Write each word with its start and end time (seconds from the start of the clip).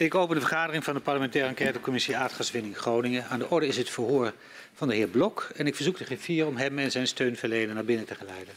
Ik 0.00 0.14
open 0.14 0.34
de 0.34 0.40
vergadering 0.40 0.84
van 0.84 0.94
de 0.94 1.00
parlementaire 1.00 1.48
enquêtecommissie 1.48 2.16
aardgaswinning 2.16 2.76
Groningen. 2.76 3.26
Aan 3.26 3.38
de 3.38 3.50
orde 3.50 3.66
is 3.66 3.76
het 3.76 3.90
verhoor 3.90 4.32
van 4.74 4.88
de 4.88 4.94
heer 4.94 5.08
Blok 5.08 5.50
en 5.56 5.66
ik 5.66 5.74
verzoek 5.74 5.98
de 5.98 6.04
griffier 6.04 6.46
om 6.46 6.56
hem 6.56 6.78
en 6.78 6.90
zijn 6.90 7.06
steunverlener 7.06 7.74
naar 7.74 7.84
binnen 7.84 8.06
te 8.06 8.14
geleiden. 8.14 8.54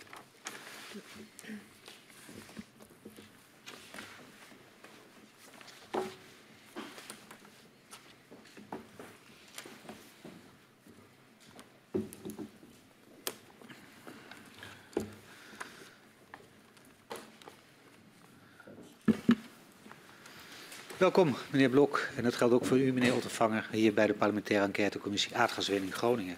Welkom, 21.03 21.35
meneer 21.49 21.69
Blok. 21.69 22.07
En 22.15 22.23
dat 22.23 22.35
geldt 22.35 22.53
ook 22.53 22.65
voor 22.65 22.79
u, 22.79 22.93
meneer 22.93 23.15
Ottervanger, 23.15 23.67
hier 23.71 23.93
bij 23.93 24.07
de 24.07 24.13
parlementaire 24.13 24.65
enquêtecommissie 24.65 25.35
Aardgaswinning 25.35 25.93
Groningen. 25.93 26.37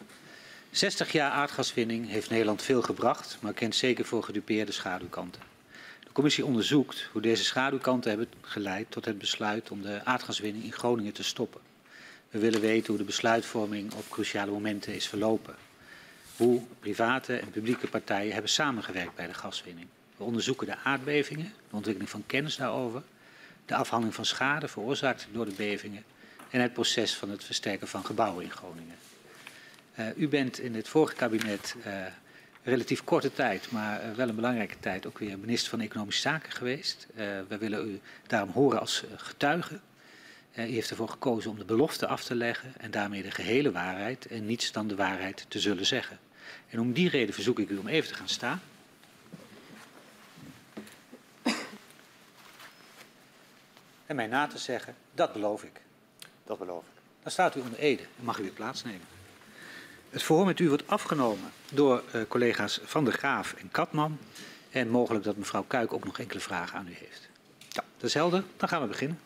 60 0.71 1.11
jaar 1.11 1.31
aardgaswinning 1.31 2.09
heeft 2.09 2.29
Nederland 2.29 2.61
veel 2.61 2.81
gebracht, 2.81 3.37
maar 3.41 3.53
kent 3.53 3.75
zeker 3.75 4.05
voor 4.05 4.23
gedupeerde 4.23 4.71
schaduwkanten. 4.71 5.41
De 6.03 6.11
commissie 6.11 6.45
onderzoekt 6.45 7.09
hoe 7.11 7.21
deze 7.21 7.43
schaduwkanten 7.43 8.09
hebben 8.09 8.27
geleid 8.41 8.91
tot 8.91 9.05
het 9.05 9.17
besluit 9.17 9.71
om 9.71 9.81
de 9.81 10.05
aardgaswinning 10.05 10.63
in 10.63 10.73
Groningen 10.73 11.13
te 11.13 11.23
stoppen. 11.23 11.61
We 12.29 12.39
willen 12.39 12.61
weten 12.61 12.87
hoe 12.87 12.97
de 12.97 13.03
besluitvorming 13.03 13.93
op 13.93 14.09
cruciale 14.09 14.51
momenten 14.51 14.95
is 14.95 15.07
verlopen. 15.07 15.55
Hoe 16.37 16.61
private 16.79 17.35
en 17.35 17.49
publieke 17.49 17.87
partijen 17.87 18.33
hebben 18.33 18.51
samengewerkt 18.51 19.15
bij 19.15 19.27
de 19.27 19.33
gaswinning. 19.33 19.87
We 20.17 20.23
onderzoeken 20.23 20.67
de 20.67 20.77
aardbevingen, 20.83 21.53
de 21.69 21.75
ontwikkeling 21.75 22.11
van 22.11 22.23
kennis 22.25 22.55
daarover 22.55 23.03
de 23.65 23.75
afhandeling 23.75 24.15
van 24.15 24.25
schade 24.25 24.67
veroorzaakt 24.67 25.27
door 25.31 25.45
de 25.45 25.55
bevingen 25.55 26.03
en 26.49 26.61
het 26.61 26.73
proces 26.73 27.15
van 27.15 27.29
het 27.29 27.43
versterken 27.43 27.87
van 27.87 28.05
gebouwen 28.05 28.43
in 28.43 28.51
Groningen. 28.51 28.95
Uh, 29.99 30.05
u 30.17 30.27
bent 30.27 30.59
in 30.59 30.75
het 30.75 30.87
vorige 30.87 31.15
kabinet 31.15 31.75
uh, 31.85 31.93
relatief 32.63 33.03
korte 33.03 33.33
tijd, 33.33 33.71
maar 33.71 34.05
uh, 34.05 34.15
wel 34.15 34.29
een 34.29 34.35
belangrijke 34.35 34.79
tijd, 34.79 35.07
ook 35.07 35.19
weer 35.19 35.39
minister 35.39 35.69
van 35.69 35.81
Economische 35.81 36.21
Zaken 36.21 36.51
geweest. 36.51 37.07
we 37.47 37.57
willen 37.59 37.87
u 37.87 37.99
daarom 38.27 38.49
horen 38.49 38.79
als 38.79 39.03
getuige. 39.15 39.79
u 40.55 40.61
heeft 40.61 40.89
ervoor 40.89 41.09
gekozen 41.09 41.51
om 41.51 41.57
de 41.57 41.65
belofte 41.65 42.07
af 42.07 42.23
te 42.23 42.35
leggen 42.35 42.73
en 42.77 42.91
daarmee 42.91 43.21
de 43.21 43.31
gehele 43.31 43.71
waarheid 43.71 44.25
en 44.27 44.45
niets 44.45 44.71
dan 44.71 44.87
de 44.87 44.95
waarheid 44.95 45.45
te 45.47 45.59
zullen 45.59 45.85
zeggen. 45.85 46.19
En 46.69 46.79
om 46.79 46.93
die 46.93 47.09
reden 47.09 47.33
verzoek 47.33 47.59
ik 47.59 47.69
u 47.69 47.77
om 47.77 47.87
even 47.87 48.09
te 48.09 48.15
gaan 48.15 48.29
staan. 48.29 48.61
En 54.05 54.15
mij 54.15 54.27
na 54.27 54.47
te 54.47 54.57
zeggen, 54.57 54.95
dat 55.13 55.33
beloof 55.33 55.63
ik. 55.63 55.81
Dat 56.43 56.59
beloof 56.59 56.83
ik. 56.83 57.01
Dan 57.21 57.31
staat 57.31 57.55
u 57.55 57.59
onder 57.59 57.79
Ede 57.79 58.01
en 58.01 58.25
mag 58.25 58.39
u 58.39 58.41
weer 58.41 58.51
plaatsnemen. 58.51 59.07
Het 60.09 60.23
verhoor 60.23 60.45
met 60.45 60.59
u 60.59 60.67
wordt 60.67 60.87
afgenomen 60.87 61.51
door 61.71 62.03
uh, 62.15 62.21
collega's 62.27 62.79
Van 62.83 63.03
der 63.03 63.13
Graaf 63.13 63.53
en 63.53 63.71
Katman. 63.71 64.17
En 64.69 64.89
mogelijk 64.89 65.23
dat 65.23 65.37
mevrouw 65.37 65.63
Kuik 65.67 65.93
ook 65.93 66.05
nog 66.05 66.19
enkele 66.19 66.39
vragen 66.39 66.77
aan 66.77 66.87
u 66.87 66.93
heeft. 66.93 67.29
Ja, 67.69 67.83
dat 67.97 68.07
is 68.09 68.13
helder. 68.13 68.43
Dan 68.57 68.69
gaan 68.69 68.81
we 68.81 68.87
beginnen. 68.87 69.19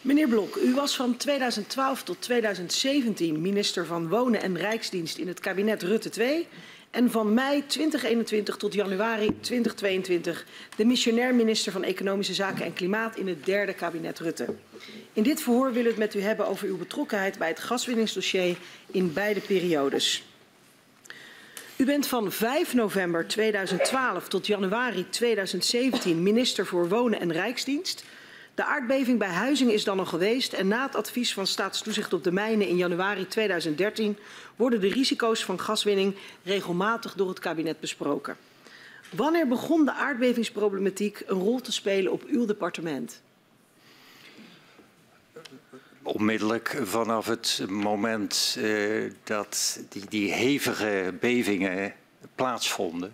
Meneer 0.00 0.28
Blok, 0.28 0.56
u 0.56 0.74
was 0.74 0.96
van 0.96 1.16
2012 1.16 2.02
tot 2.02 2.20
2017 2.20 3.40
minister 3.40 3.86
van 3.86 4.08
Wonen 4.08 4.42
en 4.42 4.56
Rijksdienst 4.56 5.18
in 5.18 5.28
het 5.28 5.40
kabinet 5.40 5.82
Rutte 5.82 6.08
2 6.08 6.48
en 6.96 7.10
van 7.10 7.34
mei 7.34 7.66
2021 7.66 8.56
tot 8.56 8.74
januari 8.74 9.40
2022 9.40 10.46
de 10.76 10.84
missionair 10.84 11.34
minister 11.34 11.72
van 11.72 11.84
Economische 11.84 12.34
Zaken 12.34 12.64
en 12.64 12.72
Klimaat 12.72 13.16
in 13.16 13.28
het 13.28 13.44
derde 13.44 13.74
kabinet 13.74 14.18
Rutte. 14.18 14.54
In 15.12 15.22
dit 15.22 15.42
verhoor 15.42 15.72
willen 15.72 15.82
we 15.82 15.88
het 15.88 15.98
met 15.98 16.14
u 16.14 16.20
hebben 16.20 16.46
over 16.46 16.68
uw 16.68 16.76
betrokkenheid 16.76 17.38
bij 17.38 17.48
het 17.48 17.60
gaswinningsdossier 17.60 18.56
in 18.86 19.12
beide 19.12 19.40
periodes. 19.40 20.24
U 21.76 21.84
bent 21.84 22.06
van 22.06 22.32
5 22.32 22.74
november 22.74 23.26
2012 23.26 24.28
tot 24.28 24.46
januari 24.46 25.08
2017 25.08 26.22
minister 26.22 26.66
voor 26.66 26.88
Wonen 26.88 27.20
en 27.20 27.32
Rijksdienst. 27.32 28.04
De 28.56 28.64
aardbeving 28.64 29.18
bij 29.18 29.28
Huizingen 29.28 29.74
is 29.74 29.84
dan 29.84 29.98
al 29.98 30.06
geweest 30.06 30.52
en 30.52 30.68
na 30.68 30.86
het 30.86 30.94
advies 30.94 31.34
van 31.34 31.46
Staatstoezicht 31.46 32.12
op 32.12 32.24
de 32.24 32.32
Mijnen 32.32 32.68
in 32.68 32.76
januari 32.76 33.26
2013 33.26 34.16
worden 34.56 34.80
de 34.80 34.88
risico's 34.88 35.44
van 35.44 35.60
gaswinning 35.60 36.16
regelmatig 36.42 37.14
door 37.14 37.28
het 37.28 37.38
kabinet 37.38 37.80
besproken. 37.80 38.36
Wanneer 39.10 39.48
begon 39.48 39.84
de 39.84 39.92
aardbevingsproblematiek 39.92 41.22
een 41.26 41.38
rol 41.38 41.60
te 41.60 41.72
spelen 41.72 42.12
op 42.12 42.24
uw 42.24 42.44
departement? 42.44 43.22
Onmiddellijk 46.02 46.80
vanaf 46.82 47.26
het 47.26 47.64
moment 47.68 48.56
uh, 48.58 49.12
dat 49.24 49.80
die, 49.88 50.04
die, 50.08 50.32
hevige 50.32 51.14
bevingen 51.20 51.94
plaatsvonden. 52.34 53.12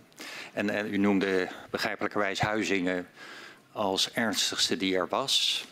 En, 0.53 0.71
en 0.71 0.95
u 0.95 0.97
noemde 0.97 1.49
begrijpelijkerwijs 1.71 2.41
Huizingen 2.41 3.07
als 3.73 4.13
ernstigste 4.13 4.77
die 4.77 4.97
er 4.97 5.09
was. 5.09 5.65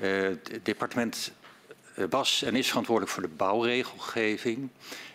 Uh, 0.00 0.22
het 0.22 0.60
departement 0.62 1.32
eh, 1.94 2.04
was 2.10 2.42
en 2.42 2.56
is 2.56 2.68
verantwoordelijk 2.68 3.14
voor 3.14 3.22
de 3.22 3.34
bouwregelgeving. 3.36 4.68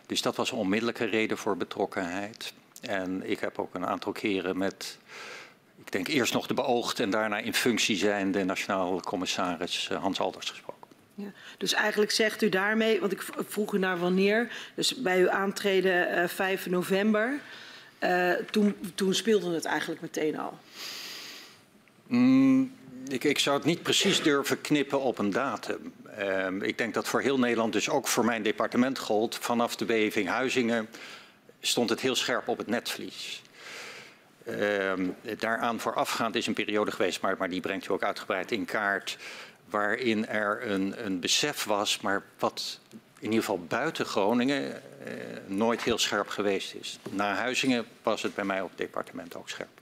Dus 0.06 0.22
dat 0.22 0.36
was 0.36 0.52
een 0.52 0.58
onmiddellijke 0.58 1.06
reden 1.06 1.38
voor 1.38 1.58
betrokkenheid. 1.58 2.54
En 2.82 3.30
ik 3.30 3.40
heb 3.40 3.60
ook 3.60 3.76
een 3.76 3.86
aantal 3.86 4.12
keren 4.12 4.58
met, 4.58 4.98
ik 5.86 5.92
denk 5.92 6.08
eerst 6.08 6.34
nog 6.34 6.48
de 6.48 6.54
beoogd 6.54 7.00
en 7.00 7.10
daarna 7.10 7.38
in 7.38 7.54
functie 7.54 7.98
zijnde 7.98 8.44
nationaal 8.44 9.02
commissaris 9.02 9.88
eh, 9.92 10.02
Hans 10.02 10.20
Alders 10.20 10.50
gesproken. 10.50 10.74
Ja, 11.16 11.32
dus 11.58 11.74
eigenlijk 11.74 12.12
zegt 12.12 12.42
u 12.42 12.50
daarmee, 12.50 13.00
want 13.00 13.12
ik 13.12 13.26
vroeg 13.48 13.74
u 13.74 13.80
naar 13.80 13.98
wanneer, 13.98 14.52
dus 14.76 14.96
bij 14.96 15.20
uw 15.20 15.30
aantreden 15.30 16.18
uh, 16.18 16.28
5 16.28 16.66
november, 16.66 17.40
toen, 18.52 18.76
toen 18.96 19.14
speelde 19.14 19.54
het 19.54 19.66
eigenlijk 19.66 20.02
meteen 20.02 20.40
al. 20.40 20.60
Mm, 22.08 22.74
ik, 23.08 23.24
ik, 23.24 23.40
zou 23.40 23.58
het 23.58 23.66
niet 23.66 23.84
precies 23.84 24.22
durven 24.22 24.62
knippen 24.62 25.02
op 25.02 25.18
een 25.18 25.30
datum. 25.30 25.94
Uh, 26.20 26.48
ik 26.62 26.78
denk 26.78 26.94
dat 26.94 27.08
voor 27.08 27.22
heel 27.22 27.40
Nederland, 27.40 27.74
dus 27.74 27.90
ook 27.90 28.08
voor 28.08 28.26
mijn 28.26 28.44
departement 28.44 29.00
gold, 29.00 29.36
vanaf 29.36 29.76
de 29.76 29.86
beving 29.86 30.28
Huizingen 30.28 30.90
stond 31.62 31.90
het 31.90 32.00
heel 32.00 32.16
scherp 32.16 32.48
op 32.48 32.58
het 32.58 32.68
netvlies. 32.68 33.42
Uh, 34.48 34.94
daaraan 35.38 35.80
voorafgaand 35.80 36.36
is 36.36 36.48
een 36.48 36.54
periode 36.54 36.92
geweest, 36.92 37.22
maar, 37.22 37.36
maar, 37.38 37.50
die 37.50 37.62
brengt 37.62 37.88
u 37.88 37.92
ook 37.92 38.04
uitgebreid 38.04 38.52
in 38.52 38.66
kaart, 38.66 39.18
waarin 39.70 40.28
er 40.28 40.72
een, 40.72 41.06
een 41.06 41.20
besef 41.20 41.64
was, 41.64 42.00
maar 42.00 42.24
wat 42.40 42.80
in 43.20 43.32
ieder 43.32 43.40
geval 43.40 43.60
buiten 43.60 44.06
Groningen 44.06 44.64
uh, 44.64 45.14
nooit 45.48 45.84
heel 45.84 45.98
scherp 45.98 46.28
geweest 46.28 46.74
is. 46.74 47.00
Na 47.10 47.34
Huizingen 47.34 47.86
was 48.04 48.22
het 48.22 48.36
bij 48.36 48.46
mij 48.46 48.62
op 48.62 48.70
het 48.70 48.78
departement 48.78 49.36
ook 49.36 49.50
scherp 49.50 49.75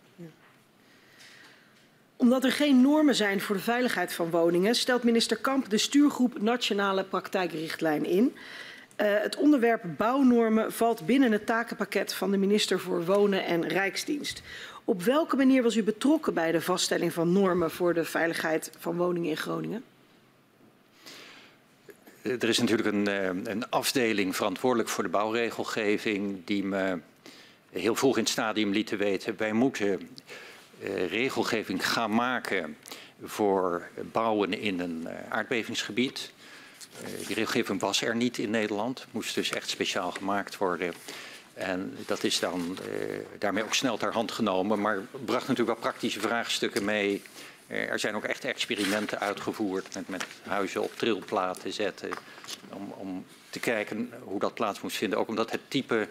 omdat 2.24 2.44
er 2.44 2.52
geen 2.52 2.82
normen 2.82 3.16
zijn 3.16 3.42
voor 3.42 3.56
de 3.56 3.62
veiligheid 3.62 4.14
van 4.14 4.30
woningen, 4.30 4.76
stelt 4.76 5.04
minister 5.04 5.38
Kamp 5.38 5.70
de 5.70 5.78
stuurgroep 5.78 6.42
Nationale 6.42 7.04
Praktijkrichtlijn 7.04 8.06
in. 8.06 8.36
Uh, 8.98 9.08
het 9.22 9.36
onderwerp 9.36 9.84
bouwnormen 9.98 10.74
valt 10.74 11.06
binnen 11.06 11.32
het 11.32 11.46
takenpakket 11.46 12.14
van 12.14 12.32
de 12.32 12.38
minister 12.38 12.80
voor 12.80 13.06
Wonen 13.06 13.46
en 13.46 13.68
Rijksdienst. 13.68 14.42
Op 14.84 15.02
welke 15.02 15.36
manier 15.36 15.64
was 15.64 15.76
u 15.76 15.84
betrokken 15.84 16.34
bij 16.34 16.52
de 16.52 16.62
vaststelling 16.62 17.14
van 17.14 17.32
normen 17.32 17.72
voor 17.72 17.94
de 17.94 18.06
veiligheid 18.06 18.72
van 18.80 18.98
woningen 18.98 19.30
in 19.30 19.38
Groningen? 19.38 19.84
Er 22.22 22.50
is 22.50 22.60
natuurlijk 22.60 22.88
een, 22.88 23.08
eh, 23.08 23.52
een 23.54 23.70
afdeling 23.70 24.36
verantwoordelijk 24.36 24.90
voor 24.90 25.04
de 25.04 25.10
bouwregelgeving 25.10 26.42
die 26.46 26.64
me 26.64 27.00
heel 27.72 27.96
vroeg 27.96 28.18
in 28.18 28.24
het 28.24 28.32
stadium 28.32 28.72
liet 28.72 28.90
weten 28.90 29.38
wij 29.38 29.54
moeten 29.54 30.10
regelgeving 31.08 31.90
gaan 31.90 32.14
maken 32.14 32.78
voor 33.24 33.88
bouwen 34.12 34.54
in 34.54 34.80
een 34.80 35.04
uh, 35.08 35.12
aardbevingsgebied. 35.30 36.32
Uh, 37.02 37.28
die 37.28 37.36
regelgeving 37.36 37.80
was 37.80 38.02
er 38.02 38.16
niet 38.16 38.38
in 38.38 38.50
Nederland, 38.50 39.06
moest 39.12 39.36
dus 39.36 39.52
echt 39.52 39.70
speciaal 39.70 40.12
gemaakt 40.12 40.58
worden. 40.58 40.94
En 41.54 41.98
dat 42.06 42.24
is 42.24 42.40
dan 42.40 42.78
daarmee 43.40 43.64
ook 43.64 43.74
snel 43.74 43.98
ter 43.98 44.14
hand 44.14 44.32
genomen, 44.32 44.82
maar 44.82 45.02
bracht 45.12 45.48
natuurlijk 45.48 45.80
wel 45.80 45.90
praktische 45.92 46.20
vraagstukken 46.20 46.86
mee. 46.86 47.22
Er 47.68 48.00
zijn 48.00 48.16
ook 48.16 48.24
echt 48.24 48.46
experimenten 48.46 49.20
uitgevoerd 49.20 49.96
met, 49.96 50.08
met 50.08 50.26
huizen 50.44 50.82
op 50.82 50.96
trilplaten 50.96 51.74
zetten. 51.74 52.10
Om, 52.70 52.94
om 52.98 53.26
te 53.50 53.60
kijken 53.60 54.12
hoe 54.24 54.40
dat 54.40 54.54
plaats 54.54 54.82
moest 54.82 54.98
vinden. 54.98 55.20
Ook 55.20 55.28
omdat 55.28 55.52
het 55.52 55.62
type 55.68 56.08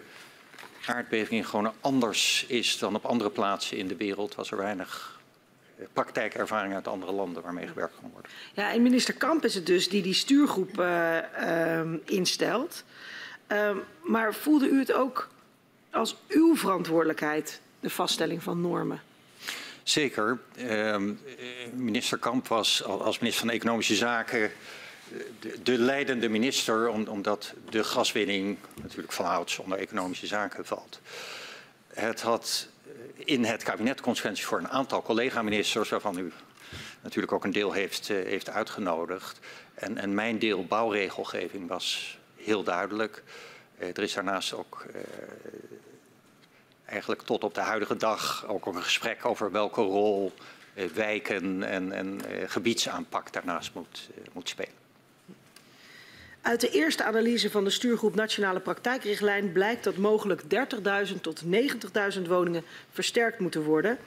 aardbeving 0.85 1.39
in 1.39 1.45
Groningen 1.45 1.77
anders 1.81 2.45
is 2.47 2.77
dan 2.77 2.95
op 2.95 3.05
andere 3.05 3.29
plaatsen 3.29 3.77
in 3.77 3.87
de 3.87 3.95
wereld, 3.95 4.35
was 4.35 4.51
er 4.51 4.57
weinig 4.57 5.19
eh, 5.77 5.85
praktijkervaring 5.93 6.73
uit 6.73 6.87
andere 6.87 7.11
landen 7.11 7.43
waarmee 7.43 7.67
gewerkt 7.67 7.95
kan 8.01 8.09
worden. 8.13 8.31
Ja, 8.53 8.71
en 8.71 8.81
minister 8.81 9.13
Kamp 9.13 9.45
is 9.45 9.55
het 9.55 9.65
dus 9.65 9.89
die 9.89 10.01
die 10.01 10.13
stuurgroep 10.13 10.79
uh, 10.79 11.17
uh, 11.41 11.81
instelt. 12.05 12.83
Uh, 13.47 13.69
maar 14.03 14.33
voelde 14.33 14.69
u 14.69 14.79
het 14.79 14.93
ook 14.93 15.29
als 15.91 16.17
uw 16.27 16.55
verantwoordelijkheid, 16.55 17.61
de 17.79 17.89
vaststelling 17.89 18.43
van 18.43 18.61
normen? 18.61 19.01
Zeker. 19.83 20.39
Ehm, 20.55 21.13
minister 21.73 22.17
Kamp 22.17 22.47
was 22.47 22.83
als 22.83 23.19
minister 23.19 23.45
van 23.45 23.55
Economische 23.55 23.95
Zaken 23.95 24.51
de, 25.39 25.61
de 25.63 25.77
leidende 25.77 26.29
minister, 26.29 26.89
omdat 26.89 27.53
de 27.69 27.83
gaswinning 27.83 28.57
natuurlijk 28.81 29.13
van 29.13 29.25
ouds 29.25 29.59
onder 29.59 29.77
economische 29.77 30.27
zaken 30.27 30.65
valt. 30.65 30.99
Het 31.87 32.21
had 32.21 32.67
in 33.15 33.43
het 33.43 33.63
kabinet 33.63 34.01
consequenties 34.01 34.45
voor 34.45 34.57
een 34.57 34.69
aantal 34.69 35.01
collega-ministers, 35.01 35.89
waarvan 35.89 36.17
u 36.17 36.31
natuurlijk 37.01 37.33
ook 37.33 37.43
een 37.43 37.51
deel 37.51 37.71
heeft, 37.71 38.09
uh, 38.09 38.25
heeft 38.25 38.49
uitgenodigd. 38.49 39.39
En, 39.73 39.97
en, 39.97 40.13
mijn 40.13 40.39
deel 40.39 40.65
bouwregelgeving 40.65 41.67
was 41.67 42.17
heel 42.35 42.63
duidelijk. 42.63 43.23
Uh, 43.77 43.87
er 43.87 44.03
is 44.03 44.13
daarnaast 44.13 44.53
ook 44.53 44.85
eigenlijk 46.85 47.21
tot 47.21 47.43
op 47.43 47.53
de 47.53 47.61
huidige 47.61 47.97
dag 47.97 48.47
ook 48.47 48.65
een 48.65 48.83
gesprek 48.83 49.25
over 49.25 49.51
welke 49.51 49.81
rol 49.81 50.33
wijken 50.93 51.63
en, 51.63 51.91
en 51.91 52.21
gebiedsaanpak 52.47 53.33
daarnaast 53.33 53.73
moet, 53.73 54.09
moet 54.33 54.49
spelen. 54.49 54.82
Uit 56.43 56.61
de 56.61 56.69
eerste 56.69 57.03
analyse 57.03 57.49
van 57.49 57.63
de 57.63 57.69
stuurgroep 57.69 58.15
Nationale 58.15 58.59
Praktijkrichtlijn 58.59 59.51
blijkt 59.51 59.83
dat 59.83 59.97
mogelijk 59.97 60.41
30.000 60.41 61.21
tot 61.21 61.43
90.000 62.15 62.21
woningen 62.27 62.63
versterkt 62.91 63.39
moeten 63.39 63.63
worden. 63.63 63.97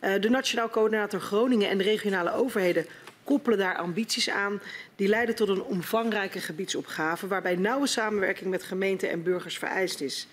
Uh, 0.00 0.20
de 0.20 0.28
Nationaal 0.28 0.70
Coördinator 0.70 1.20
Groningen 1.20 1.68
en 1.68 1.78
de 1.78 1.84
regionale 1.84 2.32
overheden 2.32 2.86
koppelen 3.24 3.58
daar 3.58 3.76
ambities 3.76 4.30
aan. 4.30 4.60
Die 4.96 5.08
leiden 5.08 5.34
tot 5.34 5.48
een 5.48 5.62
omvangrijke 5.62 6.40
gebiedsopgave 6.40 7.26
waarbij 7.26 7.56
nauwe 7.56 7.86
samenwerking 7.86 8.50
met 8.50 8.62
gemeenten 8.62 9.10
en 9.10 9.22
burgers 9.22 9.58
vereist 9.58 10.00
is. 10.00 10.26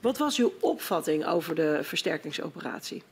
Wat 0.00 0.18
was 0.18 0.38
uw 0.38 0.52
opvatting 0.60 1.26
over 1.26 1.54
de 1.54 1.78
versterkingsoperatie? 1.82 3.02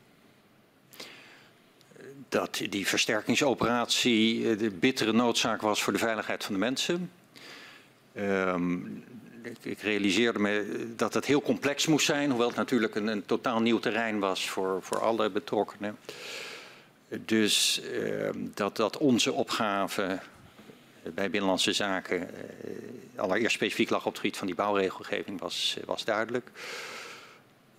Dat 2.28 2.60
die 2.68 2.86
versterkingsoperatie 2.86 4.56
de 4.56 4.70
bittere 4.70 5.12
noodzaak 5.12 5.60
was 5.60 5.82
voor 5.82 5.92
de 5.92 5.98
veiligheid 5.98 6.44
van 6.44 6.54
de 6.54 6.60
mensen. 6.60 7.10
Um, 8.20 9.04
ik, 9.62 9.80
realiseerde 9.80 10.38
me 10.38 10.86
dat 10.96 11.14
het 11.14 11.24
heel 11.24 11.42
complex 11.42 11.86
moest 11.86 12.06
zijn, 12.06 12.30
hoewel 12.30 12.48
het 12.48 12.56
natuurlijk 12.56 12.94
een, 12.94 13.06
een 13.06 13.26
totaal 13.26 13.60
nieuw 13.60 13.78
terrein 13.78 14.18
was 14.18 14.48
voor, 14.48 14.78
voor 14.82 15.00
alle 15.00 15.30
betrokkenen. 15.30 15.98
Dus 17.08 17.80
uh, 17.92 18.28
dat, 18.54 18.76
dat 18.76 18.96
onze 18.96 19.32
opgave 19.32 20.18
bij 21.02 21.30
Binnenlandse 21.30 21.72
Zaken 21.72 22.20
uh, 22.20 23.20
allereerst 23.20 23.54
specifiek 23.54 23.90
lag 23.90 24.06
op 24.06 24.12
het 24.12 24.20
gebied 24.20 24.36
van 24.36 24.46
die 24.46 24.56
bouwregelgeving 24.56 25.40
was, 25.40 25.76
was 25.84 26.04
duidelijk. 26.04 26.50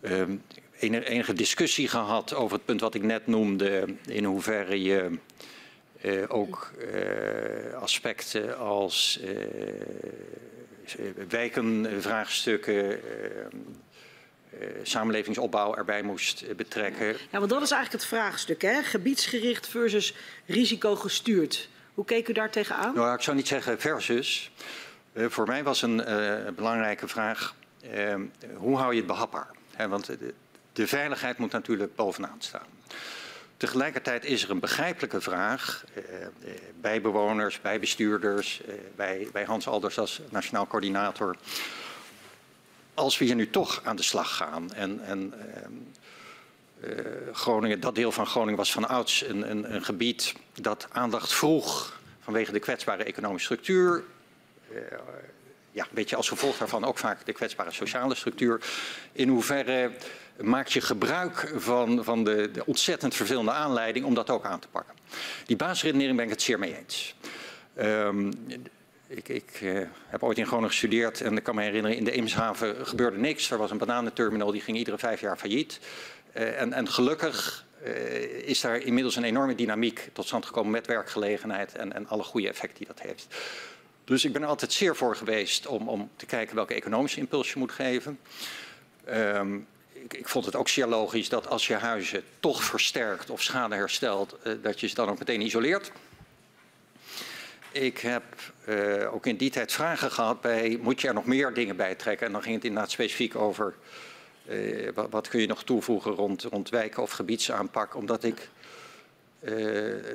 Um, 0.01 0.41
enige 0.79 1.33
discussie 1.33 1.87
gehad 1.87 2.33
over 2.33 2.57
het 2.57 2.65
punt 2.65 2.81
wat 2.81 2.95
ik 2.95 3.03
net 3.03 3.27
noemde, 3.27 3.95
in 4.05 4.23
hoeverre 4.23 4.83
je 4.83 5.17
uh, 6.01 6.23
ook 6.27 6.71
uh, 6.93 7.73
aspecten 7.73 8.57
als 8.57 9.19
uh, 9.23 9.37
wijkenvraagstukken, 11.29 12.99
samenlevingsopbouw 14.83 15.75
erbij 15.75 16.01
moest 16.01 16.55
betrekken. 16.55 17.07
Ja, 17.07 17.39
want 17.39 17.49
dat 17.49 17.61
is 17.61 17.71
eigenlijk 17.71 18.03
het 18.03 18.11
vraagstuk, 18.11 18.61
hè? 18.61 18.83
gebiedsgericht 18.83 19.67
versus 19.67 20.15
risicogestuurd. 20.45 21.69
Hoe 21.93 22.05
keek 22.05 22.27
u 22.27 22.33
daar 22.33 22.51
tegenaan? 22.51 22.95
Nou, 22.95 23.13
ik 23.13 23.21
zou 23.21 23.35
niet 23.35 23.47
zeggen 23.47 23.79
versus. 23.79 24.51
voor 25.15 25.47
mij 25.47 25.63
was 25.63 25.81
een 25.81 26.03
belangrijke 26.55 27.07
vraag, 27.07 27.55
hoe 28.55 28.77
hou 28.77 28.91
je 28.91 28.97
het 28.97 29.07
behapbaar? 29.07 29.51
want 29.87 30.05
de, 30.05 30.33
de 30.73 30.87
veiligheid 30.87 31.37
moet 31.37 31.51
natuurlijk 31.51 31.95
bovenaan 31.95 32.41
staan. 32.41 32.78
Tegelijkertijd 33.59 34.25
is 34.25 34.43
er 34.43 34.49
een 34.49 34.59
begrijpelijke 34.59 35.21
vraag 35.21 35.83
eh, 35.93 36.03
bij 36.81 37.01
bewoners, 37.01 37.61
bij 37.61 37.79
bestuurders, 37.79 38.61
eh, 38.65 38.73
bij, 38.95 39.27
bij 39.31 39.43
Hans 39.43 39.67
Alders 39.67 39.99
als 39.99 40.21
nationaal 40.29 40.67
coördinator. 40.67 41.35
Als 42.93 43.17
we 43.17 43.25
hier 43.25 43.35
nu 43.35 43.49
toch 43.49 43.81
aan 43.83 43.95
de 43.95 44.03
slag 44.03 44.35
gaan 44.35 44.73
en, 44.73 44.99
en 45.05 45.33
uh, 46.83 46.95
Groningen, 47.33 47.79
dat 47.79 47.95
deel 47.95 48.11
van 48.11 48.25
Groningen 48.25 48.57
was 48.57 48.71
van 48.71 48.87
ouds 48.87 49.21
een, 49.27 49.73
een, 49.73 49.83
gebied 49.83 50.33
dat 50.53 50.87
aandacht 50.91 51.33
vroeg 51.33 51.99
vanwege 52.19 52.51
de 52.51 52.59
kwetsbare 52.59 53.03
economische 53.03 53.45
structuur. 53.45 54.03
ja, 55.71 55.83
een 55.83 55.89
beetje 55.91 56.15
als 56.15 56.29
gevolg 56.29 56.57
daarvan 56.57 56.85
ook 56.85 56.97
vaak 56.97 57.25
de 57.25 57.33
kwetsbare 57.33 57.71
sociale 57.71 58.15
structuur. 58.15 58.61
In 59.11 59.29
hoeverre 59.29 59.91
maak 60.41 60.67
je 60.67 60.81
gebruik 60.81 61.53
van, 61.55 62.03
van 62.03 62.23
de, 62.23 62.51
de, 62.51 62.65
ontzettend 62.65 63.15
vervelende 63.15 63.51
aanleiding 63.51 64.05
om 64.05 64.13
dat 64.13 64.29
ook 64.29 64.45
aan 64.45 64.59
te 64.59 64.67
pakken. 64.67 64.93
Die 65.45 65.55
basisredenering 65.55 66.15
ben 66.15 66.25
ik 66.25 66.31
het 66.31 66.41
zeer 66.41 66.59
mee 66.59 66.77
eens. 66.77 67.15
Um, 67.79 68.31
ik, 69.07 69.29
ik 69.29 69.61
uh, 69.61 69.81
heb 70.07 70.23
ooit 70.23 70.37
in 70.37 70.45
Groningen 70.45 70.69
gestudeerd 70.69 71.21
en 71.21 71.37
ik 71.37 71.43
kan 71.43 71.55
me 71.55 71.61
herinneren, 71.61 71.97
in 71.97 72.03
de 72.03 72.11
Eemshaven 72.11 72.87
gebeurde 72.87 73.17
niks. 73.17 73.51
Er 73.51 73.57
was 73.57 73.71
een 73.71 73.77
bananenterminal, 73.77 74.51
die 74.51 74.61
ging 74.61 74.77
iedere 74.77 74.97
vijf 74.97 75.21
jaar 75.21 75.37
failliet. 75.37 75.79
Uh, 76.37 76.61
en, 76.61 76.73
en, 76.73 76.87
gelukkig 76.87 77.65
uh, 77.85 78.47
is 78.47 78.61
daar 78.61 78.77
inmiddels 78.77 79.15
een 79.15 79.23
enorme 79.23 79.55
dynamiek 79.55 80.09
tot 80.13 80.25
stand 80.25 80.45
gekomen 80.45 80.71
met 80.71 80.87
werkgelegenheid 80.87 81.75
en, 81.75 81.93
en 81.93 82.07
alle 82.07 82.23
goede 82.23 82.47
effecten 82.47 82.77
die 82.77 82.87
dat 82.87 83.01
heeft. 83.01 83.35
Dus 84.03 84.25
ik 84.25 84.33
ben 84.33 84.41
er 84.41 84.47
altijd 84.47 84.73
zeer 84.73 84.95
voor 84.95 85.15
geweest 85.15 85.67
om, 85.67 85.89
om 85.89 86.09
te 86.15 86.25
kijken 86.25 86.55
welke 86.55 86.73
economische 86.73 87.19
impuls 87.19 87.53
je 87.53 87.59
moet 87.59 87.71
geven. 87.71 88.19
Um, 89.09 89.67
ik, 90.03 90.13
ik, 90.13 90.27
vond 90.27 90.45
het 90.45 90.55
ook 90.55 90.69
zeer 90.69 90.87
logisch 90.87 91.29
dat 91.29 91.47
als 91.47 91.67
je 91.67 91.73
huizen 91.73 92.23
toch 92.39 92.63
versterkt 92.63 93.29
of 93.29 93.41
schade 93.41 93.75
herstelt, 93.75 94.35
uh, 94.43 94.53
dat 94.61 94.79
je 94.79 94.87
ze 94.87 94.95
dan 94.95 95.09
ook 95.09 95.19
meteen 95.19 95.41
isoleert. 95.41 95.91
Ik 97.71 97.97
heb 97.97 98.23
uh, 98.67 99.13
ook 99.13 99.25
in 99.25 99.37
die 99.37 99.49
tijd 99.49 99.71
vragen 99.71 100.11
gehad 100.11 100.41
bij, 100.41 100.77
moet 100.81 101.01
je 101.01 101.07
er 101.07 101.13
nog 101.13 101.25
meer 101.25 101.53
dingen 101.53 101.75
bij 101.75 101.95
trekken? 101.95 102.27
En 102.27 102.33
dan 102.33 102.41
ging 102.41 102.55
het 102.55 102.63
inderdaad 102.63 102.91
specifiek 102.91 103.35
over, 103.35 103.75
wat, 104.93 105.09
wat, 105.09 105.27
kun 105.27 105.41
je 105.41 105.47
nog 105.47 105.63
toevoegen 105.63 106.11
rond, 106.11 106.43
rond 106.43 106.69
wijken 106.69 107.03
of 107.03 107.11
gebiedsaanpak? 107.11 107.95
Omdat 107.95 108.23
ik 108.23 108.49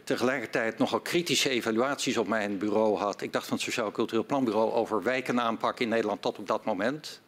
tegelijkertijd 0.05 0.79
nogal 0.79 1.01
kritische 1.01 1.49
evaluaties 1.49 2.17
op 2.17 2.27
mijn 2.27 2.59
bureau 2.59 2.97
had. 2.97 3.21
Ik 3.21 3.33
dacht 3.33 3.47
van 3.47 3.57
het 3.57 3.67
Sociaal 3.67 3.91
Cultureel 3.91 4.25
Planbureau 4.25 4.73
over 4.73 5.03
wijkenaanpak 5.03 5.81
in 5.81 5.89
Nederland 5.89 6.23
tot 6.23 6.39
op 6.39 6.47
dat 6.47 6.65
moment. 6.65 7.21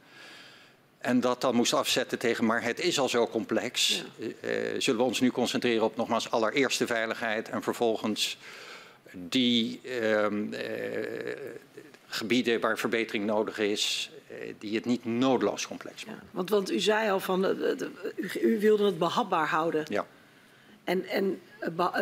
En 1.06 1.20
dat 1.20 1.40
dan 1.40 1.54
moest 1.54 1.72
afzetten 1.72 2.18
tegen, 2.18 2.44
maar 2.44 2.62
het 2.62 2.80
is 2.80 2.98
al 2.98 3.08
zo 3.08 3.28
complex. 3.28 4.04
Ja. 4.16 4.26
Uh, 4.26 4.80
zullen 4.80 5.00
we 5.00 5.06
ons 5.06 5.20
nu 5.20 5.30
concentreren 5.30 5.84
op 5.84 5.96
nogmaals 5.96 6.30
allereerste 6.30 6.86
veiligheid 6.86 7.48
en 7.48 7.62
vervolgens 7.62 8.38
die 9.12 9.80
uh, 9.84 10.30
uh, 10.30 10.58
gebieden 12.06 12.60
waar 12.60 12.78
verbetering 12.78 13.24
nodig 13.24 13.58
is, 13.58 14.10
die 14.58 14.74
het 14.74 14.84
niet 14.84 15.04
noodloos 15.04 15.66
complex 15.66 16.04
maken. 16.04 16.22
Ja, 16.22 16.28
want, 16.30 16.50
want 16.50 16.70
u 16.70 16.80
zei 16.80 17.10
al 17.10 17.20
van, 17.20 17.44
u, 18.16 18.30
u 18.40 18.60
wilde 18.60 18.84
het 18.84 18.98
behapbaar 18.98 19.48
houden. 19.48 19.84
Ja. 19.88 20.06
En, 20.84 21.04
en 21.04 21.40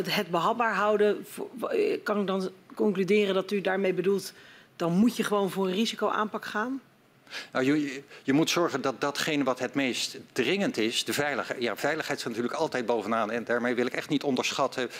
het 0.08 0.30
behapbaar 0.30 0.74
houden, 0.74 1.26
kan 2.02 2.20
ik 2.20 2.26
dan 2.26 2.50
concluderen 2.74 3.34
dat 3.34 3.50
u 3.50 3.60
daarmee 3.60 3.92
bedoelt, 3.92 4.32
dan 4.76 4.92
moet 4.92 5.16
je 5.16 5.24
gewoon 5.24 5.50
voor 5.50 5.66
een 5.66 5.74
risicoaanpak 5.74 6.44
gaan? 6.44 6.80
Nou, 7.52 7.64
je, 7.64 8.02
je, 8.22 8.32
moet 8.32 8.50
zorgen 8.50 8.80
dat 8.80 9.00
datgene 9.00 9.44
wat 9.44 9.58
het 9.58 9.74
meest 9.74 10.16
dringend 10.32 10.76
is, 10.76 11.04
de 11.04 11.12
veiligheid. 11.12 11.62
Ja, 11.62 11.76
veiligheid 11.76 12.18
staat 12.18 12.32
natuurlijk 12.32 12.58
altijd 12.58 12.86
bovenaan. 12.86 13.30
En 13.30 13.44
daarmee 13.44 13.74
wil 13.74 13.86
ik 13.86 13.92
echt 13.92 14.08
niet 14.08 14.22
onderschatten 14.22 14.90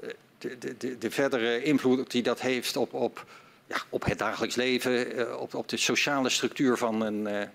eh, 0.00 0.08
de, 0.38 0.58
de, 0.58 0.76
de, 0.76 0.98
de 0.98 1.10
verdere 1.10 1.62
invloed 1.62 2.10
die 2.10 2.22
dat 2.22 2.40
heeft 2.40 2.76
op, 2.76 2.94
op, 2.94 3.26
ja, 3.66 3.76
op 3.88 4.04
het 4.04 4.18
dagelijks 4.18 4.54
leven, 4.54 5.16
eh, 5.16 5.40
op, 5.40 5.54
op 5.54 5.68
de 5.68 5.76
sociale 5.76 6.28
structuur 6.28 6.76
van, 6.76 7.00
een, 7.00 7.48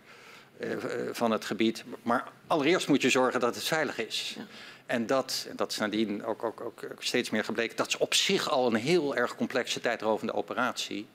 uh, 0.59 0.77
van 1.11 1.31
het 1.31 1.45
gebied. 1.45 1.83
Maar 2.01 2.27
allereerst 2.47 2.87
moet 2.87 3.01
je 3.01 3.09
zorgen 3.09 3.39
dat 3.39 3.55
het 3.55 3.63
veilig 3.63 3.97
is. 3.97 4.33
Ja. 4.37 4.45
En 4.87 5.05
dat, 5.05 5.45
en 5.49 5.55
dat 5.55 5.71
is 5.71 5.77
nadien 5.77 6.25
ook, 6.25 6.43
ook, 6.43 6.61
ook 6.61 6.83
steeds 6.99 7.29
meer 7.29 7.43
gebleken, 7.43 7.75
dat 7.75 7.87
is 7.87 7.97
op 7.97 8.13
zich 8.13 8.49
al 8.49 8.67
een 8.67 8.75
heel 8.75 9.15
erg 9.15 9.35
complexe 9.35 9.79
tijdrovende 9.79 10.33
operatie. 10.33 11.07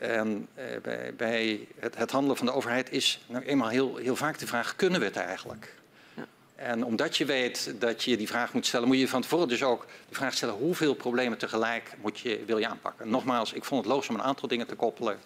En 0.00 0.48
eh, 0.54 0.64
bij, 0.82 1.14
bij 1.16 1.66
het, 1.78 1.96
het, 1.96 2.10
handelen 2.10 2.36
van 2.36 2.46
de 2.46 2.52
overheid 2.52 2.92
is 2.92 3.20
nou 3.26 3.44
eenmaal 3.44 3.68
heel, 3.68 3.96
heel 3.96 4.16
vaak 4.16 4.38
de 4.38 4.46
vraag, 4.46 4.76
kunnen 4.76 5.00
we 5.00 5.06
het 5.06 5.16
eigenlijk? 5.16 5.74
Ja. 6.14 6.26
En 6.54 6.84
omdat 6.84 7.16
je 7.16 7.24
weet 7.24 7.74
dat 7.78 8.02
je 8.02 8.16
die 8.16 8.28
vraag 8.28 8.52
moet 8.52 8.66
stellen, 8.66 8.88
moet 8.88 8.98
je 8.98 9.08
van 9.08 9.22
tevoren 9.22 9.48
dus 9.48 9.62
ook 9.62 9.86
de 10.08 10.14
vraag 10.14 10.34
stellen, 10.34 10.54
hoeveel 10.54 10.94
problemen 10.94 11.38
tegelijk 11.38 11.92
moet 12.00 12.18
je, 12.18 12.42
wil 12.46 12.58
je 12.58 12.68
aanpakken? 12.68 13.08
Nogmaals, 13.08 13.52
ik 13.52 13.64
vond 13.64 13.84
het 13.84 13.92
logisch 13.92 14.08
om 14.08 14.14
een 14.14 14.22
aantal 14.22 14.48
dingen 14.48 14.66
te 14.66 14.74
koppelen. 14.74 15.18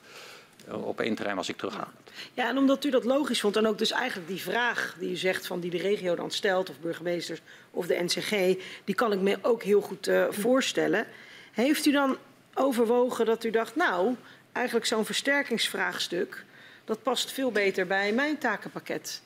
Eh, 0.69 0.87
op 0.87 1.01
één 1.01 1.15
terrein 1.15 1.37
was 1.37 1.49
ik 1.49 1.57
teruggaan. 1.57 1.93
Ja, 2.33 2.49
en 2.49 2.59
omdat 2.59 2.85
u 2.85 2.91
dat 2.91 3.05
logisch 3.05 3.41
vond 3.41 3.57
en 3.57 3.67
ook 3.67 3.79
dus 3.79 3.91
eigenlijk 3.91 4.29
die 4.29 4.41
vraag 4.41 4.97
die 4.99 5.11
u 5.11 5.17
zegt 5.17 5.47
van 5.47 5.61
die 5.61 5.71
de 5.71 5.79
regio 5.79 6.15
dan 6.15 6.31
stelt, 6.31 6.71
of 6.71 6.81
burgemeesters 6.81 7.41
of 7.71 7.87
de 7.87 8.03
NCG, 8.03 8.57
die 8.85 8.95
kan 8.95 9.13
ik 9.13 9.21
me 9.21 9.39
ook 9.43 9.63
heel 9.63 9.81
goed 9.81 10.09
uh, 10.09 10.27
voorstellen. 10.31 11.07
Heeft 11.53 11.87
u 11.87 11.93
dan 11.93 12.17
overwogen 12.55 13.27
dat 13.27 13.45
u 13.45 13.51
dacht, 13.51 13.77
nou, 13.77 14.15
eigenlijk 14.55 14.87
zo'n 14.87 15.05
versterkingsvraagstuk, 15.05 16.45
dat 16.85 17.03
past 17.03 17.33
veel 17.33 17.53
beter 17.53 17.87
bij 17.87 18.13
mijn 18.13 18.39
takenpakket. 18.39 19.23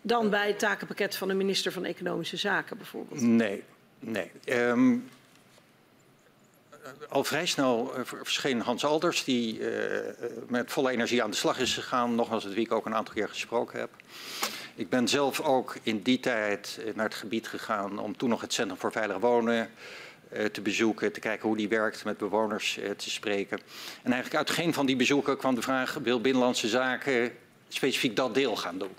dan 0.00 0.30
bij 0.30 0.46
het 0.46 0.58
takenpakket 0.58 1.16
van 1.16 1.28
de 1.28 1.34
minister 1.34 1.72
van 1.72 1.84
Economische 1.84 2.36
Zaken 2.36 2.76
bijvoorbeeld? 2.76 3.20
Nee, 3.20 3.62
nee. 3.98 4.30
Um, 4.48 5.08
al 7.08 7.24
vrij 7.24 7.46
snel 7.46 7.94
eh, 7.94 8.00
verscheen 8.04 8.60
Hans 8.60 8.84
Alders, 8.84 9.24
die 9.24 9.58
uh, 9.58 9.98
met 10.48 10.72
volle 10.72 10.90
energie 10.90 11.22
aan 11.22 11.30
de 11.30 11.36
slag 11.36 11.58
is 11.58 11.74
gegaan. 11.74 12.14
Nogmaals, 12.14 12.44
het 12.44 12.54
wie 12.54 12.64
ik 12.64 12.72
ook 12.72 12.86
een 12.86 12.94
aantal 12.94 13.14
keer 13.14 13.28
gesproken 13.28 13.78
heb. 13.78 13.90
Ik 14.74 14.88
ben 14.88 15.08
zelf 15.08 15.40
ook 15.40 15.76
in 15.82 16.02
die 16.02 16.20
tijd 16.20 16.80
naar 16.94 17.04
het 17.04 17.14
gebied 17.14 17.48
gegaan 17.48 17.98
om 17.98 18.16
toen 18.16 18.28
nog 18.28 18.40
het 18.40 18.52
Centrum 18.52 18.78
voor 18.78 18.92
Veilig 18.92 19.18
Wonen 19.18 19.70
te 20.52 20.60
bezoeken, 20.60 21.12
te 21.12 21.20
kijken 21.20 21.48
hoe 21.48 21.56
die 21.56 21.68
werkt, 21.68 22.04
met 22.04 22.16
bewoners 22.16 22.78
uh, 22.78 22.90
te 22.90 23.10
spreken. 23.10 23.58
En 24.02 24.12
eigenlijk 24.12 24.34
uit 24.34 24.50
geen 24.50 24.74
van 24.74 24.86
die 24.86 24.96
bezoeken 24.96 25.36
kwam 25.36 25.54
de 25.54 25.62
vraag, 25.62 25.98
wil 26.02 26.20
Binnenlandse 26.20 26.68
Zaken 26.68 27.32
specifiek 27.68 28.16
dat 28.16 28.34
deel 28.34 28.56
gaan 28.56 28.78
doen? 28.78 28.94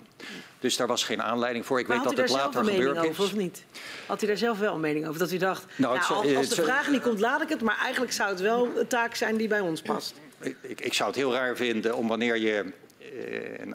Dus 0.60 0.76
daar 0.76 0.86
was 0.86 1.04
geen 1.04 1.22
aanleiding 1.22 1.66
voor. 1.66 1.78
Ik 1.78 1.86
maar 1.86 1.96
weet 1.96 2.06
dat 2.06 2.16
het 2.16 2.30
later 2.30 2.64
gebeurd 2.64 2.98
over, 2.98 3.10
is. 3.10 3.18
Of 3.18 3.34
niet? 3.34 3.64
Had 4.06 4.22
u 4.22 4.26
daar 4.26 4.36
zelf 4.36 4.58
wel 4.58 4.74
een 4.74 4.80
mening 4.80 5.06
over? 5.06 5.18
Dat 5.18 5.32
u 5.32 5.36
dacht, 5.36 5.66
nou, 5.76 5.98
nou, 5.98 6.14
als, 6.14 6.36
als, 6.36 6.48
de 6.48 6.62
vraag 6.62 6.90
niet 6.90 7.02
komt, 7.02 7.20
laat 7.20 7.42
ik 7.42 7.48
het. 7.48 7.60
Maar 7.60 7.78
eigenlijk 7.78 8.12
zou 8.12 8.30
het 8.30 8.40
wel 8.40 8.68
een 8.76 8.86
taak 8.86 9.14
zijn 9.14 9.36
die 9.36 9.48
bij 9.48 9.60
ons 9.60 9.82
past. 9.82 10.14
Ik, 10.40 10.56
ik, 10.60 10.80
ik 10.80 10.94
zou 10.94 11.08
het 11.08 11.18
heel 11.18 11.32
raar 11.32 11.56
vinden 11.56 11.96
om 11.96 12.08
wanneer 12.08 12.36
je 12.36 12.72
uh, 13.00 13.72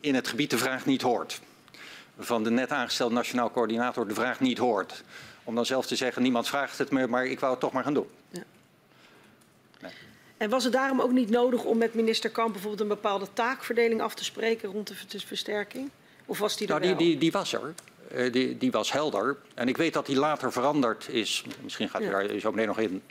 in 0.00 0.14
het 0.14 0.28
gebied 0.28 0.50
de 0.50 0.58
vraag 0.58 0.86
niet 0.86 1.02
hoort. 1.02 1.40
Van 2.18 2.44
de 2.44 2.50
net 2.50 2.70
aangestelde 2.70 3.14
nationaal 3.14 3.50
coördinator 3.50 4.08
de 4.08 4.14
vraag 4.14 4.40
niet 4.40 4.58
hoort. 4.58 5.04
Om 5.46 5.54
dan 5.54 5.66
zelf 5.66 5.86
te 5.86 5.96
zeggen, 5.96 6.22
niemand 6.22 6.48
vraagt 6.48 6.78
het 6.78 6.90
me, 6.90 7.06
maar 7.06 7.26
ik 7.26 7.40
wou 7.40 7.52
het 7.52 7.60
toch 7.60 7.72
maar 7.72 7.82
gaan 7.82 7.94
doen. 7.94 8.08
Ja. 8.30 8.42
Nee. 9.80 9.92
En 10.36 10.50
was 10.50 10.64
het 10.64 10.72
daarom 10.72 11.00
ook 11.00 11.12
niet 11.12 11.30
nodig 11.30 11.64
om 11.64 11.78
met 11.78 11.94
minister 11.94 12.30
Kamp 12.30 12.52
bijvoorbeeld 12.52 12.82
een 12.82 12.88
bepaalde 12.88 13.26
taakverdeling 13.32 14.00
af 14.00 14.14
te 14.14 14.24
spreken 14.24 14.68
rond 14.68 15.10
de 15.10 15.20
versterking? 15.20 15.90
Of 16.26 16.38
was 16.38 16.56
die 16.56 16.68
er 16.68 16.80
nou, 16.80 16.86
die, 16.86 17.06
die, 17.06 17.18
die, 17.18 17.32
was 17.32 17.52
er. 17.52 17.74
Uh, 18.14 18.32
die, 18.32 18.58
die, 18.58 18.70
was 18.70 18.92
helder. 18.92 19.36
En 19.54 19.68
ik 19.68 19.76
weet 19.76 19.92
dat 19.92 20.06
die 20.06 20.16
later 20.16 20.52
veranderd 20.52 21.08
is. 21.08 21.44
Misschien 21.62 21.88
gaat 21.88 22.02
u 22.02 22.04
ja. 22.04 22.10
daar 22.10 22.38
zo 22.38 22.50
meteen 22.50 22.66
nog 22.66 22.78
in. 22.78 23.02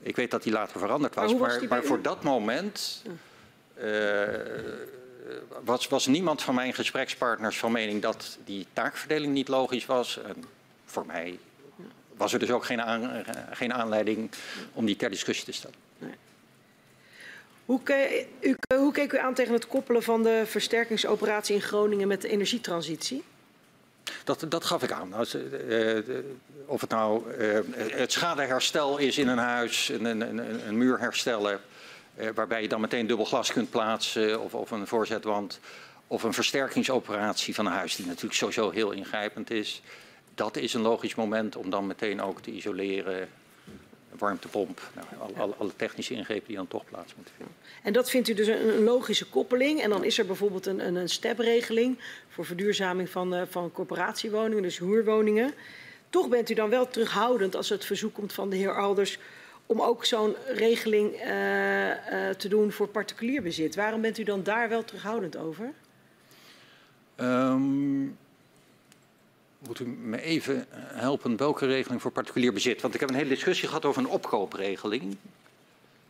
Ik 0.00 0.16
weet 0.16 0.30
dat 0.30 0.42
die 0.42 0.52
later 0.52 0.80
veranderd 0.80 1.14
was. 1.14 1.30
Maar, 1.30 1.40
was 1.40 1.58
maar, 1.58 1.68
maar 1.68 1.84
voor 1.84 2.02
dat 2.02 2.22
moment 2.22 3.02
uh, 3.82 4.22
was, 5.64 5.88
was 5.88 6.06
niemand 6.06 6.42
van 6.42 6.54
mijn 6.54 6.74
gesprekspartners 6.74 7.58
van 7.58 7.72
mening 7.72 8.02
dat 8.02 8.38
die 8.44 8.66
taakverdeling 8.72 9.32
niet 9.32 9.48
logisch 9.48 9.86
was. 9.86 10.20
En 10.22 10.44
voor 10.84 11.06
mij 11.06 11.38
was 12.18 12.32
er 12.32 12.38
dus 12.38 12.50
ook 12.50 12.64
geen, 12.64 12.82
aan, 12.82 13.24
geen 13.50 13.72
aanleiding 13.72 14.30
om 14.72 14.86
die 14.86 14.96
ter 14.96 15.10
discussie 15.10 15.44
te 15.44 15.52
stellen. 15.52 15.76
Nee. 15.98 16.14
Hoe, 17.64 17.82
ke 17.82 18.26
u, 18.40 18.56
hoe, 18.74 18.92
keek 18.92 19.12
u 19.12 19.18
aan 19.18 19.34
tegen 19.34 19.52
het 19.52 19.66
koppelen 19.66 20.02
van 20.02 20.22
de 20.22 20.42
versterkingsoperatie 20.46 21.54
in 21.54 21.62
Groningen 21.62 22.08
met 22.08 22.22
de 22.22 22.28
energietransitie? 22.28 23.24
Dat, 24.24 24.44
dat 24.48 24.64
gaf 24.64 24.82
ik 24.82 24.92
aan. 24.92 25.12
Als, 25.12 25.34
uh, 25.34 25.98
of 26.66 26.80
het 26.80 26.90
nou 26.90 27.32
het 27.76 28.12
schadeherstel 28.12 28.98
is 28.98 29.18
in 29.18 29.28
een 29.28 29.38
huis, 29.38 29.88
een, 29.88 30.04
een, 30.04 30.20
een, 30.20 30.68
een 30.68 30.78
muur 30.78 30.98
herstellen, 31.00 31.60
waarbij 32.34 32.62
je 32.62 32.68
dan 32.68 32.80
meteen 32.80 33.06
dubbel 33.06 33.26
glas 33.26 33.52
kunt 33.52 33.70
plaatsen 33.70 34.40
of, 34.40 34.54
of 34.54 34.70
een 34.70 34.86
voorzetwand, 34.86 35.60
of 36.06 36.22
een 36.22 36.32
versterkingsoperatie 36.32 37.54
van 37.54 37.66
een 37.66 37.72
huis, 37.72 37.96
die 37.96 38.06
natuurlijk 38.06 38.34
sowieso 38.34 38.70
heel 38.70 38.90
ingrijpend 38.90 39.50
is 39.50 39.82
dat 40.38 40.56
is 40.56 40.74
een 40.74 40.80
logisch 40.80 41.14
moment 41.14 41.56
om 41.56 41.70
dan 41.70 41.86
meteen 41.86 42.20
ook 42.20 42.40
te 42.40 42.50
isoleren. 42.50 43.28
Warmtepomp, 44.18 44.80
nou, 44.94 45.32
alle, 45.36 45.54
alle, 45.54 45.76
technische 45.76 46.14
ingrepen 46.14 46.46
die 46.46 46.56
dan 46.56 46.68
toch 46.68 46.84
plaats 46.84 47.14
moeten 47.14 47.34
vinden. 47.36 47.54
En 47.82 47.92
dat 47.92 48.10
vindt 48.10 48.28
u 48.28 48.34
dus 48.34 48.46
een, 48.46 48.68
een 48.68 48.82
logische 48.84 49.26
koppeling. 49.26 49.80
En 49.80 49.90
dan 49.90 50.04
is 50.04 50.18
er 50.18 50.26
bijvoorbeeld 50.26 50.66
een, 50.66 50.86
een, 50.86 50.94
een 50.94 51.08
stepregeling 51.08 51.98
voor 52.28 52.44
verduurzaming 52.44 53.08
van, 53.08 53.34
uh, 53.34 53.42
van 53.48 53.72
corporatiewoningen, 53.72 54.62
dus 54.62 54.78
huurwoningen. 54.78 55.54
Toch 56.10 56.28
bent 56.28 56.50
u 56.50 56.54
dan 56.54 56.70
wel 56.70 56.88
terughoudend 56.88 57.56
als 57.56 57.68
het 57.68 57.84
verzoek 57.84 58.14
komt 58.14 58.32
van 58.32 58.50
de 58.50 58.56
heer 58.56 58.76
Alders 58.76 59.18
om 59.66 59.82
ook 59.82 60.04
zo'n 60.04 60.34
regeling 60.46 61.14
uh, 61.14 61.88
uh, 61.88 61.94
te 62.30 62.48
doen 62.48 62.72
voor 62.72 62.88
particulier 62.88 63.42
bezit. 63.42 63.74
Waarom 63.74 64.00
bent 64.00 64.18
u 64.18 64.22
dan 64.22 64.42
daar 64.42 64.68
wel 64.68 64.84
terughoudend 64.84 65.36
over? 65.36 65.72
Um, 67.16 68.16
moet 69.58 69.80
u 69.80 69.86
me 69.86 70.20
even 70.20 70.66
helpen 70.72 71.36
welke 71.36 71.66
regeling 71.66 72.02
voor 72.02 72.10
particulier 72.10 72.52
bezit? 72.52 72.80
Want 72.80 72.94
ik 72.94 73.00
heb 73.00 73.08
een 73.08 73.14
hele 73.14 73.28
discussie 73.28 73.68
gehad 73.68 73.84
over 73.84 74.02
een 74.02 74.08
opkoopregeling. 74.08 75.16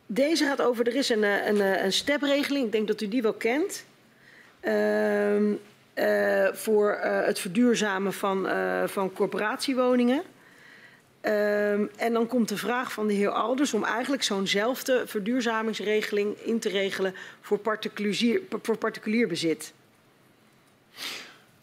Deze 0.06 0.44
gaat 0.44 0.62
over, 0.62 0.86
er 0.86 0.94
is 0.94 1.08
een, 1.08 1.22
een, 1.22 1.84
een 1.84 1.92
stepregeling, 1.92 2.66
ik 2.66 2.72
denk 2.72 2.86
dat 2.86 3.00
u 3.00 3.08
die 3.08 3.22
wel 3.22 3.32
kent. 3.32 3.84
Uh, 4.60 5.40
uh, 5.40 6.52
voor 6.52 7.00
uh, 7.04 7.24
het 7.24 7.38
verduurzamen 7.38 8.12
van, 8.12 8.48
van 8.88 9.12
corporatiewoningen. 9.12 10.22
Ehm, 11.20 11.86
en 11.96 12.12
dan 12.12 12.26
komt 12.26 12.48
de 12.48 12.56
vraag 12.56 12.92
van 12.92 13.06
de 13.06 13.14
heer 13.14 13.30
Alders 13.30 13.74
om 13.74 13.84
eigenlijk 13.84 14.22
zo'nzelfde 14.22 15.02
verduurzamingsregeling 15.06 16.38
in 16.38 16.58
te 16.58 16.68
regelen 16.68 17.14
voor 17.40 17.58
particulier, 17.58 18.40
voor 18.62 18.76
particulier 18.76 19.28
bezit. 19.28 19.72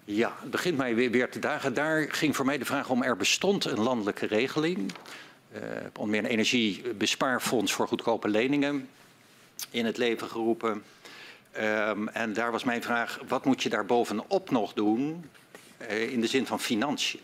Ja, 0.07 0.35
het 0.41 0.51
begint 0.51 0.77
mij 0.77 0.95
weer, 0.95 1.29
te 1.29 1.39
dagen. 1.39 1.74
Daar 1.74 2.12
ging 2.12 2.35
voor 2.35 2.45
mij 2.45 2.57
de 2.57 2.65
vraag 2.65 2.89
om, 2.89 3.03
er 3.03 3.17
bestond 3.17 3.65
een 3.65 3.79
landelijke 3.79 4.25
regeling. 4.25 4.91
Uh, 5.97 6.05
meer 6.05 6.19
een 6.19 6.25
energiebespaarfonds 6.25 7.74
voor 7.74 7.88
goedkope 7.88 8.27
leningen 8.27 8.89
in 9.69 9.85
het 9.85 9.97
leven 9.97 10.29
geroepen. 10.29 10.83
Um, 11.59 12.07
en 12.07 12.33
daar 12.33 12.51
was 12.51 12.63
mijn 12.63 12.81
vraag, 12.81 13.19
wat 13.27 13.45
moet 13.45 13.63
je 13.63 13.69
daar 13.69 13.85
bovenop 13.85 14.50
nog 14.50 14.74
doen 14.74 15.29
uh, 15.81 16.12
in 16.12 16.21
de 16.21 16.27
zin 16.27 16.45
van 16.45 16.59
financiën? 16.59 17.21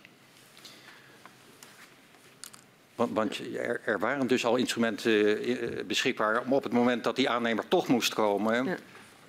Want, 2.96 3.14
want 3.14 3.40
er, 3.56 3.82
er, 3.86 4.00
waren 4.00 4.28
dus 4.28 4.46
al 4.46 4.56
instrumenten 4.56 5.50
uh, 5.50 5.84
beschikbaar 5.86 6.42
om 6.42 6.54
op 6.54 6.64
het 6.64 6.74
moment 6.74 7.04
dat 7.04 7.16
die 7.16 7.30
aannemer 7.30 7.68
toch 7.68 7.88
moest 7.88 8.14
komen... 8.14 8.66
Ja 8.66 8.78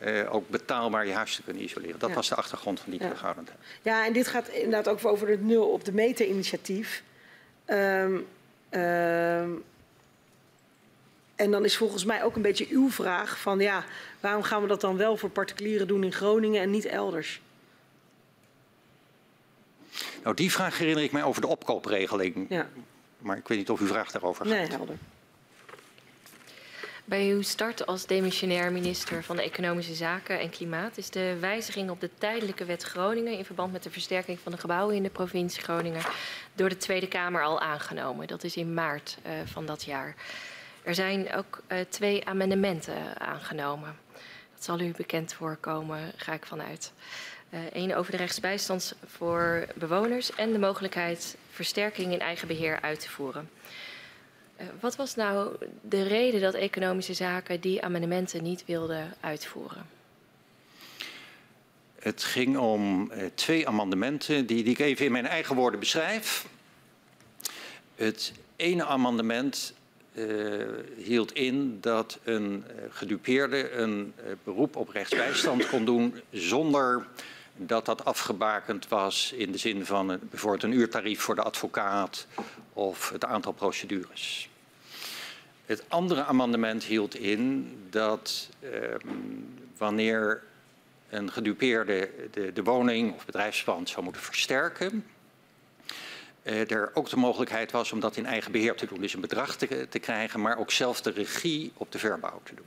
uh, 0.04 0.34
ook 0.34 0.48
betaalbaar 0.48 1.06
je 1.06 1.12
huis 1.12 1.34
te 1.34 1.42
kunnen 1.42 1.62
isoleren. 1.62 1.98
Dat 1.98 2.08
ja. 2.08 2.14
was 2.14 2.28
de 2.28 2.34
achtergrond 2.34 2.80
van 2.80 2.90
die 2.90 3.00
ja. 3.00 3.06
terughoudendheid. 3.06 3.58
Ja, 3.82 4.06
en 4.06 4.12
dit 4.12 4.28
gaat 4.28 4.48
inderdaad 4.48 4.88
ook 4.88 5.04
over 5.04 5.28
het 5.28 5.44
nul 5.44 5.68
op 5.68 5.84
de 5.84 5.92
meter 5.92 6.26
initiatief. 6.26 7.02
Um, 7.66 8.26
um, 8.70 9.64
en 11.36 11.50
dan 11.50 11.64
is 11.64 11.76
volgens 11.76 12.04
mij 12.04 12.24
ook 12.24 12.36
een 12.36 12.42
beetje 12.42 12.66
uw 12.70 12.90
vraag 12.90 13.38
van 13.38 13.60
ja, 13.60 13.84
waarom 14.20 14.42
gaan 14.42 14.62
we 14.62 14.68
dat 14.68 14.80
dan 14.80 14.96
wel 14.96 15.16
voor 15.16 15.30
particulieren 15.30 15.86
doen 15.86 16.04
in 16.04 16.12
Groningen 16.12 16.62
en 16.62 16.70
niet 16.70 16.84
elders? 16.84 17.40
Nou, 20.22 20.36
die 20.36 20.52
vraag 20.52 20.78
herinner 20.78 21.04
ik 21.04 21.12
mij 21.12 21.22
over 21.22 21.40
de 21.40 21.46
opkoopregeling. 21.46 22.46
Ja. 22.48 22.68
Maar 23.18 23.36
ik 23.36 23.48
weet 23.48 23.58
niet 23.58 23.70
of 23.70 23.80
uw 23.80 23.86
vraag 23.86 24.10
daarover 24.10 24.46
gaat. 24.46 24.54
Nee, 24.54 24.66
helder. 24.66 24.96
Bij 27.12 27.30
uw 27.30 27.42
start 27.42 27.86
als 27.86 28.06
demissionair 28.06 28.72
minister 28.72 29.24
van 29.24 29.36
de 29.36 29.42
Economische 29.42 29.94
Zaken 29.94 30.40
en 30.40 30.50
Klimaat 30.50 30.96
is 30.96 31.10
de 31.10 31.36
wijziging 31.40 31.90
op 31.90 32.00
de 32.00 32.10
tijdelijke 32.18 32.64
wet 32.64 32.82
Groningen 32.82 33.38
in 33.38 33.44
verband 33.44 33.72
met 33.72 33.82
de 33.82 33.90
versterking 33.90 34.38
van 34.40 34.52
de 34.52 34.58
gebouwen 34.58 34.96
in 34.96 35.02
de 35.02 35.10
provincie 35.10 35.62
Groningen 35.62 36.02
door 36.54 36.68
de 36.68 36.76
Tweede 36.76 37.08
Kamer 37.08 37.42
al 37.42 37.60
aangenomen. 37.60 38.26
Dat 38.26 38.44
is 38.44 38.56
in 38.56 38.74
maart 38.74 39.18
uh, 39.26 39.32
van 39.44 39.66
dat 39.66 39.84
jaar. 39.84 40.14
Er 40.82 40.94
zijn 40.94 41.34
ook 41.34 41.62
uh, 41.68 41.78
twee 41.88 42.26
amendementen 42.26 43.20
aangenomen. 43.20 43.96
Dat 44.54 44.64
zal 44.64 44.80
u 44.80 44.92
bekend 44.96 45.32
voorkomen, 45.34 46.12
ga 46.16 46.32
ik 46.32 46.46
vanuit. 46.46 46.92
Eén 47.72 47.90
uh, 47.90 47.98
over 47.98 48.10
de 48.10 48.16
rechtsbijstand 48.16 48.94
voor 49.06 49.66
bewoners 49.74 50.34
en 50.34 50.52
de 50.52 50.58
mogelijkheid 50.58 51.36
versterking 51.50 52.12
in 52.12 52.20
eigen 52.20 52.48
beheer 52.48 52.80
uit 52.80 53.00
te 53.00 53.10
voeren. 53.10 53.50
Uh, 54.60 54.66
wat 54.80 54.96
was 54.96 55.14
nou 55.14 55.56
de 55.80 56.02
reden 56.02 56.40
dat 56.40 56.54
economische 56.54 57.14
zaken 57.14 57.60
die 57.60 57.82
amendementen 57.82 58.42
niet 58.42 58.64
wilden 58.66 59.14
uitvoeren? 59.20 59.86
Het 61.98 62.22
ging 62.22 62.56
om 62.56 63.10
uh, 63.12 63.24
twee 63.34 63.68
amendementen 63.68 64.46
die, 64.46 64.62
die 64.62 64.72
ik 64.72 64.78
even 64.78 65.06
in 65.06 65.12
mijn 65.12 65.26
eigen 65.26 65.56
woorden 65.56 65.80
beschrijf. 65.80 66.46
Het 67.94 68.32
ene 68.56 68.84
amendement 68.84 69.74
uh, 70.12 70.66
hield 70.96 71.32
in 71.32 71.78
dat 71.80 72.18
een 72.24 72.64
gedupeerde 72.90 73.70
een 73.70 74.14
beroep 74.44 74.76
op 74.76 74.88
rechtsbijstand 74.88 75.68
kon 75.68 75.84
doen 75.84 76.20
zonder 76.30 77.06
dat 77.66 77.84
dat 77.84 78.04
afgebakend 78.04 78.88
was 78.88 79.32
in 79.32 79.52
de 79.52 79.58
zin 79.58 79.86
van 79.86 80.18
bijvoorbeeld 80.22 80.62
een 80.62 80.72
uurtarief 80.72 81.20
voor 81.20 81.34
de 81.34 81.42
advocaat 81.42 82.26
of 82.72 83.10
het 83.10 83.24
aantal 83.24 83.52
procedures. 83.52 84.48
Het 85.66 85.84
andere 85.88 86.24
amendement 86.24 86.84
hield 86.84 87.14
in 87.14 87.72
dat 87.90 88.48
um, 88.64 89.54
wanneer 89.76 90.42
een 91.08 91.30
gedupeerde 91.30 92.10
de, 92.30 92.52
de 92.52 92.62
woning 92.62 93.14
of 93.14 93.24
bedrijfspand 93.24 93.88
zou 93.88 94.04
moeten 94.04 94.22
versterken, 94.22 95.06
uh, 96.42 96.70
er 96.70 96.90
ook 96.94 97.08
de 97.08 97.16
mogelijkheid 97.16 97.70
was 97.70 97.92
om 97.92 98.00
dat 98.00 98.16
in 98.16 98.26
eigen 98.26 98.52
beheer 98.52 98.74
te 98.74 98.86
doen. 98.86 99.00
Dus 99.00 99.14
een 99.14 99.20
bedrag 99.20 99.56
te, 99.56 99.86
te 99.88 99.98
krijgen, 99.98 100.40
maar 100.40 100.58
ook 100.58 100.70
zelf 100.70 101.00
de 101.00 101.10
regie 101.10 101.72
op 101.76 101.92
de 101.92 101.98
verbouw 101.98 102.40
te 102.42 102.54
doen. 102.54 102.66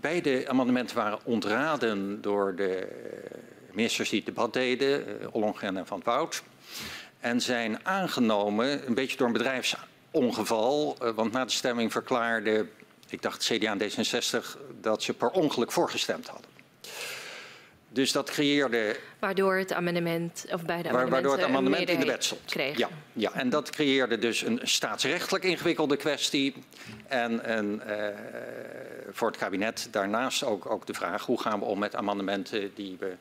Beide 0.00 0.48
amendementen 0.48 0.96
waren 0.96 1.18
ontraden 1.24 2.22
door 2.22 2.54
de 2.54 2.88
ministers 3.76 4.08
die 4.10 4.22
het 4.24 4.34
debat 4.34 4.52
deden, 4.52 5.08
uh, 5.08 5.26
Ollongren 5.30 5.76
en 5.76 5.86
Van 5.86 6.00
Woud. 6.04 6.42
En 7.20 7.40
zijn 7.40 7.86
aangenomen, 7.86 8.86
een 8.86 8.94
beetje 8.94 9.16
door 9.16 9.26
een 9.26 9.32
bedrijfsongeval, 9.32 10.96
uh, 11.02 11.10
want 11.10 11.32
na 11.32 11.44
de 11.44 11.50
stemming 11.50 11.92
verklaarde, 11.92 12.66
ik 13.08 13.22
dacht 13.22 13.44
CDA 13.44 13.76
en 13.78 13.80
D66, 13.80 14.58
dat 14.80 15.02
ze 15.02 15.14
per 15.14 15.30
ongeluk 15.30 15.72
voorgestemd 15.72 16.28
hadden. 16.28 16.50
Dus 17.88 18.12
dat 18.12 18.30
creëerde... 18.30 18.96
Waardoor 19.18 19.56
het 19.56 19.72
amendement, 19.72 20.44
of 20.52 20.64
bij 20.64 20.82
de 20.82 20.88
amendementen 20.88 21.10
Waardoor 21.10 21.36
het 21.36 21.44
amendement 21.44 21.88
in 21.88 22.00
de 22.00 22.06
wet 22.06 22.24
stond. 22.24 22.44
Kreeg. 22.44 22.78
Ja, 22.78 22.88
ja, 23.12 23.32
en 23.32 23.48
dat 23.48 23.70
creëerde 23.70 24.18
dus 24.18 24.42
een 24.42 24.60
staatsrechtelijk 24.62 25.44
ingewikkelde 25.44 25.96
kwestie. 25.96 26.54
En 27.06 27.56
een, 27.58 27.82
uh, 27.86 28.08
voor 29.10 29.28
het 29.28 29.36
kabinet 29.36 29.88
daarnaast 29.90 30.44
ook, 30.44 30.70
ook 30.70 30.86
de 30.86 30.94
vraag... 30.94 31.26
hoe 31.26 31.40
gaan 31.40 31.58
we 31.58 31.64
om 31.64 31.78
met 31.78 31.94
amendementen 31.94 32.70
die 32.74 32.96
we 32.98 33.14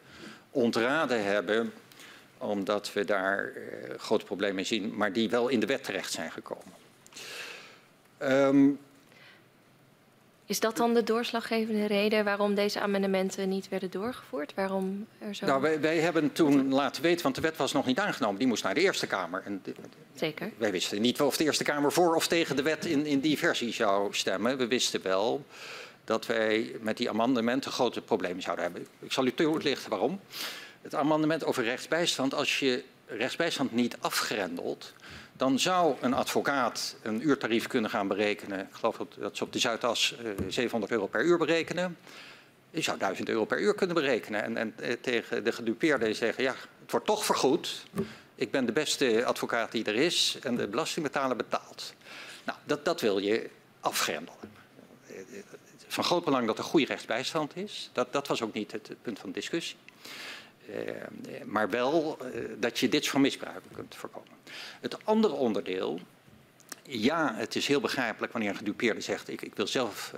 ontraden 0.56 1.24
hebben... 1.24 1.74
omdat 2.38 2.94
we 2.94 3.06
daar 3.06 3.52
uh, 3.56 3.98
grote 3.98 4.26
problemen 4.26 4.58
in 4.58 4.66
zien... 4.66 4.96
maar 4.96 5.14
die 5.14 5.30
wel 5.30 5.48
in 5.48 5.60
de 5.60 5.66
wet 5.66 5.84
terecht 5.84 6.12
zijn 6.12 6.32
gekomen. 6.32 6.74
Um, 8.22 8.80
is 10.48 10.60
dat 10.60 10.78
dan 10.78 10.94
de 10.94 11.04
doorslaggevende 11.04 11.86
reden 11.86 12.24
waarom 12.24 12.56
deze 12.56 12.80
amendementen 12.80 13.50
niet 13.50 13.70
werden 13.70 13.92
doorgevoerd? 13.92 14.54
Waarom 14.54 15.08
er 15.20 15.36
zo... 15.36 15.46
Nou, 15.46 15.62
wij, 15.62 15.82
wij, 15.82 16.00
hebben 16.00 16.32
toen 16.32 16.74
laten 16.74 17.02
weten, 17.02 17.24
want 17.24 17.36
de 17.36 17.42
wet 17.42 17.58
was 17.58 17.72
nog 17.72 17.86
niet 17.86 18.00
aangenomen. 18.00 18.38
Die 18.38 18.48
moest 18.48 18.64
naar 18.64 18.74
de 18.74 18.82
Eerste 18.82 19.08
Kamer. 19.08 19.42
En 19.46 19.62
de, 19.64 19.74
Zeker. 20.14 20.52
Wij 20.58 20.72
wisten 20.72 21.02
niet 21.02 21.22
of 21.22 21.38
de 21.38 21.44
Eerste 21.44 21.64
Kamer 21.64 21.92
voor 21.92 22.16
of 22.16 22.28
tegen 22.28 22.56
de 22.56 22.62
wet 22.62 22.86
in, 22.86 23.06
in 23.06 23.20
die 23.20 23.38
versie 23.38 23.74
zou 23.74 24.14
stemmen. 24.14 24.58
We 24.58 24.68
wisten 24.68 25.02
wel 25.02 25.46
dat 26.06 26.26
wij 26.26 26.76
met 26.82 26.98
die 26.98 27.10
amendementen 27.10 27.72
grote 27.72 28.02
problemen 28.02 28.42
zouden 28.42 28.64
hebben. 28.64 28.88
Ik 29.00 29.12
zal 29.12 29.26
u 29.26 29.34
toelichten 29.34 29.90
waarom. 29.90 30.20
Het 30.82 30.96
amendement 30.96 31.46
over 31.46 31.64
rechtsbijstand, 31.64 32.34
als 32.34 32.60
je 32.60 32.84
rechtsbijstand 33.08 33.72
niet 33.72 33.98
afgrendelt, 34.00 34.94
dan 35.34 35.60
zou 35.60 35.96
een 36.02 36.14
advocaat 36.14 36.96
een 37.02 37.28
uurtarief 37.28 37.68
kunnen 37.68 37.90
gaan 37.90 38.08
berekenen. 38.08 38.60
Ik 38.60 38.76
geloof 38.76 38.98
dat 39.18 39.38
ze 39.38 39.44
op 39.44 39.54
de 39.54 39.60
Zuidas 39.60 40.16
uh, 40.24 40.32
700 40.48 40.92
euro 40.92 41.08
per 41.08 41.24
uur 41.24 41.38
berekenen. 41.38 41.98
Je 42.70 42.82
zou 42.82 42.98
1000 42.98 43.30
euro 43.30 43.46
per 43.46 43.60
uur 43.60 43.76
kunnen 43.76 43.96
berekenen. 43.96 44.44
En, 44.44 44.58
en 44.58 44.74
uh, 44.82 44.92
tegen 45.02 45.44
de 45.44 45.52
gedupeerde 45.52 46.14
zeggen, 46.14 46.44
ja, 46.44 46.56
het 46.82 46.92
wordt 46.92 47.06
toch 47.06 47.26
vergoed. 47.26 47.86
Ik 48.36 48.52
ben 48.52 48.66
de 48.66 48.72
beste 48.72 49.26
advocaat 49.26 49.72
die 49.72 49.84
er 49.84 49.96
is 49.96 50.38
en 50.42 50.56
de 50.56 50.68
belastingbetaler 50.68 51.36
betaalt. 51.36 51.94
Nou, 52.44 52.58
dat, 52.64 52.86
dat 52.86 53.02
wil 53.02 53.18
je 53.18 53.50
afgrendelen. 53.80 54.55
Van 55.96 56.04
groot 56.04 56.24
belang 56.24 56.48
dat 56.48 56.58
er 56.58 56.64
goede 56.64 56.86
rechtsbijstand 56.86 57.56
is. 57.56 57.90
Dat, 57.94 58.14
dat 58.14 58.28
was 58.28 58.42
ook 58.42 58.54
niet 58.54 58.72
het, 58.72 58.96
punt 59.02 59.20
van 59.20 59.32
discussie. 59.32 59.78
Uh, 60.70 60.76
maar 61.46 61.70
wel 61.70 62.18
uh, 62.22 62.42
dat 62.58 62.80
je 62.80 62.90
dit 62.90 63.06
soort 63.06 63.22
misbruiken 63.22 63.72
kunt 63.74 63.96
voorkomen. 63.96 64.30
Het 64.82 65.06
andere 65.06 65.34
onderdeel, 65.34 66.00
ja, 66.84 67.34
het 67.36 67.56
is 67.56 67.68
heel 67.68 67.80
begrijpelijk 67.80 68.32
wanneer 68.32 68.50
een 68.50 68.58
gedupeerde 68.58 69.02
zegt: 69.02 69.30
ik, 69.30 69.42
ik 69.42 69.56
wil 69.56 69.68
zelf 69.68 70.14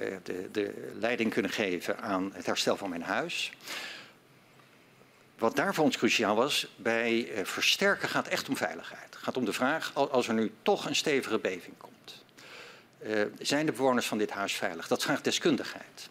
uh, 0.00 0.16
de, 0.22 0.48
de, 0.52 0.92
leiding 1.00 1.32
kunnen 1.32 1.50
geven 1.50 2.00
aan 2.00 2.30
het 2.34 2.46
herstel 2.46 2.76
van 2.76 2.90
mijn 2.90 3.02
huis. 3.02 3.52
Wat 5.38 5.56
daar 5.56 5.74
voor 5.74 5.84
ons 5.84 5.96
cruciaal 5.96 6.36
was, 6.36 6.68
bij 6.76 7.28
versterken 7.42 8.08
gaat 8.08 8.28
echt 8.28 8.48
om 8.48 8.56
veiligheid. 8.56 9.14
Het 9.14 9.22
gaat 9.24 9.36
om 9.36 9.44
de 9.44 9.52
vraag, 9.52 9.94
als 9.94 10.28
er 10.28 10.34
nu 10.34 10.52
toch 10.62 10.86
een 10.86 10.96
stevige 10.96 11.38
beving 11.38 11.76
komt, 11.76 11.95
zijn 13.38 13.66
de 13.66 13.72
bewoners 13.72 14.06
van 14.06 14.18
dit 14.18 14.30
huis 14.30 14.52
veilig? 14.52 14.88
Dat 14.88 15.02
vraagt 15.02 15.24
deskundigheid. 15.24 16.08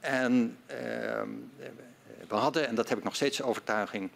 En 0.00 0.58
ehm, 0.66 1.28
we 2.28 2.34
hadden, 2.34 2.68
en 2.68 2.74
dat 2.74 2.88
heb 2.88 2.98
ik 2.98 3.04
nog 3.04 3.14
steeds 3.14 3.36
de 3.36 3.44
overtuiging, 3.44 4.10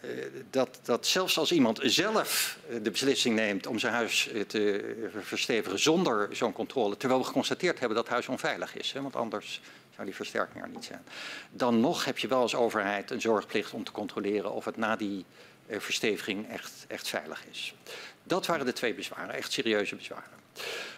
uh, 0.00 0.10
dat, 0.50 0.80
dat 0.82 1.06
zelfs 1.06 1.38
als 1.38 1.52
iemand 1.52 1.80
zelf 1.82 2.58
de 2.82 2.90
beslissing 2.90 3.36
neemt 3.36 3.66
om 3.66 3.78
zijn 3.78 3.92
huis 3.92 4.30
te 4.46 4.94
verstevigen 5.22 5.78
zonder 5.78 6.36
zo'n 6.36 6.52
controle, 6.52 6.96
terwijl 6.96 7.20
we 7.20 7.26
geconstateerd 7.26 7.78
hebben 7.78 7.96
dat 7.96 8.04
het 8.04 8.14
huis 8.14 8.28
onveilig 8.28 8.76
is, 8.76 8.92
hè, 8.92 9.02
want 9.02 9.16
anders 9.16 9.60
zou 9.94 10.06
die 10.06 10.16
versterking 10.16 10.64
er 10.64 10.68
niet 10.68 10.84
zijn, 10.84 11.04
dan 11.50 11.80
nog 11.80 12.04
heb 12.04 12.18
je 12.18 12.28
wel 12.28 12.40
als 12.40 12.54
overheid 12.54 13.10
een 13.10 13.20
zorgplicht 13.20 13.72
om 13.72 13.84
te 13.84 13.92
controleren 13.92 14.52
of 14.52 14.64
het 14.64 14.76
na 14.76 14.96
die 14.96 15.24
versteviging 15.68 16.48
echt, 16.48 16.84
echt 16.88 17.08
veilig 17.08 17.44
is. 17.50 17.74
Dat 18.22 18.46
waren 18.46 18.66
de 18.66 18.72
twee 18.72 18.94
bezwaren, 18.94 19.34
echt 19.34 19.52
serieuze 19.52 19.96
bezwaren. 19.96 20.38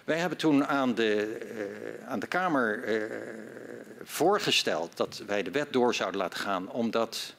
Wij 0.04 0.18
hebben 0.18 0.38
toen 0.38 0.66
aan 0.66 0.94
de, 0.94 1.40
uh, 2.02 2.08
aan 2.08 2.18
de 2.18 2.26
Kamer 2.26 2.88
uh, 2.88 3.16
voorgesteld 4.02 4.96
dat 4.96 5.22
wij 5.26 5.42
de 5.42 5.50
wet 5.50 5.72
door 5.72 5.94
zouden 5.94 6.20
laten 6.20 6.38
gaan, 6.38 6.70
omdat 6.70 7.34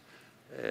uh, 0.60 0.66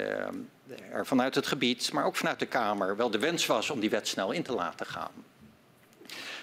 er 0.93 1.07
vanuit 1.07 1.35
het 1.35 1.47
gebied, 1.47 1.93
maar 1.93 2.05
ook 2.05 2.17
vanuit 2.17 2.39
de 2.39 2.47
Kamer, 2.47 2.97
wel 2.97 3.11
de 3.11 3.19
wens 3.19 3.47
was 3.47 3.71
om 3.71 3.81
die 3.81 3.91
wet 3.91 4.09
snel 4.09 4.33
in 4.33 4.43
te 4.43 4.53
laten 4.53 4.87
gaan. 4.87 5.13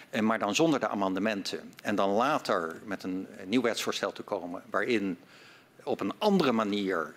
En 0.10 0.26
maar 0.26 0.40
dan 0.40 0.56
zonder 0.56 0.80
de 0.80 0.88
amendementen. 0.88 1.74
En 1.82 1.96
dan 1.96 2.10
later 2.10 2.76
met 2.84 3.04
een, 3.04 3.28
nieuw 3.46 3.62
wetsvoorstel 3.62 4.12
te 4.12 4.24
komen 4.24 4.64
waarin 4.70 5.20
op 5.84 6.00
een 6.00 6.14
andere 6.18 6.52
manier 6.52 7.14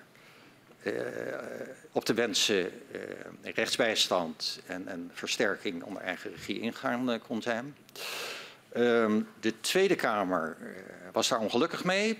op 1.92 2.06
de 2.06 2.14
wensen 2.14 2.58
uh, 2.60 3.52
rechtsbijstand 3.54 4.60
en, 4.66 4.88
en, 4.88 5.10
versterking 5.12 5.82
onder 5.82 6.02
eigen 6.02 6.30
regie 6.30 6.60
ingaan 6.60 7.10
uh, 7.10 7.16
kon 7.26 7.42
zijn. 7.42 7.76
Um, 8.76 9.28
de 9.40 9.60
Tweede 9.60 9.94
Kamer 9.94 10.56
was 11.12 11.28
daar 11.28 11.38
ongelukkig 11.38 11.84
mee. 11.84 12.18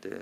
De, 0.00 0.20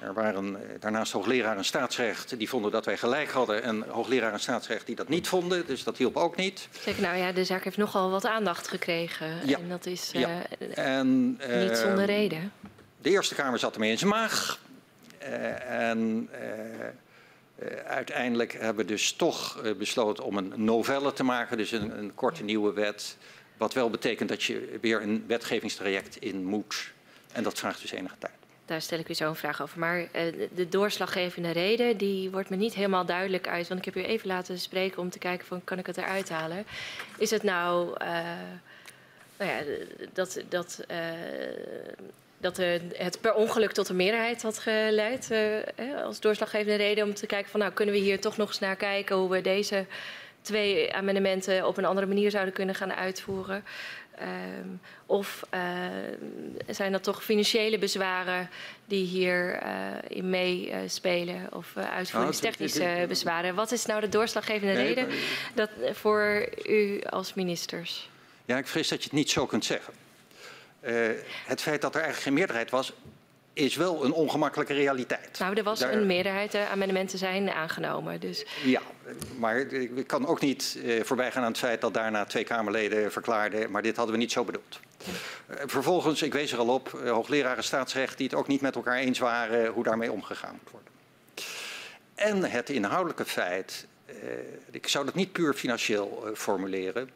er 0.00 0.14
waren 0.14 0.58
daarnaast 0.80 1.12
hoogleraar 1.12 1.56
en 1.56 1.64
staatsrecht 1.64 2.38
die 2.38 2.48
vonden 2.48 2.70
dat 2.70 2.84
wij 2.84 2.96
gelijk 2.96 3.30
hadden 3.30 3.62
en 3.62 3.84
hoogleraar 3.88 4.32
en 4.32 4.40
staatsrecht 4.40 4.86
die 4.86 4.96
dat 4.96 5.08
niet 5.08 5.28
vonden, 5.28 5.66
dus 5.66 5.84
dat 5.84 5.96
hielp 5.96 6.16
ook 6.16 6.36
niet. 6.36 6.68
Zeker, 6.80 7.02
nou 7.02 7.16
ja, 7.16 7.32
de 7.32 7.44
zaak 7.44 7.64
heeft 7.64 7.76
nogal 7.76 8.10
wat 8.10 8.26
aandacht 8.26 8.68
gekregen 8.68 9.46
ja. 9.46 9.58
en 9.58 9.68
dat 9.68 9.86
is 9.86 10.10
ja. 10.12 10.42
en, 10.74 11.30
niet 11.60 11.76
zonder 11.76 12.04
reden. 12.04 12.52
De 13.02 13.10
Eerste 13.10 13.34
Kamer 13.34 13.58
zat 13.58 13.74
ermee 13.74 13.90
in 13.90 13.98
zijn 13.98 14.10
maag. 14.10 14.58
Uh, 15.24 15.88
en 15.88 16.28
uh, 16.32 17.68
uh, 17.70 17.76
uiteindelijk 17.86 18.52
hebben 18.52 18.86
we 18.86 18.92
dus 18.92 19.12
toch 19.12 19.62
besloten 19.78 20.24
om 20.24 20.36
een 20.36 20.52
novelle 20.56 21.12
te 21.12 21.24
maken, 21.24 21.56
dus 21.56 21.72
een, 21.72 21.98
een, 21.98 22.14
korte 22.14 22.44
nieuwe 22.44 22.72
wet. 22.72 23.16
Wat 23.56 23.74
wel 23.74 23.90
betekent 23.90 24.28
dat 24.28 24.42
je 24.42 24.78
weer 24.80 25.02
een 25.02 25.24
wetgevingstraject 25.26 26.16
in 26.16 26.44
moet. 26.44 26.92
En 27.32 27.42
dat 27.42 27.58
vraagt 27.58 27.80
dus 27.80 27.90
enige 27.90 28.18
tijd. 28.18 28.32
Daar 28.64 28.82
stel 28.82 28.98
ik 28.98 29.08
u 29.08 29.14
zo 29.14 29.28
een 29.28 29.36
vraag 29.36 29.62
over. 29.62 29.78
Maar 29.78 30.08
de 30.54 30.68
doorslaggevende 30.68 31.50
reden, 31.50 31.96
die 31.96 32.30
wordt 32.30 32.50
me 32.50 32.56
niet 32.56 32.74
helemaal 32.74 33.06
duidelijk 33.06 33.48
uit. 33.48 33.68
Want 33.68 33.86
ik 33.86 33.94
heb 33.94 34.04
u 34.04 34.06
even 34.06 34.28
laten 34.28 34.58
spreken 34.58 34.98
om 34.98 35.10
te 35.10 35.18
kijken 35.18 35.46
van, 35.46 35.64
kan 35.64 35.78
ik 35.78 35.86
het 35.86 35.96
eruit 35.96 36.28
halen? 36.28 36.66
Is 37.18 37.30
het 37.30 37.42
nou, 37.42 37.98
nou 39.36 39.50
ja, 39.50 39.62
dat... 40.12 40.42
dat 40.48 40.84
dat 42.38 42.56
het 42.56 43.18
per 43.20 43.34
ongeluk 43.34 43.72
tot 43.72 43.88
een 43.88 43.96
meerderheid 43.96 44.42
had 44.42 44.58
geleid 44.58 45.28
uh, 45.32 46.04
als 46.04 46.20
doorslaggevende 46.20 46.74
reden 46.74 47.04
om 47.04 47.14
te 47.14 47.26
kijken 47.26 47.50
van 47.50 47.60
nou 47.60 47.72
kunnen 47.72 47.94
we 47.94 48.00
hier 48.00 48.20
toch 48.20 48.36
nog 48.36 48.48
eens 48.48 48.58
naar 48.58 48.76
kijken 48.76 49.16
hoe 49.16 49.30
we 49.30 49.40
deze 49.40 49.86
twee 50.40 50.94
amendementen 50.94 51.66
op 51.66 51.76
een 51.76 51.84
andere 51.84 52.06
manier 52.06 52.30
zouden 52.30 52.54
kunnen 52.54 52.74
gaan 52.74 52.92
uitvoeren. 52.92 53.64
Um, 54.20 54.80
of 55.06 55.42
uh, 55.54 55.60
zijn 56.66 56.92
dat 56.92 57.02
toch 57.02 57.24
financiële 57.24 57.78
bezwaren 57.78 58.50
die 58.86 59.06
hierin 59.06 59.60
uh, 60.16 60.22
meespelen? 60.22 61.34
Uh, 61.34 61.42
of 61.50 61.76
uitvoeringstechnische 61.76 63.04
bezwaren? 63.08 63.54
Wat 63.54 63.72
is 63.72 63.86
nou 63.86 64.00
de 64.00 64.08
doorslaggevende 64.08 64.72
nee, 64.74 64.86
reden 64.86 65.08
dat, 65.54 65.70
voor 65.92 66.48
u 66.66 67.00
als 67.02 67.34
ministers? 67.34 68.08
Ja, 68.44 68.58
ik 68.58 68.66
vrees 68.66 68.88
dat 68.88 68.98
je 68.98 69.04
het 69.04 69.18
niet 69.18 69.30
zo 69.30 69.46
kunt 69.46 69.64
zeggen. 69.64 70.03
Uh, 70.86 71.08
het 71.46 71.60
feit 71.60 71.80
dat 71.80 71.94
er 71.94 72.00
eigenlijk 72.00 72.22
geen 72.22 72.34
meerderheid 72.34 72.70
was, 72.70 72.92
is 73.54 73.76
wel 73.76 74.04
een 74.04 74.12
ongemakkelijke 74.12 74.72
realiteit. 74.72 75.38
Nou, 75.38 75.54
er 75.54 75.62
was 75.62 75.78
Daar... 75.78 75.92
een 75.92 76.06
meerderheid, 76.06 76.52
de 76.52 76.66
amendementen 76.66 77.18
zijn 77.18 77.50
aangenomen. 77.50 78.20
Dus... 78.20 78.46
Ja, 78.64 78.80
maar 79.38 79.58
ik 79.58 80.06
kan 80.06 80.26
ook 80.26 80.40
niet 80.40 80.78
uh, 80.84 81.02
voorbij 81.02 81.32
gaan 81.32 81.42
aan 81.42 81.48
het 81.48 81.58
feit 81.58 81.80
dat 81.80 81.94
daarna 81.94 82.24
twee 82.24 82.44
Kamerleden 82.44 83.12
verklaarden, 83.12 83.70
maar 83.70 83.82
dit 83.82 83.96
hadden 83.96 84.14
we 84.14 84.20
niet 84.20 84.32
zo 84.32 84.44
bedoeld. 84.44 84.80
Uh, 85.50 85.56
vervolgens, 85.66 86.22
ik 86.22 86.32
wees 86.32 86.52
er 86.52 86.58
al 86.58 86.68
op, 86.68 87.00
uh, 87.04 87.10
hoogleraren 87.10 87.64
staatsrecht 87.64 88.16
die 88.16 88.26
het 88.26 88.36
ook 88.36 88.46
niet 88.46 88.60
met 88.60 88.74
elkaar 88.74 88.96
eens 88.96 89.18
waren 89.18 89.66
hoe 89.66 89.84
daarmee 89.84 90.12
omgegaan 90.12 90.58
moet 90.62 90.70
worden. 90.70 90.92
En 92.14 92.50
het 92.50 92.70
inhoudelijke 92.70 93.24
feit, 93.24 93.86
ik 94.70 94.88
zou 94.88 95.04
dat 95.04 95.14
niet 95.14 95.32
puur 95.32 95.54
financieel 95.54 96.30
formuleren, 96.34 97.10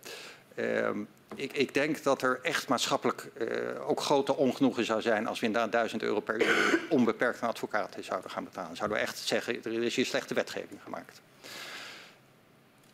ehm, 0.55 0.99
ik, 1.35 1.53
ik, 1.53 1.75
denk 1.75 2.03
dat 2.03 2.23
er 2.23 2.39
echt 2.43 2.69
maatschappelijk 2.69 3.31
uh, 3.39 3.89
ook 3.89 4.01
grote 4.01 4.37
ongenoegen 4.37 4.85
zou 4.85 5.01
zijn 5.01 5.27
als 5.27 5.41
we 5.41 5.47
inderdaad 5.47 5.73
1000 5.73 6.03
euro 6.03 6.21
per 6.21 6.43
uur 6.43 6.81
onbeperkt 6.89 7.43
aan 7.43 7.49
advocaten 7.49 8.05
zouden 8.05 8.31
gaan 8.31 8.45
betalen. 8.45 8.77
Zouden 8.77 8.99
we 8.99 9.03
echt 9.03 9.19
zeggen, 9.19 9.65
er 9.65 9.83
is 9.83 9.97
hier 9.97 10.07
slechte 10.07 10.35
wetgeving 10.35 10.81
gemaakt. 10.83 11.21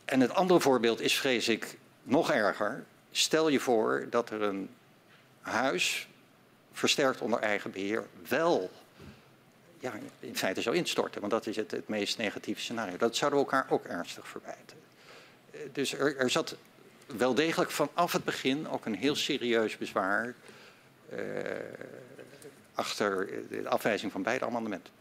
En 0.05 0.21
het 0.21 0.35
andere 0.35 0.61
voorbeeld 0.61 1.01
is, 1.01 1.19
vrees 1.19 1.49
ik, 1.49 1.77
nog 2.03 2.31
erger. 2.31 2.85
Stel 3.11 3.49
je 3.49 3.61
voor 3.61 4.07
dat 4.11 4.31
er 4.31 4.43
een 4.43 4.71
huis, 5.41 6.09
versterkt 6.73 7.21
onder 7.21 7.41
eigen 7.41 7.71
beheer, 7.71 8.07
wel 8.29 8.71
ja, 9.81 9.93
in 10.21 10.37
feite 10.37 10.63
zou 10.63 10.77
instorten. 10.77 11.21
Want 11.21 11.33
dat 11.33 11.47
is 11.47 11.57
het, 11.57 11.71
het 11.71 11.89
meest 11.89 12.19
negatieve 12.19 12.61
scenario. 12.61 12.97
Dat 12.97 13.17
zouden 13.17 13.39
we 13.39 13.45
elkaar 13.45 13.67
ook 13.71 13.85
ernstig 13.85 14.29
verwijten. 14.29 14.77
Eh, 15.51 15.61
dus 15.73 15.93
er, 15.93 16.17
er 16.17 16.31
zat 16.31 16.57
wel 17.07 17.35
degelijk 17.35 17.71
vanaf 17.71 18.13
het 18.13 18.25
begin 18.25 18.69
ook 18.69 18.87
een 18.87 18.95
heel 18.95 19.17
serieus 19.17 19.79
bezwaar 19.79 20.35
uh, 21.13 21.21
achter 22.75 23.29
de 23.49 23.69
afwijzing 23.69 24.13
van 24.13 24.23
beide 24.23 24.45
amendementen. 24.45 24.93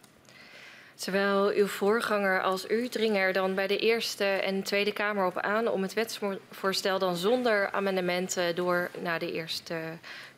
Zowel 0.96 1.50
uw 1.50 1.68
voorganger 1.68 2.42
als 2.42 2.70
u 2.70 2.88
dringen 2.88 3.22
er 3.22 3.34
dan 3.34 3.56
bij 3.56 3.68
de 3.68 3.78
Eerste 3.78 4.24
en 4.24 4.64
Tweede 4.64 4.94
Kamer 4.94 5.26
op 5.26 5.38
aan 5.38 5.68
om 5.68 5.82
het 5.82 5.94
wetsvoorstel 5.94 7.00
dan 7.00 7.16
zonder 7.16 7.72
amendementen 7.72 8.56
door, 8.56 8.90
naar 9.02 9.20
de 9.20 9.32
Eerste 9.32 9.78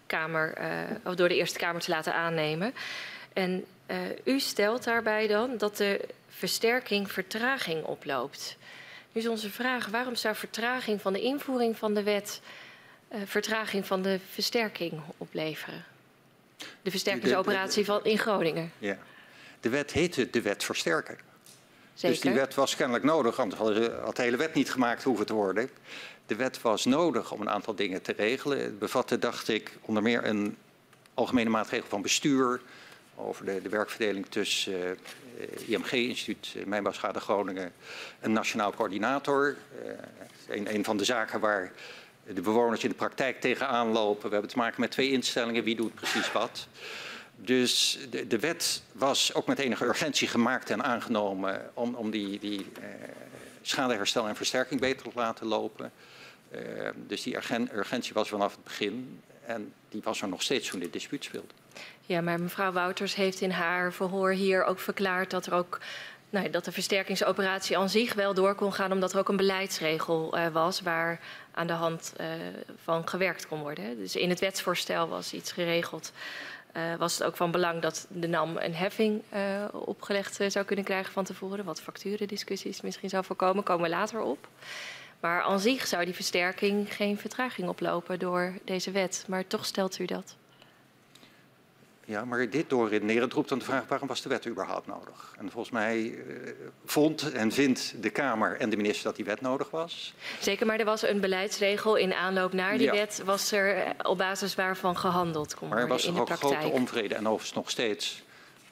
Kamer, 0.05 0.57
uh, 0.59 0.65
of 1.03 1.15
door 1.15 1.29
de 1.29 1.35
Eerste 1.35 1.59
Kamer 1.59 1.81
te 1.81 1.91
laten 1.91 2.13
aannemen. 2.13 2.73
En 3.33 3.65
uh, 3.91 3.97
u 4.23 4.39
stelt 4.39 4.83
daarbij 4.83 5.27
dan 5.27 5.57
dat 5.57 5.77
de 5.77 6.07
versterking 6.29 7.11
vertraging 7.11 7.83
oploopt. 7.83 8.57
Nu 9.15 9.21
is 9.21 9.27
onze 9.27 9.49
vraag, 9.49 9.87
waarom 9.87 10.15
zou 10.15 10.35
vertraging 10.35 11.01
van 11.01 11.13
de 11.13 11.21
invoering 11.21 11.77
van 11.77 11.93
de 11.93 12.03
wet 12.03 12.41
uh, 13.13 13.19
vertraging 13.25 13.85
van 13.85 14.01
de 14.01 14.19
versterking 14.31 15.01
opleveren? 15.17 15.83
De 16.81 16.91
versterkingsoperatie 16.91 17.85
van, 17.85 18.05
in 18.05 18.17
Groningen. 18.17 18.71
Ja. 18.79 18.97
De 19.59 19.69
wet 19.69 19.91
heette 19.91 20.29
de 20.29 20.41
wet 20.41 20.63
versterken. 20.63 21.17
Zeker. 21.93 22.09
Dus 22.09 22.19
die 22.19 22.31
wet 22.31 22.55
was 22.55 22.75
kennelijk 22.75 23.05
nodig, 23.05 23.39
anders 23.39 23.61
had 24.01 24.15
de 24.15 24.21
hele 24.21 24.37
wet 24.37 24.53
niet 24.53 24.71
gemaakt 24.71 25.03
hoeven 25.03 25.25
te 25.25 25.33
worden. 25.33 25.69
De 26.25 26.35
wet 26.35 26.61
was 26.61 26.85
nodig 26.85 27.31
om 27.31 27.41
een 27.41 27.49
aantal 27.49 27.75
dingen 27.75 28.01
te 28.01 28.13
regelen. 28.17 28.59
Het 28.59 28.79
bevatte, 28.79 29.19
dacht 29.19 29.47
ik, 29.47 29.77
onder 29.81 30.03
meer 30.03 30.25
een 30.25 30.57
algemene 31.13 31.49
maatregel 31.49 31.89
van 31.89 32.01
bestuur 32.01 32.61
over 33.15 33.45
de, 33.45 33.61
de 33.61 33.69
werkverdeling 33.69 34.25
tussen 34.29 34.73
uh, 34.73 34.89
eh, 35.39 35.69
IMG, 35.69 35.91
Instituut 35.91 36.55
Mijnbouwschade 36.65 37.19
Groningen, 37.19 37.73
een 38.19 38.31
nationaal 38.31 38.73
coördinator. 38.73 39.55
Uh, 40.47 40.63
een, 40.67 40.83
van 40.83 40.97
de 40.97 41.03
zaken 41.03 41.39
waar 41.39 41.71
de 42.33 42.41
bewoners 42.41 42.83
in 42.83 42.89
de 42.89 42.95
praktijk 42.95 43.41
tegenaan 43.41 43.87
lopen. 43.87 44.27
We 44.27 44.33
hebben 44.33 44.51
te 44.51 44.57
maken 44.57 44.81
met 44.81 44.91
twee 44.91 45.11
instellingen, 45.11 45.63
wie 45.63 45.75
doet 45.75 45.95
precies 45.95 46.31
wat. 46.31 46.67
Dus 47.35 47.99
de, 48.09 48.27
de, 48.27 48.39
wet 48.39 48.83
was 48.91 49.33
ook 49.33 49.47
met 49.47 49.59
enige 49.59 49.85
urgentie 49.85 50.27
gemaakt 50.27 50.69
en 50.69 50.83
aangenomen 50.83 51.69
om, 51.73 51.95
om 51.95 52.11
die, 52.11 52.39
die 52.39 52.65
schadeherstel 53.61 54.27
en 54.27 54.35
versterking 54.35 54.79
beter 54.79 55.09
te 55.09 55.17
laten 55.19 55.47
lopen. 55.47 55.91
Dus 56.95 57.23
die 57.23 57.35
urgentie 57.73 58.13
was 58.13 58.29
vanaf 58.29 58.51
het 58.51 58.63
begin 58.63 59.21
en 59.45 59.73
die 59.89 60.01
was 60.03 60.21
er 60.21 60.27
nog 60.27 60.41
steeds 60.41 60.69
toen 60.69 60.79
dit 60.79 60.93
dispuut 60.93 61.23
speelde. 61.23 61.53
Ja, 62.05 62.21
maar 62.21 62.39
mevrouw 62.39 62.71
Wouters 62.71 63.15
heeft 63.15 63.41
in 63.41 63.51
haar 63.51 63.93
verhoor 63.93 64.31
hier 64.31 64.63
ook 64.63 64.79
verklaard 64.79 65.31
dat 65.31 65.45
er 65.45 65.53
ook 65.53 65.79
nou, 66.29 66.49
dat 66.49 66.65
de 66.65 66.71
versterkingsoperatie 66.71 67.77
aan 67.77 67.89
zich 67.89 68.13
wel 68.13 68.33
door 68.33 68.55
kon 68.55 68.73
gaan, 68.73 68.91
omdat 68.91 69.13
er 69.13 69.19
ook 69.19 69.29
een 69.29 69.37
beleidsregel 69.37 70.37
uh, 70.37 70.47
was 70.47 70.81
waar 70.81 71.19
aan 71.51 71.67
de 71.67 71.73
hand 71.73 72.13
uh, 72.19 72.27
van 72.83 73.07
gewerkt 73.07 73.47
kon 73.47 73.59
worden. 73.59 73.97
Dus 73.97 74.15
in 74.15 74.29
het 74.29 74.39
wetsvoorstel 74.39 75.07
was 75.07 75.33
iets 75.33 75.51
geregeld. 75.51 76.11
Uh, 76.77 76.95
was 76.95 77.13
het 77.13 77.23
ook 77.23 77.35
van 77.35 77.51
belang 77.51 77.81
dat 77.81 78.07
de 78.09 78.27
NAM 78.27 78.57
een 78.57 78.75
heffing 78.75 79.21
opgelegd 79.71 80.39
zou 80.47 80.65
kunnen 80.65 80.85
krijgen 80.85 81.13
van 81.13 81.23
tevoren, 81.23 81.65
wat 81.65 81.81
facturendiscussies 81.81 82.81
misschien 82.81 83.09
zou 83.09 83.25
voorkomen, 83.25 83.63
komen 83.63 83.83
we 83.83 83.95
later 83.95 84.21
op. 84.21 84.47
Maar 85.19 85.41
aan 85.41 85.59
zich 85.59 85.87
zou 85.87 86.05
die 86.05 86.13
versterking 86.13 86.95
geen 86.95 87.17
vertraging 87.17 87.67
oplopen 87.67 88.19
door 88.19 88.53
deze 88.65 88.91
wet. 88.91 89.25
Maar 89.27 89.47
toch 89.47 89.65
stelt 89.65 89.99
u 89.99 90.05
dat. 90.05 90.35
Ja, 92.07 92.25
maar 92.25 92.49
dit 92.49 92.69
doorredenerend 92.69 93.33
roept 93.33 93.49
dan 93.49 93.59
de 93.59 93.65
vraag 93.65 93.87
waarom 93.87 94.07
was 94.07 94.21
de 94.21 94.29
wet 94.29 94.47
überhaupt 94.47 94.87
nodig? 94.87 95.35
En 95.37 95.51
volgens 95.51 95.73
mij 95.73 96.01
uh, 96.03 96.49
vond 96.85 97.31
en 97.31 97.51
vindt 97.51 97.93
de 98.01 98.09
Kamer 98.09 98.57
en 98.59 98.69
de 98.69 98.77
minister 98.77 99.03
dat 99.03 99.15
die 99.15 99.25
wet 99.25 99.41
nodig 99.41 99.69
was. 99.69 100.13
Zeker, 100.39 100.65
maar 100.65 100.79
er 100.79 100.85
was 100.85 101.01
een 101.01 101.19
beleidsregel 101.19 101.95
in 101.95 102.13
aanloop 102.13 102.53
naar 102.53 102.77
die 102.77 102.85
ja. 102.85 102.91
wet, 102.91 103.21
was 103.25 103.51
er 103.51 103.75
eh, 103.75 103.89
op 104.01 104.17
basis 104.17 104.55
waarvan 104.55 104.97
gehandeld 104.97 105.55
kon 105.55 105.69
maar 105.69 105.77
er 105.77 105.87
was 105.87 106.05
in 106.05 106.15
er 106.15 106.21
ook 106.21 106.29
grote 106.29 106.67
onvrede 106.67 107.15
en 107.15 107.27
overigens 107.27 107.53
nog 107.53 107.69
steeds 107.69 108.23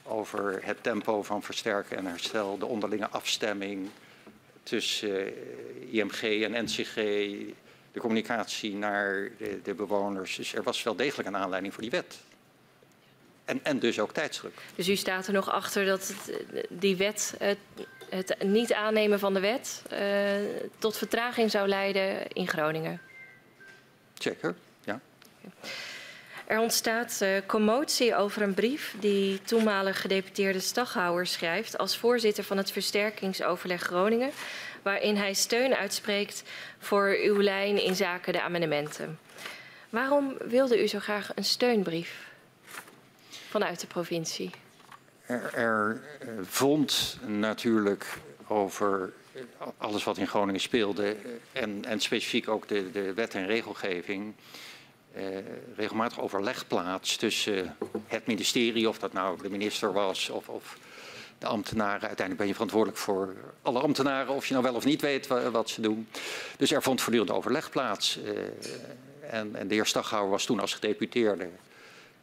over 0.03 0.59
het 0.63 0.83
tempo 0.83 1.23
van 1.23 1.43
versterken 1.43 1.97
en 1.97 2.05
herstel, 2.05 2.57
de 2.57 2.65
onderlinge 2.65 3.09
afstemming 3.09 3.89
tussen 4.63 5.27
uh, 5.27 5.93
IMG 5.93 6.21
en 6.21 6.63
NCG, 6.63 6.95
de 7.91 7.99
communicatie 7.99 8.75
naar 8.75 9.29
de, 9.37 9.59
de 9.63 9.73
bewoners. 9.73 10.35
Dus 10.35 10.53
er 10.53 10.63
was 10.63 10.83
wel 10.83 10.95
degelijk 10.95 11.27
een 11.27 11.37
aanleiding 11.37 11.73
voor 11.73 11.81
die 11.81 11.91
wet. 11.91 12.17
En, 13.45 13.59
en 13.63 13.79
dus 13.79 13.99
ook 13.99 14.13
tijdsdruk. 14.13 14.53
Dus 14.75 14.89
u 14.89 14.95
staat 14.95 15.27
er 15.27 15.33
nog 15.33 15.51
achter 15.51 15.85
dat 15.85 16.07
het, 16.07 16.67
die 16.69 16.95
wet, 16.95 17.35
het, 17.39 17.57
het, 18.09 18.43
niet 18.43 18.73
aannemen 18.73 19.19
van 19.19 19.33
de 19.33 19.39
wet, 19.39 19.83
uh, 19.93 19.99
tot 20.77 20.97
vertraging 20.97 21.51
zou 21.51 21.67
leiden 21.67 22.27
in 22.27 22.47
Groningen? 22.47 23.01
Zeker, 24.13 24.55
ja. 24.83 24.99
Er 26.45 26.59
ontstaat 26.59 27.19
uh, 27.23 27.29
commotie 27.45 28.15
over 28.15 28.41
een 28.41 28.53
brief 28.53 28.95
die 28.99 29.41
toenmalig 29.41 30.01
gedeputeerde 30.01 30.59
Staghouwer 30.59 31.27
schrijft 31.27 31.77
als 31.77 31.97
voorzitter 31.97 32.43
van 32.43 32.57
het 32.57 32.71
versterkingsoverleg 32.71 33.81
Groningen, 33.81 34.31
waarin 34.81 35.15
hij 35.15 35.33
steun 35.33 35.75
uitspreekt 35.75 36.43
voor 36.79 37.17
uw 37.23 37.41
lijn 37.41 37.83
in 37.83 37.95
zaken 37.95 38.33
de 38.33 38.41
amendementen. 38.41 39.19
Waarom 39.89 40.37
wilde 40.45 40.83
u 40.83 40.87
zo 40.87 40.99
graag 40.99 41.31
een 41.35 41.45
steunbrief? 41.45 42.32
Vanuit 43.53 43.79
de 43.79 43.87
provincie? 43.87 44.51
Er, 45.25 45.53
er 45.53 46.01
eh, 46.19 46.27
vond 46.41 47.17
natuurlijk 47.25 48.17
over 48.47 49.13
alles 49.77 50.03
wat 50.03 50.17
in 50.17 50.27
Groningen 50.27 50.61
speelde 50.61 51.05
eh, 51.05 51.61
en, 51.61 51.85
en 51.85 51.99
specifiek 51.99 52.47
ook 52.47 52.67
de, 52.67 52.91
de 52.91 53.13
wet 53.13 53.33
en 53.33 53.45
regelgeving 53.45 54.33
eh, 55.13 55.23
regelmatig 55.75 56.19
overleg 56.19 56.67
plaats 56.67 57.15
tussen 57.15 57.77
het 58.07 58.27
ministerie, 58.27 58.89
of 58.89 58.99
dat 58.99 59.13
nou 59.13 59.41
de 59.41 59.49
minister 59.49 59.93
was 59.93 60.29
of, 60.29 60.49
of 60.49 60.77
de 61.37 61.45
ambtenaren. 61.45 62.07
Uiteindelijk 62.07 62.37
ben 62.37 62.47
je 62.47 62.53
verantwoordelijk 62.53 62.99
voor 62.99 63.35
alle 63.61 63.79
ambtenaren, 63.79 64.33
of 64.33 64.45
je 64.45 64.53
nou 64.53 64.65
wel 64.65 64.75
of 64.75 64.85
niet 64.85 65.01
weet 65.01 65.27
wat, 65.27 65.69
ze 65.69 65.81
doen. 65.81 66.07
Dus 66.57 66.71
er 66.71 66.83
vond 66.83 67.01
voortdurend 67.01 67.31
overleg 67.31 67.69
plaats. 67.69 68.17
Uh, 68.17 68.31
en, 69.29 69.55
en, 69.55 69.67
de 69.67 69.73
heer 69.73 69.85
Staghouwer 69.85 70.29
was 70.29 70.45
toen 70.45 70.59
als 70.59 70.73
gedeputeerde 70.73 71.49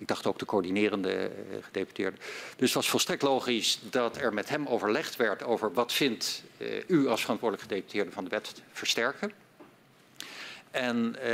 ik 0.00 0.08
dacht 0.08 0.26
ook 0.26 0.38
de 0.38 0.44
coördinerende 0.44 1.14
uh, 1.14 1.56
gedeputeerde. 1.64 2.16
Dus 2.56 2.66
het 2.66 2.72
was 2.72 2.90
volstrekt 2.90 3.22
logisch 3.22 3.80
dat 3.82 4.16
er 4.16 4.34
met 4.34 4.48
hem 4.48 4.66
overlegd 4.66 5.16
werd 5.16 5.42
over 5.42 5.72
wat 5.72 5.92
vindt 5.92 6.42
uh, 6.58 6.82
u 6.86 7.08
als 7.08 7.20
verantwoordelijk 7.20 7.68
gedeputeerde 7.68 8.10
van 8.10 8.24
de 8.24 8.30
wet 8.30 8.62
versterken. 8.72 9.32
En 10.70 11.16
uh, 11.24 11.32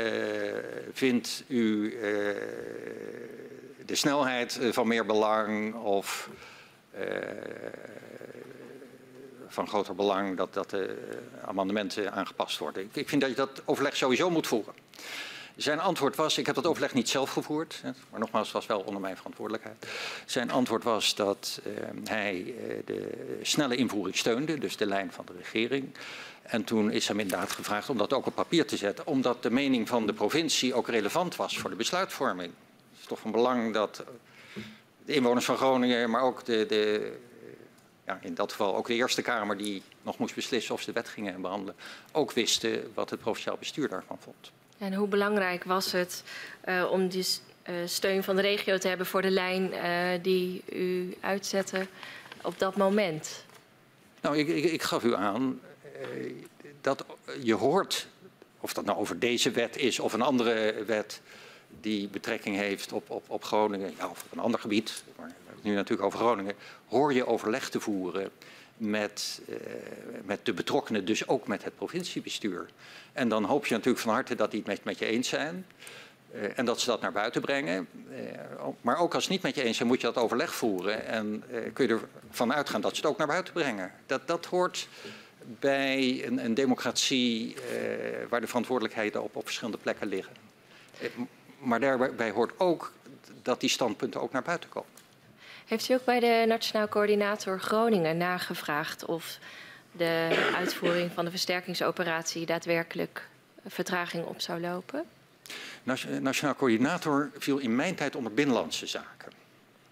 vindt 0.92 1.44
u 1.46 1.90
de 3.87 3.94
snelheid 3.94 4.59
van 4.70 4.88
meer 4.88 5.07
belang 5.07 5.74
of 5.74 6.31
van 9.48 9.68
groter 9.68 9.94
belang 9.94 10.37
dat, 10.37 10.55
dat 10.55 10.70
de 10.70 10.96
amendementen 11.44 12.12
aangepast 12.12 12.59
worden? 12.59 12.90
Ik 12.92 13.09
vind 13.09 13.20
dat 13.20 13.31
je 13.31 13.37
dat 13.37 13.62
overleg 13.64 13.96
sowieso 13.96 14.31
moet 14.31 14.46
voeren. 14.46 14.74
Zijn 15.57 15.81
antwoord 15.81 16.16
was, 16.16 16.38
ik 16.38 16.47
heb 16.47 16.55
dat 16.55 16.66
overleg 16.66 16.95
niet 16.95 17.09
zelf 17.09 17.31
gevoerd, 17.31 17.83
maar 18.11 18.21
nogmaals, 18.21 18.53
was 18.53 18.66
wel 18.66 18.81
onder 18.81 19.01
mijn 19.01 19.16
verantwoordelijkheid. 19.16 19.87
Zijn 20.27 20.51
antwoord 20.51 20.85
was 20.85 21.14
dat 21.14 21.61
uh, 21.66 21.73
hij 22.05 22.35
uh, 22.37 22.55
de 22.85 23.38
snelle 23.42 23.77
invoering 23.77 24.16
steunde, 24.16 24.59
dus 24.59 24.77
de 24.77 24.87
lijn 24.87 25.12
van 25.12 25.25
de 25.27 25.33
regering. 25.38 25.95
En 26.42 26.64
toen 26.64 26.90
is 26.90 27.09
hem 27.09 27.21
inderdaad 27.21 27.53
gevraagd 27.53 27.90
om 27.90 27.99
dat 27.99 28.12
ook 28.12 28.27
op 28.27 28.35
papier 28.35 28.66
te 28.66 28.77
zetten, 28.77 29.07
omdat 29.07 29.42
de 29.42 29.51
mening 29.51 29.88
van 29.88 30.07
de 30.07 30.12
provincie 30.12 30.75
ook 30.75 30.88
relevant 30.88 31.37
was 31.37 31.59
voor 31.59 31.71
de 31.71 31.77
besluitvorming. 31.77 32.53
Het 32.90 33.01
is 33.01 33.07
toch 33.07 33.21
van 33.21 33.31
belang 33.31 33.73
dat 33.73 34.05
de 35.05 35.14
inwoners 35.14 35.45
van 35.45 35.57
Groningen, 35.57 36.11
maar 36.11 36.23
ook 36.23 36.45
de, 36.45 36.66
de 36.66 37.16
ja, 38.07 38.19
in 38.23 38.35
dat 38.35 38.51
geval 38.51 38.77
ook 38.77 38.87
de 38.87 38.95
Eerste 38.95 39.23
Kamer 39.23 39.57
die 39.57 39.83
nog 40.03 40.19
moest 40.19 40.35
beslissen 40.35 40.75
of 40.75 40.81
ze 40.81 40.87
de 40.87 40.92
wet 40.92 41.09
gingen 41.09 41.40
behandelen, 41.40 41.75
ook 42.12 42.33
wisten 42.33 42.90
wat 42.95 43.11
het 43.11 43.21
provinciaal 43.21 43.57
bestuur 43.57 43.88
daarvan 43.88 44.19
vond. 44.21 44.53
En 44.79 44.95
hoe 44.95 45.09
belangrijk 45.09 45.65
was 45.65 45.93
het 45.93 46.23
uh, 46.69 46.91
om 46.91 47.09
die 47.09 47.27
uh, 47.69 47.75
steun 47.85 48.23
van 48.23 48.37
de 48.37 48.43
regio 48.43 48.79
te 48.79 48.89
hebben 48.89 49.07
voor 49.07 49.23
de 49.23 49.31
lijn 49.31 49.73
uh, 49.73 50.23
die 50.23 50.62
u 50.73 51.17
uitzette 51.21 51.87
op 52.43 52.59
dat 52.59 52.77
moment? 52.77 53.45
Nou, 54.21 54.37
ik, 54.39 54.49
ik, 54.49 54.65
ik 54.65 54.83
gaf 54.83 55.05
u 55.05 55.15
aan 55.15 55.61
dat 56.81 57.05
je 57.43 57.55
hoort, 57.55 58.09
of 58.61 58.73
dat 58.73 58.85
nou 58.85 58.99
over 58.99 59.19
deze 59.19 59.51
wet 59.51 59.77
is 59.77 59.99
of 59.99 60.12
een 60.12 60.23
andere 60.23 60.85
wet 60.85 61.21
die 61.81 62.09
betrekking 62.09 62.57
heeft 62.57 62.93
op, 62.93 63.11
op, 63.11 63.25
op 63.27 63.45
Groningen, 63.45 63.95
of 64.11 64.25
op 64.25 64.33
een 64.33 64.39
ander 64.39 64.61
gebied, 64.61 65.05
maar 65.17 65.33
nu 65.62 65.75
natuurlijk 65.75 66.07
over 66.07 66.19
Groningen, 66.19 66.55
hoor 66.89 67.12
je 67.12 67.27
overleg 67.27 67.69
te 67.69 67.81
voeren 67.81 68.31
met, 68.77 69.41
uh, 69.49 69.57
met 70.25 70.45
de 70.45 70.53
betrokkenen, 70.53 71.05
dus 71.05 71.29
ook 71.29 71.47
met 71.47 71.65
het 71.65 71.77
provinciebestuur. 71.77 72.67
En 73.12 73.29
dan 73.29 73.45
hoop 73.45 73.67
je 73.67 73.75
natuurlijk 73.75 74.03
van 74.03 74.12
harte 74.12 74.35
dat 74.35 74.51
die 74.51 74.62
het 74.67 74.85
met, 74.85 74.99
je 74.99 75.07
eens 75.07 75.29
zijn. 75.29 75.67
en 76.55 76.65
dat 76.65 76.81
ze 76.81 76.87
dat 76.87 77.01
naar 77.01 77.12
buiten 77.12 77.41
brengen. 77.41 77.89
maar 78.81 78.99
ook 78.99 79.15
als 79.15 79.23
het 79.23 79.33
niet 79.33 79.43
met 79.43 79.55
je 79.55 79.62
eens 79.62 79.77
zijn, 79.77 79.89
moet 79.89 80.01
je 80.01 80.07
dat 80.07 80.17
overleg 80.17 80.55
voeren. 80.55 81.07
En 81.07 81.43
kun 81.73 81.87
je 81.87 82.01
ervan 82.31 82.53
uitgaan 82.53 82.81
dat 82.81 82.91
ze 82.91 83.01
het 83.01 83.11
ook 83.11 83.19
naar 83.19 83.27
buiten 83.27 83.53
brengen. 83.53 83.93
Dat, 84.07 84.27
dat 84.27 84.47
hoort 84.47 84.89
bij 85.45 86.27
een, 86.27 86.45
een 86.45 86.55
democratie 86.55 87.57
waar 88.29 88.41
de 88.41 88.47
verantwoordelijkheden 88.47 89.23
op, 89.23 89.37
op 89.37 89.45
verschillende 89.45 89.79
plekken 89.79 90.09
liggen. 90.09 90.35
maar 91.59 91.81
daarbij 91.81 92.31
hoort 92.31 92.53
ook 92.57 92.93
dat 93.43 93.61
die 93.61 93.71
standpunten 93.71 94.21
ook 94.21 94.33
naar 94.33 94.43
buiten 94.43 94.69
komen. 94.69 94.95
Heeft 95.66 95.88
u 95.88 95.94
ook 95.94 96.05
bij 96.05 96.20
de 96.20 96.44
Nationaal 96.48 96.88
Coördinator 96.88 97.61
Groningen 97.61 98.16
nagevraagd 98.16 99.05
of 99.05 99.38
de 99.92 100.46
uitvoering 100.57 101.11
van 101.12 101.24
de 101.24 101.31
versterkingsoperatie 101.31 102.46
daadwerkelijk 102.46 103.29
vertraging 103.66 104.24
op 104.24 104.40
zou 104.40 104.61
lopen? 104.61 105.05
Nationaal 106.20 106.55
Coördinator 106.55 107.31
viel 107.38 107.59
in 107.59 107.76
mijn 107.76 107.94
tijd 107.94 108.16
onder 108.16 108.35
Binnenlandse 108.35 108.87
Zaken. 108.87 109.33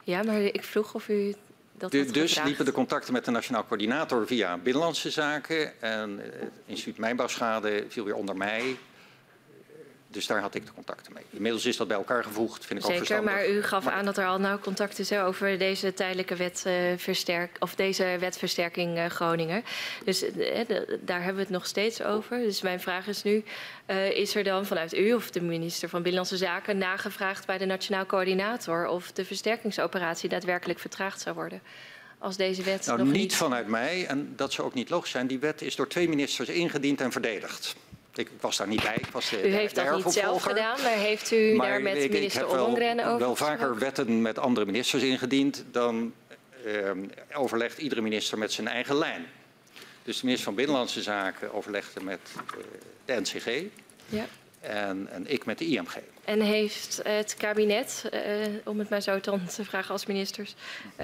Ja, 0.05 0.23
maar 0.23 0.41
ik 0.41 0.65
vroeg 0.65 0.95
of 0.95 1.09
u 1.09 1.35
dat 1.73 1.91
de, 1.91 2.11
Dus 2.11 2.43
liepen 2.43 2.65
de 2.65 2.73
contacten 2.73 3.13
met 3.13 3.25
de 3.25 3.31
Nationaal 3.31 3.67
Coördinator 3.67 4.27
via 4.27 4.57
Binnenlandse 4.57 5.11
Zaken 5.11 5.81
en 5.83 6.19
het 6.19 6.53
instituut 6.67 6.99
Mijnbouwschade 6.99 7.85
viel 7.89 8.05
weer 8.05 8.15
onder 8.15 8.37
mij. 8.37 8.77
Dus 10.15 10.27
daar 10.27 10.41
had 10.41 10.55
ik 10.55 10.67
de 10.67 10.73
contacten 10.73 11.13
mee. 11.13 11.23
Inmiddels 11.31 11.65
is 11.65 11.77
dat 11.77 11.89
bij 11.89 11.97
elkaar 11.97 12.25
gevoegd, 12.25 12.67
vind 12.67 12.79
ik 12.79 12.87
Zeker, 12.87 13.01
ook 13.01 13.07
verstandig. 13.07 13.35
maar 13.35 13.49
u 13.49 13.63
gaf 13.63 13.87
aan 13.87 14.05
dat 14.05 14.19
er 14.19 14.27
al 14.27 14.39
nauw 14.39 14.59
contacten 14.59 15.07
zijn 15.07 15.21
over 15.21 15.59
deze 15.59 15.95
tijdelijke 15.95 16.37
wetversterk, 16.37 17.51
uh, 17.51 17.57
of 17.59 17.75
deze 17.75 18.17
wetversterking 18.21 18.97
uh, 18.97 19.07
Groningen. 19.07 19.65
Dus 20.05 20.23
uh, 20.23 20.31
daar 21.01 21.19
hebben 21.19 21.35
we 21.35 21.41
het 21.41 21.51
nog 21.51 21.67
steeds 21.67 22.03
over. 22.03 22.39
Dus 22.39 22.63
mijn 22.63 22.81
vraag 22.81 23.07
is 23.07 23.23
nu, 23.23 23.45
uh, 23.87 24.11
is 24.11 24.35
er 24.35 24.45
dan 24.45 24.67
vanuit 24.67 24.95
u 24.95 25.13
of 25.13 25.31
de 25.31 25.43
minister 25.43 25.89
van 25.89 26.03
Binnenlandse 26.03 26.37
Zaken 26.37 26.79
nagevraagd 26.79 27.47
bij 27.47 27.59
de 27.59 27.67
Nationaal 27.67 28.07
Coördinator 28.07 28.87
of 28.87 29.13
de 29.13 29.25
versterkingsoperatie 29.25 30.29
daadwerkelijk 30.29 30.79
vertraagd 30.79 31.21
zou 31.21 31.35
worden? 31.35 31.61
Als 32.19 32.37
deze 32.37 32.63
wet 32.63 32.87
nou, 32.87 32.99
nog 32.99 33.07
niet, 33.07 33.17
niet 33.17 33.37
vanuit 33.37 33.67
mij, 33.67 34.07
en 34.07 34.33
dat 34.37 34.53
zou 34.53 34.67
ook 34.67 34.75
niet 34.75 34.91
logisch 34.91 35.11
zijn. 35.11 35.27
Die 35.27 35.39
wet 35.39 35.63
is 35.63 35.77
door 35.77 35.89
twee 35.89 36.09
ministers 36.09 36.49
ingediend 36.49 37.01
en 37.01 37.13
verdedigd. 37.13 37.77
Ik, 38.17 38.29
was 38.41 38.57
daar 38.57 38.69
niet 38.69 38.83
bij. 38.83 38.95
Ik 38.95 39.07
was 39.07 39.31
de, 39.31 39.49
u 39.49 39.53
heeft 39.53 39.75
dat 39.75 39.97
niet 39.97 40.13
zelf 40.13 40.43
gedaan, 40.43 40.83
maar 40.83 40.93
heeft 40.93 41.31
u 41.31 41.55
maar 41.55 41.69
daar 41.69 41.83
met 41.83 41.97
ik, 41.97 42.11
minister 42.11 42.43
ik 42.43 42.49
heb 42.49 42.59
Ollongren 42.59 42.97
wel, 42.97 43.07
over 43.07 43.19
wel 43.19 43.37
vaker 43.37 43.79
wetten 43.79 44.23
met 44.23 44.39
andere 44.39 44.67
ministers 44.67 45.03
ingediend. 45.03 45.65
Dan 45.71 46.13
uh, 46.67 46.91
overlegt 47.33 47.79
iedere 47.79 48.01
minister 48.01 48.39
met 48.39 48.53
zijn 48.53 48.69
eigen 48.69 48.97
lijn. 48.97 49.27
Dus 50.03 50.17
de 50.17 50.25
minister 50.25 50.45
van 50.45 50.55
Binnenlandse 50.55 51.03
Zaken 51.03 51.55
overlegde 51.55 52.03
met 52.03 52.21
uh, 52.35 52.65
de 53.05 53.21
NCG. 53.21 53.63
Ja. 54.09 54.27
En, 54.61 55.09
en, 55.11 55.27
ik 55.27 55.45
met 55.45 55.59
de 55.59 55.67
IMG. 55.67 55.97
En 56.25 56.41
heeft 56.41 57.01
het 57.03 57.35
kabinet, 57.35 58.05
uh, 58.15 58.21
om 58.65 58.79
het 58.79 58.89
maar 58.89 59.01
zo 59.01 59.21
dan 59.21 59.47
te 59.47 59.65
vragen 59.65 59.91
als 59.91 60.07
ministers, 60.07 60.55
uh, 60.55 60.97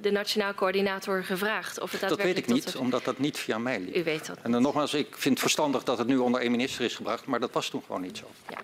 de 0.00 0.10
nationaal 0.10 0.54
coördinator 0.54 1.24
gevraagd 1.24 1.80
of 1.80 1.90
het 1.90 2.00
Dat 2.00 2.22
weet 2.22 2.38
ik 2.38 2.46
niet, 2.46 2.76
omdat 2.76 3.04
dat 3.04 3.18
niet 3.18 3.38
via 3.38 3.58
mij 3.58 3.80
liep. 3.80 3.96
U 3.96 4.04
weet 4.04 4.26
dat. 4.26 4.38
En 4.42 4.52
dan 4.52 4.62
nogmaals, 4.62 4.94
ik 4.94 5.06
vind 5.10 5.34
het 5.34 5.38
verstandig 5.38 5.82
dat 5.82 5.98
het 5.98 6.06
nu 6.06 6.16
onder 6.16 6.40
één 6.40 6.50
minister 6.50 6.84
is 6.84 6.94
gebracht, 6.94 7.26
maar 7.26 7.40
dat 7.40 7.52
was 7.52 7.68
toen 7.68 7.82
gewoon 7.86 8.00
niet 8.00 8.18
zo. 8.18 8.30
Ja. 8.48 8.58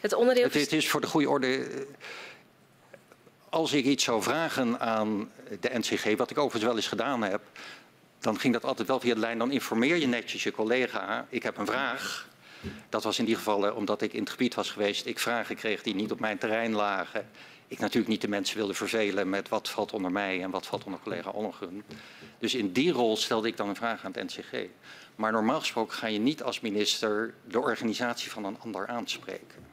Het 0.00 0.14
onderdeel. 0.14 0.44
Het, 0.44 0.54
het 0.54 0.72
is 0.72 0.88
voor 0.88 1.00
de 1.00 1.06
goede 1.06 1.28
orde. 1.28 1.66
Als 3.48 3.72
ik 3.72 3.84
iets 3.84 4.04
zou 4.04 4.22
vragen 4.22 4.80
aan 4.80 5.30
de 5.60 5.70
NCG, 5.72 6.16
wat 6.16 6.30
ik 6.30 6.38
overigens 6.38 6.64
wel 6.64 6.76
eens 6.76 6.88
gedaan 6.88 7.22
heb, 7.22 7.40
dan 8.20 8.38
ging 8.38 8.52
dat 8.52 8.64
altijd 8.64 8.88
wel 8.88 9.00
via 9.00 9.14
de 9.14 9.20
lijn. 9.20 9.38
Dan 9.38 9.50
informeer 9.50 9.96
je 9.96 10.06
netjes 10.06 10.42
je 10.42 10.50
collega. 10.50 11.26
Ik 11.28 11.42
heb 11.42 11.56
een 11.56 11.66
vraag. 11.66 12.28
Dat 12.88 13.04
was 13.04 13.18
in 13.18 13.24
die 13.24 13.36
gevallen 13.36 13.76
omdat 13.76 14.02
ik 14.02 14.12
in 14.12 14.20
het 14.20 14.30
gebied 14.30 14.54
was 14.54 14.70
geweest. 14.70 15.06
Ik 15.06 15.18
vragen 15.18 15.56
kreeg 15.56 15.82
die 15.82 15.94
niet 15.94 16.10
op 16.10 16.20
mijn 16.20 16.38
terrein 16.38 16.72
lagen. 16.72 17.28
Ik 17.68 17.78
natuurlijk 17.78 18.08
niet 18.08 18.20
de 18.20 18.28
mensen 18.28 18.56
wilde 18.56 18.74
vervelen 18.74 19.28
met 19.28 19.48
wat 19.48 19.68
valt 19.68 19.92
onder 19.92 20.12
mij 20.12 20.42
en 20.42 20.50
wat 20.50 20.66
valt 20.66 20.84
onder 20.84 21.00
collega 21.00 21.30
Ollengren. 21.30 21.84
Dus 22.38 22.54
in 22.54 22.72
die 22.72 22.92
rol 22.92 23.16
stelde 23.16 23.48
ik 23.48 23.56
dan 23.56 23.68
een 23.68 23.76
vraag 23.76 24.04
aan 24.04 24.12
het 24.14 24.36
NCG. 24.36 24.66
Maar 25.16 25.32
normaal 25.32 25.60
gesproken 25.60 25.96
ga 25.96 26.06
je 26.06 26.18
niet 26.18 26.42
als 26.42 26.60
minister 26.60 27.34
de 27.44 27.60
organisatie 27.60 28.30
van 28.30 28.44
een 28.44 28.58
ander 28.60 28.86
aanspreken. 28.86 29.66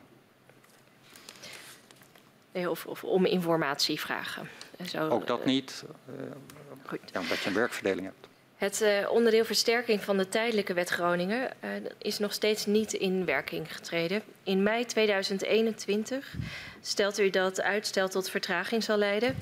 Nee, 2.52 2.70
of, 2.70 2.86
of, 2.86 3.04
om 3.04 3.26
informatie 3.26 4.00
vragen. 4.00 4.50
Zo, 4.88 5.10
Ook 5.10 5.28
dat 5.28 5.46
niet, 5.46 5.84
uh, 6.10 6.96
ja, 7.12 7.20
omdat 7.20 7.40
je 7.40 7.50
een 7.50 7.56
werkverdeling 7.56 8.08
hebt. 8.08 8.25
Het 8.56 8.82
uh, 8.82 9.12
onderdeel 9.12 9.46
versterking 9.46 10.04
van 10.04 10.18
de 10.18 10.30
tijdelijke 10.30 10.74
wet 10.74 10.90
Groningen 10.90 11.52
uh, 11.64 11.70
is 11.98 12.20
nog 12.20 12.34
steeds 12.34 12.66
niet 12.66 12.94
in 12.94 13.26
werking 13.26 13.76
getreden. 13.76 14.22
In 14.44 14.64
mei 14.64 14.86
2021 14.86 16.36
stelt 16.82 17.20
u 17.20 17.30
dat 17.30 17.62
uitstel 17.62 18.10
tot 18.10 18.30
vertraging 18.30 18.84
zal 18.84 18.98
leiden. 18.98 19.36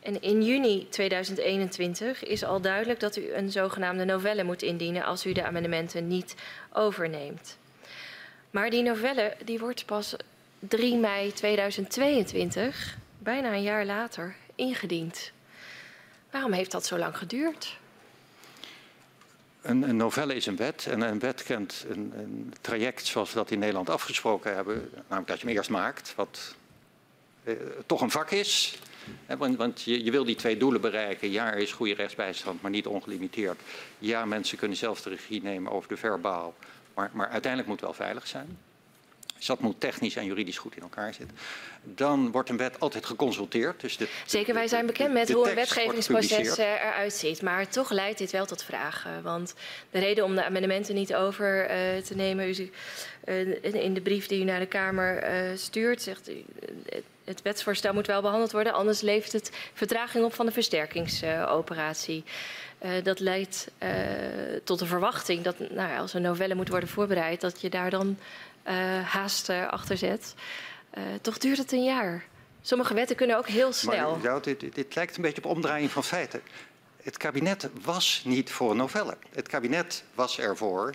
En 0.00 0.22
in 0.22 0.42
juni 0.42 0.88
2021 0.88 2.24
is 2.24 2.44
al 2.44 2.60
duidelijk 2.60 3.00
dat 3.00 3.16
u 3.16 3.32
een 3.32 3.50
zogenaamde 3.50 4.04
novelle 4.04 4.44
moet 4.44 4.62
indienen 4.62 5.04
als 5.04 5.26
u 5.26 5.32
de 5.32 5.44
amendementen 5.44 6.08
niet 6.08 6.34
overneemt. 6.72 7.58
Maar 8.50 8.70
die 8.70 8.82
novelle 8.82 9.36
die 9.44 9.58
wordt 9.58 9.86
pas 9.86 10.16
3 10.58 10.96
mei 10.96 11.32
2022, 11.32 12.96
bijna 13.18 13.52
een 13.52 13.62
jaar 13.62 13.84
later, 13.84 14.34
ingediend. 14.54 15.32
Waarom 16.30 16.52
heeft 16.52 16.70
dat 16.70 16.86
zo 16.86 16.98
lang 16.98 17.16
geduurd? 17.16 17.80
Een, 19.62 19.82
een, 19.82 19.96
novelle 19.96 20.34
is 20.34 20.46
een 20.46 20.56
wet 20.56 20.86
en 20.86 21.00
een 21.00 21.18
wet 21.18 21.42
kent 21.42 21.84
een, 21.88 22.12
een, 22.16 22.54
traject 22.60 23.06
zoals 23.06 23.32
we 23.32 23.36
dat 23.36 23.50
in 23.50 23.58
Nederland 23.58 23.90
afgesproken 23.90 24.54
hebben. 24.54 24.90
Namelijk 24.94 25.26
dat 25.26 25.40
je 25.40 25.46
hem 25.46 25.56
eerst 25.56 25.70
maakt, 25.70 26.12
wat 26.16 26.54
eh, 27.44 27.54
toch 27.86 28.00
een 28.00 28.10
vak 28.10 28.30
is. 28.30 28.78
Want, 29.38 29.56
want 29.56 29.82
je, 29.82 30.04
je, 30.04 30.10
wil 30.10 30.24
die 30.24 30.36
twee 30.36 30.56
doelen 30.56 30.80
bereiken. 30.80 31.30
Ja, 31.30 31.52
er 31.52 31.58
is 31.58 31.72
goede 31.72 31.94
rechtsbijstand, 31.94 32.62
maar 32.62 32.70
niet 32.70 32.86
ongelimiteerd. 32.86 33.60
Ja, 33.98 34.24
mensen 34.24 34.58
kunnen 34.58 34.76
zelf 34.76 35.02
de 35.02 35.10
regie 35.10 35.42
nemen 35.42 35.72
over 35.72 35.88
de 35.88 35.96
verbaal. 35.96 36.54
Maar, 36.94 37.10
maar 37.12 37.28
uiteindelijk 37.28 37.70
moet 37.70 37.80
het 37.80 37.88
wel 37.88 38.06
veilig 38.06 38.26
zijn. 38.26 38.58
Dus 39.42 39.50
dat 39.50 39.60
moet 39.60 39.80
technisch 39.80 40.16
en 40.16 40.24
juridisch 40.24 40.58
goed 40.58 40.76
in 40.76 40.82
elkaar 40.82 41.14
zitten. 41.14 41.36
Dan 41.82 42.30
wordt 42.30 42.48
een 42.48 42.56
wet 42.56 42.80
altijd 42.80 43.06
geconsulteerd. 43.06 43.80
Dus 43.80 43.96
de, 43.96 44.08
Zeker, 44.26 44.54
wij 44.54 44.68
zijn 44.68 44.86
bekend 44.86 45.12
met 45.12 45.32
hoe 45.32 45.48
een 45.48 45.54
wetgevingsproces 45.54 46.56
eruit 46.56 47.12
ziet. 47.12 47.42
Maar 47.42 47.68
toch 47.68 47.90
leidt 47.90 48.18
dit 48.18 48.30
wel 48.30 48.46
tot 48.46 48.64
vragen. 48.64 49.22
Want 49.22 49.54
de 49.90 49.98
reden 49.98 50.24
om 50.24 50.34
de 50.34 50.44
amendementen 50.44 50.94
niet 50.94 51.14
over 51.14 51.62
uh, 51.62 52.02
te 52.02 52.14
nemen... 52.14 52.48
U, 52.48 52.70
uh, 53.24 53.84
in 53.84 53.94
de 53.94 54.00
brief 54.00 54.26
die 54.26 54.40
u 54.40 54.44
naar 54.44 54.60
de 54.60 54.66
Kamer 54.66 55.22
uh, 55.22 55.56
stuurt... 55.56 56.02
zegt 56.02 56.30
u, 56.30 56.44
het 57.24 57.42
wetsvoorstel 57.42 57.94
moet 57.94 58.06
wel 58.06 58.22
behandeld 58.22 58.52
worden... 58.52 58.72
anders 58.72 59.00
levert 59.00 59.32
het 59.32 59.50
vertraging 59.74 60.24
op 60.24 60.34
van 60.34 60.46
de 60.46 60.52
versterkingsoperatie. 60.52 62.24
dat 63.02 63.20
leidt 63.20 63.70
tot 64.64 64.78
de 64.78 64.86
verwachting 64.86 65.42
dat 65.42 65.58
nou 65.70 65.98
als 65.98 66.14
een 66.14 66.22
novelle 66.22 66.54
moet 66.54 66.68
worden 66.68 66.88
voorbereid... 66.88 67.40
dat 67.40 67.60
je 67.60 67.70
daar 67.70 67.90
dan 67.90 68.08
uh, 68.08 68.51
haast 69.04 69.50
uh, 69.50 69.68
achter 69.68 69.96
zet. 69.96 70.34
Uh, 70.94 71.04
toch 71.20 71.38
duurt 71.38 71.58
het 71.58 71.72
een 71.72 71.84
jaar. 71.84 72.24
Sommige 72.62 72.94
wetten 72.94 73.16
kunnen 73.16 73.36
ook 73.36 73.48
heel 73.48 73.72
snel. 73.72 74.16
Maar, 74.16 74.42
dit, 74.42 74.74
dit, 74.74 74.94
lijkt 74.94 75.16
een 75.16 75.22
beetje 75.22 75.44
op 75.44 75.50
omdraaiing 75.50 75.90
van 75.90 76.04
feiten. 76.04 76.42
Het 77.02 77.16
kabinet 77.16 77.68
was 77.82 78.22
niet 78.24 78.50
voor 78.50 78.70
een 78.70 78.76
novelle. 78.76 79.16
Het 79.30 79.48
kabinet 79.48 80.04
was 80.14 80.38
ervoor 80.38 80.94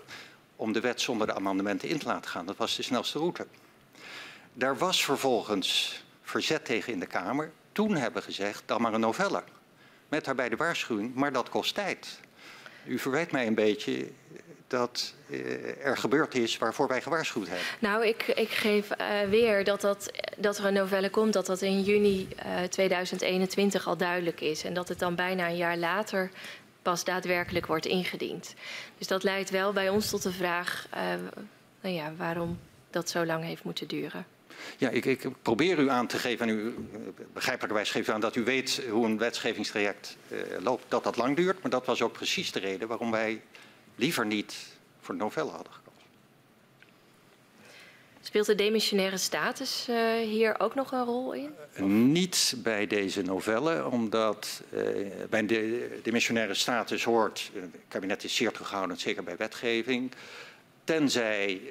om 0.55 0.71
de 0.73 0.79
wet 0.79 1.01
zonder 1.01 1.27
de 1.27 1.35
amendementen 1.35 1.89
in 1.89 1.99
te 1.99 2.05
laten 2.05 2.31
gaan. 2.31 2.45
Dat 2.45 2.57
was 2.57 2.75
de 2.75 2.83
snelste 2.83 3.19
route. 3.19 3.47
Daar 4.53 4.77
was 4.77 5.03
vervolgens 5.05 6.03
verzet 6.21 6.65
tegen 6.65 6.93
in 6.93 6.99
de 6.99 7.05
Kamer. 7.05 7.51
Toen 7.71 7.95
hebben 7.95 8.23
gezegd, 8.23 8.63
dan 8.65 8.81
maar 8.81 8.93
een 8.93 8.99
novelle. 8.99 9.43
Met 10.09 10.25
daarbij 10.25 10.49
de 10.49 10.55
waarschuwing, 10.55 11.13
maar 11.13 11.31
dat 11.31 11.49
kost 11.49 11.75
tijd. 11.75 12.19
U 12.85 12.99
verwijt 12.99 13.31
mij 13.31 13.47
een 13.47 13.55
beetje 13.55 14.11
dat 14.67 15.13
uh, 15.27 15.85
er 15.85 15.97
gebeurd 15.97 16.35
is 16.35 16.57
waarvoor 16.57 16.87
wij 16.87 17.01
gewaarschuwd 17.01 17.47
hebben? 17.47 17.65
Nou, 17.79 18.05
ik, 18.05 18.27
ik 18.27 18.49
geef 18.49 18.89
uh, 18.91 19.29
weer 19.29 19.63
dat, 19.63 19.81
dat, 19.81 20.11
dat 20.37 20.57
er 20.57 20.65
een 20.65 20.73
novelle 20.73 21.09
komt, 21.09 21.33
dat 21.33 21.45
dat 21.45 21.61
in 21.61 21.81
juni 21.81 22.27
uh, 22.45 22.63
2021 22.63 23.87
al 23.87 23.97
duidelijk 23.97 24.41
is. 24.41 24.63
En 24.63 24.73
dat 24.73 24.87
het 24.87 24.99
dan 24.99 25.15
bijna 25.15 25.47
een 25.47 25.57
jaar 25.57 25.77
later 25.77 26.29
pas 26.81 27.03
daadwerkelijk 27.03 27.65
wordt 27.65 27.85
ingediend. 27.85 28.53
Dus 28.97 29.07
dat 29.07 29.23
leidt 29.23 29.49
wel 29.49 29.73
bij 29.73 29.89
ons 29.89 30.09
tot 30.09 30.23
de 30.23 30.31
vraag 30.31 30.87
nou 31.81 31.95
ja, 31.95 32.13
waarom 32.17 32.59
dat 32.89 33.09
zo 33.09 33.25
lang 33.25 33.43
heeft 33.43 33.63
moeten 33.63 33.87
duren. 33.87 34.25
Ja, 34.77 34.89
ik, 34.89 35.05
ik, 35.05 35.27
probeer 35.41 35.79
u 35.79 35.89
aan 35.89 36.07
te 36.07 36.17
geven, 36.17 36.49
en 36.49 36.55
u 36.55 36.75
begrijpelijkerwijs 37.33 37.91
geeft 37.91 38.07
u 38.07 38.11
aan 38.11 38.21
dat 38.21 38.35
u 38.35 38.43
weet 38.43 38.81
hoe 38.89 39.05
een 39.05 39.17
wetgevingstraject 39.17 40.17
loopt, 40.59 40.85
dat 40.87 41.03
dat 41.03 41.17
lang 41.17 41.35
duurt. 41.35 41.61
Maar 41.61 41.71
dat 41.71 41.85
was 41.85 42.01
ook 42.01 42.13
precies 42.13 42.51
de 42.51 42.59
reden 42.59 42.87
waarom 42.87 43.11
wij 43.11 43.41
liever 43.97 44.25
niet 44.25 44.55
voor 44.99 45.15
de 45.15 45.21
novelle 45.21 45.51
hadden 45.51 45.73
gekozen. 45.73 45.87
Speelt 48.21 48.45
de 48.45 48.55
demissionaire 48.55 49.17
status 49.17 49.87
uh, 49.89 50.13
hier 50.15 50.59
ook 50.59 50.75
nog 50.75 50.91
een 50.91 51.03
rol 51.03 51.33
in? 51.33 51.49
Uh, 51.77 51.83
niet 51.85 52.55
bij 52.57 52.87
deze 52.87 53.21
novelle, 53.21 53.85
omdat 53.85 54.61
uh, 54.69 54.81
bij 55.29 55.45
de 55.45 55.99
demissionaire 56.03 56.53
status 56.53 57.03
hoort, 57.03 57.51
het 57.53 57.69
kabinet 57.87 58.23
is 58.23 58.35
zeer 58.35 58.51
terughoudend, 58.51 58.99
zeker 58.99 59.23
bij 59.23 59.37
wetgeving, 59.37 60.11
tenzij 60.83 61.61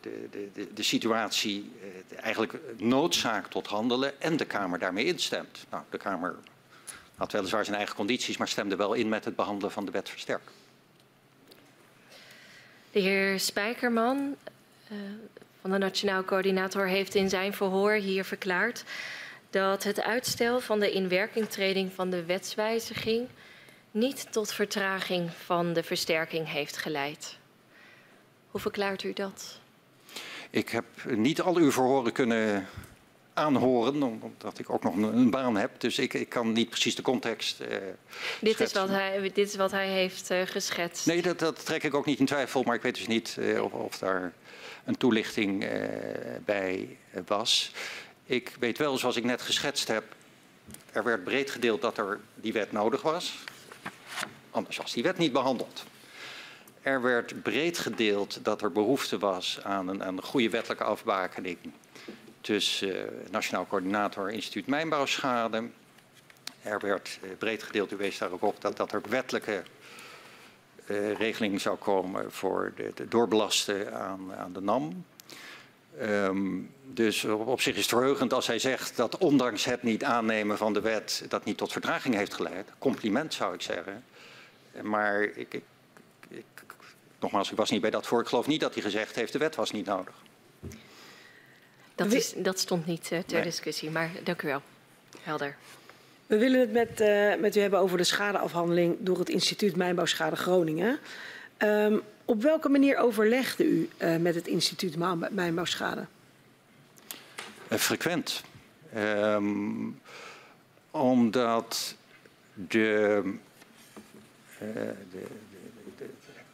de, 0.00 0.28
de, 0.52 0.72
de, 0.74 0.82
situatie 0.82 1.72
eigenlijk 2.16 2.58
noodzaak 2.76 3.46
tot 3.46 3.66
handelen 3.66 4.20
en 4.20 4.36
de 4.36 4.44
Kamer 4.44 4.78
daarmee 4.78 5.04
instemt. 5.04 5.66
Nou, 5.70 5.82
de 5.90 5.98
Kamer 5.98 6.36
had 7.16 7.32
weliswaar 7.32 7.64
zijn 7.64 7.76
eigen 7.76 7.96
condities, 7.96 8.36
maar 8.36 8.48
stemde 8.48 8.76
wel 8.76 8.94
in 8.94 9.08
met 9.08 9.24
het 9.24 9.36
behandelen 9.36 9.72
van 9.72 9.84
de 9.84 9.90
wet 9.90 10.08
versterk. 10.08 10.42
De 12.92 13.00
heer 13.00 13.40
Spijkerman 13.40 14.36
uh, 14.92 14.98
van 15.60 15.70
de 15.70 15.78
Nationaal 15.78 16.24
Coördinator 16.24 16.86
heeft 16.86 17.14
in 17.14 17.28
zijn 17.28 17.52
verhoor 17.52 17.92
hier 17.92 18.24
verklaard 18.24 18.84
dat 19.50 19.82
het 19.82 20.02
uitstel 20.02 20.60
van 20.60 20.80
de 20.80 20.90
inwerkingtreding 20.90 21.92
van 21.92 22.10
de 22.10 22.24
wetswijziging 22.24 23.28
niet 23.90 24.32
tot 24.32 24.52
vertraging 24.52 25.30
van 25.44 25.72
de 25.72 25.82
versterking 25.82 26.48
heeft 26.48 26.76
geleid. 26.76 27.38
Hoe 28.50 28.60
verklaart 28.60 29.02
u 29.02 29.12
dat? 29.12 29.60
Ik 30.50 30.68
heb 30.68 30.84
niet 31.08 31.40
al 31.40 31.56
uw 31.56 31.72
verhoren 31.72 32.12
kunnen 32.12 32.66
aanhoren, 33.34 34.02
omdat 34.02 34.58
ik 34.58 34.70
ook 34.70 34.82
nog 34.82 34.96
een, 34.96 35.30
baan 35.30 35.56
heb. 35.56 35.80
Dus 35.80 35.98
ik, 35.98 36.14
ik 36.14 36.28
kan 36.28 36.52
niet 36.52 36.68
precies 36.68 36.94
de 36.94 37.02
context 37.02 37.60
uh, 37.60 37.68
dit 38.40 38.60
is, 38.60 38.72
wat 38.72 38.88
hij, 38.88 39.20
dit 39.20 39.48
is 39.48 39.54
wat 39.54 39.70
hij 39.70 39.88
heeft 39.88 40.30
uh, 40.30 40.42
geschetst. 40.44 41.06
Nee, 41.06 41.22
dat, 41.22 41.38
dat, 41.38 41.64
trek 41.64 41.82
ik 41.82 41.94
ook 41.94 42.06
niet 42.06 42.18
in 42.18 42.26
twijfel, 42.26 42.62
maar 42.62 42.74
ik 42.74 42.82
weet 42.82 42.94
dus 42.94 43.06
niet 43.06 43.36
uh, 43.38 43.62
of, 43.62 43.72
of, 43.72 43.98
daar 43.98 44.32
een 44.84 44.96
toelichting 44.96 45.66
bij 46.44 46.96
was. 47.26 47.72
Ik 48.24 48.56
weet 48.58 48.78
wel, 48.78 48.98
zoals 48.98 49.16
ik 49.16 49.24
net 49.24 49.42
geschetst 49.42 49.88
heb, 49.88 50.04
er 50.92 51.04
werd 51.04 51.24
breed 51.24 51.50
gedeeld 51.50 51.80
dat 51.80 51.98
er 51.98 52.20
die 52.34 52.52
wet 52.52 52.72
nodig 52.72 53.02
was. 53.02 53.34
Anders 54.50 54.76
was 54.76 54.92
die 54.92 55.02
wet 55.02 55.18
niet 55.18 55.32
behandeld. 55.32 55.84
Er 56.82 57.02
werd 57.02 57.42
breed 57.42 57.78
gedeeld 57.78 58.38
dat 58.42 58.62
er 58.62 58.72
behoefte 58.72 59.18
was 59.18 59.58
aan 59.62 59.88
een, 59.88 60.04
aan 60.04 60.16
een 60.16 60.22
goede 60.22 60.50
wettelijke 60.50 60.84
afbakening 60.84 61.58
tussen 62.42 62.88
uh, 62.88 63.02
Nationaal 63.30 63.66
Coördinator 63.66 64.30
Instituut 64.30 64.66
Mijnbouwschade. 64.66 65.68
Er 66.62 66.80
werd 66.80 67.18
uh, 67.22 67.30
breed 67.38 67.62
gedeeld, 67.62 67.92
u 67.92 67.96
wees 67.96 68.18
daar 68.18 68.32
ook 68.32 68.42
op, 68.42 68.60
dat, 68.60 68.76
dat 68.76 68.92
er 68.92 69.00
wettelijke 69.08 69.62
uh, 70.86 71.12
regeling 71.12 71.60
zou 71.60 71.76
komen 71.76 72.32
voor 72.32 72.72
de 72.94 73.08
doorbelasten 73.08 73.94
aan, 73.94 74.34
aan 74.34 74.52
de 74.52 74.60
NAM. 74.60 75.04
Um, 76.00 76.70
dus 76.84 77.24
op, 77.24 77.46
op, 77.46 77.60
zich 77.60 77.74
is 77.74 77.80
het 77.80 77.90
verheugend 77.90 78.32
als 78.32 78.46
hij 78.46 78.58
zegt 78.58 78.96
dat 78.96 79.18
ondanks 79.18 79.64
het 79.64 79.82
niet 79.82 80.04
aannemen 80.04 80.58
van 80.58 80.72
de 80.72 80.80
wet 80.80 81.24
dat 81.28 81.44
niet 81.44 81.56
tot 81.56 81.72
vertraging 81.72 82.14
heeft 82.14 82.34
geleid. 82.34 82.68
Compliment 82.78 83.34
zou 83.34 83.54
ik 83.54 83.62
zeggen. 83.62 84.04
Maar 84.82 85.22
ik, 85.22 85.54
ik, 85.54 85.62
ik, 86.28 86.44
nogmaals, 87.20 87.50
ik 87.50 87.56
was 87.56 87.70
niet 87.70 87.80
bij 87.80 87.90
dat 87.90 88.06
voor. 88.06 88.20
Ik 88.20 88.26
geloof 88.26 88.46
niet 88.46 88.60
dat 88.60 88.74
hij 88.74 88.82
gezegd 88.82 89.14
heeft 89.14 89.32
de 89.32 89.38
wet 89.38 89.54
was 89.54 89.70
niet 89.70 89.86
nodig. 89.86 90.14
Dat, 91.94 92.12
is, 92.12 92.32
dat 92.36 92.58
stond 92.58 92.86
niet 92.86 93.10
uh, 93.12 93.18
ter 93.18 93.34
nee. 93.34 93.42
discussie, 93.42 93.90
maar 93.90 94.10
dank 94.22 94.42
u 94.42 94.46
wel. 94.46 94.62
Helder. 95.22 95.56
We 96.26 96.38
willen 96.38 96.60
het 96.60 96.72
met, 96.72 97.00
uh, 97.00 97.34
met 97.40 97.56
u 97.56 97.60
hebben 97.60 97.78
over 97.78 97.96
de 97.96 98.04
schadeafhandeling 98.04 98.96
door 98.98 99.18
het 99.18 99.28
instituut 99.28 99.76
Mijnbouwschade 99.76 100.36
Groningen. 100.36 100.98
Um, 101.58 102.02
op 102.24 102.42
welke 102.42 102.68
manier 102.68 102.96
overlegde 102.96 103.64
u 103.64 103.90
uh, 103.98 104.16
met 104.16 104.34
het 104.34 104.46
instituut 104.46 104.96
Mijnbouwschade? 105.30 106.06
frequent. 107.68 108.42
Um, 108.96 110.00
omdat 110.90 111.96
de, 112.54 113.22
de, 114.58 114.94
de, 115.10 116.06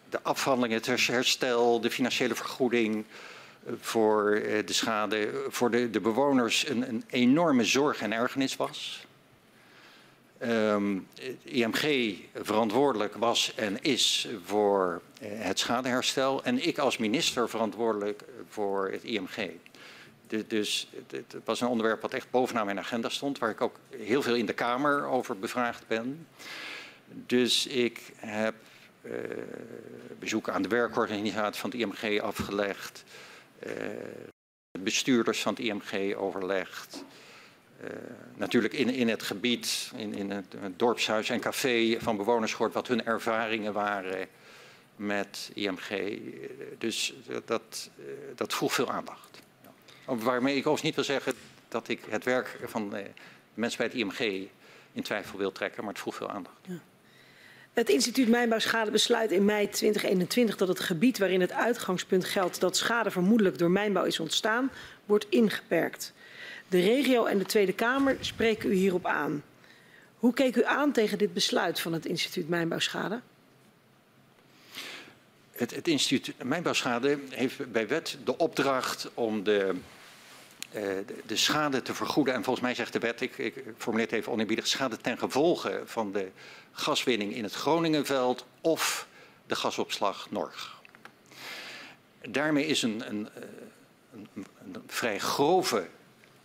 de 0.09 0.23
afhandeling, 0.23 0.75
het 0.75 1.07
herstel, 1.07 1.81
de 1.81 1.91
financiële 1.91 2.35
vergoeding, 2.35 3.05
voor 3.81 4.33
eh, 4.33 4.67
de 4.67 4.73
schade 4.73 5.45
voor 5.49 5.71
de, 5.71 5.91
de 5.91 6.01
bewoners 6.01 6.69
een, 6.69 6.89
een, 6.89 7.05
enorme 7.07 7.65
zorg 7.65 8.01
en 8.01 8.13
ergernis 8.13 8.57
was. 8.57 9.07
Um, 10.43 11.07
IMG 11.43 12.15
verantwoordelijk 12.35 13.15
was 13.17 13.53
en 13.55 13.83
is 13.83 14.29
voor 14.45 15.03
uh, 15.23 15.29
het 15.33 15.59
schadeherstel 15.59 16.45
en 16.45 16.67
ik 16.67 16.79
als 16.79 16.99
minister 16.99 17.49
verantwoordelijk 17.49 18.25
voor 18.49 18.89
het 18.91 19.03
IMG. 19.03 19.51
Dus 20.47 20.89
het 21.11 21.37
was 21.45 21.61
een 21.61 21.69
onderwerp 21.69 22.01
wat 22.01 22.15
echt 22.15 22.31
bovenaan 22.31 22.65
mijn 22.65 22.79
agenda 22.79 23.09
stond, 23.09 23.39
waar 23.39 23.51
ik 23.51 23.61
ook 23.61 23.77
heel 23.91 24.23
veel 24.23 24.35
in 24.35 24.47
de 24.47 24.53
Kamer 24.53 25.07
over 25.07 25.39
bevraagd 25.39 25.87
ben. 25.87 26.27
Dus 27.07 27.67
ik 27.67 28.01
heb 28.17 28.55
uh, 29.03 29.13
bezoeken 30.19 30.53
aan 30.53 30.63
de 30.63 30.69
werkorganisatie 30.69 31.61
van 31.61 31.71
het 31.71 31.81
IMG 31.81 32.21
afgelegd. 32.21 33.05
Uh, 33.67 33.73
bestuurders 34.81 35.43
van 35.43 35.55
het 35.55 35.63
IMG 35.63 36.17
overlegd. 36.17 37.05
Uh, 37.85 37.91
natuurlijk 38.35 38.75
in, 38.75 38.89
in 38.89 39.09
het 39.09 39.23
gebied, 39.23 39.93
in, 39.97 40.15
in 40.15 40.31
het, 40.31 40.57
dorpshuis 40.77 41.31
en 41.31 41.41
café 41.41 41.97
van 42.01 42.17
bewoners 42.17 42.53
gehoord 42.53 42.75
wat 42.75 42.89
hun 42.89 43.05
ervaringen 43.05 43.73
waren 43.73 44.29
met 44.97 45.51
IMG. 45.55 46.19
Dus 46.79 47.15
dat, 47.45 47.91
uh, 47.99 48.05
dat 48.35 48.55
vroeg 48.55 48.73
veel 48.73 48.91
aandacht. 48.91 49.41
Ja. 49.63 50.15
Waarmee 50.15 50.53
ik 50.53 50.59
overigens 50.59 50.83
niet 50.83 50.95
wil 50.95 51.05
zeggen 51.05 51.33
dat 51.69 51.89
ik 51.89 52.01
het 52.09 52.25
werk 52.25 52.59
van 52.65 52.95
mensen 53.55 53.79
bij 53.79 53.87
het 53.87 53.95
IMG 53.95 54.49
in 54.93 55.03
twijfel 55.03 55.39
wil 55.39 55.53
trekken, 55.53 55.85
maar 55.85 55.93
het 55.93 56.03
vroeg 56.03 56.15
veel 56.15 56.31
aandacht. 56.31 56.57
Ja. 56.63 56.81
Het 57.79 57.89
instituut 57.89 58.29
Mijnbouwschade 58.29 58.91
besluit 58.91 59.31
in 59.31 59.45
mei 59.45 59.69
2021 59.69 60.57
dat 60.57 60.69
het 60.69 60.81
gebied 60.81 61.19
waarin 61.19 61.41
het 61.41 61.53
uitgangspunt 61.53 62.25
geldt 62.25 62.61
dat 62.61 62.77
schade 62.77 63.11
vermoedelijk 63.11 63.59
door 63.59 63.71
mijnbouw 63.71 64.05
is 64.05 64.21
ontstaan, 64.21 64.71
wordt 65.05 65.27
ingeperkt. 65.29 66.13
De 66.69 66.81
regio 66.81 67.25
en 67.25 67.39
de 67.39 67.45
Tweede 67.45 67.73
Kamer 67.73 68.17
spreken 68.21 68.71
u 68.71 68.75
hierop 68.75 69.07
aan. 69.07 69.45
Hoe 70.17 70.33
keek 70.35 70.57
u 70.57 70.65
aan 70.65 70.93
tegen 70.93 71.19
dit 71.19 71.33
besluit 71.33 71.81
van 71.81 71.93
het 71.93 72.07
instituut 72.07 72.49
Mijnbouwschade? 72.49 73.21
Het, 75.51 75.75
het 75.75 75.89
instituut 75.89 76.35
Mijnbouwschade 76.45 77.19
heeft 77.31 77.73
bij 77.73 77.89
wet 77.89 78.17
de 78.25 78.37
opdracht 78.37 79.11
om 79.15 79.43
de 79.43 79.75
de, 80.71 81.05
de, 81.27 81.37
schade 81.37 81.83
te 81.83 81.95
vergoeden. 81.95 82.35
En 82.35 82.45
volgens 82.45 82.65
mij 82.65 82.75
zegt 82.75 82.93
de 82.93 82.99
wet, 82.99 83.21
ik, 83.21 83.39
ik 83.39 83.55
formuleer 83.77 84.07
het 84.07 84.17
even 84.17 84.33
oneerbiedig, 84.33 84.67
schade 84.67 84.97
ten 84.97 85.19
gevolge 85.19 85.83
van 85.85 86.13
de 86.13 86.31
gaswinning 86.73 87.35
in 87.35 87.43
het 87.43 87.55
Groningenveld 87.55 88.47
of 88.61 89.07
de 89.47 89.57
gasopslag 89.57 90.31
Norg. 90.31 90.77
Daarmee 92.21 92.67
is 92.67 92.83
een, 92.83 93.09
een, 93.09 93.29
eh, 93.35 93.43
een, 94.13 94.47
vrij 94.87 95.19
grove 95.19 95.89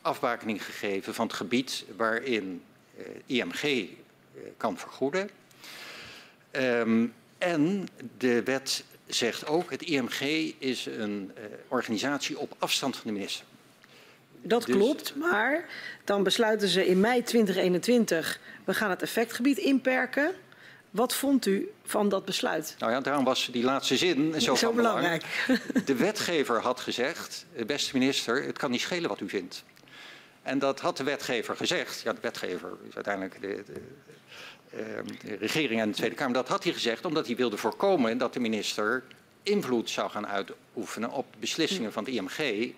afbakening 0.02 0.66
gegeven 0.66 1.14
van 1.14 1.28
het 1.28 1.36
gebied 1.36 1.86
waarin 1.96 2.64
uh, 2.98 3.06
IMG 3.26 3.64
uh, 3.64 3.88
kan 4.58 4.78
vergoeden. 4.78 5.30
Um, 6.52 7.14
en 7.38 7.88
de 8.18 8.44
wet 8.44 8.84
zegt 9.06 9.48
ook, 9.48 9.72
het 9.72 9.82
IMG 9.82 10.22
is 10.58 10.86
een 10.86 11.32
uh, 11.38 11.44
organisatie 11.68 12.40
op 12.40 12.56
afstand 12.60 12.96
van 12.96 13.08
de 13.08 13.12
minister. 13.12 13.46
Dat 14.44 14.66
dus... 14.66 14.76
klopt, 14.76 15.16
maar 15.16 15.66
dan 16.04 16.24
besluiten 16.24 16.68
ze 16.68 16.86
in 16.86 17.00
mei 17.00 17.24
2021, 17.24 18.40
we 18.64 18.74
gaan 18.74 18.90
het 18.90 19.02
effectgebied 19.02 19.58
inperken. 19.58 20.34
Wat 20.90 21.16
vond 21.16 21.46
u 21.46 21.72
van 21.84 22.10
dat 22.10 22.26
besluit? 22.26 22.76
Nou 22.80 22.92
ja, 22.92 23.00
daarom 23.02 23.24
was 23.24 23.50
die 23.52 23.64
laatste 23.64 23.98
zin 23.98 24.42
zo, 24.42 24.56
zo 24.56 24.74
belangrijk. 24.74 25.26
Belang. 25.48 25.86
De 25.86 25.96
wetgever 25.96 26.62
had 26.62 26.80
gezegd, 26.80 27.46
beste 27.66 27.98
minister, 27.98 28.44
het 28.44 28.58
kan 28.58 28.72
niet 28.72 28.82
schelen 28.82 29.10
wat 29.10 29.20
u 29.20 29.30
vindt. 29.30 29.64
En 30.42 30.60
dat 30.60 30.80
had 30.80 30.98
de 30.98 31.04
wetgever 31.04 31.56
gezegd. 31.56 32.02
Ja, 32.02 32.14
de 32.14 32.22
wetgever 32.22 32.70
is 32.88 32.96
uiteindelijk 32.96 33.42
de, 33.42 33.64
de, 33.66 33.82
de 35.22 35.36
regering 35.36 35.82
en 35.82 35.90
de 35.90 35.96
Tweede 35.96 36.16
Kamer. 36.16 36.34
Dat 36.34 36.48
had 36.48 36.64
hij 36.64 36.74
gezegd 36.74 37.06
omdat 37.06 37.26
hij 37.26 37.36
wilde 37.36 37.58
voorkomen 37.58 38.18
dat 38.18 38.34
de 38.34 38.40
minister 38.40 39.04
invloed 39.44 39.90
zou 39.90 40.10
gaan 40.10 40.28
uitoefenen 40.28 41.12
op 41.12 41.26
beslissingen 41.40 41.94
van 41.94 42.04
het 42.04 42.14
IMG 42.14 42.74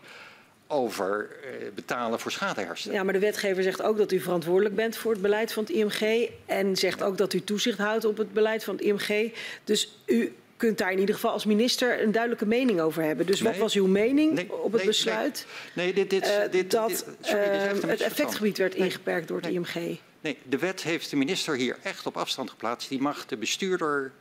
over 0.68 1.30
uh, 1.44 1.68
betalen 1.76 2.20
voor 2.20 2.32
schadeherstel. 2.32 2.94
Ja, 2.94 3.04
maar 3.04 3.14
de 3.14 3.20
wetgever 3.20 3.64
zegt 3.64 3.82
ook 3.82 3.98
dat 3.98 4.12
u 4.12 4.20
verantwoordelijk 4.20 4.76
bent 4.76 4.98
voor 4.98 5.12
het 5.12 5.22
beleid 5.22 5.54
van 5.54 5.64
het 5.64 5.72
IMG 5.72 6.30
en 6.46 6.76
zegt 6.76 7.04
ook 7.04 7.18
dat 7.18 7.34
u 7.34 7.44
toezicht 7.44 7.78
houdt 7.78 8.06
op 8.06 8.18
het 8.18 8.34
beleid 8.34 8.64
van 8.64 8.76
het 8.76 8.84
IMG. 8.84 9.34
Dus 9.64 9.98
u 10.06 10.36
kunt 10.58 10.78
daar 10.78 10.92
in 10.92 11.00
ieder 11.00 11.16
geval 11.16 11.32
als 11.32 11.46
minister 11.46 12.02
een 12.02 12.12
duidelijke 12.12 12.46
mening 12.46 12.80
over 12.80 13.04
hebben. 13.04 13.26
Dus 13.26 13.42
nee, 13.42 13.52
wat 13.52 13.62
was 13.62 13.74
uw 13.74 13.88
mening 13.88 14.34
nee, 14.34 14.54
op 14.54 14.72
het 14.72 14.82
nee, 14.82 14.86
besluit? 14.86 15.46
Nee, 15.74 15.94
dit, 15.94 16.10
dit, 16.10 16.28
uh, 16.28 16.52
dit, 16.52 16.72
dat 16.72 16.88
dit, 16.88 17.06
sorry, 17.22 17.50
dit 17.50 17.84
uh, 17.84 17.90
het 17.90 18.02
effectgebied 18.02 18.58
werd 18.58 18.76
ingeperkt 18.76 19.28
door 19.28 19.38
het 19.38 19.50
IMG. 19.50 19.98
Nee, 20.22 20.38
de 20.44 20.58
wet 20.58 20.84
heeft 20.84 21.10
de 21.10 21.16
minister 21.16 21.56
hier 21.56 21.78
echt 21.82 22.06
op 22.06 22.18
afstand 22.18 22.50
geplaatst. 22.50 22.90
Die 22.90 23.02
mag 23.02 23.26
de 23.26 23.38
bestuurder 23.38 24.12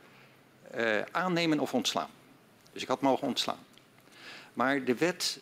uh, 0.77 1.01
aannemen 1.11 1.59
of 1.59 1.73
ontslaan. 1.73 2.09
Dus 2.73 2.81
ik 2.81 2.87
had 2.87 3.01
mogen 3.01 3.27
ontslaan. 3.27 3.65
Maar 4.53 4.83
de 4.83 4.95
wet 4.95 5.39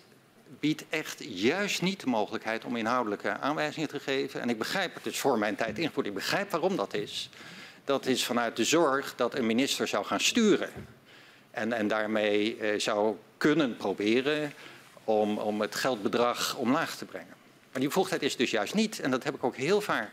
biedt 0.59 0.83
echt 0.89 1.23
juist 1.23 1.81
niet 1.81 1.99
de 1.99 2.07
mogelijkheid 2.07 2.65
om 2.65 2.75
inhoudelijke 2.75 3.37
aanwijzingen 3.37 3.89
te 3.89 3.99
geven. 3.99 4.41
En 4.41 4.49
ik 4.49 4.57
begrijp, 4.57 4.93
het 4.93 5.05
is 5.05 5.19
voor 5.19 5.37
mijn 5.37 5.55
tijd 5.55 5.79
ingevoerd, 5.79 6.05
ik 6.05 6.13
begrijp 6.13 6.51
waarom 6.51 6.75
dat 6.75 6.93
is. 6.93 7.29
Dat 7.85 8.05
is 8.05 8.25
vanuit 8.25 8.55
de 8.55 8.63
zorg 8.63 9.15
dat 9.15 9.35
een 9.35 9.45
minister 9.45 9.87
zou 9.87 10.05
gaan 10.05 10.19
sturen. 10.19 10.69
En, 11.51 11.73
en 11.73 11.87
daarmee 11.87 12.57
uh, 12.57 12.79
zou 12.79 13.15
kunnen 13.37 13.77
proberen 13.77 14.53
om, 15.03 15.37
om 15.37 15.61
het 15.61 15.75
geldbedrag 15.75 16.55
omlaag 16.55 16.95
te 16.95 17.05
brengen. 17.05 17.35
Maar 17.71 17.81
die 17.81 17.87
bevoegdheid 17.87 18.21
is 18.21 18.35
dus 18.35 18.51
juist 18.51 18.73
niet, 18.73 18.99
en 18.99 19.11
dat 19.11 19.23
heb 19.23 19.35
ik 19.35 19.43
ook 19.43 19.55
heel 19.55 19.81
vaak 19.81 20.09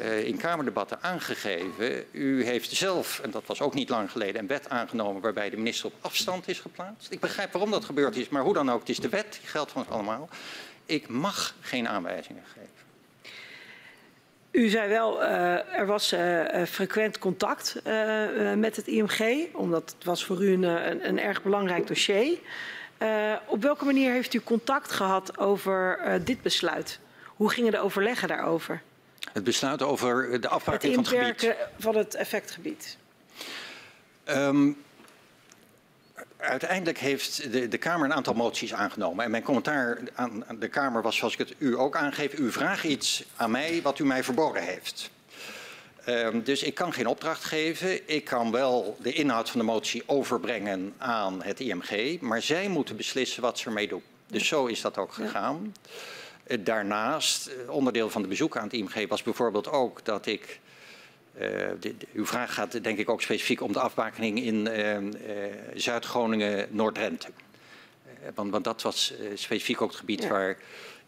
uh, 0.00 0.26
in 0.26 0.36
Kamerdebatten 0.36 1.02
aangegeven. 1.02 2.04
U 2.12 2.44
heeft 2.44 2.70
zelf, 2.70 3.20
en 3.20 3.30
dat 3.30 3.42
was 3.46 3.60
ook 3.60 3.74
niet 3.74 3.88
lang 3.88 4.10
geleden, 4.10 4.40
een 4.40 4.46
wet 4.46 4.68
aangenomen 4.68 5.22
waarbij 5.22 5.50
de 5.50 5.56
minister 5.56 5.86
op 5.86 5.92
afstand 6.00 6.48
is 6.48 6.60
geplaatst. 6.60 7.12
Ik 7.12 7.20
begrijp 7.20 7.52
waarom 7.52 7.70
dat 7.70 7.84
gebeurd 7.84 8.16
is, 8.16 8.28
maar 8.28 8.42
hoe 8.42 8.54
dan 8.54 8.70
ook, 8.70 8.80
het 8.80 8.88
is 8.88 8.98
de 8.98 9.08
wet, 9.08 9.38
die 9.40 9.50
geldt 9.50 9.70
van 9.70 9.82
ons 9.82 9.90
allemaal. 9.90 10.28
Ik 10.86 11.08
mag 11.08 11.54
geen 11.60 11.88
aanwijzingen 11.88 12.44
geven. 12.46 12.68
U 14.50 14.68
zei 14.68 14.88
wel, 14.88 15.22
uh, 15.22 15.78
er 15.78 15.86
was 15.86 16.12
uh, 16.12 16.64
frequent 16.64 17.18
contact 17.18 17.80
met 18.56 18.76
het 18.76 18.86
IMG, 18.86 19.46
omdat 19.54 19.94
het 19.96 20.04
was 20.04 20.24
voor 20.24 20.42
u 20.42 20.52
een, 20.52 20.62
een, 20.62 21.08
een 21.08 21.20
erg 21.20 21.42
belangrijk 21.42 21.86
dossier. 21.86 22.38
op 23.46 23.62
welke 23.62 23.84
manier 23.84 24.12
heeft 24.12 24.34
u 24.34 24.40
contact 24.40 24.92
gehad 24.92 25.38
over 25.38 26.00
dit 26.24 26.42
besluit? 26.42 26.98
Hoe 27.24 27.50
gingen 27.50 27.72
de 27.72 27.78
overleggen 27.78 28.28
daarover? 28.28 28.82
Het 29.32 29.44
besluit 29.44 29.82
over 29.82 30.40
de 30.40 30.48
afbaking 30.48 30.94
van 30.94 31.04
het 31.04 31.12
gebied? 31.12 31.26
Het 31.26 31.42
inperken 31.42 31.68
van 31.78 31.96
het 31.96 32.14
effectgebied. 32.14 32.96
Um, 34.28 34.76
uiteindelijk 36.36 36.98
heeft 36.98 37.52
de, 37.52 37.68
de, 37.68 37.78
Kamer 37.78 38.04
een 38.04 38.14
aantal 38.14 38.34
moties 38.34 38.74
aangenomen. 38.74 39.24
En 39.24 39.30
mijn 39.30 39.42
commentaar 39.42 39.98
aan 40.14 40.44
de 40.58 40.68
Kamer 40.68 41.02
was, 41.02 41.16
zoals 41.16 41.32
ik 41.32 41.38
het 41.38 41.54
u 41.58 41.78
ook 41.78 41.96
aangeef, 41.96 42.38
u 42.38 42.52
vraagt 42.52 42.84
iets 42.84 43.24
aan 43.36 43.50
mij 43.50 43.82
wat 43.82 43.98
u 43.98 44.04
mij 44.04 44.24
verboden 44.24 44.62
heeft. 44.62 45.10
Um, 46.08 46.42
dus 46.42 46.62
ik 46.62 46.74
kan 46.74 46.92
geen 46.92 47.06
opdracht 47.06 47.44
geven. 47.44 48.08
Ik 48.08 48.24
kan 48.24 48.50
wel 48.50 48.96
de 49.02 49.12
inhoud 49.12 49.50
van 49.50 49.60
de 49.60 49.66
motie 49.66 50.02
overbrengen 50.06 50.94
aan 50.98 51.42
het 51.42 51.60
IMG. 51.60 52.20
Maar 52.20 52.42
zij 52.42 52.68
moeten 52.68 52.96
beslissen 52.96 53.42
wat 53.42 53.58
ze 53.58 53.66
ermee 53.66 53.88
doen. 53.88 54.02
Dus 54.26 54.46
zo 54.46 54.66
is 54.66 54.80
dat 54.80 54.98
ook 54.98 55.12
gegaan. 55.12 55.74
Ja. 55.74 55.90
Daarnaast, 56.60 57.46
eh, 57.46 57.70
onderdeel 57.70 58.10
van 58.10 58.22
de 58.22 58.28
bezoek 58.28 58.56
aan 58.56 58.64
het 58.64 58.72
IMG 58.72 59.08
was 59.08 59.22
bijvoorbeeld 59.22 59.70
ook 59.70 60.04
dat 60.04 60.26
ik 60.26 60.60
uh, 61.34 61.42
de, 61.80 61.96
de, 61.96 62.06
uw 62.12 62.26
vraag 62.26 62.54
gaat 62.54 62.82
denk 62.82 62.98
ik 62.98 63.10
ook 63.10 63.22
specifiek 63.22 63.60
om 63.60 63.72
de 63.72 63.80
afbakening 63.80 64.42
in 64.42 64.66
uh, 64.66 65.00
uh, 65.00 65.10
Zuid-Groningen, 65.74 66.68
Noord-Drenthe. 66.70 67.28
Want, 68.34 68.50
want, 68.50 68.64
dat 68.64 68.82
was 68.82 69.14
specifiek 69.34 69.80
ook 69.82 69.90
het 69.90 69.98
gebied 69.98 70.22
ja. 70.22 70.28
waar 70.28 70.56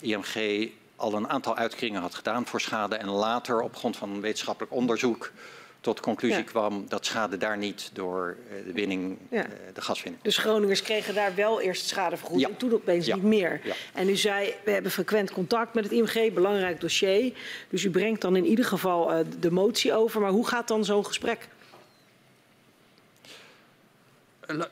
IMG 0.01 0.69
al 0.97 1.15
een 1.15 1.29
aantal 1.29 1.57
uitkeringen 1.57 2.01
had 2.01 2.15
gedaan 2.15 2.47
voor 2.47 2.61
schade 2.61 2.97
en 2.97 3.09
later 3.09 3.61
op 3.61 3.77
grond 3.77 3.97
van 3.97 4.21
wetenschappelijk 4.21 4.73
onderzoek 4.73 5.33
tot 5.81 5.97
de 5.97 6.03
conclusie 6.03 6.39
ja. 6.39 6.45
kwam 6.45 6.85
dat 6.89 7.07
schade 7.07 7.37
daar 7.37 7.57
niet 7.57 7.91
door 7.93 8.37
uh, 8.51 8.67
de 8.67 8.73
winning, 8.73 9.19
ja. 9.31 9.47
uh, 9.47 9.53
de 9.75 9.81
gaswinning. 9.81 10.23
Dus 10.23 10.39
Groningers 10.39 10.83
kregen 10.83 11.15
daar 11.15 11.35
wel 11.35 11.61
eerst 11.61 11.87
schadevergoeding 11.87 12.49
ja. 12.49 12.55
en 12.55 12.61
toen 12.61 12.73
opeens 12.73 13.07
niet 13.07 13.23
meer. 13.23 13.61
En 13.95 14.09
u 14.09 14.17
zei, 14.17 14.55
we 14.65 14.71
hebben 14.71 14.91
frequent 14.91 15.33
contact 15.33 15.75
met 15.75 15.85
het 15.85 15.93
IMG, 15.93 16.33
belangrijk 16.33 16.81
dossier. 16.81 17.33
Dus 17.69 17.85
u 17.85 17.91
brengt 17.91 18.21
dan 18.21 18.37
in 18.37 18.45
ieder 18.45 18.65
geval 18.65 19.13
uh, 19.13 19.27
de 19.39 19.51
motie 19.51 19.95
over. 19.95 20.21
Maar 20.21 20.31
hoe 20.31 20.47
gaat 20.47 20.69
dan 20.69 20.85
zo'n 20.85 21.07
gesprek? 21.07 21.49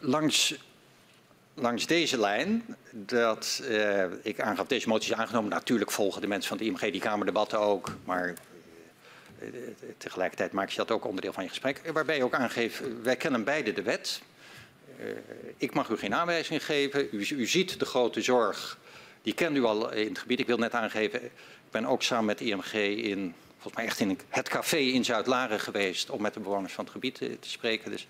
Langs, 0.00 0.54
langs 1.54 1.86
deze 1.86 2.18
lijn, 2.18 2.76
dat 2.90 3.62
ik 4.22 4.40
aangaf, 4.40 4.66
deze 4.66 4.88
motie 4.88 5.12
is 5.12 5.18
aangenomen. 5.18 5.50
Natuurlijk 5.50 5.90
volgen 5.90 6.20
de 6.20 6.26
mensen 6.26 6.48
van 6.48 6.58
het 6.58 6.66
IMG 6.66 6.92
die 6.92 7.00
Kamerdebatten 7.00 7.58
ook, 7.58 7.96
maar 8.04 8.34
tegelijkertijd 9.96 10.52
maak 10.52 10.70
je 10.70 10.76
dat 10.76 10.90
ook 10.90 11.04
onderdeel 11.04 11.32
van 11.32 11.42
je 11.42 11.48
gesprek. 11.48 11.80
Waarbij 11.92 12.16
je 12.16 12.24
ook 12.24 12.34
aangeeft, 12.34 12.82
wij 13.02 13.16
kennen 13.16 13.44
beide 13.44 13.72
de 13.72 13.82
wet. 13.82 14.22
Uh, 15.00 15.06
ik 15.56 15.74
mag 15.74 15.88
u 15.88 15.96
geen 15.96 16.14
aanwijzingen 16.14 16.60
geven. 16.60 17.08
U, 17.12 17.26
u, 17.30 17.46
ziet 17.46 17.78
de 17.78 17.84
grote 17.84 18.22
zorg, 18.22 18.78
die 19.22 19.34
kent 19.34 19.56
u 19.56 19.64
al 19.64 19.92
in 19.92 20.08
het 20.08 20.18
gebied. 20.18 20.40
Ik 20.40 20.46
wil 20.46 20.58
net 20.58 20.72
aangeven, 20.72 21.24
ik 21.24 21.30
ben 21.70 21.86
ook 21.86 22.02
samen 22.02 22.24
met 22.24 22.40
IMG 22.40 22.72
in, 22.72 23.34
volgens 23.52 23.74
mij 23.74 23.84
echt 23.84 24.00
in 24.00 24.18
het 24.28 24.48
café 24.48 24.76
in 24.76 25.04
Zuid-Laren 25.04 25.60
geweest 25.60 26.10
om 26.10 26.22
met 26.22 26.34
de 26.34 26.40
bewoners 26.40 26.72
van 26.72 26.84
het 26.84 26.92
gebied 26.92 27.14
te, 27.14 27.38
te 27.38 27.50
spreken. 27.50 27.90
Dus 27.90 28.06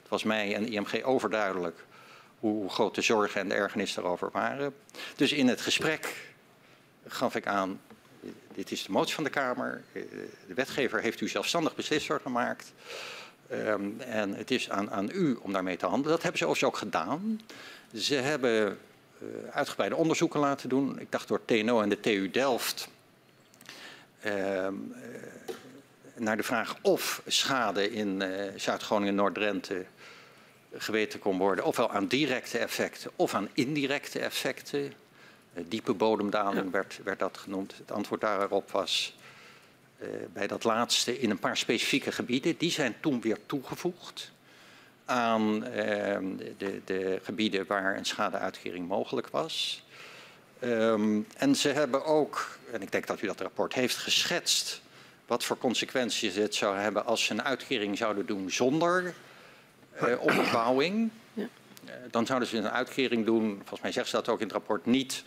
het 0.00 0.08
was 0.08 0.22
mij 0.22 0.54
en 0.54 0.72
IMG 0.72 1.02
overduidelijk 1.02 1.84
hoe, 2.38 2.52
hoe 2.52 2.70
groot 2.70 2.94
de 2.94 3.02
zorgen 3.02 3.40
en 3.40 3.48
de 3.48 3.54
ergernis 3.54 3.94
daarover 3.94 4.30
waren. 4.32 4.74
Dus 5.16 5.32
in 5.32 5.48
het 5.48 5.60
gesprek 5.60 6.14
gaf 7.06 7.34
ik 7.34 7.46
aan, 7.46 7.80
dit 8.54 8.70
is 8.70 8.82
de 8.82 8.92
motie 8.92 9.14
van 9.14 9.24
de 9.24 9.30
Kamer. 9.30 9.82
Eh, 9.92 10.02
de 10.46 10.54
wetgever 10.54 11.00
heeft 11.00 11.20
u 11.20 11.28
zelfstandig 11.28 11.74
beslisser 11.74 12.20
gemaakt. 12.20 12.72
Um, 13.52 14.00
en 14.00 14.34
het 14.34 14.50
is 14.50 14.70
aan, 14.70 14.90
aan, 14.90 15.10
u 15.12 15.34
om 15.34 15.52
daarmee 15.52 15.76
te 15.76 15.86
handelen. 15.86 16.12
Dat 16.12 16.22
hebben 16.22 16.38
ze 16.38 16.46
overigens 16.46 16.74
ook 16.74 16.80
gedaan. 16.80 17.40
Ze 17.94 18.14
hebben 18.14 18.78
uh, 19.22 19.28
uitgebreide 19.50 19.96
onderzoeken 19.96 20.40
laten 20.40 20.68
doen. 20.68 21.00
Ik 21.00 21.12
dacht 21.12 21.28
door 21.28 21.44
TNO 21.44 21.80
en 21.80 21.88
de 21.88 22.00
TU 22.00 22.30
Delft. 22.30 22.88
Uh, 24.26 24.68
naar 26.14 26.36
de 26.36 26.42
vraag 26.42 26.76
of 26.82 27.22
schade 27.26 27.90
in 27.90 28.20
uh, 28.22 28.44
Zuid-Groningen 28.56 29.08
en 29.08 29.14
Noord-Drenthe 29.14 29.84
geweten 30.72 31.18
kon 31.18 31.38
worden. 31.38 31.64
Ofwel 31.64 31.90
aan 31.90 32.06
directe 32.06 32.58
effecten 32.58 33.10
of 33.16 33.34
aan 33.34 33.48
indirecte 33.52 34.18
effecten. 34.18 34.92
Uh, 35.54 35.64
diepe 35.68 35.94
bodemdaling 35.94 36.64
ja. 36.64 36.70
werd, 36.70 37.00
werd, 37.04 37.18
dat 37.18 37.38
genoemd. 37.38 37.74
Het 37.76 37.92
antwoord 37.92 38.20
daarop 38.20 38.70
was 38.70 39.16
uh, 40.02 40.08
bij 40.32 40.46
dat 40.46 40.64
laatste 40.64 41.18
in 41.18 41.30
een 41.30 41.38
paar 41.38 41.56
specifieke 41.56 42.12
gebieden. 42.12 42.54
Die 42.58 42.70
zijn 42.70 42.94
toen 43.00 43.20
weer 43.20 43.38
toegevoegd 43.46 44.32
aan 45.04 45.54
uh, 45.54 45.62
de, 46.58 46.80
de, 46.84 47.20
gebieden 47.22 47.66
waar 47.66 47.96
een 47.96 48.04
schadeuitkering 48.04 48.88
mogelijk 48.88 49.28
was. 49.28 49.84
Um, 50.64 51.26
en 51.36 51.56
ze 51.56 51.68
hebben 51.68 52.04
ook, 52.04 52.58
en 52.72 52.82
ik 52.82 52.92
denk 52.92 53.06
dat 53.06 53.22
u 53.22 53.26
dat 53.26 53.40
rapport 53.40 53.74
heeft 53.74 53.96
geschetst, 53.96 54.82
wat 55.26 55.44
voor 55.44 55.58
consequenties 55.58 56.34
het 56.34 56.54
zou 56.54 56.76
hebben 56.76 57.06
als 57.06 57.24
ze 57.24 57.32
een 57.32 57.42
uitkering 57.42 57.96
zouden 57.96 58.26
doen 58.26 58.50
zonder 58.50 59.14
uh, 60.02 60.20
onderbouwing. 60.20 61.10
Uh, 61.90 61.96
dan 62.10 62.26
zouden 62.26 62.48
ze 62.48 62.56
een 62.56 62.70
uitkering 62.70 63.26
doen, 63.26 63.54
volgens 63.56 63.80
mij 63.80 63.92
zeggen 63.92 64.10
ze 64.10 64.16
dat 64.16 64.28
ook 64.28 64.40
in 64.40 64.44
het 64.46 64.52
rapport, 64.52 64.86
niet 64.86 65.24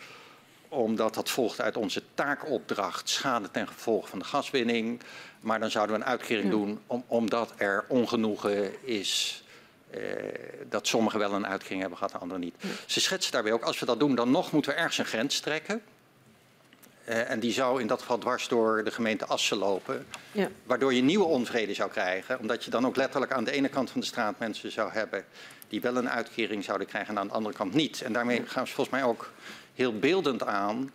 omdat 0.68 1.14
dat 1.14 1.30
volgt 1.30 1.62
uit 1.62 1.78
onze 1.78 2.04
taakopdracht 2.14 3.10
schade 3.10 3.52
ten 3.52 3.68
gevolge 3.68 4.08
van 4.08 4.20
de 4.20 4.26
gaswinning. 4.26 5.02
Maar 5.40 5.60
dan 5.60 5.72
zouden 5.72 5.96
we 5.96 6.02
een 6.02 6.08
uitkering 6.08 6.50
doen 6.50 6.80
om, 6.88 7.04
omdat 7.08 7.54
er 7.58 7.86
ongenoegen 7.88 8.86
is 8.88 9.44
uh, 9.96 10.02
dat 10.70 10.88
sommigen 10.88 11.20
wel 11.20 11.34
een 11.34 11.48
uitkering 11.48 11.80
hebben 11.80 11.98
gehad 11.98 12.14
en 12.14 12.20
anderen 12.20 12.44
niet. 12.44 12.56
Ze 12.86 13.00
schetsen 13.00 13.32
daarbij 13.32 13.52
ook, 13.52 13.64
als 13.64 13.80
we 13.80 13.86
dat 13.86 14.00
doen, 14.00 14.16
dan 14.16 14.32
nog 14.32 14.52
moeten 14.52 14.72
we 14.72 14.78
ergens 14.78 14.98
een 14.98 15.06
grens 15.06 15.40
trekken. 15.40 15.82
Uh, 17.10 17.30
en 17.30 17.40
die 17.40 17.52
zou 17.52 17.82
in 17.82 17.88
dat 17.88 18.00
geval 18.00 18.18
dwars 18.18 18.48
door 18.48 18.84
de 18.84 18.92
gemeente 18.92 19.26
Assen 19.26 19.58
lopen. 19.58 20.06
Ja. 20.32 20.50
Waardoor 20.64 20.94
je 20.94 21.02
nieuwe 21.02 21.26
onvrede 21.26 21.74
zou 21.74 21.90
krijgen. 21.90 22.40
Omdat 22.40 22.64
je 22.64 22.72
dan 22.72 22.86
ook 22.86 22.96
letterlijk 22.96 23.32
aan 23.32 23.44
de 23.44 23.52
ene 23.52 23.70
kant 23.70 23.92
van 23.92 24.00
de 24.00 24.06
straat 24.06 24.40
mensen 24.40 24.72
zou 24.72 24.92
hebben 24.92 25.26
die 25.74 25.82
wel 25.82 25.96
een 25.96 26.10
uitkering 26.10 26.64
zouden 26.64 26.88
krijgen 26.88 27.14
en 27.14 27.20
aan 27.20 27.28
de 27.28 27.34
andere 27.34 27.56
kant 27.56 27.74
niet. 27.74 28.02
En 28.02 28.14
daarmee 28.14 28.42
gaan 28.46 28.68
ze 28.68 28.74
volgens 28.74 28.96
mij 28.96 29.06
ook 29.06 29.32
heel 29.76 30.00
beeldend 30.00 30.46
aan 30.46 30.92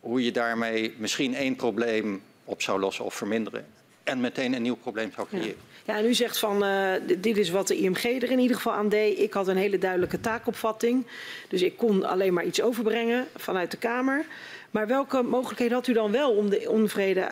hoe 0.00 0.24
je 0.24 0.32
daarmee 0.32 0.94
misschien 0.98 1.34
één 1.34 1.56
probleem 1.56 2.22
op 2.44 2.62
zou 2.62 2.80
lossen 2.80 3.04
of 3.04 3.14
verminderen. 3.14 3.66
En 4.02 4.20
meteen 4.20 4.52
een 4.54 4.62
nieuw 4.62 4.76
probleem 4.76 5.12
zou 5.14 5.26
creëren. 5.28 5.48
Ja. 5.48 5.92
Ja, 5.92 5.98
en 5.98 6.04
u 6.04 6.14
zegt 6.14 6.38
van 6.38 6.64
uh, 6.64 6.92
dit 7.18 7.36
is 7.36 7.50
wat 7.50 7.68
de 7.68 7.76
IMG 7.76 8.04
er 8.04 8.30
in 8.30 8.38
ieder 8.38 8.56
geval 8.56 8.72
aan 8.72 8.88
deed. 8.88 9.18
Ik 9.18 9.32
had 9.32 9.48
een 9.48 9.56
hele 9.56 9.78
duidelijke 9.78 10.20
taakopvatting. 10.20 11.06
Dus 11.48 11.62
ik 11.62 11.76
kon 11.76 12.04
alleen 12.04 12.32
maar 12.32 12.44
iets 12.44 12.62
overbrengen 12.62 13.26
vanuit 13.36 13.70
de 13.70 13.76
Kamer. 13.76 14.24
Maar 14.70 14.86
welke 14.86 15.22
mogelijkheden 15.22 15.74
had 15.74 15.86
u 15.86 15.92
dan 15.92 16.10
wel 16.10 16.30
om 16.30 16.50
de 16.50 16.70
onvrede 16.70 17.28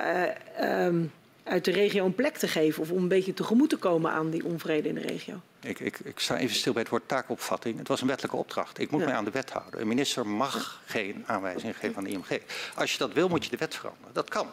uh, 0.61 0.85
um, 0.85 1.12
uit 1.43 1.64
de 1.64 1.70
regio 1.70 2.05
een 2.05 2.14
plek 2.14 2.37
te 2.37 2.49
geven? 2.49 2.83
Of 2.83 2.91
om 2.91 2.99
een 2.99 3.09
beetje 3.09 3.35
tegemoet 3.35 3.70
te 3.70 3.76
komen 3.76 4.11
aan 4.11 4.30
die 4.30 4.45
onvrede 4.45 4.89
in 4.89 4.95
de 4.95 5.01
regio? 5.01 5.41
Ik, 5.63 5.81
ik, 5.81 5.99
ik, 5.99 6.19
sta 6.19 6.37
even 6.37 6.57
stil 6.57 6.73
bij 6.73 6.83
het 6.83 6.91
woord 6.91 7.09
taakopvatting. 7.09 7.79
Het 7.79 7.89
was 7.89 8.01
een 8.01 8.07
wettelijke 8.07 8.37
opdracht. 8.37 8.79
Ik 8.79 8.91
moet 8.91 9.01
ja. 9.01 9.07
mij 9.07 9.17
aan 9.17 9.25
de 9.25 9.31
wet 9.31 9.51
houden. 9.51 9.81
Een 9.81 9.89
minister 9.89 10.27
mag 10.27 10.81
geen 10.87 11.25
aanwijzing 11.27 11.77
geven 11.77 11.97
aan 11.97 12.05
de 12.05 12.11
IMG. 12.11 12.41
Als 12.75 12.93
je 12.93 12.99
dat 12.99 13.13
wil, 13.13 13.29
moet 13.29 13.45
je 13.45 13.51
de 13.51 13.57
wet 13.57 13.75
veranderen. 13.75 14.15
Dat 14.15 14.29
kan. 14.29 14.49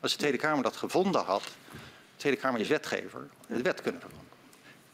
Als 0.00 0.12
de 0.12 0.18
Tweede 0.18 0.38
Kamer 0.38 0.62
dat 0.62 0.76
gevonden 0.76 1.24
had, 1.24 1.42
de 1.42 1.78
Tweede 2.16 2.38
Kamer 2.38 2.60
is 2.60 2.68
wetgever, 2.68 3.28
de 3.46 3.62
wet 3.62 3.80
kunnen 3.80 4.00
veranderen. 4.00 4.34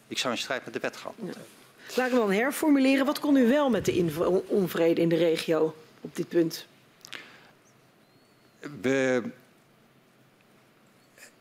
Ik 0.08 0.18
zou 0.18 0.34
in 0.34 0.40
strijd 0.40 0.64
met 0.64 0.74
de 0.74 0.80
wet 0.80 0.96
gaan. 0.96 1.14
Ja. 1.16 1.32
Laat 1.94 2.06
ik 2.06 2.12
me 2.12 2.18
dan 2.18 2.32
herformuleren. 2.32 3.06
Wat 3.06 3.20
kon 3.20 3.36
u 3.36 3.48
wel 3.48 3.70
met 3.70 3.84
de 3.84 4.42
onvrede 4.46 5.00
in 5.00 5.08
de 5.08 5.16
regio 5.16 5.76
op 6.00 6.16
dit 6.16 6.28
punt? 6.28 6.66
We 8.80 9.22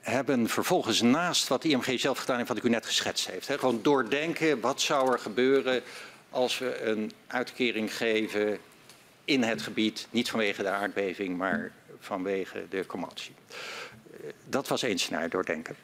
hebben 0.05 0.47
vervolgens 0.49 1.01
naast 1.01 1.47
wat 1.47 1.61
de 1.61 1.69
IMG 1.69 1.99
zelf 1.99 2.17
gedaan 2.17 2.35
heeft, 2.35 2.47
wat 2.47 2.57
ik 2.57 2.63
u 2.63 2.69
net 2.69 2.85
geschetst 2.85 3.29
heeft. 3.29 3.47
Hè, 3.47 3.57
gewoon 3.57 3.79
doordenken, 3.81 4.59
wat 4.59 4.81
zou 4.81 5.11
er 5.11 5.19
gebeuren 5.19 5.83
als 6.29 6.57
we 6.57 6.81
een 6.81 7.11
uitkering 7.27 7.95
geven 7.95 8.57
in 9.25 9.43
het 9.43 9.61
gebied, 9.61 10.07
niet 10.09 10.29
vanwege 10.29 10.61
de 10.61 10.69
aardbeving, 10.69 11.37
maar 11.37 11.71
vanwege 11.99 12.65
de 12.69 12.85
commotie. 12.85 13.33
Dat 14.49 14.67
was 14.67 14.83
één 14.83 14.97
scenario 14.97 15.27
doordenken. 15.27 15.75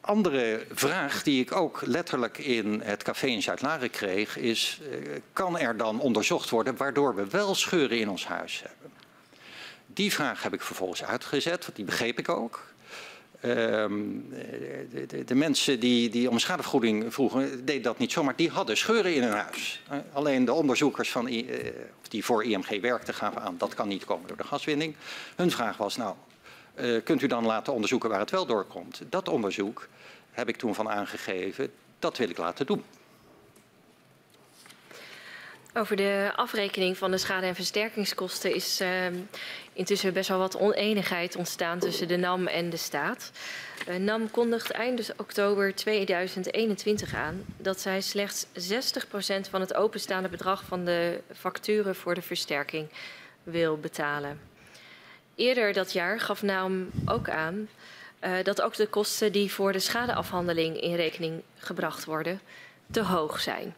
andere 0.00 0.66
vraag 0.70 1.22
die 1.22 1.40
ik 1.40 1.52
ook 1.52 1.80
letterlijk 1.84 2.38
in 2.38 2.80
het 2.84 3.02
café 3.02 3.26
in 3.26 3.42
Zuid-Laren 3.42 3.90
kreeg 3.90 4.36
is, 4.36 4.80
uh, 4.90 4.96
kan 5.32 5.58
er 5.58 5.76
dan 5.76 6.00
onderzocht 6.00 6.50
worden 6.50 6.76
waardoor 6.76 7.14
we 7.14 7.26
wel 7.26 7.54
scheuren 7.54 7.98
in 7.98 8.08
ons 8.08 8.26
huis 8.26 8.62
hebben? 8.62 8.92
Die 9.86 10.12
vraag 10.12 10.42
heb 10.42 10.54
ik 10.54 10.60
vervolgens 10.60 11.04
uitgezet, 11.04 11.64
want 11.64 11.76
die 11.76 11.84
begreep 11.84 12.18
ik 12.18 12.28
ook. 12.28 12.69
Um, 13.44 14.28
de, 14.90 15.06
de, 15.06 15.24
de, 15.24 15.34
mensen 15.34 15.80
die, 15.80 16.10
die 16.10 16.30
om 16.30 16.38
schadevergoeding 16.38 17.14
vroegen, 17.14 17.64
deden 17.64 17.82
dat 17.82 17.98
niet 17.98 18.12
zomaar. 18.12 18.36
Die 18.36 18.50
hadden 18.50 18.76
scheuren 18.76 19.14
in 19.14 19.22
hun 19.22 19.32
huis. 19.32 19.82
Uh, 19.92 19.98
alleen 20.12 20.44
de 20.44 20.52
onderzoekers 20.52 21.10
van, 21.10 21.28
uh, 21.28 21.46
die 22.08 22.24
voor 22.24 22.44
IMG 22.44 22.80
werkten 22.80 23.14
gaven 23.14 23.42
aan 23.42 23.54
dat 23.58 23.74
kan 23.74 23.88
niet 23.88 24.04
komen 24.04 24.28
door 24.28 24.36
de 24.36 24.44
gaswinning. 24.44 24.94
Hun 25.36 25.50
vraag 25.50 25.76
was 25.76 25.96
nou, 25.96 26.14
uh, 26.74 27.02
kunt 27.04 27.22
u 27.22 27.26
dan 27.26 27.46
laten 27.46 27.72
onderzoeken 27.72 28.10
waar 28.10 28.20
het 28.20 28.30
wel 28.30 28.46
doorkomt? 28.46 29.02
Dat 29.08 29.28
onderzoek 29.28 29.88
heb 30.30 30.48
ik 30.48 30.56
toen 30.56 30.74
van 30.74 30.88
aangegeven, 30.88 31.70
dat 31.98 32.16
wil 32.16 32.30
ik 32.30 32.38
laten 32.38 32.66
doen. 32.66 32.84
Over 35.74 35.96
de 35.96 36.32
afrekening 36.36 36.96
van 36.96 37.10
de 37.10 37.18
schade- 37.18 37.46
en 37.46 37.54
versterkingskosten 37.54 38.54
is 38.54 38.80
uh, 38.80 38.88
intussen 39.72 40.12
best 40.12 40.28
wel 40.28 40.38
wat 40.38 40.58
oneenigheid 40.58 41.36
ontstaan 41.36 41.78
tussen 41.78 42.08
de 42.08 42.16
NAM 42.16 42.46
en 42.46 42.70
de 42.70 42.76
staat. 42.76 43.30
Uh, 43.88 43.96
NAM 43.96 44.30
kondigt 44.30 44.70
eind 44.70 45.12
oktober 45.16 45.74
2021 45.74 47.14
aan 47.14 47.44
dat 47.56 47.80
zij 47.80 48.00
slechts 48.00 48.46
60% 48.46 48.50
van 49.50 49.60
het 49.60 49.74
openstaande 49.74 50.28
bedrag 50.28 50.64
van 50.64 50.84
de 50.84 51.20
facturen 51.34 51.94
voor 51.94 52.14
de 52.14 52.22
versterking 52.22 52.88
wil 53.42 53.76
betalen. 53.76 54.40
Eerder 55.34 55.72
dat 55.72 55.92
jaar 55.92 56.20
gaf 56.20 56.42
NAM 56.42 56.90
ook 57.06 57.28
aan 57.28 57.68
uh, 58.24 58.32
dat 58.42 58.62
ook 58.62 58.74
de 58.74 58.86
kosten 58.86 59.32
die 59.32 59.52
voor 59.52 59.72
de 59.72 59.78
schadeafhandeling 59.78 60.80
in 60.80 60.94
rekening 60.94 61.42
gebracht 61.58 62.04
worden 62.04 62.40
te 62.90 63.02
hoog 63.02 63.40
zijn. 63.40 63.74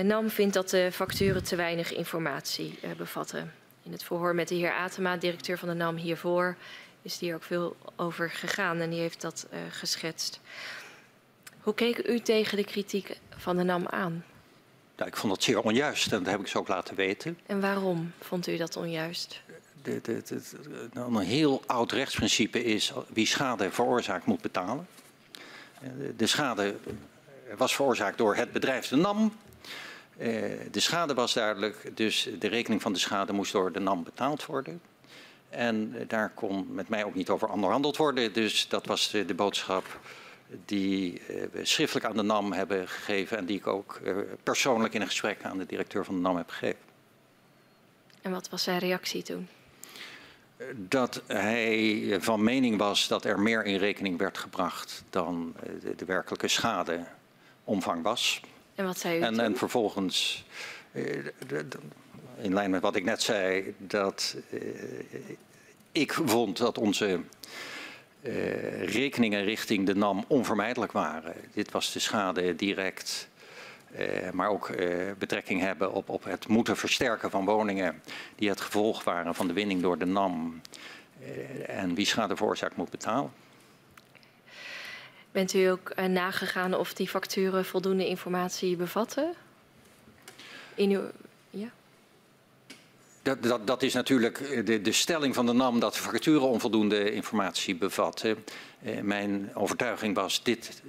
NAM 0.00 0.30
vindt 0.30 0.54
dat 0.54 0.70
de 0.70 0.92
facturen 0.92 1.44
te 1.44 1.56
weinig 1.56 1.92
informatie 1.92 2.78
uh, 2.84 2.90
bevatten. 2.96 3.52
In 3.82 3.92
het 3.92 4.04
verhoor 4.04 4.34
met 4.34 4.48
de 4.48 4.54
heer 4.54 4.72
Atema, 4.72 5.16
directeur 5.16 5.58
van 5.58 5.68
de 5.68 5.74
NAM 5.74 5.96
hiervoor, 5.96 6.56
is 7.02 7.18
hier 7.18 7.34
ook 7.34 7.42
veel 7.42 7.76
over 7.96 8.30
gegaan 8.30 8.80
en 8.80 8.90
die 8.90 9.00
heeft 9.00 9.20
dat 9.20 9.46
uh, 9.52 9.58
geschetst. 9.70 10.40
Hoe 11.60 11.74
keek 11.74 12.08
u 12.08 12.20
tegen 12.20 12.56
de 12.56 12.64
kritiek 12.64 13.18
van 13.36 13.56
de 13.56 13.62
NAM 13.62 13.86
aan? 13.86 14.24
Nou, 14.96 15.08
ik 15.08 15.16
vond 15.16 15.32
dat 15.32 15.42
zeer 15.42 15.60
onjuist 15.60 16.12
en 16.12 16.22
dat 16.22 16.32
heb 16.32 16.40
ik 16.40 16.46
ze 16.46 16.58
ook 16.58 16.68
laten 16.68 16.94
weten. 16.94 17.38
En 17.46 17.60
waarom 17.60 18.12
vond 18.20 18.46
u 18.46 18.56
dat 18.56 18.76
onjuist? 18.76 19.40
De, 19.82 20.00
de, 20.02 20.22
de, 20.24 20.40
nou, 20.92 21.16
een 21.16 21.24
heel 21.24 21.62
oud 21.66 21.92
rechtsprincipe 21.92 22.64
is 22.64 22.92
wie 23.08 23.26
schade 23.26 23.70
veroorzaakt 23.70 24.26
moet 24.26 24.40
betalen. 24.40 24.86
De 26.16 26.26
schade 26.26 26.74
was 27.56 27.74
veroorzaakt 27.74 28.18
door 28.18 28.36
het 28.36 28.52
bedrijf 28.52 28.88
de 28.88 28.96
NAM. 28.96 29.32
Uh, 30.18 30.26
de 30.70 30.80
schade 30.80 31.14
was 31.14 31.32
duidelijk, 31.32 31.96
dus 31.96 32.28
de 32.38 32.48
rekening 32.48 32.82
van 32.82 32.92
de 32.92 32.98
schade 32.98 33.32
moest 33.32 33.52
door 33.52 33.72
de 33.72 33.80
NAM 33.80 34.04
betaald 34.04 34.46
worden. 34.46 34.80
En 35.50 35.94
uh, 35.94 36.00
daar 36.08 36.30
kon 36.34 36.74
met 36.74 36.88
mij 36.88 37.04
ook 37.04 37.14
niet 37.14 37.30
over 37.30 37.48
onderhandeld 37.48 37.96
worden. 37.96 38.32
Dus 38.32 38.68
dat 38.68 38.86
was 38.86 39.10
de, 39.10 39.24
de 39.24 39.34
boodschap 39.34 40.00
die 40.64 41.22
we 41.52 41.64
schriftelijk 41.64 42.06
aan 42.06 42.16
de 42.16 42.22
NAM 42.22 42.52
hebben 42.52 42.88
gegeven 42.88 43.38
en 43.38 43.46
die 43.46 43.56
ik 43.56 43.66
ook 43.66 44.00
persoonlijk 44.42 44.94
in 44.94 45.00
een 45.00 45.06
gesprek 45.06 45.42
aan 45.42 45.58
de 45.58 45.66
directeur 45.66 46.04
van 46.04 46.14
de 46.14 46.20
NAM 46.20 46.36
heb 46.36 46.50
gegeven. 46.50 46.80
En 48.22 48.30
wat 48.30 48.48
was 48.48 48.62
zijn 48.62 48.78
reactie 48.78 49.22
toen? 49.22 49.48
Dat 50.74 51.22
hij 51.26 52.16
van 52.20 52.44
mening 52.44 52.78
was 52.78 53.08
dat 53.08 53.24
er 53.24 53.40
meer 53.40 53.64
in 53.64 53.76
rekening 53.76 54.18
werd 54.18 54.38
gebracht 54.38 55.04
dan 55.10 55.54
de, 55.80 55.94
de 55.94 56.04
werkelijke 56.04 56.48
schadeomvang 56.48 58.02
was. 58.02 58.40
En 58.82 58.88
wat 58.88 58.98
zei 58.98 59.18
u 59.18 59.22
en, 59.22 59.40
en 59.40 59.56
vervolgens, 59.56 60.44
in 62.40 62.54
lijn 62.54 62.70
met 62.70 62.82
wat 62.82 62.96
ik 62.96 63.04
net 63.04 63.22
zei, 63.22 63.74
dat 63.78 64.36
ik 65.92 66.12
vond 66.12 66.56
dat 66.56 66.78
onze 66.78 67.20
uh, 68.22 68.84
rekeningen 68.84 69.44
richting 69.44 69.86
de 69.86 69.94
NAM 69.94 70.24
onvermijdelijk 70.28 70.92
waren. 70.92 71.34
Dit 71.52 71.70
was 71.70 71.92
de 71.92 71.98
schade 71.98 72.56
direct, 72.56 73.28
uh, 73.98 74.30
maar 74.32 74.48
ook 74.48 74.68
uh, 74.68 75.12
betrekking 75.18 75.60
hebben 75.60 75.92
op, 75.92 76.08
op 76.08 76.24
het 76.24 76.48
moeten 76.48 76.76
versterken 76.76 77.30
van 77.30 77.44
woningen 77.44 78.02
die 78.36 78.48
het 78.48 78.60
gevolg 78.60 79.04
waren 79.04 79.34
van 79.34 79.46
de 79.46 79.52
winning 79.52 79.82
door 79.82 79.98
de 79.98 80.06
NAM. 80.06 80.60
en 81.66 81.94
wie 81.94 82.06
schade 82.06 82.36
veroorzaakt 82.36 82.76
moet 82.76 82.90
betalen. 82.90 83.32
Bent 85.32 85.54
u 85.54 85.64
ook 85.64 85.92
uh, 85.98 86.04
nagegaan 86.04 86.74
of 86.74 86.94
die 86.94 87.08
facturen 87.08 87.64
voldoende 87.64 88.06
informatie 88.06 88.76
bevatten? 88.76 89.34
In 90.74 91.12
ja? 91.50 91.70
Dat, 93.22 93.42
dat, 93.42 93.66
dat, 93.66 93.82
is 93.82 93.92
natuurlijk 93.92 94.66
de, 94.66 94.80
de, 94.80 94.92
stelling 94.92 95.34
van 95.34 95.46
de 95.46 95.52
NAM 95.52 95.80
dat 95.80 95.94
de 95.94 96.00
facturen 96.00 96.48
onvoldoende 96.48 97.12
informatie 97.12 97.76
bevatten. 97.76 98.44
Uh, 98.82 99.00
mijn 99.00 99.50
overtuiging 99.54 100.14
was, 100.14 100.42
dit 100.42 100.82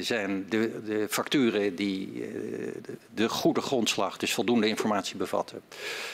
zijn 0.00 0.46
de, 0.48 0.82
de, 0.84 1.06
facturen 1.10 1.76
die 1.76 2.12
de, 2.82 2.96
de, 3.14 3.28
goede 3.28 3.60
grondslag, 3.60 4.16
dus 4.16 4.34
voldoende 4.34 4.68
informatie 4.68 5.16
bevatten, 5.16 5.62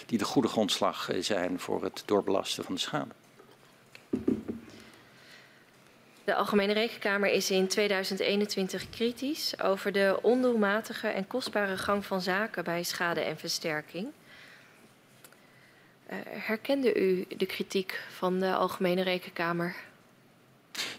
die 0.07 0.19
de 0.19 0.25
goede 0.25 0.49
grondslag 0.49 1.11
zijn 1.21 1.61
voor 1.61 1.83
het 1.83 2.03
doorbelasten 2.07 2.65
van 2.65 2.75
de 2.75 2.81
schade. 2.81 3.15
De 6.25 6.35
Algemene 6.35 6.73
Rekenkamer 6.73 7.31
is 7.31 7.51
in 7.51 7.69
2021 7.69 8.91
kritisch 8.91 9.61
over 9.61 9.93
de 9.93 10.19
ondoelmatige 10.23 11.09
en 11.09 11.27
kostbare 11.27 11.79
gang 11.79 12.07
van 12.07 12.21
zaken 12.21 12.65
bij 12.65 12.83
schade 12.83 13.21
en 13.21 13.39
versterking. 13.39 14.09
Uh, 16.11 16.17
herkende 16.25 17.01
u 17.01 17.27
de 17.37 17.47
kritiek 17.47 18.03
van 18.17 18.41
de 18.41 18.55
Algemene 18.55 19.03
Rekenkamer? 19.03 19.77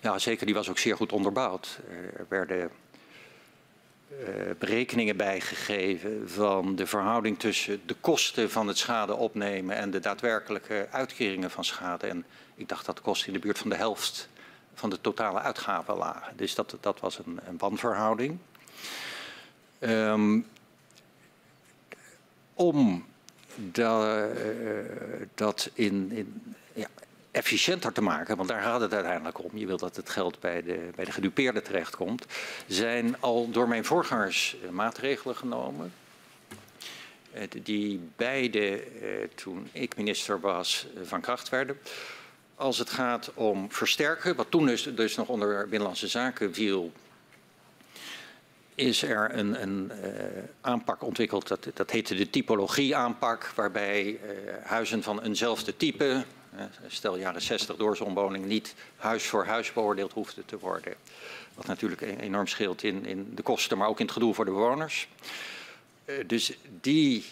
Ja, 0.01 0.19
zeker. 0.19 0.45
Die 0.45 0.55
was 0.55 0.69
ook 0.69 0.77
zeer 0.77 0.95
goed 0.95 1.11
onderbouwd. 1.11 1.79
Er 2.17 2.25
werden 2.29 2.69
uh, 4.11 4.27
berekeningen 4.59 5.17
bijgegeven 5.17 6.29
van 6.29 6.75
de 6.75 6.87
verhouding 6.87 7.39
tussen 7.39 7.81
de 7.85 7.95
kosten 8.01 8.51
van 8.51 8.67
het 8.67 8.77
schade 8.77 9.15
opnemen 9.15 9.75
en 9.75 9.91
de 9.91 9.99
daadwerkelijke 9.99 10.87
uitkeringen 10.91 11.51
van 11.51 11.63
schade. 11.65 12.07
En 12.07 12.25
ik 12.55 12.69
dacht 12.69 12.85
dat 12.85 12.95
de 12.95 13.01
kosten 13.01 13.27
in 13.27 13.33
de 13.33 13.39
buurt 13.39 13.57
van 13.57 13.69
de 13.69 13.75
helft 13.75 14.29
van 14.75 14.89
de 14.89 15.01
totale 15.01 15.39
uitgaven 15.39 15.95
lagen. 15.95 16.37
Dus 16.37 16.55
dat, 16.55 16.77
dat 16.79 16.99
was 16.99 17.19
een, 17.19 17.39
een 17.47 17.57
wanverhouding. 17.57 18.37
Um, 19.79 20.47
om 22.53 23.05
uh, 23.77 24.23
dat 25.33 25.69
in, 25.73 26.11
in, 26.11 26.55
ja, 26.73 26.87
efficiënter 27.31 27.91
te 27.91 28.01
maken, 28.01 28.37
want 28.37 28.49
daar 28.49 28.61
gaat 28.61 28.81
het 28.81 28.93
uiteindelijk 28.93 29.43
om. 29.43 29.57
Je 29.57 29.65
wil 29.65 29.77
dat 29.77 29.95
het 29.95 30.09
geld 30.09 30.39
bij 30.39 30.63
de, 30.63 30.89
bij 30.95 31.05
de 31.05 31.11
gedupeerde 31.11 31.61
terechtkomt. 31.61 32.25
Zijn 32.67 33.21
al 33.21 33.49
door 33.51 33.67
mijn 33.67 33.85
voorgangers 33.85 34.55
maatregelen 34.71 35.35
genomen. 35.35 35.93
Uh, 37.35 37.41
die 37.63 38.09
beide, 38.15 38.83
toen 39.35 39.69
ik 39.71 39.95
minister 39.95 40.39
was, 40.39 40.87
van 41.03 41.21
kracht 41.21 41.49
werden 41.49 41.77
als 42.55 42.77
het 42.77 42.89
gaat 42.89 43.31
om 43.33 43.71
versterken, 43.71 44.35
wat 44.35 44.51
toen 44.51 44.65
dus, 44.65 44.83
dus 44.83 45.15
nog 45.15 45.27
onder 45.27 45.63
Binnenlandse 45.63 46.07
Zaken 46.07 46.53
viel, 46.53 46.91
is 48.75 49.03
er 49.03 49.37
een, 49.37 49.61
een 49.61 49.91
uh, 50.03 50.09
aanpak 50.61 51.03
ontwikkeld, 51.03 51.47
dat, 51.47 51.67
dat 51.73 51.91
heette 51.91 52.15
de 52.15 52.29
typologie-aanpak, 52.29 53.51
waarbij 53.55 54.05
uh, 54.05 54.19
huizen 54.63 55.03
van 55.03 55.21
eenzelfde 55.21 55.77
type, 55.77 56.25
uh, 56.55 56.61
stel 56.87 57.17
jaren 57.17 57.41
60 57.41 57.75
doorzonwoning, 57.75 58.45
niet 58.45 58.75
huis 58.95 59.23
voor 59.23 59.45
huis 59.45 59.73
beoordeeld 59.73 60.13
hoefde 60.13 60.45
te 60.45 60.59
worden. 60.59 60.93
Wat 61.53 61.67
natuurlijk 61.67 62.01
enorm 62.01 62.47
scheelt 62.47 62.83
in, 62.83 63.05
in 63.05 63.31
de 63.35 63.41
kosten, 63.41 63.77
maar 63.77 63.87
ook 63.87 63.99
in 63.99 64.05
het 64.05 64.13
gedoe 64.13 64.33
voor 64.33 64.45
de 64.45 64.51
bewoners. 64.51 65.07
dus 66.25 66.57
die 66.81 67.25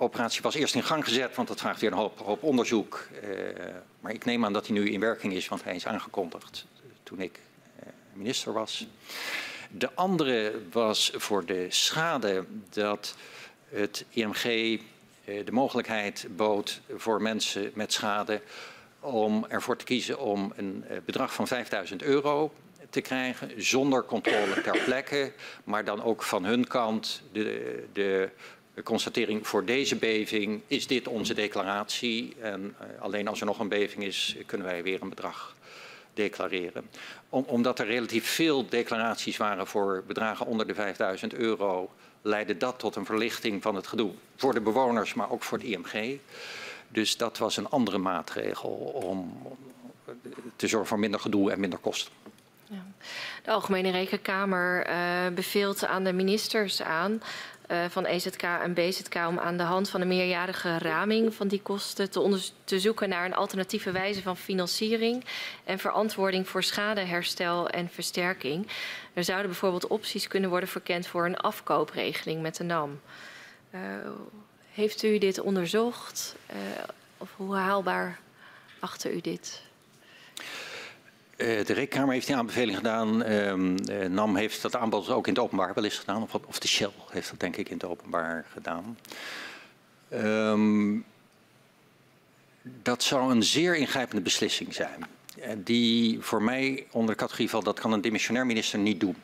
operatie 0.00 0.42
was 0.42 0.54
eerst 0.54 0.74
in 0.74 0.82
gang 0.82 1.04
gezet, 1.04 1.34
want 1.34 1.48
dat 1.48 1.60
vraagt 1.60 1.80
weer 1.80 1.92
een 1.92 1.98
hoop, 1.98 2.18
hoop 2.18 2.42
onderzoek. 2.42 3.08
Uh, 3.24 3.28
maar 4.00 4.12
ik 4.12 4.24
neem 4.24 4.44
aan 4.44 4.52
dat 4.52 4.66
hij 4.66 4.76
nu 4.76 4.90
in 4.90 5.00
werking 5.00 5.32
is, 5.32 5.48
want 5.48 5.64
hij 5.64 5.74
is 5.74 5.86
aangekondigd 5.86 6.66
toen 7.02 7.20
ik 7.20 7.38
uh, 7.80 7.88
minister 8.12 8.52
was. 8.52 8.86
De 9.70 9.90
andere 9.94 10.60
was 10.72 11.12
voor 11.14 11.44
de 11.44 11.66
schade 11.68 12.44
dat 12.70 13.16
het 13.68 14.04
IMG 14.10 14.44
uh, 14.44 14.80
de 15.24 15.52
mogelijkheid 15.52 16.26
bood 16.36 16.80
voor 16.96 17.22
mensen 17.22 17.70
met 17.74 17.92
schade 17.92 18.40
om 19.00 19.46
ervoor 19.48 19.76
te 19.76 19.84
kiezen 19.84 20.18
om 20.18 20.52
een 20.56 20.84
bedrag 21.04 21.34
van 21.34 21.46
5000 21.46 22.02
euro 22.02 22.52
te 22.90 23.00
krijgen 23.00 23.52
zonder 23.56 24.04
controle 24.04 24.60
ter 24.62 24.78
plekke, 24.84 25.32
maar 25.64 25.84
dan 25.84 26.02
ook 26.02 26.22
van 26.22 26.44
hun 26.44 26.66
kant 26.66 27.22
de, 27.32 27.84
de 27.92 28.30
de 28.80 28.86
constatering 28.86 29.46
voor 29.46 29.64
deze 29.64 29.96
beving 29.96 30.60
is 30.66 30.86
dit 30.86 31.08
onze 31.08 31.34
declaratie. 31.34 32.36
En 32.40 32.74
uh, 32.80 33.02
alleen 33.02 33.28
als 33.28 33.40
er 33.40 33.46
nog 33.46 33.58
een 33.58 33.68
beving 33.68 34.04
is, 34.04 34.36
kunnen 34.46 34.66
wij 34.66 34.82
weer 34.82 35.02
een 35.02 35.08
bedrag 35.08 35.56
declareren. 36.14 36.90
Om, 37.28 37.44
omdat 37.46 37.78
er 37.78 37.86
relatief 37.86 38.26
veel 38.28 38.68
declaraties 38.68 39.36
waren 39.36 39.66
voor 39.66 40.04
bedragen 40.06 40.46
onder 40.46 40.66
de 40.66 40.74
5000 40.74 41.34
euro, 41.34 41.90
leidde 42.22 42.56
dat 42.56 42.78
tot 42.78 42.96
een 42.96 43.04
verlichting 43.04 43.62
van 43.62 43.74
het 43.74 43.86
gedoe. 43.86 44.10
Voor 44.36 44.54
de 44.54 44.60
bewoners, 44.60 45.14
maar 45.14 45.30
ook 45.30 45.42
voor 45.42 45.58
het 45.58 45.66
IMG. 45.66 46.18
Dus 46.88 47.16
dat 47.16 47.38
was 47.38 47.56
een 47.56 47.68
andere 47.68 47.98
maatregel 47.98 48.70
om 49.04 49.42
te 50.56 50.66
zorgen 50.66 50.88
voor 50.88 50.98
minder 50.98 51.20
gedoe 51.20 51.50
en 51.52 51.60
minder 51.60 51.78
kosten. 51.78 52.12
Ja. 52.66 52.84
De 53.42 53.50
Algemene 53.50 53.90
Rekenkamer 53.90 54.88
uh, 54.88 54.94
beveelt 55.34 55.86
aan 55.86 56.04
de 56.04 56.12
ministers 56.12 56.82
aan 56.82 57.20
van 57.88 58.04
EZK 58.04 58.42
en 58.42 58.74
BZK 58.74 59.14
om 59.14 59.38
aan 59.38 59.56
de 59.56 59.62
hand 59.62 59.88
van 59.88 60.00
een 60.00 60.08
meerjarige 60.08 60.78
raming 60.78 61.34
van 61.34 61.48
die 61.48 61.62
kosten 61.62 62.10
te, 62.10 62.50
te 62.64 62.80
zoeken 62.80 63.08
naar 63.08 63.24
een 63.24 63.34
alternatieve 63.34 63.90
wijze 63.90 64.22
van 64.22 64.36
financiering 64.36 65.24
en 65.64 65.78
verantwoording 65.78 66.48
voor 66.48 66.62
schadeherstel 66.62 67.68
en 67.68 67.88
versterking. 67.88 68.66
Er 69.12 69.24
zouden 69.24 69.50
bijvoorbeeld 69.50 69.86
opties 69.86 70.28
kunnen 70.28 70.50
worden 70.50 70.68
verkend 70.68 71.06
voor 71.06 71.26
een 71.26 71.36
afkoopregeling 71.36 72.42
met 72.42 72.56
de 72.56 72.64
NAM. 72.64 73.00
Uh, 73.74 73.80
heeft 74.72 75.02
u 75.02 75.18
dit 75.18 75.40
onderzocht? 75.40 76.34
Uh, 76.50 76.56
of 77.18 77.30
hoe 77.36 77.54
haalbaar 77.54 78.18
achter 78.78 79.12
u 79.12 79.20
dit? 79.20 79.62
Uh, 81.40 81.64
de 81.64 81.72
Rekenkamer 81.72 82.14
heeft 82.14 82.26
die 82.26 82.36
aanbeveling 82.36 82.76
gedaan. 82.76 83.30
Uh, 83.30 84.06
NAM 84.08 84.36
heeft 84.36 84.62
dat 84.62 84.76
aanbod 84.76 85.08
ook 85.08 85.26
in 85.26 85.32
het 85.32 85.42
openbaar 85.42 85.74
wel 85.74 85.84
eens 85.84 85.98
gedaan. 85.98 86.22
Of, 86.22 86.34
of 86.34 86.58
de 86.58 86.68
Shell 86.68 86.90
heeft 87.10 87.30
dat 87.30 87.40
denk 87.40 87.56
ik 87.56 87.68
in 87.68 87.74
het 87.74 87.84
openbaar 87.84 88.44
gedaan. 88.52 88.98
Um, 90.12 91.04
dat 92.62 93.02
zou 93.02 93.30
een 93.30 93.42
zeer 93.42 93.76
ingrijpende 93.76 94.22
beslissing 94.22 94.74
zijn. 94.74 95.06
Die 95.56 96.20
voor 96.20 96.42
mij 96.42 96.86
onder 96.90 97.14
de 97.14 97.20
categorie 97.20 97.50
valt, 97.50 97.64
dat 97.64 97.80
kan 97.80 97.92
een 97.92 98.00
dimissionair 98.00 98.46
minister 98.46 98.78
niet 98.78 99.00
doen. 99.00 99.16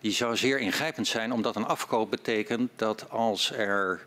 Die 0.00 0.12
zou 0.12 0.36
zeer 0.36 0.58
ingrijpend 0.58 1.06
zijn, 1.06 1.32
omdat 1.32 1.56
een 1.56 1.66
afkoop 1.66 2.10
betekent 2.10 2.70
dat 2.76 3.10
als 3.10 3.52
er 3.52 4.06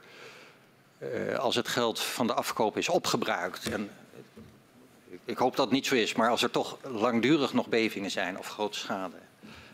uh, 0.99 1.37
als 1.37 1.55
het 1.55 1.67
geld 1.67 1.99
van 1.99 2.27
de 2.27 2.33
afkoop 2.33 2.77
is 2.77 2.89
opgebruikt. 2.89 3.69
En 3.69 3.89
ik 5.25 5.37
hoop 5.37 5.55
dat 5.55 5.65
het 5.65 5.73
niet 5.73 5.85
zo 5.85 5.95
is, 5.95 6.13
maar 6.13 6.29
als 6.29 6.43
er 6.43 6.51
toch 6.51 6.77
langdurig 6.81 7.53
nog 7.53 7.67
bevingen 7.67 8.11
zijn 8.11 8.37
of 8.37 8.47
grote 8.47 8.79
schade. 8.79 9.15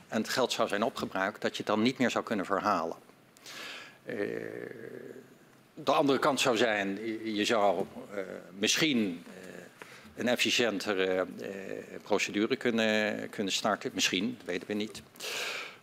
En 0.08 0.22
het 0.22 0.30
geld 0.30 0.52
zou 0.52 0.68
zijn 0.68 0.84
opgebruikt, 0.84 1.42
dat 1.42 1.52
je 1.52 1.58
het 1.58 1.66
dan 1.66 1.82
niet 1.82 1.98
meer 1.98 2.10
zou 2.10 2.24
kunnen 2.24 2.46
verhalen. 2.46 2.98
Uh, 4.06 4.16
de 5.74 5.92
andere 5.92 6.20
kant 6.20 6.40
zou 6.40 6.58
zijn, 6.58 7.00
je 7.36 7.46
zou 7.46 7.86
uh, 8.14 8.22
misschien 8.58 9.24
uh, 9.28 9.34
een 10.16 10.28
efficiëntere 10.28 11.26
procedure 12.04 12.56
kunnen, 12.56 13.30
kunnen 13.30 13.54
starten. 13.54 13.92
Misschien, 13.94 14.36
dat 14.38 14.46
weten 14.46 14.68
we 14.68 14.74
niet. 14.74 15.02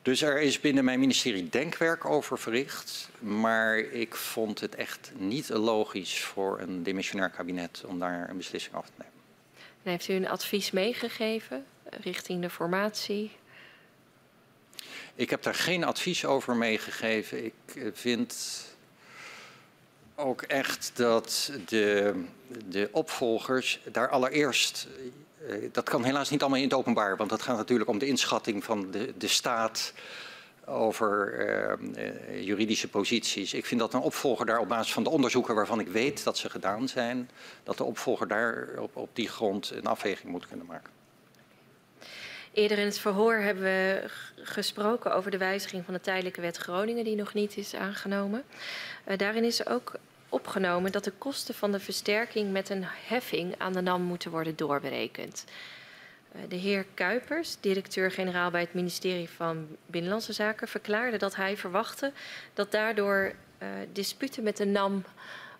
Dus 0.03 0.23
er 0.23 0.41
is 0.41 0.61
binnen 0.61 0.85
mijn 0.85 1.01
ministerie 1.01 1.49
denkwerk 1.49 2.05
over 2.05 2.39
verricht. 2.39 3.09
Maar 3.19 3.79
ik 3.79 4.15
vond 4.15 4.61
het 4.61 4.75
echt 4.75 5.13
niet 5.17 5.49
logisch 5.49 6.21
voor 6.21 6.61
een 6.61 6.83
dimissionair 6.83 7.31
kabinet 7.31 7.83
om 7.87 7.99
daar 7.99 8.31
een 8.31 8.37
beslissing 8.37 8.75
over 8.75 8.91
te 8.91 8.95
nemen. 8.97 9.16
Heeft 9.87 10.09
u 10.09 10.15
een 10.15 10.29
advies 10.29 10.71
meegegeven 10.71 11.67
richting 11.91 12.43
de 12.43 12.51
formatie? 12.51 13.31
Ik 15.15 15.31
heb 15.31 15.43
daar 15.43 15.55
geen 15.55 15.85
advies 15.85 16.25
over 16.25 16.57
meegegeven. 16.57 17.45
Ik 17.45 17.55
vind 17.93 18.65
ook 20.15 20.43
echt 20.43 20.91
dat 20.95 21.53
de, 21.67 22.15
de 22.65 22.89
opvolgers 22.93 23.81
daar 23.93 24.09
allereerst 24.09 24.89
eh, 25.49 25.57
dat 25.73 25.89
kan 25.89 26.05
helaas 26.05 26.31
niet 26.31 26.41
allemaal 26.41 26.59
in 26.59 26.65
het 26.65 26.75
openbaar, 26.75 27.17
want 27.17 27.31
dat 27.31 27.43
gaat 27.43 27.57
natuurlijk 27.57 27.91
om 27.91 27.99
de 27.99 28.07
inschatting 28.07 28.65
van 28.65 28.91
de, 28.91 29.13
de 29.19 29.29
staat 29.29 29.93
over 30.67 31.35
uh, 31.79 32.45
juridische 32.45 32.89
posities. 32.89 33.55
Ik 33.55 33.67
vind 33.67 33.81
dat 33.81 33.95
een 33.95 34.01
opvolger 34.01 34.47
daar 34.47 34.59
op 34.59 34.69
basis 34.69 34.93
van 34.93 35.03
de 35.03 35.11
onderzoeken 35.11 35.55
waarvan 35.55 35.81
ik 35.81 35.89
weet 35.89 36.25
dat 36.25 36.39
ze 36.39 36.51
gedaan 36.51 36.89
zijn, 36.89 37.31
dat 37.63 37.77
de 37.77 37.85
opvolger 37.85 38.29
daar 38.29 38.69
op, 38.79 38.97
op 38.97 39.09
die 39.13 39.29
grond 39.29 39.71
een 39.71 39.87
afweging 39.87 40.33
moet 40.33 40.49
kunnen 40.49 40.67
maken. 40.67 40.91
Eerder 42.53 42.79
in 42.79 42.85
het 42.85 42.99
verhoor 42.99 43.35
hebben 43.35 43.63
we 43.63 44.05
gesproken 44.37 45.15
over 45.15 45.31
de 45.31 45.39
wijziging 45.39 45.85
van 45.85 45.95
de 45.95 46.01
tijdelijke 46.01 46.41
wet 46.41 46.57
Groningen, 46.57 47.05
die 47.05 47.17
nog 47.17 47.35
niet 47.35 47.57
is 47.57 47.75
aangenomen. 47.75 48.45
Uh, 49.09 49.17
daarin 49.17 49.45
is 49.45 49.67
ook 49.67 49.93
opgenomen 50.29 50.93
dat 50.93 51.05
de 51.05 51.13
kosten 51.19 51.55
van 51.55 51.73
de 51.73 51.81
versterking 51.81 52.53
met 52.53 52.69
een 52.69 52.85
heffing 52.85 53.55
aan 53.59 53.73
de 53.73 53.81
NAM 53.81 54.03
moeten 54.03 54.31
worden 54.31 54.57
doorberekend. 54.57 55.45
Eh, 56.37 56.49
de 56.49 56.57
heer 56.57 56.87
Kuipers, 56.95 57.57
directeur-generaal 57.61 58.51
bij 58.51 58.61
het 58.61 58.75
ministerie 58.75 59.29
van 59.29 59.67
Binnenlandse 59.87 60.33
Zaken, 60.33 60.69
verklaarde 60.69 61.17
dat 61.17 61.37
hij 61.37 61.57
verwachtte 61.57 62.13
dat 62.55 62.71
daardoor 62.71 63.35
uh, 63.63 63.69
disputen 63.93 64.43
met 64.43 64.57
de 64.57 64.65
NAM 64.65 65.05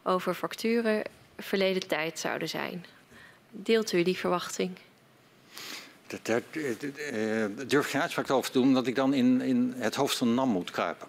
over 0.03 0.35
facturen 0.35 1.03
verleden 1.39 1.89
tijd 1.89 2.19
zouden 2.19 2.49
zijn. 2.49 2.87
Deelt 3.51 3.93
u 3.93 4.03
die 4.03 4.17
verwachting? 4.17 4.71
Daar 6.23 6.43
durf 7.67 7.85
ik 7.85 7.91
geen 7.91 8.01
uitspraak 8.01 8.31
over 8.31 8.51
te 8.51 8.59
doen, 8.59 8.69
omdat 8.69 8.87
ik 8.87 8.95
dan 8.95 9.15
in, 9.15 9.41
in 9.41 9.75
het 9.77 9.95
hoofd 9.95 10.17
van 10.17 10.35
NAM 10.35 10.49
moet 10.49 10.71
kruipen. 10.71 11.09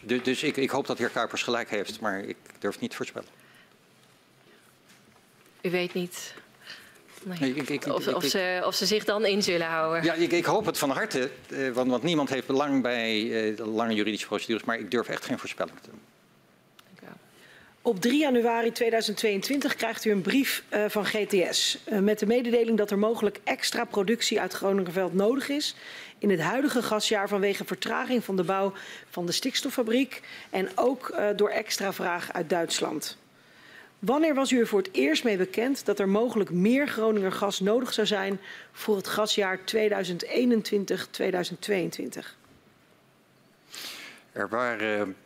Dus 0.00 0.42
ik, 0.42 0.56
ik 0.56 0.70
hoop 0.70 0.86
dat 0.86 0.96
de 0.96 1.02
heer 1.02 1.12
Kuipers 1.12 1.42
gelijk 1.42 1.70
heeft, 1.70 2.00
maar 2.00 2.20
ik 2.20 2.36
durf 2.58 2.80
niet 2.80 2.90
te 2.90 2.96
voorspellen. 2.96 3.28
U 5.60 5.70
weet 5.70 5.94
niet 5.94 6.34
Nee. 7.22 7.54
Ik, 7.54 7.68
ik, 7.68 7.86
of, 7.86 8.08
of, 8.08 8.24
ze, 8.24 8.62
of, 8.64 8.74
ze, 8.74 8.86
zich 8.86 9.04
dan 9.04 9.26
in 9.26 9.42
zullen 9.42 9.66
houden. 9.66 10.04
Ja, 10.04 10.14
ik, 10.14 10.44
hoop 10.44 10.66
het 10.66 10.78
van 10.78 10.90
harte, 10.90 11.30
eh, 11.50 11.70
want, 11.70 11.90
want, 11.90 12.02
niemand 12.02 12.28
heeft 12.28 12.46
belang 12.46 12.82
bij 12.82 13.22
uh, 13.22 13.56
de 13.56 13.66
lange 13.66 13.94
juridische 13.94 14.26
procedures, 14.26 14.64
maar 14.64 14.78
ik 14.78 14.90
durf 14.90 15.08
echt 15.08 15.24
geen 15.24 15.38
voorspelling 15.38 15.76
te 15.80 15.90
doen. 15.90 16.00
Op 17.82 18.00
3 18.00 18.18
januari 18.18 18.72
2022 18.72 19.74
krijgt 19.74 20.04
u 20.04 20.10
een 20.10 20.22
brief 20.22 20.64
uh, 20.70 20.84
van 20.88 21.04
GTS 21.06 21.78
uh, 21.88 21.98
met 21.98 22.18
de 22.18 22.26
mededeling 22.26 22.78
dat 22.78 22.90
er 22.90 22.98
mogelijk 22.98 23.40
extra 23.44 23.84
productie 23.84 24.40
uit 24.40 24.52
Groningenveld 24.52 25.14
nodig 25.14 25.48
is 25.48 25.74
in 26.18 26.30
het 26.30 26.40
huidige 26.40 26.82
gasjaar 26.82 27.28
vanwege 27.28 27.64
vertraging 27.64 28.24
van 28.24 28.36
de 28.36 28.44
bouw 28.44 28.72
van 29.10 29.26
de 29.26 29.32
stikstoffabriek 29.32 30.22
en 30.50 30.68
ook 30.74 31.08
uh, 31.12 31.26
door 31.36 31.50
extra 31.50 31.92
vraag 31.92 32.32
uit 32.32 32.50
Duitsland. 32.50 33.16
Wanneer 33.98 34.34
was 34.34 34.50
u 34.50 34.58
er 34.58 34.66
voor 34.66 34.78
het 34.78 34.92
eerst 34.92 35.24
mee 35.24 35.36
bekend 35.36 35.84
dat 35.84 35.98
er 35.98 36.08
mogelijk 36.08 36.50
meer 36.50 36.88
Groninger 36.88 37.32
gas 37.32 37.60
nodig 37.60 37.92
zou 37.92 38.06
zijn 38.06 38.40
voor 38.72 38.96
het 38.96 39.06
gasjaar 39.06 39.58
2021-2022? 39.58 39.62
Er 44.32 44.48
waren 44.48 45.16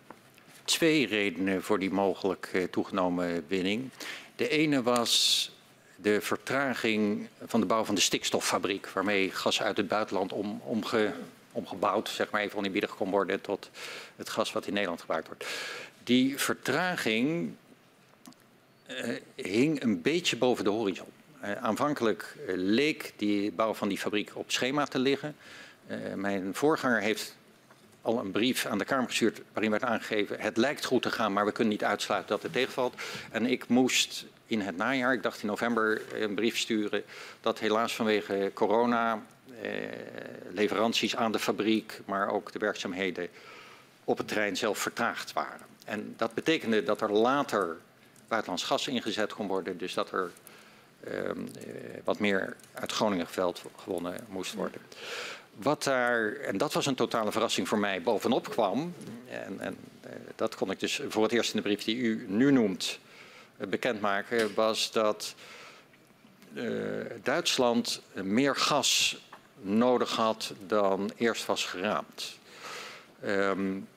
twee 0.65 1.07
redenen 1.07 1.63
voor 1.63 1.79
die 1.79 1.91
mogelijk 1.91 2.51
uh, 2.55 2.65
toegenomen 2.65 3.45
winning. 3.49 3.91
De 4.37 4.49
ene 4.49 4.83
was 4.83 5.51
de 5.97 6.21
vertraging 6.21 7.29
van 7.47 7.61
de 7.61 7.67
bouw 7.67 7.85
van 7.85 7.95
de 7.95 8.01
stikstoffabriek, 8.01 8.89
waarmee 8.89 9.31
gas 9.31 9.63
uit 9.63 9.77
het 9.77 9.89
buitenland 9.89 10.33
om, 10.33 10.61
omge, 10.65 11.13
omgebouwd, 11.53 12.09
zeg 12.09 12.31
maar 12.31 12.41
even 12.41 12.59
oneerbiedig 12.59 12.97
kon 12.97 13.11
worden 13.11 13.41
tot 13.41 13.71
het 14.17 14.29
gas 14.29 14.53
wat 14.53 14.67
in 14.67 14.73
Nederland 14.73 15.01
gebruikt 15.01 15.27
wordt. 15.27 15.47
Die 16.05 16.39
vertraging 16.39 17.55
hing 19.35 19.83
een 19.83 20.03
beetje 20.03 20.37
boven 20.37 20.65
de 20.65 20.71
horizon. 20.71 21.07
Uh, 21.45 21.53
aanvankelijk 21.53 22.37
uh, 22.47 22.53
leek 22.57 23.13
die 23.17 23.53
bouw 23.53 23.75
van 23.75 23.89
die 23.89 23.99
fabriek 23.99 24.31
op 24.35 24.51
schema 24.51 24.85
te 24.85 24.99
liggen. 24.99 25.37
mijn 26.15 26.55
voorganger 26.55 27.01
heeft 27.01 27.37
al 28.03 28.19
een 28.19 28.31
brief 28.31 28.67
aan 28.67 28.79
de 28.79 28.85
Kamer 28.85 29.09
gestuurd 29.09 29.41
waarin 29.53 29.71
werd 29.71 29.85
aangegeven 29.85 30.41
het 30.41 30.57
lijkt 30.57 30.85
goed 30.85 31.03
te 31.03 31.11
gaan, 31.11 31.33
maar 31.33 31.45
we 31.45 31.53
kunnen 31.53 31.73
niet 31.73 31.85
uitsluiten 31.85 32.31
dat 32.31 32.43
het 32.43 32.53
tegenvalt. 32.53 32.95
En 33.31 33.47
ik 33.47 33.69
moest 33.69 34.27
in 34.47 34.61
het 34.61 34.77
najaar, 34.77 35.13
ik 35.13 35.23
dacht 35.23 35.43
in 35.43 35.47
november, 35.47 36.03
een 36.15 36.35
brief 36.35 36.59
sturen 36.59 37.03
dat 37.41 37.59
helaas 37.59 37.95
vanwege 37.95 38.51
corona, 38.55 39.23
eh, 39.63 39.71
leveranties 40.51 41.17
aan 41.17 41.33
de 41.33 41.39
fabriek, 41.39 42.01
maar 42.05 42.31
ook 42.31 42.53
de 42.53 42.59
werkzaamheden 42.59 43.29
op 44.05 44.19
het 44.19 44.29
terrein 44.29 44.57
zelf 44.57 44.79
vertraagd 44.79 45.33
waren. 45.33 45.67
En 45.85 46.15
dat 46.17 46.35
betekende 46.35 46.83
dat 46.83 47.01
er 47.01 47.13
later 47.13 47.77
buitenlands 48.33 48.65
gas 48.65 48.89
ingezet 48.89 49.33
kon 49.33 49.47
worden, 49.47 49.79
dus 49.79 49.95
dat 49.95 50.11
er 50.11 50.31
eh, 51.01 51.31
wat 52.05 52.19
meer 52.19 52.57
uit 52.73 52.93
Groningenveld 52.93 53.63
gewonnen 53.83 54.27
moest 54.29 54.55
worden. 54.55 54.81
Wat 55.55 55.83
daar, 55.83 56.33
en 56.33 56.59
dat 56.59 56.73
was 56.73 56.87
een 56.87 56.95
totale 56.95 57.33
verrassing 57.33 57.69
voor 57.69 57.79
mij, 57.79 58.03
bovenop 58.03 58.49
kwam, 58.49 58.95
en, 59.29 59.61
en 59.61 59.77
uh, 60.05 60.11
dat 60.37 60.55
kon 60.55 60.71
ik 60.71 60.81
dus 60.81 61.01
voor 61.09 61.23
het 61.23 61.33
eerst 61.33 61.51
in 61.51 61.57
de 61.57 61.63
brief 61.63 61.85
die 61.85 61.97
u 61.97 62.25
nu 62.29 62.53
noemt 62.53 62.99
uh, 63.59 63.67
bekendmaken, 63.67 64.55
was 64.55 64.93
dat 64.93 65.35
Duitsland 67.23 68.03
meer 68.13 68.57
gas 68.57 69.23
nodig 69.61 70.17
had 70.17 70.53
dan 70.67 71.11
eerst 71.17 71.47
was 71.47 71.65
geraamd. 71.65 72.39
Um, 73.25 73.89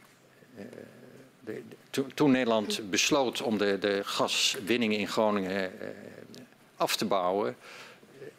de, 1.40 1.64
to, 1.96 2.06
toen 2.14 2.32
Nederland 2.32 2.90
besloot 2.90 3.42
om 3.42 3.58
de, 3.58 3.80
de 3.80 4.02
gaswinning 4.04 4.98
in 4.98 5.08
Groningen 5.08 5.72
af 6.76 6.96
te 6.96 7.06
bouwen, 7.06 7.56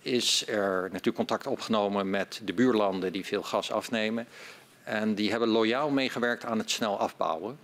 is 0.00 0.46
er 0.46 0.82
natuurlijk 0.82 1.16
contact 1.16 1.46
opgenomen 1.46 2.10
met 2.10 2.40
de 2.44 2.52
buurlanden 2.52 3.12
die 3.12 3.24
veel 3.24 3.42
gas 3.42 3.72
afnemen. 3.72 4.26
En 4.84 5.14
die 5.14 5.30
hebben 5.30 5.48
loyaal 5.48 5.90
meegewerkt 5.90 6.44
aan 6.44 6.58
het 6.58 6.70
snel 6.70 6.98
afbouwen. 6.98 7.58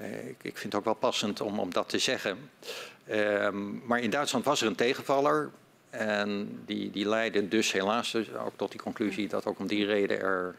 Uh, 0.00 0.28
ik, 0.28 0.58
vind 0.58 0.62
het 0.62 0.74
ook 0.74 0.84
wel 0.84 0.94
passend 0.94 1.40
om, 1.40 1.58
om 1.58 1.72
dat 1.72 1.88
te 1.88 1.98
zeggen. 1.98 2.50
Uh, 3.10 3.48
maar 3.84 4.00
in 4.00 4.10
Duitsland 4.10 4.44
was 4.44 4.60
er 4.60 4.66
een 4.66 4.74
tegenvaller. 4.74 5.50
En 5.90 6.62
die, 6.66 6.90
die 6.90 7.08
leidde 7.08 7.48
dus 7.48 7.72
helaas 7.72 8.12
dus 8.12 8.34
ook 8.34 8.52
tot 8.56 8.70
die 8.70 8.80
conclusie 8.80 9.28
dat 9.28 9.46
ook 9.46 9.58
om 9.58 9.66
die 9.66 9.86
reden 9.86 10.20
er 10.20 10.54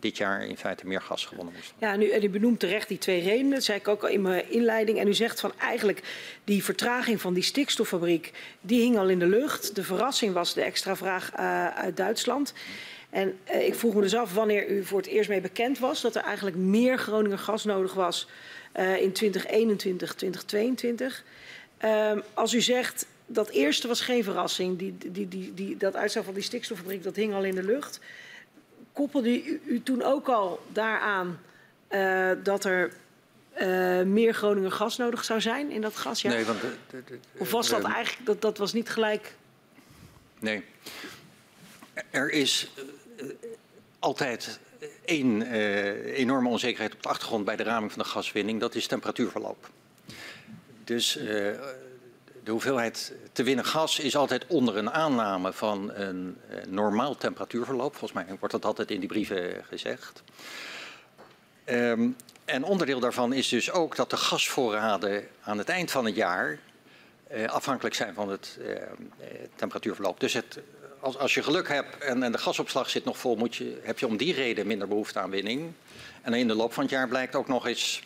dit 0.00 0.16
jaar 0.16 0.46
in 0.46 0.56
feite 0.56 0.86
meer 0.86 1.00
gas 1.00 1.24
gewonnen 1.24 1.54
moest. 1.54 1.72
Ja, 1.78 1.96
nu, 1.96 2.10
en 2.10 2.24
u 2.24 2.28
benoemt 2.28 2.60
terecht 2.60 2.88
die 2.88 2.98
twee 2.98 3.22
redenen. 3.22 3.50
Dat 3.50 3.62
zei 3.62 3.78
ik 3.78 3.88
ook 3.88 4.02
al 4.02 4.08
in 4.08 4.22
mijn 4.22 4.50
inleiding. 4.50 4.98
En 4.98 5.08
u 5.08 5.14
zegt 5.14 5.40
van 5.40 5.52
eigenlijk 5.58 6.02
die 6.44 6.64
vertraging 6.64 7.20
van 7.20 7.34
die 7.34 7.42
stikstoffabriek, 7.42 8.32
die 8.60 8.80
hing 8.80 8.98
al 8.98 9.08
in 9.08 9.18
de 9.18 9.26
lucht. 9.26 9.74
De 9.74 9.82
verrassing 9.82 10.32
was 10.32 10.54
de 10.54 10.62
extra 10.62 10.96
vraag 10.96 11.32
uh, 11.32 11.66
uit 11.66 11.96
Duitsland. 11.96 12.52
En 13.10 13.38
uh, 13.54 13.66
ik 13.66 13.74
vroeg 13.74 13.94
me 13.94 14.00
dus 14.00 14.14
af 14.14 14.34
wanneer 14.34 14.68
u 14.70 14.84
voor 14.84 14.98
het 14.98 15.08
eerst 15.08 15.28
mee 15.28 15.40
bekend 15.40 15.78
was 15.78 16.00
dat 16.00 16.14
er 16.14 16.22
eigenlijk 16.22 16.56
meer 16.56 16.98
Groninger 16.98 17.38
gas 17.38 17.64
nodig 17.64 17.94
was 17.94 18.28
uh, 18.76 19.02
in 19.02 19.12
2021, 19.12 20.14
2022. 20.14 21.24
als 22.34 22.54
u 22.54 22.60
zegt 22.60 23.06
dat 23.26 23.48
eerste 23.48 23.88
was 23.88 24.00
geen 24.00 24.24
verrassing, 24.24 24.78
die, 24.78 24.96
die, 24.98 25.28
die, 25.28 25.54
die, 25.54 25.76
dat 25.76 25.96
uitstel 25.96 26.22
van 26.22 26.34
die 26.34 26.42
stikstoffabriek 26.42 27.02
dat 27.02 27.16
hing 27.16 27.34
al 27.34 27.44
in 27.44 27.54
de 27.54 27.62
lucht 27.62 28.00
koppelde 28.92 29.44
u, 29.44 29.60
u 29.66 29.82
toen 29.82 30.02
ook 30.02 30.28
al 30.28 30.62
daaraan 30.72 31.40
uh, 31.90 32.30
dat 32.42 32.64
er 32.64 32.92
uh, 33.60 34.02
meer 34.02 34.34
Groninger 34.34 34.72
gas 34.72 34.96
nodig 34.96 35.24
zou 35.24 35.40
zijn 35.40 35.70
in 35.70 35.80
dat 35.80 35.96
gasjaar? 35.96 36.32
Nee, 36.34 36.44
want... 36.44 36.60
De, 36.60 36.76
de, 36.90 37.02
de, 37.04 37.18
of 37.38 37.50
was 37.50 37.68
dat 37.68 37.84
eigenlijk, 37.84 38.26
dat, 38.26 38.40
dat 38.40 38.58
was 38.58 38.72
niet 38.72 38.88
gelijk... 38.88 39.34
Nee. 40.38 40.64
Er 42.10 42.30
is 42.30 42.70
altijd 43.98 44.58
één 45.04 45.42
enorme 46.12 46.48
onzekerheid 46.48 46.94
op 46.94 47.02
de 47.02 47.08
achtergrond 47.08 47.44
bij 47.44 47.56
de 47.56 47.62
raming 47.62 47.92
van 47.92 48.02
de 48.02 48.08
gaswinning. 48.08 48.60
Dat 48.60 48.74
is 48.74 48.86
temperatuurverloop. 48.86 49.70
Dus 50.84 51.18
de 52.44 52.50
hoeveelheid 52.50 53.12
te 53.32 53.42
winnen 53.42 53.64
gas 53.64 53.98
is 53.98 54.16
altijd 54.16 54.46
onder 54.46 54.76
een 54.76 54.90
aanname 54.90 55.52
van 55.52 55.90
een 55.94 56.36
eh, 56.48 56.56
normaal 56.68 57.16
temperatuurverloop. 57.16 57.96
Volgens 57.96 58.24
mij 58.24 58.36
wordt 58.38 58.54
dat 58.54 58.64
altijd 58.64 58.90
in 58.90 59.00
die 59.00 59.08
brieven 59.08 59.64
gezegd. 59.68 60.22
Um, 61.66 62.16
en 62.44 62.64
onderdeel 62.64 63.00
daarvan 63.00 63.32
is 63.32 63.48
dus 63.48 63.70
ook 63.70 63.96
dat 63.96 64.10
de 64.10 64.16
gasvoorraden 64.16 65.28
aan 65.42 65.58
het 65.58 65.68
eind 65.68 65.90
van 65.90 66.04
het 66.04 66.14
jaar 66.14 66.58
uh, 67.32 67.48
afhankelijk 67.48 67.94
zijn 67.94 68.14
van 68.14 68.28
het 68.28 68.58
temperatuurverloop. 69.54 70.20
Dus 70.20 70.32
het, 70.32 70.58
als, 71.00 71.18
als, 71.18 71.34
je 71.34 71.42
geluk 71.42 71.68
hebt 71.68 71.98
en, 71.98 72.22
en, 72.22 72.32
de 72.32 72.38
gasopslag 72.38 72.90
zit 72.90 73.04
nog 73.04 73.18
vol, 73.18 73.36
moet 73.36 73.56
je, 73.56 73.80
heb 73.82 73.98
je 73.98 74.06
om 74.06 74.16
die 74.16 74.34
reden 74.34 74.66
minder 74.66 74.88
behoefte 74.88 75.18
aan 75.18 75.30
winning. 75.30 75.72
En 76.22 76.34
in 76.34 76.48
de 76.48 76.54
loop 76.54 76.72
van 76.72 76.82
het 76.82 76.92
jaar 76.92 77.08
blijkt 77.08 77.34
ook 77.34 77.48
nog 77.48 77.66
eens 77.66 78.02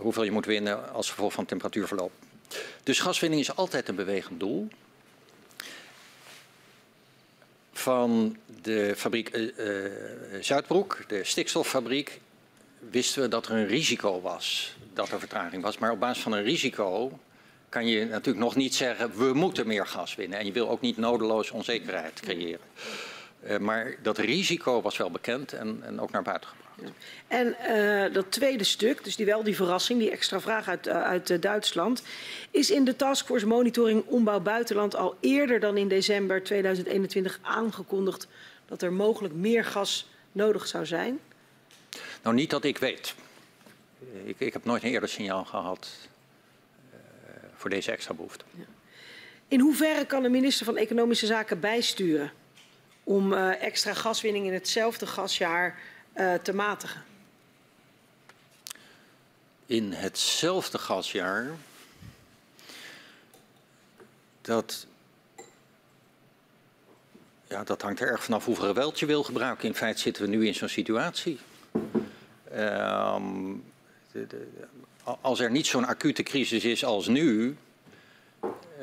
hoeveel 0.00 0.22
je 0.22 0.30
moet 0.30 0.46
winnen 0.46 0.92
als 0.92 1.10
gevolg 1.10 1.32
van 1.32 1.44
temperatuurverloop. 1.44 2.12
Dus 2.84 3.00
gaswinning 3.00 3.40
is 3.40 3.56
altijd 3.56 3.88
een 3.88 3.94
bewegend 3.94 4.40
doel. 4.40 4.68
Van 7.72 8.36
de 8.62 8.94
fabriek 8.96 9.36
uh, 9.36 9.58
uh, 9.58 9.92
Zuidbroek, 10.40 10.98
de 11.08 11.24
stikstoffabriek, 11.24 12.20
wisten 12.90 13.22
we 13.22 13.28
dat 13.28 13.46
er 13.46 13.52
een 13.52 13.66
risico 13.66 14.20
was, 14.20 14.76
dat 14.92 15.10
er 15.10 15.18
vertraging 15.18 15.62
was. 15.62 15.78
Maar 15.78 15.90
op 15.90 16.00
basis 16.00 16.22
van 16.22 16.32
een 16.32 16.42
risico 16.42 17.18
kan 17.68 17.86
je 17.86 18.04
natuurlijk 18.04 18.44
nog 18.44 18.56
niet 18.56 18.74
zeggen, 18.74 19.18
we 19.18 19.32
moeten 19.32 19.66
meer 19.66 19.86
gas 19.86 20.14
winnen. 20.14 20.38
En 20.38 20.46
je 20.46 20.52
wil 20.52 20.68
ook 20.68 20.80
niet 20.80 20.96
nodeloos 20.96 21.50
onzekerheid 21.50 22.20
creëren. 22.20 22.66
Uh, 23.46 23.58
maar 23.58 23.96
dat 24.02 24.18
risico 24.18 24.82
was 24.82 24.96
wel 24.96 25.10
bekend 25.10 25.52
en, 25.52 25.80
en 25.82 26.00
ook 26.00 26.10
naar 26.10 26.22
buiten 26.22 26.48
gebracht. 26.48 26.63
En 27.28 27.56
uh, 27.68 28.14
dat 28.14 28.32
tweede 28.32 28.64
stuk, 28.64 29.04
dus 29.04 29.16
die 29.16 29.26
wel 29.26 29.42
die 29.42 29.56
verrassing, 29.56 29.98
die 29.98 30.10
extra 30.10 30.40
vraag 30.40 30.68
uit, 30.68 30.86
uh, 30.86 31.02
uit 31.02 31.30
uh, 31.30 31.40
Duitsland, 31.40 32.02
is 32.50 32.70
in 32.70 32.84
de 32.84 32.96
Taskforce 32.96 33.46
Monitoring 33.46 34.04
Ombouw 34.06 34.40
Buitenland 34.40 34.96
al 34.96 35.16
eerder 35.20 35.60
dan 35.60 35.76
in 35.76 35.88
december 35.88 36.42
2021 36.42 37.38
aangekondigd 37.42 38.26
dat 38.66 38.82
er 38.82 38.92
mogelijk 38.92 39.34
meer 39.34 39.64
gas 39.64 40.08
nodig 40.32 40.66
zou 40.66 40.86
zijn? 40.86 41.20
Nou, 42.22 42.34
niet 42.34 42.50
dat 42.50 42.64
ik 42.64 42.78
weet. 42.78 43.14
Ik, 44.24 44.36
ik 44.38 44.52
heb 44.52 44.64
nooit 44.64 44.82
een 44.82 44.90
eerder 44.90 45.08
signaal 45.08 45.44
gehad 45.44 45.90
voor 47.56 47.70
deze 47.70 47.92
extra 47.92 48.14
behoefte. 48.14 48.44
Ja. 48.50 48.64
In 49.48 49.60
hoeverre 49.60 50.04
kan 50.04 50.22
de 50.22 50.28
minister 50.28 50.66
van 50.66 50.76
Economische 50.76 51.26
Zaken 51.26 51.60
bijsturen 51.60 52.32
om 53.04 53.32
extra 53.32 53.94
gaswinning 53.94 54.46
in 54.46 54.52
hetzelfde 54.52 55.06
gasjaar 55.06 55.78
uh, 56.16 56.34
te 56.34 56.52
matigen? 56.52 57.02
In 59.66 59.92
hetzelfde 59.92 60.78
gasjaar 60.78 61.50
dat, 64.40 64.86
ja, 67.48 67.64
dat 67.64 67.82
hangt 67.82 68.00
er 68.00 68.08
erg 68.08 68.24
vanaf 68.24 68.44
hoeveel 68.44 68.66
geweld 68.66 68.98
je 68.98 69.06
wil 69.06 69.22
gebruiken. 69.22 69.68
In 69.68 69.74
feite 69.74 70.00
zitten 70.00 70.22
we 70.22 70.28
nu 70.28 70.46
in 70.46 70.54
zo'n 70.54 70.68
situatie. 70.68 71.38
De, 74.12 74.46
als 75.20 75.40
er 75.40 75.50
niet 75.50 75.66
zo'n 75.66 75.86
acute 75.86 76.22
crisis 76.22 76.64
is 76.64 76.84
als 76.84 77.06
nu, 77.06 77.56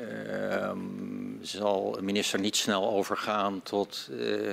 um, 0.00 1.38
zal 1.42 1.98
een 1.98 2.04
minister 2.04 2.40
niet 2.40 2.56
snel 2.56 2.90
overgaan 2.90 3.62
tot 3.62 4.08
uh, 4.10 4.52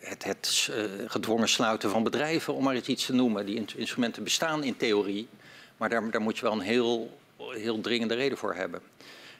het, 0.00 0.24
het 0.24 0.68
uh, 0.70 0.84
gedwongen 1.06 1.48
sluiten 1.48 1.90
van 1.90 2.02
bedrijven, 2.02 2.54
om 2.54 2.64
maar 2.64 2.76
iets 2.76 3.06
te 3.06 3.12
noemen. 3.12 3.46
Die 3.46 3.66
instrumenten 3.76 4.24
bestaan 4.24 4.64
in 4.64 4.76
theorie, 4.76 5.28
maar 5.76 5.88
daar, 5.88 6.10
daar 6.10 6.20
moet 6.20 6.36
je 6.36 6.42
wel 6.42 6.52
een 6.52 6.60
heel, 6.60 7.18
heel 7.36 7.80
dringende 7.80 8.14
reden 8.14 8.38
voor 8.38 8.54
hebben. 8.54 8.80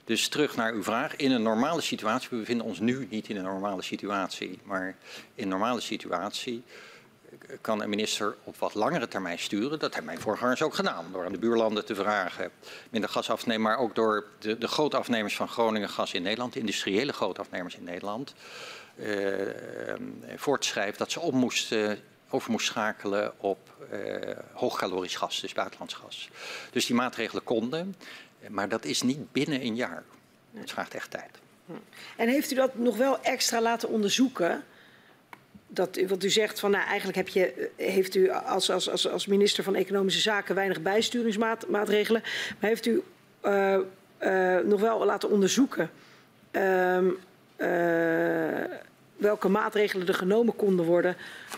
Dus 0.05 0.29
terug 0.29 0.57
naar 0.57 0.73
uw 0.73 0.83
vraag. 0.83 1.17
In 1.17 1.31
een 1.31 1.43
normale 1.43 1.81
situatie, 1.81 2.29
we 2.31 2.37
bevinden 2.37 2.67
ons 2.67 2.79
nu 2.79 3.07
niet 3.11 3.29
in 3.29 3.37
een 3.37 3.45
normale 3.45 3.83
situatie, 3.83 4.59
maar 4.63 4.97
in 5.35 5.43
een 5.43 5.49
normale 5.49 5.81
situatie 5.81 6.63
kan 7.61 7.83
een 7.83 7.89
minister 7.89 8.37
op 8.45 8.57
wat 8.57 8.75
langere 8.75 9.09
termijn 9.09 9.39
sturen. 9.39 9.79
Dat 9.79 9.81
hebben 9.81 10.05
mijn 10.05 10.21
voorgangers 10.21 10.63
ook 10.63 10.75
gedaan. 10.75 11.07
Door 11.13 11.25
aan 11.25 11.33
de 11.33 11.39
buurlanden 11.39 11.85
te 11.85 11.95
vragen 11.95 12.51
minder 12.91 13.11
gas 13.11 13.31
af 13.31 13.43
te 13.43 13.49
nemen. 13.49 13.63
Maar 13.63 13.79
ook 13.79 13.95
door 13.95 14.27
de, 14.39 14.59
de 14.59 14.69
grote 14.69 14.97
afnemers 14.97 15.37
van 15.37 15.49
Groningen 15.49 15.89
gas 15.89 16.15
in 16.15 16.23
Nederland. 16.23 16.53
De 16.53 16.59
industriële 16.59 17.13
grote 17.13 17.41
afnemers 17.41 17.77
in 17.77 17.85
Nederland. 17.85 18.35
Uh, 19.01 19.46
voortschrijft 20.36 20.98
dat 20.98 21.11
ze 21.11 21.20
op 21.20 21.32
moesten, 21.32 21.98
over 22.30 22.51
moest 22.51 22.66
schakelen 22.66 23.32
op 23.40 23.59
uh, 23.92 24.36
hoogcalorisch 24.53 25.16
gas, 25.16 25.40
dus 25.40 25.53
buitenlands 25.53 25.94
gas. 25.94 26.30
Dus 26.70 26.86
die 26.86 26.96
maatregelen 26.96 27.44
konden, 27.44 27.96
maar 28.48 28.68
dat 28.68 28.84
is 28.84 29.03
niet 29.03 29.32
binnen 29.32 29.61
een 29.61 29.76
jaar. 29.76 30.05
Het 30.55 30.70
vraagt 30.70 30.94
echt 30.94 31.11
tijd. 31.11 31.38
En 32.16 32.28
heeft 32.28 32.51
u 32.51 32.55
dat 32.55 32.74
nog 32.74 32.96
wel 32.96 33.22
extra 33.22 33.61
laten 33.61 33.88
onderzoeken? 33.88 34.64
Dat, 35.66 36.01
wat 36.09 36.24
u 36.24 36.30
zegt 36.30 36.61
van 36.61 36.70
nou, 36.70 36.84
eigenlijk 36.84 37.16
heb 37.16 37.28
je, 37.28 37.70
heeft 37.76 38.14
u 38.14 38.30
als, 38.30 38.70
als, 38.70 38.90
als, 38.90 39.09
als 39.09 39.26
minister 39.26 39.64
van 39.64 39.74
Economische 39.74 40.20
Zaken 40.20 40.55
weinig 40.55 40.82
bijsturingsmaatregelen. 40.82 42.22
Maar 42.59 42.70
heeft 42.70 42.86
u 42.86 43.03
uh, 43.44 43.78
uh, 44.20 44.59
nog 44.59 44.80
wel 44.80 45.05
laten 45.05 45.30
onderzoeken 45.30 45.90
uh, 46.53 46.98
welke 49.21 49.49
maatregelen 49.49 50.07
er 50.07 50.14
genomen 50.14 50.57
konden 50.57 50.85
worden, 50.85 51.16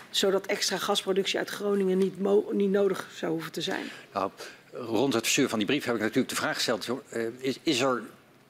zodat 0.09 0.45
extra 0.45 0.77
gasproductie 0.77 1.39
uit 1.39 1.49
Groningen 1.49 1.97
niet, 1.97 2.15
niet 2.51 2.69
nodig 2.69 3.09
zou 3.15 3.31
hoeven 3.31 3.51
te 3.51 3.61
zijn? 3.61 3.85
Nou, 4.13 4.31
rond 4.71 5.13
het 5.13 5.23
verstuur 5.23 5.49
van 5.49 5.57
die 5.57 5.67
brief 5.67 5.85
heb 5.85 5.95
ik 5.95 6.01
natuurlijk 6.01 6.29
de 6.29 6.35
vraag 6.35 6.55
gesteld, 6.55 6.87
uh, 6.87 7.27
is, 7.37 7.59
is, 7.63 7.79
er 7.79 8.01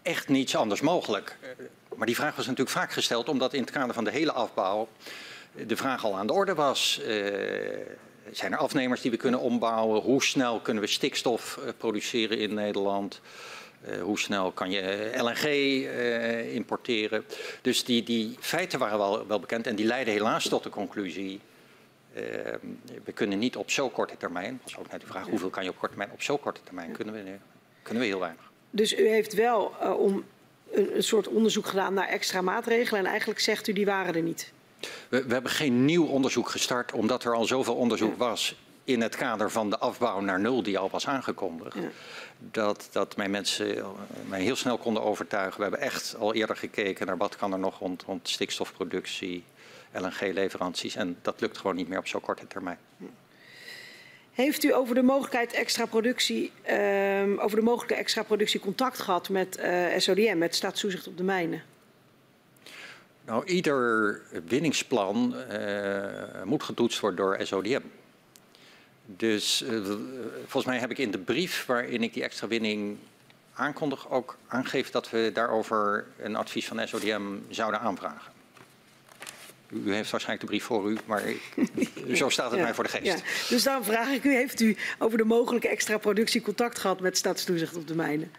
echt 0.02 0.28
niets 0.28 0.56
anders 0.56 0.82
mogelijk? 0.82 1.38
Uh, 1.42 1.50
maar 1.96 2.08
die 2.08 2.16
vraag 2.16 2.36
was 2.36 2.46
natuurlijk 2.46 2.78
vaak 2.78 2.92
gesteld 2.92 3.30
omdat 3.30 3.54
in 3.54 3.62
het 3.62 3.72
kader 3.72 3.94
van 3.94 4.04
de 4.04 4.12
hele 4.12 4.32
afbouw 4.32 4.88
de 5.68 5.78
vraag 5.78 6.06
al 6.06 6.18
aan 6.18 6.28
de 6.28 6.34
orde 6.34 6.54
was. 6.54 7.02
Uh, 7.02 7.08
zijn 8.32 8.52
er 8.52 8.58
afnemers 8.58 9.02
die 9.02 9.12
we 9.12 9.18
kunnen 9.18 9.40
ombouwen? 9.40 10.02
Hoe 10.02 10.24
snel 10.24 10.60
kunnen 10.60 10.84
we 10.84 10.90
stikstof 10.90 11.60
produceren 11.78 12.38
in 12.38 12.54
Nederland? 12.54 13.22
Uh, 13.90 14.02
hoe 14.02 14.20
snel 14.20 14.52
kan 14.52 14.72
je 14.72 15.12
LNG 15.18 15.46
uh, 15.46 16.56
importeren? 16.56 17.26
Dus 17.62 17.84
die, 17.84 18.04
die 18.04 18.36
feiten 18.40 18.80
waren 18.80 18.98
wel, 18.98 19.28
wel, 19.28 19.40
bekend 19.40 19.68
en 19.68 19.76
die 19.76 19.86
leidden 19.86 20.14
helaas 20.14 20.48
tot 20.48 20.64
de 20.64 20.70
conclusie. 20.70 21.40
Uh, 22.16 22.22
we 23.04 23.12
kunnen 23.14 23.40
niet 23.40 23.56
op 23.56 23.72
zo 23.72 23.90
korte 23.90 24.18
termijn, 24.18 24.60
dat 24.62 24.70
is 24.70 24.78
ook 24.78 24.92
net 24.92 25.02
de 25.02 25.08
vraag 25.08 25.28
hoeveel 25.28 25.50
kan 25.50 25.64
je 25.64 25.70
op 25.70 25.78
korte 25.78 25.96
termijn, 25.96 26.14
op 26.14 26.22
zo 26.22 26.38
korte 26.38 26.64
termijn 26.64 26.92
kunnen 26.92 27.14
we, 27.14 27.24
kunnen 27.82 28.04
we 28.04 28.10
heel 28.10 28.20
weinig. 28.20 28.52
Dus 28.70 28.98
u 28.98 29.08
heeft 29.08 29.34
wel 29.34 29.74
om 29.98 30.24
een, 30.72 30.96
een, 30.96 31.04
soort 31.04 31.28
onderzoek 31.28 31.68
gedaan 31.68 31.94
naar 31.94 32.08
extra 32.08 32.42
maatregelen 32.42 33.00
en 33.00 33.06
eigenlijk 33.06 33.40
zegt 33.40 33.68
u 33.68 33.74
die 33.74 33.86
waren 33.86 34.16
er 34.16 34.22
niet? 34.22 34.52
We, 35.10 35.26
we 35.26 35.34
hebben 35.34 35.52
geen 35.52 35.86
nieuw 35.86 36.06
onderzoek 36.06 36.50
gestart 36.50 36.92
omdat 36.92 37.24
er 37.24 37.34
al 37.34 37.46
zoveel 37.46 37.76
onderzoek 37.76 38.18
was 38.18 38.56
in 38.84 39.02
het 39.02 39.16
kader 39.16 39.52
van 39.52 39.70
de 39.70 39.78
afbouw 39.78 40.20
naar 40.20 40.40
nul 40.40 40.64
die 40.64 40.78
al 40.78 40.90
was 40.90 41.08
aangekondigd. 41.08 41.76
Ja. 41.76 41.90
Dat, 42.38 42.88
dat 42.92 43.18
mijn 43.18 43.32
mensen 43.32 43.78
eh, 43.78 43.88
mij 44.28 44.42
heel 44.42 44.56
snel 44.56 44.78
konden 44.78 45.04
overtuigen. 45.04 45.58
We 45.58 45.62
hebben 45.62 45.82
echt 45.82 46.16
al 46.20 46.34
eerder 46.34 46.56
gekeken 46.56 47.06
naar 47.06 47.18
wat 47.18 47.36
kan 47.36 47.54
er 47.54 47.60
nog 47.60 47.80
rond, 47.80 48.04
rond 48.04 48.30
stikstofproductie, 48.30 49.44
LNG-leveranties. 49.92 50.96
En 50.96 51.18
dat 51.22 51.42
lukt 51.42 51.58
gewoon 51.58 51.76
niet 51.76 51.88
meer 51.88 51.98
op 51.98 52.08
zo'n 52.08 52.22
korte 52.22 52.48
termijn. 52.48 52.78
Heeft 54.32 54.64
u 54.64 54.74
over 54.74 54.96
de 54.96 55.04
mogelijkheid 55.04 55.54
extra 55.54 55.86
productie, 55.86 56.52
ehm, 56.62 57.38
over 57.38 57.58
de 57.58 57.64
mogelijke 57.64 57.96
extra 57.96 58.24
productie 58.24 58.60
contact 58.60 59.00
gehad 59.00 59.30
met 59.30 59.56
eh, 59.56 59.98
SODM, 59.98 60.38
met 60.38 60.56
Staatstoezicht 60.56 61.08
op 61.08 61.18
de 61.18 61.24
Mijnen? 61.24 61.64
Nou, 63.26 63.46
ieder 63.46 64.22
winningsplan 64.48 65.36
eh, 65.36 66.44
moet 66.44 66.64
getoetst 66.64 67.00
worden 67.00 67.26
door 67.26 67.38
SODM. 67.42 67.82
Dus 69.06 69.64
eh, 69.64 69.82
volgens 70.40 70.66
mij 70.66 70.80
heb 70.80 70.92
ik 70.92 70.98
in 70.98 71.12
de 71.12 71.18
brief 71.18 71.66
waarin 71.66 72.04
ik 72.04 72.14
die 72.14 72.24
extra 72.24 72.48
winning 72.48 72.98
aankondig 73.54 74.10
ook 74.10 74.38
aangegeven 74.48 74.92
dat 74.92 75.10
we 75.10 75.32
daarover 75.34 76.06
een 76.18 76.36
advies 76.36 76.68
van 76.68 76.88
SODM 76.88 77.22
zouden 77.50 77.80
aanvragen. 77.80 78.32
U 79.70 79.94
heeft 79.94 80.12
waarschijnlijk 80.12 80.50
de 80.50 80.56
brief 80.56 80.64
voor 80.64 80.92
u, 80.92 80.98
maar 81.06 81.24
ik, 81.28 81.42
zo 82.16 82.30
staat 82.30 82.50
het 82.50 82.60
Ja, 82.60 82.66
mij 82.66 82.74
voor 82.74 82.84
de 82.84 82.90
geest. 82.90 83.06
ja. 83.06 83.18
Dus 83.50 83.64
dan 83.64 83.84
vraag 83.84 84.10
ik 84.10 84.24
u, 84.24 84.34
heeft 84.34 84.60
u 84.60 84.78
over 84.98 85.18
de 85.18 85.24
mogelijke 85.24 85.68
extra 85.68 85.98
productie 85.98 86.42
contact 86.42 86.80
gehad 86.80 87.00
met 87.00 87.18
Staatstoezicht 87.18 87.76
op 87.76 87.88
de 87.88 87.96
Mijnen? 87.96 88.32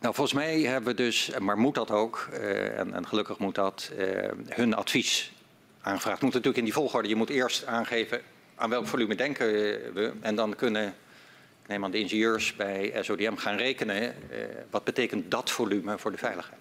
Nou, 0.00 0.14
volgens 0.14 0.36
mij 0.36 0.60
hebben 0.60 0.96
we 0.96 1.02
dus, 1.02 1.30
maar 1.38 1.58
moet 1.58 1.74
dat 1.74 1.90
ook, 1.90 2.28
eh, 2.32 2.78
en, 2.78 2.94
en 2.94 3.06
gelukkig 3.06 3.38
moet 3.38 3.54
dat, 3.54 3.90
eh, 3.98 4.28
hun 4.48 4.74
advies 4.74 5.32
aangevraagd. 5.80 6.14
Het 6.14 6.24
moet 6.24 6.32
natuurlijk 6.32 6.56
in 6.58 6.64
die 6.64 6.72
volgorde. 6.72 7.08
Je 7.08 7.16
moet 7.16 7.30
eerst 7.30 7.66
aangeven 7.66 8.20
aan 8.58 8.70
welk 8.70 8.86
volume 8.86 9.14
denken 9.14 9.46
we. 9.94 10.12
En 10.20 10.34
dan 10.34 10.56
kunnen, 10.56 10.86
ik 11.62 11.68
neem 11.68 11.84
aan 11.84 11.90
de 11.90 11.98
ingenieurs 11.98 12.56
bij 12.56 12.98
SODM 13.00 13.36
gaan 13.36 13.56
rekenen. 13.56 14.02
eh, 14.02 14.38
wat 14.70 14.84
betekent 14.84 15.30
dat 15.30 15.50
volume 15.50 15.98
voor 15.98 16.10
de 16.10 16.18
veiligheid? 16.18 16.58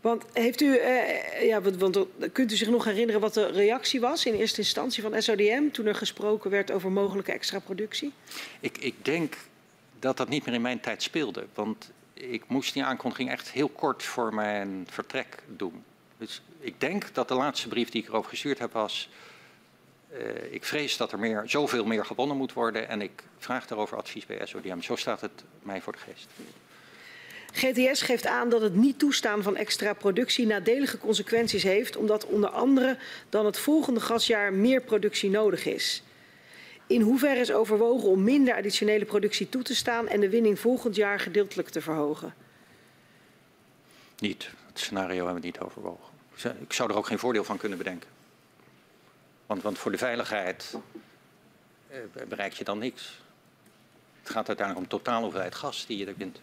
Want 0.00 0.24
heeft 0.32 0.60
u, 0.60 0.76
eh, 0.76 1.46
ja, 1.46 1.60
want, 1.60 1.76
want, 1.76 2.06
kunt 2.32 2.52
u 2.52 2.56
zich 2.56 2.68
nog 2.68 2.84
herinneren 2.84 3.20
wat 3.20 3.34
de 3.34 3.46
reactie 3.46 4.00
was 4.00 4.26
in 4.26 4.34
eerste 4.34 4.60
instantie 4.60 5.02
van 5.02 5.22
SODM 5.22 5.70
toen 5.72 5.86
er 5.86 5.94
gesproken 5.94 6.50
werd 6.50 6.70
over 6.70 6.92
mogelijke 6.92 7.32
extra 7.32 7.58
productie? 7.58 8.12
Ik, 8.60 8.78
ik 8.78 9.04
denk 9.04 9.36
dat 9.98 10.16
dat 10.16 10.28
niet 10.28 10.44
meer 10.46 10.54
in 10.54 10.62
mijn 10.62 10.80
tijd 10.80 11.02
speelde. 11.02 11.46
Want 11.54 11.90
ik 12.14 12.42
moest 12.46 12.72
die 12.72 12.84
aankondiging 12.84 13.30
echt 13.30 13.50
heel 13.50 13.68
kort 13.68 14.02
voor 14.02 14.34
mijn 14.34 14.86
vertrek 14.90 15.42
doen. 15.56 15.84
Dus 16.18 16.42
ik 16.60 16.80
denk 16.80 17.14
dat 17.14 17.28
de 17.28 17.34
laatste 17.34 17.68
brief 17.68 17.88
die 17.88 18.02
ik 18.02 18.08
erover 18.08 18.30
gestuurd 18.30 18.58
heb 18.58 18.72
was... 18.72 19.08
eh, 20.08 20.52
ik 20.52 20.64
vrees 20.64 20.96
dat 20.96 21.12
er 21.12 21.18
meer, 21.18 21.42
zoveel 21.46 21.84
meer 21.84 22.04
gewonnen 22.04 22.36
moet 22.36 22.52
worden 22.52 22.88
en 22.88 23.02
ik 23.02 23.22
vraag 23.38 23.66
daarover 23.66 23.96
advies 23.96 24.26
bij 24.26 24.46
SODM. 24.46 24.80
Zo 24.80 24.96
staat 24.96 25.20
het 25.20 25.44
mij 25.62 25.80
voor 25.80 25.92
de 25.92 25.98
geest. 25.98 26.26
GTS 27.52 28.02
geeft 28.02 28.26
aan 28.26 28.48
dat 28.48 28.60
het 28.60 28.74
niet 28.74 28.98
toestaan 28.98 29.42
van 29.42 29.56
extra 29.56 29.92
productie 29.92 30.46
nadelige 30.46 30.98
consequenties 30.98 31.62
heeft, 31.62 31.96
omdat 31.96 32.26
onder 32.26 32.48
andere 32.48 32.98
dan 33.28 33.46
het 33.46 33.58
volgende 33.58 34.00
gasjaar 34.00 34.52
meer 34.52 34.80
productie 34.80 35.30
nodig 35.30 35.66
is. 35.66 36.02
In 36.86 37.00
hoeverre 37.00 37.40
is 37.40 37.52
overwogen 37.52 38.08
om 38.08 38.22
minder 38.22 38.54
additionele 38.54 39.04
productie 39.04 39.48
toe 39.48 39.62
te 39.62 39.74
staan 39.74 40.08
en 40.08 40.20
de 40.20 40.28
winning 40.28 40.58
volgend 40.58 40.96
jaar 40.96 41.20
gedeeltelijk 41.20 41.68
te 41.68 41.80
verhogen? 41.80 42.34
Niet. 44.18 44.50
Het 44.66 44.78
scenario 44.78 45.24
hebben 45.24 45.40
we 45.40 45.46
niet 45.46 45.60
overwogen. 45.60 46.14
Ik 46.58 46.72
zou 46.72 46.90
er 46.90 46.96
ook 46.96 47.06
geen 47.06 47.18
voordeel 47.18 47.44
van 47.44 47.56
kunnen 47.56 47.78
bedenken. 47.78 48.15
Want, 49.46 49.62
want 49.62 49.78
voor 49.78 49.90
de 49.90 49.98
veiligheid 49.98 50.74
eh, 51.88 51.98
bereik 52.28 52.52
je 52.52 52.64
dan 52.64 52.78
niks. 52.78 53.20
Het 54.20 54.30
gaat 54.30 54.48
uiteindelijk 54.48 54.86
om 54.86 54.98
totale 54.98 55.22
hoeveelheid 55.22 55.54
gas 55.54 55.86
die 55.86 55.98
je 55.98 56.06
er 56.06 56.16
wint. 56.16 56.40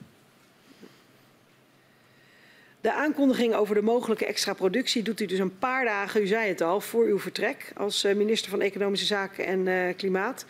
De 2.82 2.94
aankondiging 2.94 3.54
over 3.54 3.76
de 3.76 3.82
mogelijke 3.82 4.26
extra 4.26 4.54
productie 4.54 5.04
doet 5.04 5.20
u 5.20 5.26
dus 5.26 5.40
een 5.40 5.58
paar 5.58 5.86
dagen, 5.86 6.22
u 6.22 6.28
zei 6.28 6.48
het 6.48 6.62
al, 6.62 6.82
voor 6.82 7.06
uw 7.06 7.20
vertrek 7.20 7.72
als 7.76 8.04
eh, 8.04 8.16
minister 8.16 8.50
van 8.50 8.62
Economische 8.62 9.06
Zaken 9.06 9.46
en 9.46 9.68
eh, 9.68 9.96
Klimaat. 9.96 10.46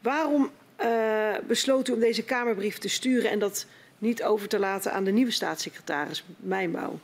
Waarom 0.00 0.50
besloot 1.46 1.88
u 1.88 1.92
om 1.92 2.00
deze 2.00 2.22
Kamerbrief 2.22 2.78
te 2.78 2.88
sturen 2.88 3.30
en 3.30 3.38
dat 3.38 3.66
niet 3.98 4.22
over 4.22 4.48
te 4.48 4.58
laten 4.58 4.92
aan 4.92 5.04
de 5.04 5.10
nieuwe 5.10 5.30
staatssecretaris 5.30 6.24
Mijnbouw? 6.36 7.00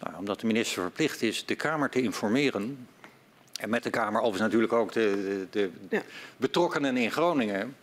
Nou, 0.00 0.16
omdat 0.18 0.40
de 0.40 0.46
minister 0.46 0.82
verplicht 0.82 1.22
is 1.22 1.44
de 1.44 1.54
Kamer 1.54 1.90
te 1.90 2.02
informeren. 2.02 2.86
En 3.56 3.70
met 3.70 3.82
de 3.82 3.90
Kamer 3.90 4.20
overigens 4.20 4.42
natuurlijk 4.42 4.72
ook 4.72 4.92
de, 4.92 5.46
de, 5.50 5.70
de 5.90 5.96
Ja. 5.96 6.02
betrokkenen 6.36 6.96
in 6.96 7.10
Groningen. 7.12 7.76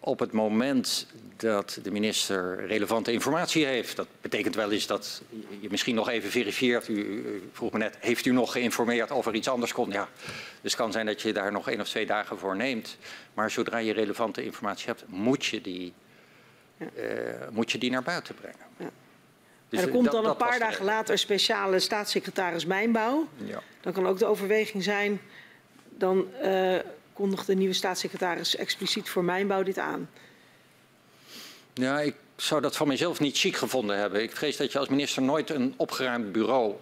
Op 0.00 0.18
het 0.18 0.32
moment 0.32 1.06
dat 1.36 1.78
de 1.82 1.90
minister 1.90 2.66
relevante 2.66 3.12
informatie 3.12 3.64
heeft. 3.66 3.96
Dat 3.96 4.06
betekent 4.20 4.54
wel 4.54 4.70
eens 4.70 4.86
dat 4.86 5.22
je 5.60 5.68
misschien 5.70 5.94
nog 5.94 6.08
even 6.08 6.30
verifieert. 6.30 6.88
U, 6.88 7.22
vroeg 7.52 7.72
me 7.72 7.78
net, 7.78 7.96
heeft 8.00 8.26
u 8.26 8.30
nog 8.32 8.52
geïnformeerd 8.52 9.10
of 9.10 9.26
er 9.26 9.34
iets 9.34 9.48
anders 9.48 9.72
komt? 9.72 9.92
Ja, 9.92 10.08
dus 10.60 10.72
het 10.72 10.74
kan 10.80 10.92
zijn 10.92 11.06
dat 11.06 11.22
je 11.22 11.32
daar 11.32 11.52
nog 11.52 11.68
één 11.68 11.80
of 11.80 11.88
twee 11.88 12.06
dagen 12.06 12.38
voor 12.38 12.56
neemt. 12.56 12.96
Maar 13.34 13.50
zodra 13.50 13.78
je 13.78 13.92
relevante 13.92 14.44
informatie 14.44 14.86
hebt, 14.86 15.04
moet 15.06 15.44
je 15.44 15.60
die, 15.60 15.92
eh, 16.78 16.86
moet 17.50 17.72
je 17.72 17.78
die 17.78 17.90
naar 17.90 18.02
buiten 18.02 18.34
brengen. 18.34 18.66
Ja. 18.76 18.90
Dus 19.68 19.80
en 19.80 19.86
er 19.86 19.92
komt 19.92 20.04
dat- 20.04 20.12
dan 20.12 20.26
een 20.30 20.36
paar 20.36 20.58
dagen 20.58 20.72
reden. 20.72 20.84
later 20.86 21.12
een 21.12 21.18
speciale 21.18 21.78
staatssecretaris 21.78 22.64
Mijnbouw. 22.64 23.28
Ja. 23.44 23.62
Dan 23.80 23.92
kan 23.92 24.06
ook 24.06 24.18
de 24.18 24.26
overweging 24.26 24.82
zijn, 24.82 25.20
dan 25.88 26.34
eh 26.34 26.76
kondigt 27.12 27.46
de 27.46 27.54
nieuwe 27.54 27.74
staatssecretaris 27.74 28.56
expliciet 28.56 29.08
voor 29.08 29.24
Mijnbouw 29.24 29.62
dit 29.62 29.78
aan. 29.78 30.10
Ja, 31.74 32.00
ik 32.00 32.14
zou 32.36 32.60
dat 32.60 32.76
van 32.76 32.88
mezelf 32.88 33.20
niet 33.20 33.38
chic 33.38 33.56
gevonden 33.56 33.98
hebben. 33.98 34.22
Ik 34.22 34.36
vrees 34.36 34.56
dat 34.56 34.72
je 34.72 34.78
als 34.78 34.88
minister 34.88 35.22
nooit 35.22 35.50
een 35.50 35.74
opgeruimd 35.76 36.32
bureau 36.32 36.74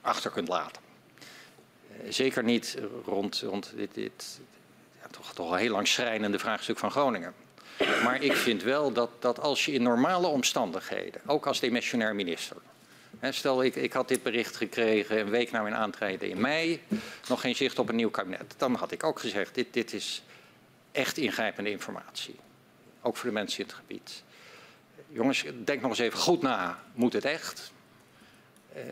achter 0.00 0.30
kunt 0.30 0.48
laten. 0.48 0.82
Eh, 1.18 2.12
Zeker 2.12 2.44
niet 2.44 2.78
rond, 3.04 3.40
rond 3.46 3.72
dit, 3.76 3.94
dit 3.94 4.40
ja, 5.02 5.06
toch, 5.10 5.34
toch 5.34 5.46
al 5.50 5.54
heel 5.54 5.70
lang 5.72 5.88
schrijnende 5.88 6.38
vraagstuk 6.38 6.78
van 6.78 6.90
Groningen. 6.90 7.34
Maar 7.78 8.22
ik 8.22 8.36
vind 8.36 8.62
wel 8.62 8.92
dat, 8.92 9.10
dat 9.18 9.40
als 9.40 9.64
je 9.64 9.72
in 9.72 9.82
normale 9.82 10.26
omstandigheden, 10.26 11.20
ook 11.26 11.46
als 11.46 11.60
demissionair 11.60 12.14
minister. 12.14 12.56
Stel, 13.30 13.62
ik, 13.62 13.76
ik 13.76 13.92
had 13.92 14.08
dit 14.08 14.22
bericht 14.22 14.56
gekregen 14.56 15.18
een 15.18 15.30
week 15.30 15.50
na 15.50 15.62
mijn 15.62 15.74
aantreden 15.74 16.28
in 16.28 16.40
mei, 16.40 16.82
nog 17.28 17.40
geen 17.40 17.56
zicht 17.56 17.78
op 17.78 17.88
een 17.88 17.96
nieuw 17.96 18.10
kabinet. 18.10 18.54
Dan 18.56 18.74
had 18.74 18.92
ik 18.92 19.04
ook 19.04 19.20
gezegd, 19.20 19.54
dit, 19.54 19.72
dit 19.72 19.92
is 19.92 20.22
echt 20.92 21.16
ingrijpende 21.16 21.70
informatie. 21.70 22.36
Ook 23.02 23.16
voor 23.16 23.28
de 23.28 23.34
mensen 23.34 23.60
in 23.60 23.66
het 23.66 23.74
gebied. 23.74 24.22
Jongens, 25.08 25.44
denk 25.64 25.80
nog 25.80 25.90
eens 25.90 25.98
even 25.98 26.18
goed 26.18 26.42
na. 26.42 26.82
Moet 26.94 27.12
het 27.12 27.24
echt? 27.24 27.72
Eh, 28.72 28.82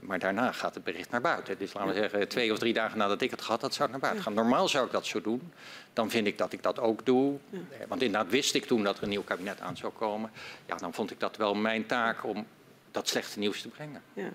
maar 0.00 0.18
daarna 0.18 0.52
gaat 0.52 0.74
het 0.74 0.84
bericht 0.84 1.10
naar 1.10 1.20
buiten. 1.20 1.58
Dus 1.58 1.72
laten 1.72 1.92
we 1.92 2.00
zeggen, 2.00 2.28
twee 2.28 2.52
of 2.52 2.58
drie 2.58 2.72
dagen 2.72 2.98
nadat 2.98 3.22
ik 3.22 3.30
het 3.30 3.42
gehad 3.42 3.60
had, 3.60 3.74
zou 3.74 3.82
het 3.82 3.90
naar 3.90 4.10
buiten 4.10 4.22
gaan. 4.22 4.34
Normaal 4.44 4.68
zou 4.68 4.86
ik 4.86 4.92
dat 4.92 5.06
zo 5.06 5.20
doen. 5.20 5.52
Dan 5.92 6.10
vind 6.10 6.26
ik 6.26 6.38
dat 6.38 6.52
ik 6.52 6.62
dat 6.62 6.78
ook 6.78 7.06
doe. 7.06 7.36
Eh, 7.50 7.58
Want 7.88 8.02
inderdaad 8.02 8.30
wist 8.30 8.54
ik 8.54 8.64
toen 8.64 8.82
dat 8.82 8.96
er 8.96 9.02
een 9.02 9.08
nieuw 9.08 9.22
kabinet 9.22 9.60
aan 9.60 9.76
zou 9.76 9.92
komen. 9.92 10.30
Ja, 10.66 10.76
dan 10.76 10.94
vond 10.94 11.10
ik 11.10 11.20
dat 11.20 11.36
wel 11.36 11.54
mijn 11.54 11.86
taak 11.86 12.24
om 12.24 12.46
dat 12.90 13.08
slechte 13.08 13.38
nieuws 13.38 13.62
te 13.62 13.68
brengen. 13.68 14.02
Ja. 14.12 14.28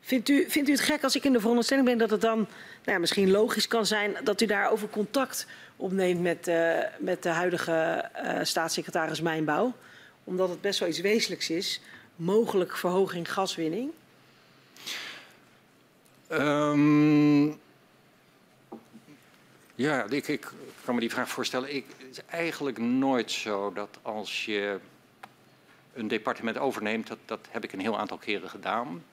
Vindt, 0.00 0.28
u, 0.28 0.50
vindt 0.50 0.68
u 0.68 0.72
het 0.72 0.80
gek 0.80 1.02
als 1.02 1.16
ik 1.16 1.24
in 1.24 1.32
de 1.32 1.40
veronderstelling 1.40 1.86
ben 1.86 1.98
dat 1.98 2.10
het 2.10 2.20
dan 2.20 2.38
nou 2.38 2.48
ja, 2.84 2.98
misschien 2.98 3.30
logisch 3.30 3.68
kan 3.68 3.86
zijn 3.86 4.16
dat 4.24 4.40
u 4.40 4.46
daarover 4.46 4.88
contact 4.88 5.46
opneemt 5.76 6.20
met, 6.20 6.48
eh, 6.48 6.78
met 6.98 7.22
de 7.22 7.28
huidige 7.28 7.72
eh, 7.72 8.38
staatssecretaris 8.42 9.20
Mijnbouw? 9.20 9.72
Omdat 10.24 10.48
het 10.48 10.60
best 10.60 10.78
wel 10.78 10.88
iets 10.88 11.00
wezenlijks 11.00 11.50
is. 11.50 11.80
Mogelijk 12.16 12.76
verhoging 12.76 13.32
gaswinning. 13.32 13.90
Ehm, 16.38 17.46
ja, 19.74 20.04
ik, 20.08 20.28
ik 20.28 20.52
kan 20.84 20.94
me 20.94 21.00
die 21.00 21.10
vraag 21.10 21.28
voorstellen. 21.28 21.74
Ik, 21.74 21.86
het 21.98 22.10
is 22.10 22.24
eigenlijk 22.24 22.78
nooit 22.78 23.30
zo 23.30 23.72
dat 23.72 23.98
als 24.02 24.44
je 24.44 24.78
een 25.92 26.08
departement 26.08 26.58
overneemt, 26.58 27.06
dat, 27.06 27.18
dat 27.24 27.46
heb 27.50 27.64
ik 27.64 27.72
een 27.72 27.80
heel 27.80 27.98
aantal 27.98 28.18
keren 28.18 28.50
gedaan, 28.50 29.04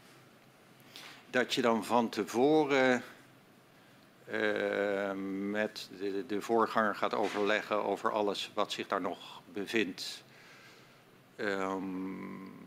dat 1.29 1.53
je 1.53 1.61
dan 1.61 1.85
van 1.85 2.09
tevoren 2.09 3.03
eh, 4.25 5.11
met 5.49 5.89
de, 5.99 6.23
de 6.27 6.41
voorganger 6.41 6.95
gaat 6.95 7.13
overleggen 7.13 7.83
over 7.83 8.11
alles 8.11 8.51
wat 8.53 8.71
zich 8.71 8.87
daar 8.87 9.01
nog 9.01 9.41
bevindt. 9.53 10.23
Ehm, 11.35 12.60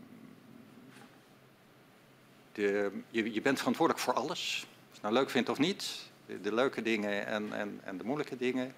je, 2.55 3.33
je 3.33 3.41
bent 3.41 3.57
verantwoordelijk 3.57 4.05
voor 4.05 4.13
alles. 4.13 4.67
Als 4.89 4.95
je 4.95 5.01
nou 5.01 5.13
leuk 5.13 5.29
vindt 5.29 5.49
of 5.49 5.57
niet. 5.57 5.85
De, 6.41 6.53
leuke 6.53 6.81
dingen 6.81 7.27
en, 7.27 7.53
en, 7.53 7.79
en 7.83 7.97
de 7.97 8.03
moeilijke 8.03 8.37
dingen. 8.37 8.73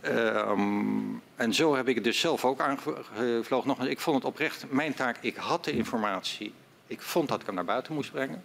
Ehm, 0.00 1.16
en 1.36 1.54
zo 1.54 1.74
heb 1.74 1.88
ik 1.88 1.94
het 1.94 2.04
dus 2.04 2.20
zelf 2.20 2.44
ook 2.44 2.60
aangevlogen. 2.60 3.90
Ik 3.90 4.00
vond 4.00 4.16
het 4.16 4.24
oprecht 4.24 4.70
mijn 4.70 4.94
taak. 4.94 5.16
Ik 5.20 5.36
had 5.36 5.64
de 5.64 5.72
informatie. 5.72 6.52
Ik 6.86 7.00
vond 7.00 7.28
dat 7.28 7.40
ik 7.40 7.46
hem 7.46 7.54
naar 7.54 7.64
buiten 7.64 7.94
moest 7.94 8.10
brengen. 8.10 8.44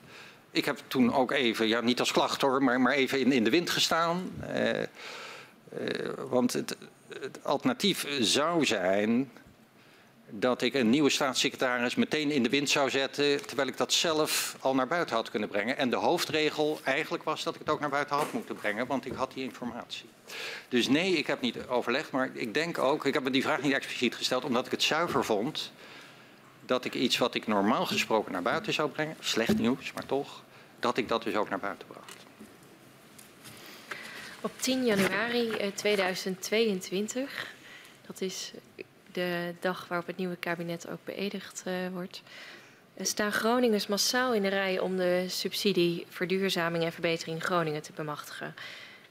ik 0.51 0.65
heb 0.65 0.79
toen 0.87 1.13
ook 1.13 1.31
even, 1.31 1.67
ja, 1.67 1.81
niet 1.81 1.99
als 1.99 2.11
klacht 2.11 2.41
hoor, 2.41 2.63
maar, 2.63 2.81
maar 2.81 2.93
even 2.93 3.19
in, 3.19 3.31
in 3.31 3.43
de 3.43 3.49
wind 3.49 3.69
gestaan. 3.69 4.31
Uh, 4.41 4.69
uh, 4.69 4.85
want 6.29 6.53
het, 6.53 6.77
het, 7.19 7.39
alternatief 7.43 8.07
zou 8.19 8.65
zijn 8.65 9.31
dat 10.29 10.61
ik 10.61 10.73
een 10.73 10.89
nieuwe 10.89 11.09
staatssecretaris 11.09 11.95
meteen 11.95 12.31
in 12.31 12.43
de 12.43 12.49
wind 12.49 12.69
zou 12.69 12.89
zetten, 12.89 13.45
terwijl 13.45 13.67
ik 13.67 13.77
dat 13.77 13.93
zelf 13.93 14.55
al 14.59 14.75
naar 14.75 14.87
buiten 14.87 15.15
had 15.15 15.29
kunnen 15.29 15.49
brengen. 15.49 15.77
En 15.77 15.89
de 15.89 15.95
hoofdregel 15.95 16.79
eigenlijk 16.83 17.23
was 17.23 17.43
dat 17.43 17.53
ik 17.53 17.59
het 17.59 17.69
ook 17.69 17.79
naar 17.79 17.89
buiten 17.89 18.15
had 18.15 18.33
moeten 18.33 18.55
brengen, 18.55 18.87
want 18.87 19.05
ik 19.05 19.13
had 19.13 19.33
die 19.33 19.43
informatie. 19.43 20.09
Dus 20.69 20.87
nee, 20.87 21.13
ik 21.13 21.27
heb 21.27 21.41
niet 21.41 21.67
overlegd, 21.67 22.11
maar 22.11 22.29
ik 22.33 22.53
denk 22.53 22.77
ook, 22.77 23.05
ik 23.05 23.13
heb 23.13 23.23
me 23.23 23.29
die 23.29 23.41
vraag 23.41 23.61
niet 23.61 23.73
expliciet 23.73 24.15
gesteld, 24.15 24.43
omdat 24.43 24.65
ik 24.65 24.71
het 24.71 24.83
zuiver 24.83 25.25
vond 25.25 25.71
dat 26.65 26.85
ik 26.85 26.93
iets 26.93 27.17
wat 27.17 27.35
ik 27.35 27.47
normaal 27.47 27.85
gesproken 27.85 28.31
naar 28.31 28.41
buiten 28.41 28.73
zou 28.73 28.89
brengen, 28.89 29.15
slecht 29.19 29.57
nieuws, 29.57 29.93
maar 29.93 30.05
toch, 30.05 30.43
dat 30.79 30.97
ik 30.97 31.07
dat 31.07 31.23
dus 31.23 31.35
ook 31.35 31.49
naar 31.49 31.59
buiten 31.59 31.87
bracht. 31.87 32.13
Op 34.41 34.51
10 34.55 34.85
januari 34.85 35.71
2022, 35.75 37.21
eh, 37.21 38.07
dat 38.07 38.21
is 38.21 38.51
de 39.11 39.53
dag 39.59 39.87
waarop 39.87 40.07
het 40.07 40.17
nieuwe 40.17 40.35
kabinet 40.35 40.89
ook 40.89 40.99
beëdigd 41.03 41.63
uh, 41.67 41.73
wordt, 41.93 42.21
staan 43.01 43.31
Groningers 43.31 43.87
massaal 43.87 44.33
in 44.33 44.41
de 44.41 44.47
rij 44.47 44.79
om 44.79 44.97
de 44.97 45.25
subsidie 45.27 46.05
verduurzaming 46.09 46.83
en 46.83 46.91
verbetering 46.91 47.43
Groningen 47.43 47.81
te 47.81 47.91
bemachtigen. 47.95 48.55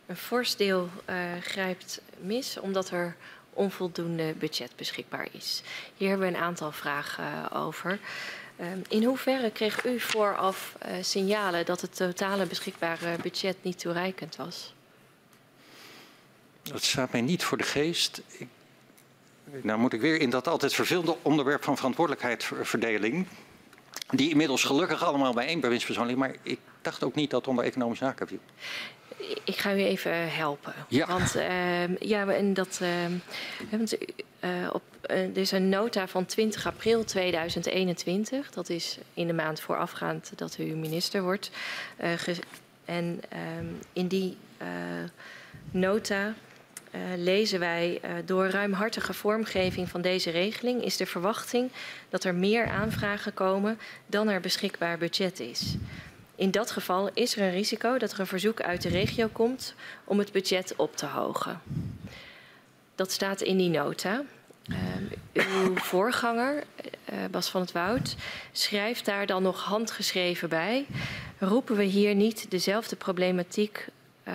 Een 0.06 0.16
fors 0.16 0.56
deel 0.56 0.88
uh, 1.10 1.16
grijpt 1.42 2.00
mis 2.20 2.58
omdat 2.58 2.90
er 2.90 3.16
onvoldoende 3.52 4.34
budget 4.38 4.70
beschikbaar 4.76 5.28
is. 5.32 5.62
Hier 5.96 6.08
hebben 6.08 6.28
we 6.28 6.36
een 6.36 6.42
aantal 6.42 6.72
vragen 6.72 7.24
uh, 7.24 7.66
over. 7.66 7.98
Um, 8.60 8.82
in 8.88 9.04
hoeverre 9.04 9.50
kreeg 9.50 9.84
u 9.84 10.00
vooraf 10.00 10.76
signalen 11.00 11.66
dat 11.66 11.80
het 11.80 11.96
totale 11.96 12.46
beschikbare 12.46 13.16
budget 13.22 13.56
niet 13.62 13.78
toereikend 13.78 14.36
was? 14.36 14.72
Dat 16.62 16.82
staat 16.82 17.12
mij 17.12 17.20
niet 17.20 17.44
voor 17.44 17.58
de 17.58 17.64
geest. 17.64 18.22
Ik, 18.26 18.48
nou 19.62 19.78
moet 19.78 19.92
ik 19.92 20.00
weer 20.00 20.20
in 20.20 20.30
dat 20.30 20.48
altijd 20.48 20.74
vervelende 20.74 21.16
onderwerp 21.22 21.64
van 21.64 21.76
verantwoordelijkheidsverdeling. 21.76 23.26
Die 24.10 24.30
inmiddels 24.30 24.64
gelukkig 24.64 25.04
allemaal 25.04 25.34
bij 25.34 25.46
één 25.46 25.60
bewindspersoon 25.60 26.06
ligt. 26.06 26.18
Maar 26.18 26.34
ik 26.42 26.58
dacht 26.82 27.04
ook 27.04 27.14
niet 27.14 27.30
dat 27.30 27.40
het 27.40 27.48
onder 27.48 27.64
economische 27.64 28.04
zaken 28.04 28.28
viel 28.28 28.40
ik 29.44 29.56
ga 29.56 29.74
u 29.74 29.84
even 29.84 30.32
helpen. 30.34 30.74
Ja. 30.88 31.06
Want 31.06 31.36
uh, 31.36 31.96
ja, 31.96 32.26
en 32.26 32.54
dat, 32.54 32.80
uh, 32.82 32.88
want, 33.70 33.96
uh, 34.44 34.50
op, 34.72 34.82
er 35.02 35.36
is 35.36 35.50
een 35.50 35.68
nota 35.68 36.08
van 36.08 36.26
20 36.26 36.66
april 36.66 37.04
2021. 37.04 38.50
Dat 38.50 38.68
is 38.68 38.98
in 39.14 39.26
de 39.26 39.32
maand 39.32 39.60
voorafgaand 39.60 40.32
dat 40.36 40.58
u 40.58 40.64
minister 40.64 41.22
wordt. 41.22 41.50
en 42.84 43.20
ehm, 43.28 43.66
in 43.92 44.08
die 44.08 44.36
nota 45.70 46.34
lezen 47.16 47.58
wij 47.58 48.00
door 48.24 48.46
ruimhartige 48.46 49.12
vormgeving 49.12 49.88
van 49.88 50.00
deze 50.00 50.30
regeling 50.30 50.84
is 50.84 50.96
de 50.96 51.06
verwachting 51.06 51.70
dat 52.08 52.24
er 52.24 52.34
meer 52.34 52.68
aanvragen 52.68 53.34
komen 53.34 53.78
dan 54.06 54.28
er 54.28 54.40
beschikbaar 54.40 54.98
budget 54.98 55.40
is. 55.40 55.76
In 56.36 56.50
dat 56.50 56.70
geval 56.70 57.10
is 57.14 57.36
er 57.36 57.42
een 57.42 57.50
risico 57.50 57.98
dat 57.98 58.12
er 58.12 58.20
een 58.20 58.26
verzoek 58.26 58.60
uit 58.60 58.82
de 58.82 58.88
regio 58.88 59.28
komt 59.32 59.74
om 60.04 60.18
het 60.18 60.32
budget 60.32 60.74
op 60.76 60.96
te 60.96 61.06
hogen. 61.06 61.60
Dat 62.94 63.12
staat 63.12 63.40
in 63.40 63.56
die 63.56 63.68
nota. 63.68 64.22
Uh, 64.66 64.76
uw 65.32 65.76
voorganger, 65.76 66.64
Bas 67.30 67.48
van 67.48 67.60
het 67.60 67.72
Woud, 67.72 68.16
schrijft 68.52 69.04
daar 69.04 69.26
dan 69.26 69.42
nog 69.42 69.64
handgeschreven 69.64 70.48
bij. 70.48 70.86
Roepen 71.38 71.76
we 71.76 71.84
hier 71.84 72.14
niet 72.14 72.50
dezelfde 72.50 72.96
problematiek 72.96 73.86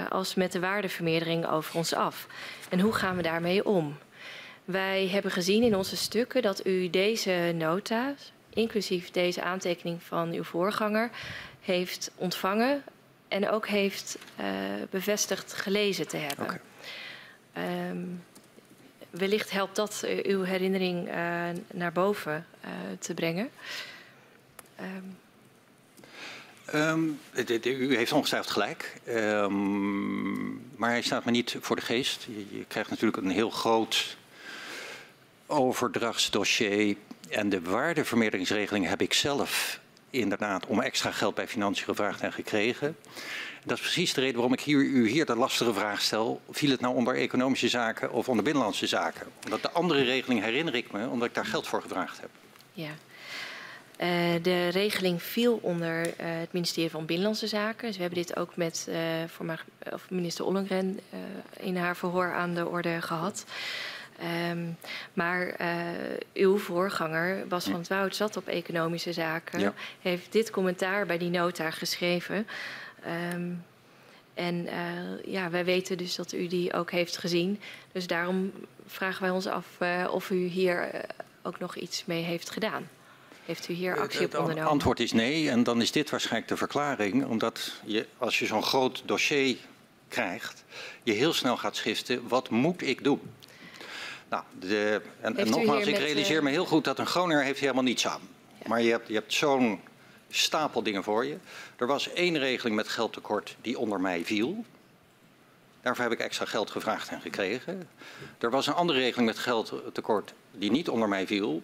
als 0.10 0.36
met 0.36 0.52
de 0.52 0.60
waardevermeerdering 0.60 1.48
over 1.48 1.76
ons 1.76 1.94
af? 1.94 2.28
En 2.70 2.80
hoe 2.80 2.94
gaan 2.94 3.16
we 3.16 3.22
daarmee 3.22 3.66
om? 3.66 3.98
Wij 4.66 5.08
hebben 5.08 5.32
gezien 5.32 5.64
in 5.64 5.76
onze 5.76 5.96
stukken 5.96 6.42
dat 6.42 6.66
u 6.66 6.90
deze 6.90 7.54
nota, 7.56 8.14
inclusief 8.50 9.12
deze 9.12 9.42
aantekening 9.42 10.04
van 10.04 10.32
uw 10.32 10.44
voorganger, 10.44 11.10
heeft 11.62 12.12
ontvangen 12.16 12.84
en 13.28 13.50
ook 13.50 13.68
heeft 13.68 14.18
uh, 14.40 14.46
bevestigd 14.90 15.54
gelezen 15.54 16.08
te 16.08 16.18
hebben. 16.18 16.46
Okay. 17.54 17.90
Um, 17.90 18.24
wellicht 19.10 19.52
helpt 19.52 19.76
dat 19.76 20.04
uh, 20.06 20.26
uw 20.26 20.42
herinnering 20.44 21.08
uh, 21.08 21.14
naar 21.74 21.92
boven 21.92 22.46
te 23.00 23.14
brengen. 23.14 23.50
Um. 24.80 25.22
Um, 26.76 27.20
u 27.64 27.96
heeft 27.96 28.12
ongetwijfeld 28.12 28.54
gelijk, 28.54 29.02
maar 30.76 30.90
hij 30.90 31.02
staat 31.02 31.26
me 31.26 31.32
niet 31.32 31.56
voor 31.60 31.76
de 31.76 31.82
geest. 31.82 32.24
Je, 32.24 32.58
je 32.58 32.66
krijgt 32.68 32.90
natuurlijk 32.90 33.24
een 33.24 33.30
heel 33.30 33.50
groot 33.50 34.18
overdrachtsdossier 35.46 36.96
en 37.30 37.50
de 37.50 37.62
waardevermeerderingsregeling 37.62 38.88
heb 38.88 39.02
ik 39.02 39.14
zelf 39.14 39.80
inderdaad 40.10 40.66
om 40.66 40.82
extra 40.82 41.12
geld 41.12 41.36
bij 41.36 41.48
financiën 41.48 41.86
gevraagd 41.86 42.22
en 42.22 42.34
gekregen. 42.34 42.98
Dat 43.66 43.78
is 43.78 43.84
precies 43.84 44.14
de 44.14 44.22
reden 44.22 44.36
waarom 44.36 44.54
ik 44.54 44.62
hier, 44.62 44.80
u 44.80 45.10
hier 45.10 45.26
de 45.26 45.36
lastige 45.36 45.74
vraag 45.74 46.02
stel. 46.02 46.42
Viel 46.50 46.72
het 46.72 46.80
nou 46.80 46.96
onder 46.96 47.16
economische 47.16 47.68
zaken 47.68 48.12
of 48.12 48.30
onder 48.30 48.44
binnenlandse 48.44 48.88
zaken? 48.88 49.28
Omdat 49.44 49.62
de 49.62 49.72
andere 49.72 50.04
regeling 50.04 50.42
herinner 50.42 50.76
ik 50.76 50.92
me, 50.92 51.08
omdat 51.08 51.28
ik 51.28 51.34
daar 51.34 51.46
geld 51.46 51.68
voor 51.68 51.82
gevraagd 51.82 52.20
heb. 52.22 52.30
Ja. 52.74 52.92
Uh, 54.00 54.10
de 54.42 54.68
regeling 54.68 55.24
viel 55.24 55.60
onder 55.62 56.08
uh, 56.08 56.14
het 56.18 56.54
ministerie 56.54 56.90
van 56.90 57.06
Binnenlandse 57.06 57.48
Zaken. 57.48 57.88
Dus 57.88 57.96
we 57.96 58.02
hebben 58.02 58.22
dit 58.22 58.38
ook 58.38 58.56
met 58.56 58.88
uh, 58.90 59.54
of 59.94 60.10
minister 60.10 60.46
Ollengren 60.46 61.00
in 61.60 61.78
haar 61.78 61.96
verhoor 61.96 62.34
aan 62.34 62.54
de 62.54 62.68
orde 62.68 63.02
gehad. 63.02 63.46
Um, 64.50 64.78
maar 65.14 65.56
uw 66.34 66.58
voorganger, 66.58 67.48
Bas 67.48 67.64
van 67.64 67.74
het 67.74 67.88
Woud, 67.88 68.16
zat 68.16 68.38
op 68.38 68.48
economische 68.48 69.14
zaken. 69.14 69.60
Ja. 69.60 69.74
Heeft 70.02 70.32
dit 70.32 70.52
commentaar 70.52 71.06
bij 71.06 71.18
die 71.18 71.30
nota 71.30 71.72
geschreven. 71.72 72.48
Um, 73.34 73.64
en 74.34 74.70
ja, 75.26 75.50
wij 75.50 75.66
weten 75.66 75.98
dus 75.98 76.16
dat 76.16 76.34
u 76.34 76.48
die 76.48 76.74
ook 76.74 76.92
heeft 76.92 77.18
gezien. 77.18 77.60
Dus 77.92 78.08
daarom 78.08 78.52
vragen 78.86 79.22
wij 79.22 79.32
ons 79.32 79.48
af 79.48 79.68
of 80.10 80.30
u 80.30 80.46
hier 80.46 81.06
ook 81.42 81.60
nog 81.60 81.76
iets 81.76 82.06
mee 82.06 82.24
heeft 82.24 82.50
gedaan. 82.50 82.90
Heeft 83.46 83.70
u 83.70 83.74
hier 83.74 84.00
actie 84.00 84.26
op 84.26 84.34
ondernomen? 84.34 84.64
Het 84.64 84.72
antwoord 84.72 85.00
is 85.00 85.12
nee. 85.12 85.50
En 85.50 85.64
dan 85.64 85.82
is 85.82 85.92
dit 85.92 86.10
waarschijnlijk 86.10 86.48
de 86.48 86.58
verklaring. 86.58 87.26
Omdat 87.26 87.72
je, 87.86 88.08
als 88.18 88.40
je 88.40 88.46
zo'n 88.46 88.64
groot 88.64 89.02
dossier 89.06 89.58
krijgt, 90.08 90.64
je 91.04 91.12
heel 91.12 91.34
snel 91.34 91.58
gaat 91.58 91.76
schiften. 91.76 92.28
Wat 92.28 92.50
moet 92.50 92.82
ik 92.82 93.04
doen? 93.04 93.22
Nou, 94.30 94.44
de, 94.60 95.02
en, 95.22 95.38
en 95.38 95.50
nogmaals, 95.50 95.86
ik 95.86 95.98
realiseer 95.98 96.38
uh... 96.38 96.44
me 96.44 96.50
heel 96.50 96.66
goed 96.66 96.84
dat 96.84 97.00
een 97.00 97.06
Groninger 97.06 97.44
heeft 97.44 97.60
helemaal 97.60 97.84
niets 97.84 98.08
aan. 98.08 98.22
Ja. 98.58 98.68
Maar 98.68 98.82
je 98.82 98.92
hebt, 98.92 99.08
je 99.08 99.14
hebt 99.14 99.34
zo'n 99.34 99.82
stapel 100.30 100.84
dingen 100.84 101.04
voor 101.04 101.26
je. 101.26 101.38
Er 101.76 101.88
was 101.88 102.14
één 102.14 102.38
regeling 102.38 102.76
met 102.76 102.88
geldtekort 102.88 103.56
die 103.62 103.80
onder 103.80 104.02
mij 104.02 104.26
viel. 104.26 104.66
Daarvoor 105.82 106.04
heb 106.04 106.14
ik 106.14 106.20
extra 106.20 106.46
geld 106.46 106.72
gevraagd 106.72 107.10
en 107.10 107.22
gekregen. 107.22 107.90
Er 108.38 108.50
was 108.50 108.68
een 108.68 108.74
andere 108.74 109.00
regeling 109.00 109.28
met 109.28 109.40
geldtekort 109.40 110.34
die 110.52 110.72
niet 110.72 110.90
onder 110.90 111.10
mij 111.10 111.28
viel. 111.28 111.62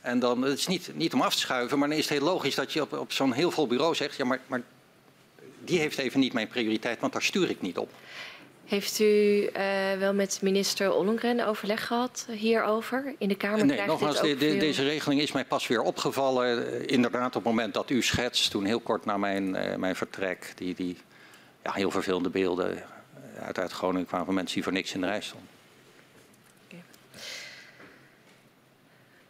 En 0.00 0.18
dan, 0.18 0.42
het 0.42 0.58
is 0.58 0.66
niet, 0.66 0.90
niet 0.94 1.14
om 1.14 1.20
af 1.20 1.34
te 1.34 1.40
schuiven, 1.40 1.78
maar 1.78 1.88
dan 1.88 1.98
is 1.98 2.08
het 2.08 2.18
heel 2.18 2.28
logisch 2.28 2.54
dat 2.54 2.72
je 2.72 2.82
op, 2.82 2.92
op 2.92 3.12
zo'n 3.12 3.32
heel 3.32 3.50
vol 3.50 3.66
bureau 3.66 3.94
zegt... 3.94 4.16
ja, 4.16 4.24
maar, 4.24 4.40
maar 4.46 4.62
die 5.64 5.78
heeft 5.78 5.98
even 5.98 6.20
niet 6.20 6.32
mijn 6.32 6.48
prioriteit, 6.48 7.00
want 7.00 7.12
daar 7.12 7.22
stuur 7.22 7.50
ik 7.50 7.60
niet 7.60 7.78
op. 7.78 7.90
Heeft 8.64 8.98
u 8.98 9.04
uh, 9.04 9.50
wel 9.98 10.14
met 10.14 10.38
minister 10.42 10.92
Ollongren 10.92 11.46
overleg 11.46 11.86
gehad 11.86 12.26
hierover? 12.30 13.14
In 13.18 13.28
de 13.28 13.34
Kamer 13.34 13.66
nee, 13.66 13.86
nogmaals, 13.86 14.20
de, 14.20 14.36
de, 14.36 14.56
deze 14.56 14.82
regeling 14.82 15.20
is 15.20 15.32
mij 15.32 15.44
pas 15.44 15.66
weer 15.66 15.80
opgevallen. 15.80 16.74
Uh, 16.74 16.82
inderdaad, 16.86 17.26
op 17.26 17.44
het 17.44 17.44
moment 17.44 17.74
dat 17.74 17.90
u 17.90 18.02
schetst, 18.02 18.50
toen 18.50 18.64
heel 18.64 18.80
kort 18.80 19.04
na 19.04 19.16
mijn, 19.16 19.54
uh, 19.54 19.74
mijn 19.74 19.96
vertrek, 19.96 20.52
die, 20.54 20.74
die 20.74 20.96
ja, 21.62 21.72
heel 21.72 21.90
vervelende 21.90 22.30
beelden 22.30 22.84
uit, 23.42 23.58
uit 23.58 23.72
Groningen 23.72 24.06
kwamen 24.06 24.26
van 24.26 24.34
mensen 24.34 24.54
die 24.54 24.62
voor 24.62 24.72
niks 24.72 24.94
in 24.94 25.00
de 25.00 25.06
rij 25.06 25.20
stonden. 25.20 25.48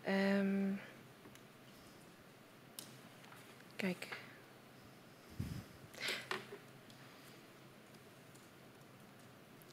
Um, 0.08 0.80
kijk. 3.76 4.06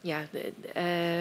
ja, 0.05 0.25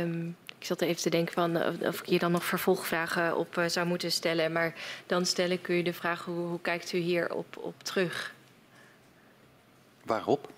um, 0.03 0.37
ik 0.59 0.65
zat 0.67 0.81
even 0.81 1.03
te 1.03 1.11
denken 1.11 1.35
van 1.35 1.57
of 1.87 2.01
ik 2.01 2.07
hier 2.07 2.19
dan 2.19 2.33
nog 2.33 2.45
vervolgvragen 2.45 3.37
op 3.37 3.57
uh, 3.57 3.67
zou 3.67 3.87
moeten 3.87 4.13
stellen. 4.13 4.53
Maar 4.53 4.75
dan 5.07 5.27
stel 5.27 5.49
ik 5.49 5.69
u 5.69 5.83
de 5.83 5.93
vraag, 5.93 6.25
hoe, 6.25 6.47
hoe 6.47 6.61
kijkt 6.61 6.93
u 6.93 6.99
hier 6.99 7.35
op, 7.35 7.57
op 7.57 7.83
terug? 7.83 8.35
Waarop? 10.03 10.53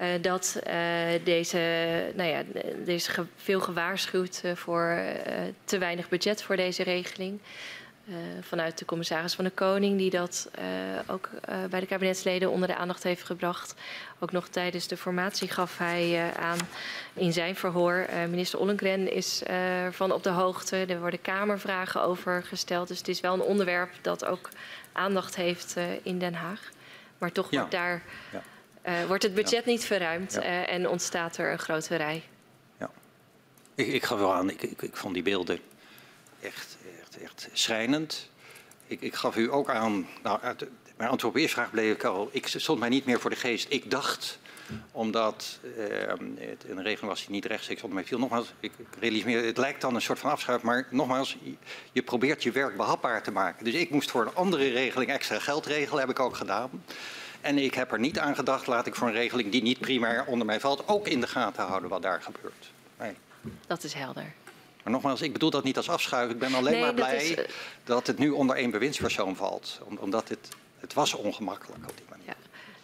Uh, 0.00 0.08
dat 0.20 0.60
uh, 0.66 0.72
deze, 1.24 1.58
nou 2.14 2.28
ja, 2.28 2.42
er 2.86 2.88
is 2.88 3.06
ge 3.06 3.24
veel 3.36 3.60
gewaarschuwd 3.60 4.42
voor 4.54 4.98
te 5.64 5.78
weinig 5.78 6.08
budget 6.08 6.42
voor 6.42 6.56
deze 6.56 6.82
regeling. 6.82 7.40
vanuit 8.40 8.78
de 8.78 8.84
commissaris 8.84 9.34
van 9.34 9.44
de 9.44 9.50
Koning, 9.50 9.98
die 9.98 10.10
dat 10.10 10.50
ook 11.06 11.30
bij 11.70 11.80
de 11.80 11.86
kabinetsleden 11.86 12.50
onder 12.50 12.68
de 12.68 12.76
aandacht 12.76 13.02
heeft 13.02 13.22
gebracht. 13.22 13.74
Ook 14.18 14.32
nog 14.32 14.48
tijdens 14.48 14.86
de 14.86 14.96
formatie 14.96 15.48
gaf 15.48 15.78
hij 15.78 16.32
aan 16.38 16.58
in 17.14 17.32
zijn 17.32 17.56
verhoor. 17.56 18.06
minister 18.30 18.58
Ollengren 18.58 19.12
is 19.12 19.42
ervan 19.42 20.12
op 20.12 20.22
de 20.22 20.30
hoogte. 20.30 20.76
Er 20.76 21.00
worden 21.00 21.22
Kamervragen 21.22 22.02
over 22.02 22.42
gesteld. 22.42 22.88
Dus 22.88 22.98
het 22.98 23.08
is 23.08 23.20
wel 23.20 23.34
een 23.34 23.40
onderwerp 23.40 23.90
dat 24.00 24.24
ook 24.24 24.48
aandacht 24.92 25.36
heeft 25.36 25.76
in 26.02 26.18
Den 26.18 26.34
Haag. 26.34 26.70
Maar 27.18 27.32
toch 27.32 27.50
ja. 27.50 27.56
wordt 27.58 27.72
daar 27.72 28.02
ja. 28.32 28.42
Wordt 29.06 29.22
het 29.22 29.34
budget 29.34 29.64
ja. 29.64 29.70
niet 29.70 29.84
verruimd 29.84 30.38
en 30.66 30.88
ontstaat 30.88 31.36
er 31.36 31.52
een 31.52 31.58
grote 31.58 31.96
rij. 31.96 32.22
Ja. 32.78 32.90
Ik, 33.74 33.86
ik 33.86 34.04
gaf 34.04 34.18
wel 34.18 34.34
aan, 34.34 34.50
ik, 34.50 34.62
ik, 34.62 34.82
ik 34.82 34.96
vond 34.96 35.14
die 35.14 35.22
beelden 35.22 35.58
echt 36.40 36.76
echt 37.22 37.48
schrijnend. 37.52 38.30
Ik, 38.86 39.00
ik 39.00 39.14
gaf 39.14 39.36
u 39.36 39.52
ook 39.52 39.70
aan, 39.70 40.06
nou, 40.22 40.40
uit, 40.40 40.66
mijn 40.96 41.10
antwoord 41.10 41.24
op 41.24 41.34
de 41.34 41.40
eerste 41.40 41.56
vraag 41.56 41.70
bleef 41.70 41.94
ik 41.94 42.04
al, 42.04 42.28
ik 42.32 42.46
stond 42.46 42.80
mij 42.80 42.88
niet 42.88 43.04
meer 43.04 43.20
voor 43.20 43.30
de 43.30 43.36
geest. 43.36 43.66
Ik 43.68 43.90
dacht, 43.90 44.38
omdat 44.92 45.58
uh, 45.62 45.84
het 46.38 46.64
een 46.68 46.82
regeling 46.82 47.00
was 47.00 47.20
die 47.20 47.30
niet 47.30 47.44
rechtstreeks 47.44 47.82
onder 47.82 47.96
mij 47.96 48.06
viel. 48.06 48.18
Nogmaals, 48.18 48.52
ik, 48.60 48.72
ik 48.76 48.86
realiseer 49.00 49.44
het 49.44 49.56
lijkt 49.56 49.80
dan 49.80 49.94
een 49.94 50.02
soort 50.02 50.18
van 50.18 50.30
afschuif, 50.30 50.62
maar 50.62 50.86
nogmaals, 50.90 51.36
je, 51.42 51.54
je 51.92 52.02
probeert 52.02 52.42
je 52.42 52.50
werk 52.50 52.76
behapbaar 52.76 53.22
te 53.22 53.30
maken. 53.30 53.64
Dus 53.64 53.74
ik 53.74 53.90
moest 53.90 54.10
voor 54.10 54.22
een 54.22 54.34
andere 54.34 54.68
regeling 54.68 55.10
extra 55.10 55.38
geld 55.38 55.66
regelen, 55.66 56.00
heb 56.00 56.10
ik 56.10 56.20
ook 56.20 56.36
gedaan. 56.36 56.70
En 57.44 57.58
ik 57.58 57.74
heb 57.74 57.92
er 57.92 57.98
niet 57.98 58.18
aan 58.18 58.34
gedacht, 58.34 58.66
laat 58.66 58.86
ik 58.86 58.94
voor 58.94 59.08
een 59.08 59.14
regeling 59.14 59.50
die 59.50 59.62
niet 59.62 59.78
primair 59.78 60.24
onder 60.24 60.46
mij 60.46 60.60
valt, 60.60 60.88
ook 60.88 61.08
in 61.08 61.20
de 61.20 61.26
gaten 61.26 61.64
houden 61.64 61.88
wat 61.88 62.02
daar 62.02 62.22
gebeurt. 62.22 62.72
Nee. 62.98 63.12
Dat 63.66 63.84
is 63.84 63.92
helder. 63.92 64.32
Maar 64.82 64.92
nogmaals, 64.92 65.22
ik 65.22 65.32
bedoel 65.32 65.50
dat 65.50 65.64
niet 65.64 65.76
als 65.76 65.88
afschuif. 65.88 66.30
Ik 66.30 66.38
ben 66.38 66.54
alleen 66.54 66.72
nee, 66.72 66.80
maar 66.80 66.94
blij 66.94 67.12
dat, 67.12 67.22
is, 67.22 67.30
uh... 67.30 67.44
dat, 67.84 68.06
het 68.06 68.18
nu 68.18 68.30
onder 68.30 68.56
één 68.56 68.70
bewindspersoon 68.70 69.36
valt. 69.36 69.80
omdat 69.98 70.28
het, 70.28 70.48
het 70.78 70.94
was 70.94 71.14
ongemakkelijk 71.14 71.88
op 71.88 71.96
die 71.96 72.06
manier. 72.08 72.34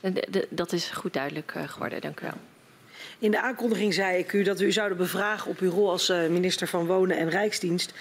Ja. 0.01 0.11
De, 0.11 0.27
de, 0.31 0.47
dat 0.51 0.73
is 0.73 0.91
goed 0.91 1.13
duidelijk 1.13 1.55
uh, 1.57 1.69
geworden, 1.69 2.01
dank 2.01 2.21
u 2.21 2.25
wel. 2.25 2.39
In 3.19 3.31
de 3.31 3.41
aankondiging 3.41 3.95
zei 3.95 4.19
ik 4.19 4.33
u 4.33 4.43
dat 4.43 4.59
we 4.59 4.65
u 4.65 4.73
zouden 4.73 4.99
bevragen 4.99 5.51
op 5.51 5.59
uw 5.59 5.71
rol 5.71 5.91
als 5.91 6.11
uh, 6.11 6.27
minister 6.27 6.69
van 6.69 6.87
Wonen 6.87 7.17
en 7.17 7.29
Rijksdienst. 7.29 7.93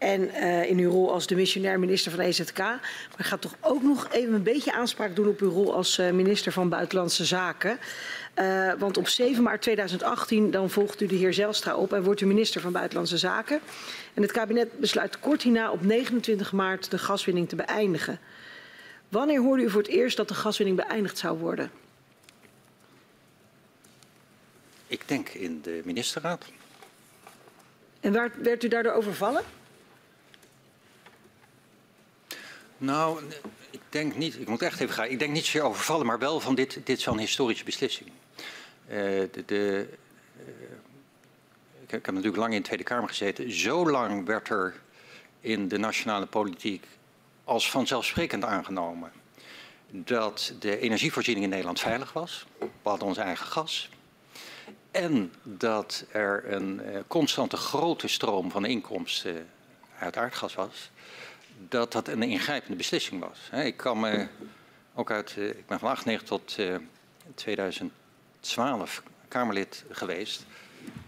En 0.00 0.20
uh, 0.22 0.70
in 0.70 0.78
uw 0.78 0.90
rol 0.90 1.12
als 1.12 1.26
de 1.26 1.34
missionair 1.34 1.78
minister 1.78 2.12
van 2.12 2.20
EZK. 2.20 2.58
Maar 2.58 3.18
ik 3.18 3.24
ga 3.24 3.36
toch 3.36 3.54
ook 3.60 3.82
nog 3.82 4.08
even 4.12 4.34
een 4.34 4.42
beetje 4.42 4.72
aanspraak 4.72 5.16
doen 5.16 5.28
op 5.28 5.40
uw 5.40 5.50
rol 5.50 5.74
als 5.74 5.98
uh, 5.98 6.10
minister 6.10 6.52
van 6.52 6.68
Buitenlandse 6.68 7.24
Zaken. 7.24 7.78
Uh, 8.36 8.72
want 8.78 8.96
op 8.96 9.08
7 9.08 9.42
maart 9.42 9.62
2018 9.62 10.50
dan 10.50 10.70
volgt 10.70 11.00
u 11.00 11.06
de 11.06 11.14
heer 11.14 11.34
Zelstra 11.34 11.76
op 11.76 11.92
en 11.92 12.02
wordt 12.02 12.20
u 12.20 12.26
minister 12.26 12.60
van 12.60 12.72
Buitenlandse 12.72 13.18
Zaken. 13.18 13.60
En 14.14 14.22
het 14.22 14.32
kabinet 14.32 14.78
besluit 14.78 15.20
kort 15.20 15.42
hierna 15.42 15.70
op 15.70 15.82
29 15.82 16.52
maart 16.52 16.90
de 16.90 16.98
gaswinning 16.98 17.48
te 17.48 17.56
beëindigen. 17.56 18.20
Wanneer 19.08 19.40
hoorde 19.40 19.62
u 19.62 19.70
voor 19.70 19.82
het 19.82 19.90
eerst 19.90 20.16
dat 20.16 20.28
de 20.28 20.34
gaswinning 20.34 20.76
beëindigd 20.76 21.18
zou 21.18 21.38
worden? 21.38 21.70
Ik 24.86 25.08
denk 25.08 25.28
in 25.28 25.60
de 25.62 25.80
ministerraad. 25.84 26.44
En 28.00 28.12
waar, 28.12 28.30
werd 28.42 28.64
u 28.64 28.68
daardoor 28.68 28.92
overvallen? 28.92 29.42
Nou, 32.80 33.22
ik 33.70 33.80
denk 33.88 34.16
niet, 34.16 34.40
ik 34.40 34.48
moet 34.48 34.62
echt 34.62 34.80
even 34.80 34.94
gaan, 34.94 35.06
ik 35.06 35.18
denk 35.18 35.32
niet 35.32 35.44
zozeer 35.44 35.62
overvallen, 35.62 36.06
maar 36.06 36.18
wel 36.18 36.40
van 36.40 36.54
dit, 36.54 36.80
dit 36.84 36.98
is 36.98 37.04
historische 37.04 37.64
beslissing. 37.64 38.10
Uh, 38.88 38.96
de, 39.46 39.46
uh, 39.46 39.80
ik, 41.82 41.90
heb 41.90 42.06
natuurlijk 42.06 42.36
lang 42.36 42.52
in 42.52 42.58
de 42.58 42.66
Tweede 42.66 42.84
Kamer 42.84 43.08
gezeten. 43.08 43.52
Zo 43.52 43.90
lang 43.90 44.26
werd 44.26 44.48
er 44.48 44.80
in 45.40 45.68
de 45.68 45.78
nationale 45.78 46.26
politiek 46.26 46.86
als 47.44 47.70
vanzelfsprekend 47.70 48.44
aangenomen 48.44 49.12
dat 49.90 50.54
de 50.58 50.78
energievoorziening 50.78 51.44
in 51.44 51.50
Nederland 51.50 51.80
veilig 51.80 52.12
was. 52.12 52.46
We 52.58 52.66
hadden 52.82 53.08
ons 53.08 53.18
eigen 53.18 53.46
gas. 53.46 53.88
En 54.90 55.32
dat 55.42 56.04
er 56.10 56.52
een 56.52 56.80
uh, 56.84 56.98
constante 57.06 57.56
grote 57.56 58.08
stroom 58.08 58.50
van 58.50 58.64
inkomsten 58.64 59.48
uit 59.98 60.16
aardgas 60.16 60.54
was 60.54 60.90
dat 61.68 61.92
dat 61.92 62.08
een 62.08 62.22
ingrijpende 62.22 62.76
beslissing 62.76 63.20
was. 63.20 63.62
Ik 63.64 63.76
kan 63.76 64.00
me 64.00 64.26
ook 64.94 65.10
uit, 65.10 65.34
eh, 65.36 65.48
ik 65.48 65.66
ben 65.66 65.78
van 65.78 65.90
98 65.90 66.28
tot 66.28 66.58
2012 67.34 69.02
eh, 69.04 69.10
Kamerlid 69.28 69.84
geweest. 69.90 70.46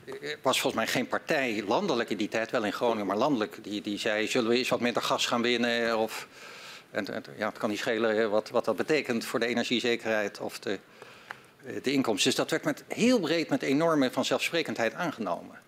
Er 0.04 0.38
was 0.42 0.60
volgens 0.60 0.84
mij 0.84 0.92
geen 0.92 1.06
partij 1.06 1.62
landelijk 1.66 2.10
in 2.10 2.16
die 2.16 2.28
tijd, 2.28 2.50
wel 2.50 2.64
in 2.64 2.72
Groningen, 2.72 3.06
maar 3.06 3.16
landelijk, 3.16 3.58
die, 3.62 3.80
die 3.80 3.98
zei: 3.98 4.26
zullen 4.26 4.50
we 4.50 4.56
eens 4.56 4.68
wat 4.68 4.80
minder 4.80 5.02
gas 5.02 5.26
gaan 5.26 5.42
winnen? 5.42 5.98
Of, 5.98 6.28
en, 6.90 7.06
ja, 7.36 7.48
het 7.48 7.58
kan 7.58 7.70
niet 7.70 7.78
schelen 7.78 8.30
wat, 8.30 8.50
wat 8.50 8.64
dat 8.64 8.76
betekent 8.76 9.24
voor 9.24 9.40
de 9.40 9.46
energiezekerheid 9.46 10.40
of 10.40 10.58
de, 10.58 10.78
de 11.82 11.92
inkomsten. 11.92 12.30
Dus 12.30 12.38
dat 12.38 12.50
werd 12.50 12.64
met, 12.64 12.84
heel 12.88 13.20
breed 13.20 13.48
met 13.48 13.62
enorme 13.62 14.10
vanzelfsprekendheid 14.10 14.94
aangenomen. 14.94 15.61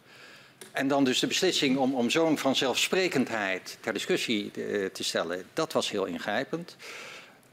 En 0.73 0.89
dan 0.89 1.05
dus 1.05 1.19
de 1.19 1.27
beslissing 1.27 1.77
om, 1.77 1.95
om 1.95 2.11
zo'n 2.11 2.39
vanzelfsprekendheid 2.39 3.79
ter 3.81 3.93
discussie 3.93 4.51
te, 4.51 4.91
te 4.93 5.05
stellen, 5.05 5.45
dat 5.53 5.73
was 5.73 5.91
heel 5.91 6.05
ingrijpend. 6.05 6.77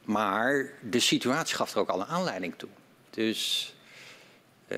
Maar 0.03 0.69
de 0.81 0.99
situatie 0.99 1.55
gaf 1.55 1.73
er 1.73 1.79
ook 1.79 1.89
al 1.89 2.01
een 2.01 2.07
aanleiding 2.07 2.53
toe. 2.57 2.69
Dus, 3.09 3.73
uh, 4.67 4.77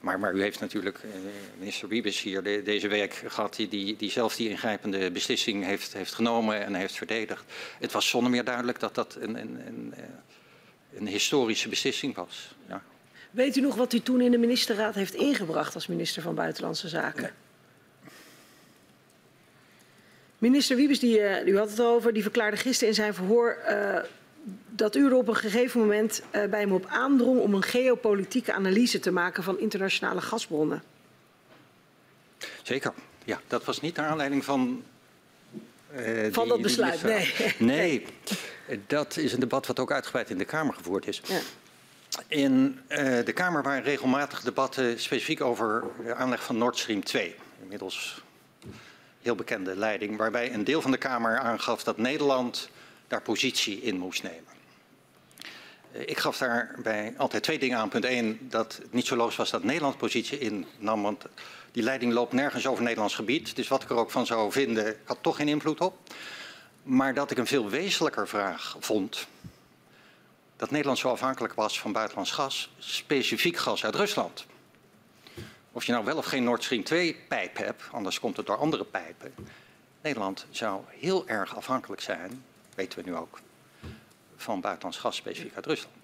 maar, 0.00 0.20
maar 0.20 0.34
u 0.34 0.42
heeft 0.42 0.60
natuurlijk 0.60 1.02
uh, 1.04 1.10
minister 1.58 1.88
Wiebes 1.88 2.22
hier 2.22 2.42
de, 2.42 2.62
deze 2.62 2.88
week 2.88 3.14
gehad, 3.14 3.54
die, 3.54 3.68
die, 3.68 3.96
die 3.96 4.10
zelf 4.10 4.36
die 4.36 4.48
ingrijpende 4.48 5.10
beslissing 5.10 5.64
heeft, 5.64 5.92
heeft 5.92 6.14
genomen 6.14 6.64
en 6.64 6.74
heeft 6.74 6.94
verdedigd. 6.94 7.44
Het 7.78 7.92
was 7.92 8.08
zonder 8.08 8.30
meer 8.30 8.44
duidelijk 8.44 8.80
dat 8.80 8.94
dat 8.94 9.16
een, 9.20 9.40
een, 9.40 9.66
een, 9.66 9.94
eh, 9.96 10.98
een 10.98 11.06
historische 11.06 11.68
beslissing 11.68 12.14
was. 12.14 12.54
Ja. 12.68 12.82
Weet 13.30 13.56
u 13.56 13.60
nog 13.60 13.74
wat 13.74 13.92
u 13.92 14.00
toen 14.00 14.20
in 14.20 14.30
de 14.30 14.38
ministerraad 14.38 14.94
heeft 14.94 15.14
ingebracht 15.14 15.74
als 15.74 15.86
minister 15.86 16.22
van 16.22 16.34
Buitenlandse 16.34 16.88
Zaken? 16.88 17.22
Nee. 17.22 17.32
Minister 20.40 20.76
Wiebes, 20.76 20.98
die, 20.98 21.18
uh, 21.18 21.46
u 21.46 21.58
had 21.58 21.70
het 21.70 21.80
over, 21.80 22.12
die 22.12 22.22
verklaarde 22.22 22.56
gisteren 22.56 22.88
in 22.88 22.94
zijn 22.94 23.14
verhoor 23.14 23.58
uh, 23.68 23.98
dat 24.70 24.96
u 24.96 25.06
er 25.06 25.14
op 25.14 25.28
een 25.28 25.36
gegeven 25.36 25.80
moment 25.80 26.22
uh, 26.22 26.44
bij 26.44 26.60
hem 26.60 26.72
op 26.72 26.86
aandrong 26.86 27.40
om 27.40 27.54
een 27.54 27.62
geopolitieke 27.62 28.52
analyse 28.52 29.00
te 29.00 29.10
maken 29.10 29.42
van 29.42 29.58
internationale 29.58 30.20
gasbronnen. 30.20 30.82
Zeker, 32.62 32.92
ja. 33.24 33.40
Dat 33.46 33.64
was 33.64 33.80
niet 33.80 33.96
naar 33.96 34.08
aanleiding 34.08 34.44
van. 34.44 34.82
van 36.30 36.42
die, 36.42 36.52
dat 36.52 36.62
besluit, 36.62 37.02
nee. 37.02 37.34
Nee, 37.58 38.06
dat 38.86 39.16
is 39.16 39.32
een 39.32 39.40
debat 39.40 39.66
wat 39.66 39.78
ook 39.78 39.92
uitgebreid 39.92 40.30
in 40.30 40.38
de 40.38 40.44
Kamer 40.44 40.74
gevoerd 40.74 41.06
is. 41.06 41.22
Ja. 41.24 41.40
In 42.26 42.78
de 43.24 43.32
Kamer 43.34 43.62
waren 43.62 43.82
regelmatig 43.82 44.40
debatten 44.40 45.00
specifiek 45.00 45.40
over 45.40 45.84
de 46.04 46.14
aanleg 46.14 46.42
van 46.42 46.58
Nord 46.58 46.78
Stream 46.78 47.04
2. 47.04 47.34
Inmiddels 47.62 48.22
heel 49.22 49.34
bekende 49.34 49.76
leiding, 49.76 50.16
waarbij 50.16 50.52
een 50.52 50.64
deel 50.64 50.82
van 50.82 50.90
de 50.90 50.96
Kamer 50.96 51.38
aangaf 51.38 51.82
dat 51.82 51.96
Nederland 51.96 52.68
daar 53.08 53.22
positie 53.22 53.80
in 53.80 53.98
moest 53.98 54.22
nemen. 54.22 54.44
Eh, 55.92 56.00
ik 56.00 56.18
gaf 56.18 56.38
daarbij 56.38 57.14
altijd 57.16 57.42
twee 57.42 57.58
dingen 57.58 57.78
aan. 57.78 57.88
Punt 57.88 58.04
1, 58.04 58.38
dat 58.40 58.78
het 58.82 58.92
niet 58.92 59.06
zo 59.06 59.16
logisch 59.16 59.36
was 59.36 59.50
dat 59.50 59.64
Nederland 59.64 59.96
positie 59.96 60.38
innam, 60.38 61.02
want 61.02 61.24
die 61.72 61.82
leiding 61.82 62.12
loopt 62.12 62.32
nergens 62.32 62.66
over 62.66 62.82
Nederlands 62.82 63.14
gebied. 63.14 63.56
Dus 63.56 63.68
wat 63.68 63.82
ik 63.82 63.90
er 63.90 63.96
ook 63.96 64.10
van 64.10 64.26
zou 64.26 64.52
vinden, 64.52 64.96
had 65.04 65.18
toch 65.20 65.36
geen 65.36 65.48
invloed 65.48 65.80
op. 65.80 65.96
Maar 66.82 67.14
dat 67.14 67.30
ik 67.30 67.38
een 67.38 67.46
veel 67.46 67.68
wezenlijker 67.68 68.28
vraag 68.28 68.76
vond, 68.80 69.26
dat 70.56 70.70
Nederland 70.70 70.98
zo 70.98 71.08
afhankelijk 71.08 71.54
was 71.54 71.80
van 71.80 71.92
buitenlands 71.92 72.30
gas, 72.30 72.70
specifiek 72.78 73.56
gas 73.56 73.84
uit 73.84 73.94
Rusland. 73.94 74.46
Of 75.72 75.84
je 75.84 75.92
nou 75.92 76.04
wel 76.04 76.16
of 76.16 76.26
geen 76.26 76.44
Nord 76.44 76.64
Stream 76.64 76.84
2 76.84 77.16
pijp 77.28 77.56
hebt, 77.56 77.82
anders 77.92 78.20
komt 78.20 78.36
het 78.36 78.46
door 78.46 78.56
andere 78.56 78.84
pijpen. 78.84 79.34
Nederland 80.00 80.46
zou 80.50 80.82
heel 80.88 81.28
erg 81.28 81.56
afhankelijk 81.56 82.02
zijn, 82.02 82.44
weten 82.74 83.04
we 83.04 83.10
nu 83.10 83.16
ook, 83.16 83.40
van 84.36 84.60
buitenlands 84.60 84.98
gas, 84.98 85.16
specifiek 85.16 85.54
uit 85.54 85.66
Rusland. 85.66 85.94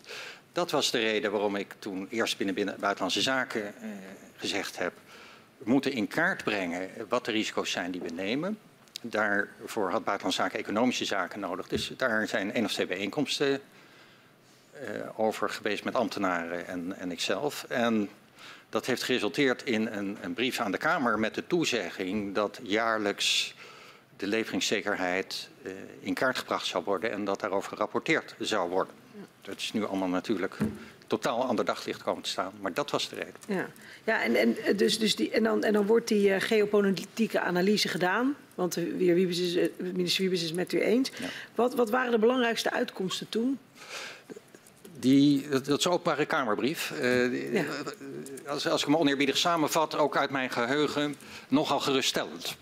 Dat 0.53 0.71
was 0.71 0.91
de 0.91 0.99
reden 0.99 1.31
waarom 1.31 1.57
ik 1.57 1.75
toen 1.79 2.07
eerst 2.11 2.37
binnen, 2.37 2.55
binnen 2.55 2.81
Buitenlandse 2.81 3.23
Zaken 3.23 3.67
eh, 3.67 3.89
gezegd 4.37 4.79
heb... 4.79 4.93
we 5.59 5.71
moeten 5.71 5.93
in 5.93 6.09
kaart 6.09 6.45
brengen 6.45 6.91
wat 7.09 7.25
de 7.25 7.31
risico's 7.31 7.71
zijn 7.71 7.91
die 7.91 8.01
we 8.01 8.11
nemen. 8.11 8.59
Daarvoor 9.01 9.91
had 9.91 10.05
Buitenlandse 10.05 10.43
Zaken 10.43 10.59
economische 10.59 11.05
zaken 11.05 11.41
nodig. 11.41 11.69
Dus 11.69 11.93
daar 11.97 12.29
zijn 12.29 12.53
één 12.53 12.65
of 12.65 12.73
twee 12.73 12.87
bijeenkomsten 12.87 13.61
uh, 14.75 15.21
over 15.21 15.51
geweest 15.51 15.85
met 15.85 15.95
ambtenaren 15.95 16.67
en, 16.67 16.97
en 16.99 17.11
ikzelf. 17.11 17.65
En 17.69 18.09
dat 18.69 18.87
heeft 18.87 19.03
geresulteerd 19.03 19.63
in 19.63 19.87
een, 19.87 20.19
een, 20.21 20.35
brief 20.35 20.61
aan 20.61 20.73
de 20.73 20.79
Kamer 20.79 21.19
met 21.19 21.35
de 21.35 21.47
toezegging 21.47 22.35
dat 22.35 22.61
jaarlijks 22.63 23.55
de 24.17 24.27
leveringszekerheid 24.27 25.49
uh, 25.63 25.73
in 26.01 26.15
kaart 26.15 26.39
gebracht 26.39 26.67
zou 26.67 26.85
worden 26.85 27.13
en 27.13 27.25
dat 27.25 27.41
daarover 27.41 27.71
gerapporteerd 27.73 28.35
zou 28.39 28.71
worden. 28.71 28.95
Dat 29.41 29.57
is 29.57 29.73
nu 29.73 29.85
allemaal 29.85 30.09
natuurlijk 30.09 30.57
totaal 31.07 31.45
ander 31.45 31.65
daglicht 31.65 32.03
komen 32.03 32.23
te 32.23 32.29
staan. 32.29 32.53
Maar 32.61 32.73
dat 32.73 32.91
was 32.91 33.09
de 33.09 33.15
reden. 33.15 33.35
Ja, 33.47 33.69
ja 34.05 34.23
en, 34.23 34.37
en, 34.37 34.77
dus, 34.77 34.99
dus 34.99 35.17
die, 35.17 35.31
en, 35.31 35.43
dan, 35.43 35.65
en 35.65 35.73
dan 35.73 35.87
wordt 35.87 36.09
die 36.09 36.29
uh, 36.29 36.41
geopolitieke 36.41 37.41
analyse 37.41 37.89
gedaan. 37.89 38.37
Want 38.55 38.77
uh, 38.77 39.15
Wiebes 39.15 39.39
is, 39.39 39.57
uh, 39.57 39.69
minister 39.79 40.21
Wiebes 40.23 40.41
is 40.41 40.47
het 40.47 40.57
met 40.57 40.73
u 40.73 40.81
eens. 40.81 41.11
Ja. 41.19 41.27
Wat, 41.55 41.75
wat 41.75 41.91
waren 41.91 42.11
de 42.11 42.19
belangrijkste 42.19 42.73
uitkomsten 42.73 43.29
toen? 43.29 43.59
Die, 45.07 45.49
dat, 45.49 45.65
dat 45.65 45.79
is 45.79 45.85
een 45.85 45.91
openbare 45.91 46.27
kamerbrief. 46.27 46.93
Uh, 47.01 47.53
ja. 47.53 47.65
als, 48.47 48.69
als 48.69 48.81
ik 48.81 48.87
hem 48.87 48.97
oneerbiedig 48.97 49.37
samenvat, 49.37 49.95
ook 49.95 50.17
uit 50.17 50.31
mijn 50.31 50.51
geheugen, 50.51 51.17
nogal 51.49 51.81
geruststellend. 51.81 52.57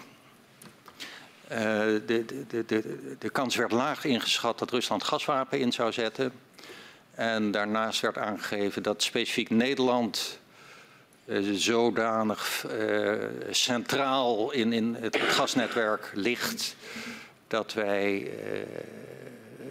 Uh, 1.52 1.58
de, 1.58 2.24
de, 2.48 2.64
de, 2.66 3.16
de, 3.18 3.30
kans 3.30 3.56
werd 3.56 3.72
laag 3.72 4.04
ingeschat 4.04 4.58
dat 4.58 4.70
Rusland 4.70 5.04
gaswapen 5.04 5.58
in 5.58 5.72
zou 5.72 5.92
zetten. 5.92 6.32
En 7.14 7.50
daarnaast 7.50 8.00
werd 8.00 8.18
aangegeven 8.18 8.82
dat 8.82 9.02
specifiek 9.02 9.50
Nederland 9.50 10.38
uh, 11.24 11.54
zodanig 11.54 12.66
centraal 13.50 14.50
in, 14.50 14.72
in 14.72 14.96
het 15.00 15.16
gasnetwerk 15.16 16.10
ligt 16.14 16.76
dat 17.48 17.72
wij 17.72 18.30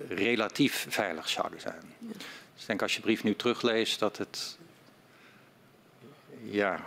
relatief 0.08 0.86
veilig 0.90 1.30
zouden 1.30 1.62
zijn. 1.62 1.82
Dus 2.54 2.62
ik 2.62 2.68
denk 2.68 2.82
als 2.82 2.96
je 2.96 3.02
brief 3.02 3.24
nu 3.24 3.36
terugleest 3.36 4.00
dat 4.00 4.18
het 4.18 4.58
ja, 6.44 6.80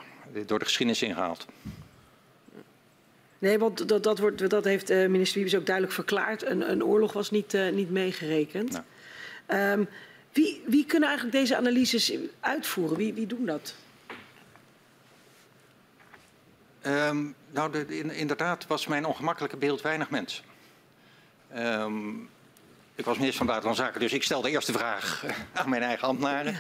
door 0.47 0.59
de 0.59 0.65
geschiedenis 0.65 1.03
ingehaald. 1.03 1.47
Nee, 3.39 3.59
want 3.59 3.89
dat, 3.89 4.03
dat, 4.03 4.19
wordt, 4.19 4.51
dat 4.51 4.65
heeft 4.65 4.91
uh, 4.91 5.09
minister 5.09 5.41
Wiebes 5.41 5.59
ook 5.59 5.67
duidelijk 5.67 5.95
verklaard. 5.95 6.45
Een, 6.45 6.71
een 6.71 6.85
oorlog 6.85 7.13
was 7.13 7.31
niet, 7.31 7.55
uh, 7.55 7.73
niet 7.73 7.91
meegerekend. 7.91 8.81
Um, 9.49 9.89
wie, 10.33 10.63
wie 10.67 10.87
kunnen 10.87 11.09
eigenlijk 11.09 11.39
deze 11.39 11.57
analyses 11.57 12.13
uitvoeren? 12.41 12.97
Wie, 12.97 13.15
wie 13.15 13.27
doen 13.27 13.47
dat? 13.47 13.75
Um, 16.87 17.35
nou, 17.51 17.73
de, 17.73 17.99
in, 17.99 18.11
inderdaad 18.11 18.67
was 18.67 18.87
mijn 18.87 19.05
ongemakkelijke 19.05 19.57
beeld 19.57 19.81
weinig 19.81 20.11
mensen. 20.11 20.45
Um, 21.57 22.29
ik 22.97 23.05
was 23.05 23.17
minister 23.17 23.37
van 23.37 23.47
Buitenlandse 23.47 23.85
Zaken, 23.85 24.01
dus 24.01 24.13
ik 24.13 24.45
eerst 24.47 24.67
de 24.67 24.73
vraag 24.73 25.25
aan 25.53 25.69
mijn 25.69 25.83
eigen 25.83 26.09
ambtenaren. 26.09 26.59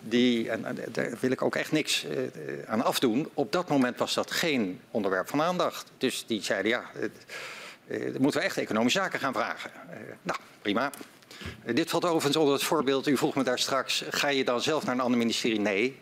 Die, 0.00 0.50
en 0.50 0.78
daar 0.92 1.10
wil 1.20 1.30
ik 1.30 1.42
ook 1.42 1.56
echt 1.56 1.72
niks 1.72 2.04
uh, 2.04 2.18
aan 2.66 2.84
afdoen. 2.84 3.28
Op 3.34 3.52
dat 3.52 3.68
moment 3.68 3.98
was 3.98 4.14
dat 4.14 4.30
geen 4.30 4.80
onderwerp 4.90 5.28
van 5.28 5.42
aandacht. 5.42 5.90
Dus 5.98 6.24
die 6.26 6.42
zeiden 6.42 6.70
ja, 6.70 6.84
uh, 7.86 8.18
moeten 8.18 8.40
we 8.40 8.46
echt 8.46 8.56
economische 8.56 8.98
zaken 8.98 9.18
gaan 9.18 9.32
vragen. 9.32 9.70
Nou, 10.22 10.38
prima. 10.62 10.90
dit 11.64 11.90
valt 11.90 12.04
overigens 12.04 12.36
onder 12.36 12.54
het 12.54 12.62
voorbeeld, 12.62 13.06
u 13.06 13.16
vroeg 13.16 13.34
me 13.34 13.42
daar 13.42 13.58
straks, 13.58 14.04
ga 14.10 14.28
je 14.28 14.44
dan 14.44 14.60
zelf 14.60 14.84
naar 14.84 14.94
een 14.94 15.00
ander 15.00 15.18
ministerie? 15.18 15.60
Nee. 15.60 15.98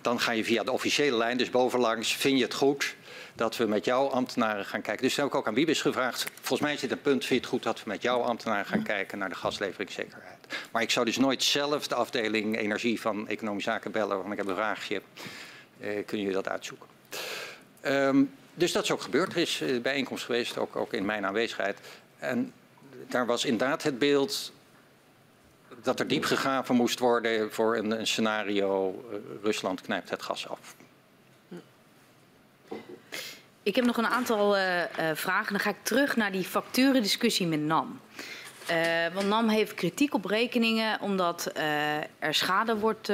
Dan 0.00 0.20
ga 0.20 0.32
je 0.32 0.44
via 0.44 0.62
de 0.62 0.72
officiële 0.72 1.16
lijn, 1.16 1.36
dus 1.36 1.50
bovenlangs, 1.50 2.16
vind 2.16 2.38
je 2.38 2.44
het 2.44 2.54
goed 2.54 2.94
dat 3.34 3.56
we 3.56 3.66
met 3.66 3.84
jouw 3.84 4.06
ambtenaren 4.06 4.64
gaan 4.64 4.80
kijken. 4.80 5.02
Dus 5.02 5.16
heb 5.16 5.26
ik 5.26 5.34
ook 5.34 5.46
aan 5.46 5.54
Wiebes 5.54 5.80
gevraagd. 5.80 6.30
Volgens 6.34 6.60
mij 6.60 6.76
zit 6.76 6.90
een 6.90 7.00
punt, 7.00 7.24
vind 7.24 7.28
je 7.28 7.34
het 7.34 7.46
goed 7.46 7.62
dat 7.62 7.82
we 7.82 7.90
met 7.90 8.02
jouw 8.02 8.20
ambtenaren 8.20 8.66
gaan 8.66 8.82
kijken 8.82 9.18
naar 9.18 9.28
de 9.28 9.34
gasleveringszekerheid. 9.34 10.46
Maar 10.72 10.82
ik 10.82 10.90
zou 10.90 11.06
dus 11.06 11.16
nooit 11.16 11.42
zelf 11.42 11.88
de 11.88 11.94
afdeling 11.94 12.58
energie 12.58 13.00
van 13.00 13.28
economische 13.28 13.70
zaken 13.70 13.90
bellen, 13.90 14.16
want 14.16 14.32
ik 14.32 14.38
heb 14.38 14.46
een 14.46 14.54
vraagje. 14.54 15.02
Uh, 15.80 16.04
kun 16.06 16.20
je 16.20 16.32
dat 16.32 16.48
uitzoeken? 16.48 16.86
Um, 17.84 18.30
dus 18.54 18.72
dat 18.72 18.82
is 18.82 18.90
ook 18.90 19.02
gebeurd. 19.02 19.32
Er 19.32 19.38
is 19.38 19.60
een 19.60 19.82
bijeenkomst 19.82 20.24
geweest, 20.24 20.58
ook, 20.58 20.76
ook 20.76 20.92
in 20.92 21.04
mijn 21.04 21.26
aanwezigheid. 21.26 21.78
En 22.18 22.52
daar 23.08 23.26
was 23.26 23.44
inderdaad 23.44 23.82
het 23.82 23.98
beeld 23.98 24.52
dat 25.82 26.00
er 26.00 26.08
diep 26.08 26.24
gegraven 26.24 26.74
moest 26.74 26.98
worden 26.98 27.52
voor 27.52 27.76
een, 27.76 27.90
een 27.90 28.06
scenario. 28.06 29.04
Uh, 29.10 29.16
Rusland 29.42 29.80
knijpt 29.80 30.10
het 30.10 30.22
gas 30.22 30.48
af. 30.48 30.74
Ik 33.64 33.76
heb 33.76 33.84
nog 33.84 33.96
een 33.96 34.06
aantal 34.06 34.56
uh, 34.56 34.78
uh, 34.78 34.86
vragen. 35.14 35.52
Dan 35.52 35.60
ga 35.60 35.70
ik 35.70 35.82
terug 35.82 36.16
naar 36.16 36.32
die 36.32 36.44
facturendiscussie 36.44 37.46
met 37.46 37.60
NAM. 37.60 38.00
Uh, 38.70 39.14
want 39.14 39.26
NAM 39.26 39.48
heeft 39.48 39.74
kritiek 39.74 40.14
op 40.14 40.24
rekeningen 40.24 41.00
omdat 41.00 41.52
er 42.18 42.34
schade 42.34 42.76
wordt 42.76 43.10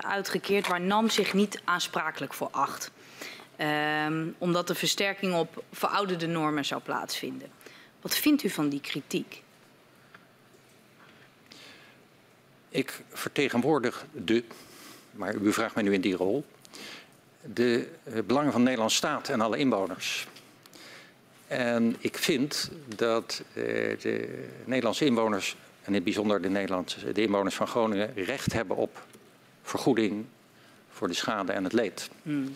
uitgekeerd 0.00 0.66
waar 0.66 0.80
NAM 0.80 1.08
zich 1.08 1.34
niet 1.34 1.60
aansprakelijk 1.64 2.34
voor 2.34 2.48
acht. 2.50 2.90
Ehm, 3.56 4.28
omdat 4.38 4.66
de 4.66 4.74
versterking 4.74 5.34
op 5.34 5.64
verouderde 5.72 6.26
normen 6.26 6.64
zou 6.64 6.80
plaatsvinden. 6.80 7.48
Wat 8.00 8.16
vindt 8.16 8.42
u 8.42 8.48
van 8.48 8.68
die 8.68 8.80
kritiek? 8.80 9.42
Ik 12.68 13.02
vertegenwoordig 13.12 14.06
de, 14.12 14.44
maar 15.10 15.34
u 15.34 15.52
vraagt 15.52 15.74
mij 15.74 15.84
nu 15.84 15.92
in 15.92 16.00
die 16.00 16.16
rol, 16.16 16.44
de 17.42 17.88
uh, 18.04 18.22
belangen 18.26 18.52
van 18.52 18.60
de 18.60 18.66
Nederlandse 18.66 18.96
staat 18.96 19.28
en 19.28 19.40
alle 19.40 19.56
inwoners. 19.56 20.26
En 21.46 21.96
ik 21.98 22.18
vind 22.18 22.70
dat 22.96 23.42
uh, 23.54 23.64
de 24.00 24.48
Nederlandse 24.64 25.04
inwoners, 25.04 25.56
en 25.80 25.86
in 25.86 25.94
het 25.94 26.04
bijzonder 26.04 26.42
de, 26.42 26.48
Nederlandse, 26.48 27.12
de 27.12 27.22
inwoners 27.22 27.54
van 27.54 27.66
Groningen, 27.66 28.14
recht 28.14 28.52
hebben 28.52 28.76
op 28.76 29.02
vergoeding 29.62 30.24
voor 30.90 31.08
de 31.08 31.14
schade 31.14 31.52
en 31.52 31.64
het 31.64 31.72
leed. 31.72 32.08
Mm. 32.22 32.54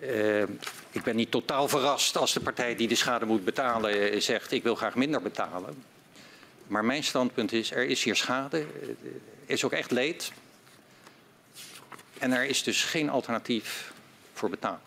Uh, 0.00 0.42
ik 0.90 1.02
ben 1.04 1.16
niet 1.16 1.30
totaal 1.30 1.68
verrast 1.68 2.16
als 2.16 2.32
de 2.32 2.40
partij 2.40 2.76
die 2.76 2.88
de 2.88 2.94
schade 2.94 3.26
moet 3.26 3.44
betalen 3.44 4.22
zegt 4.22 4.52
ik 4.52 4.62
wil 4.62 4.74
graag 4.74 4.94
minder 4.94 5.22
betalen. 5.22 5.84
Maar 6.66 6.84
mijn 6.84 7.04
standpunt 7.04 7.52
is 7.52 7.70
er 7.70 7.84
is 7.84 8.02
hier 8.02 8.16
schade, 8.16 8.58
er 8.58 8.66
is 9.46 9.64
ook 9.64 9.72
echt 9.72 9.90
leed. 9.90 10.32
En 12.18 12.32
er 12.32 12.44
is 12.44 12.62
dus 12.62 12.84
geen 12.84 13.10
alternatief 13.10 13.92
voor 14.32 14.50
betalen. 14.50 14.80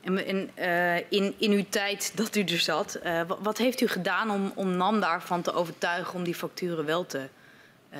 En 0.00 0.26
in, 0.26 0.50
uh, 0.58 0.96
in, 0.96 1.34
in 1.38 1.50
uw 1.50 1.64
tijd 1.68 2.12
dat 2.14 2.36
u 2.36 2.42
er 2.42 2.58
zat, 2.58 2.98
uh, 3.04 3.20
wat 3.40 3.58
heeft 3.58 3.80
u 3.80 3.86
gedaan 3.86 4.30
om, 4.30 4.52
om 4.54 4.76
NAM 4.76 5.00
daarvan 5.00 5.42
te 5.42 5.52
overtuigen 5.52 6.14
om 6.14 6.24
die 6.24 6.34
facturen 6.34 6.84
wel 6.84 7.06
te 7.06 7.28
uh, 7.94 7.98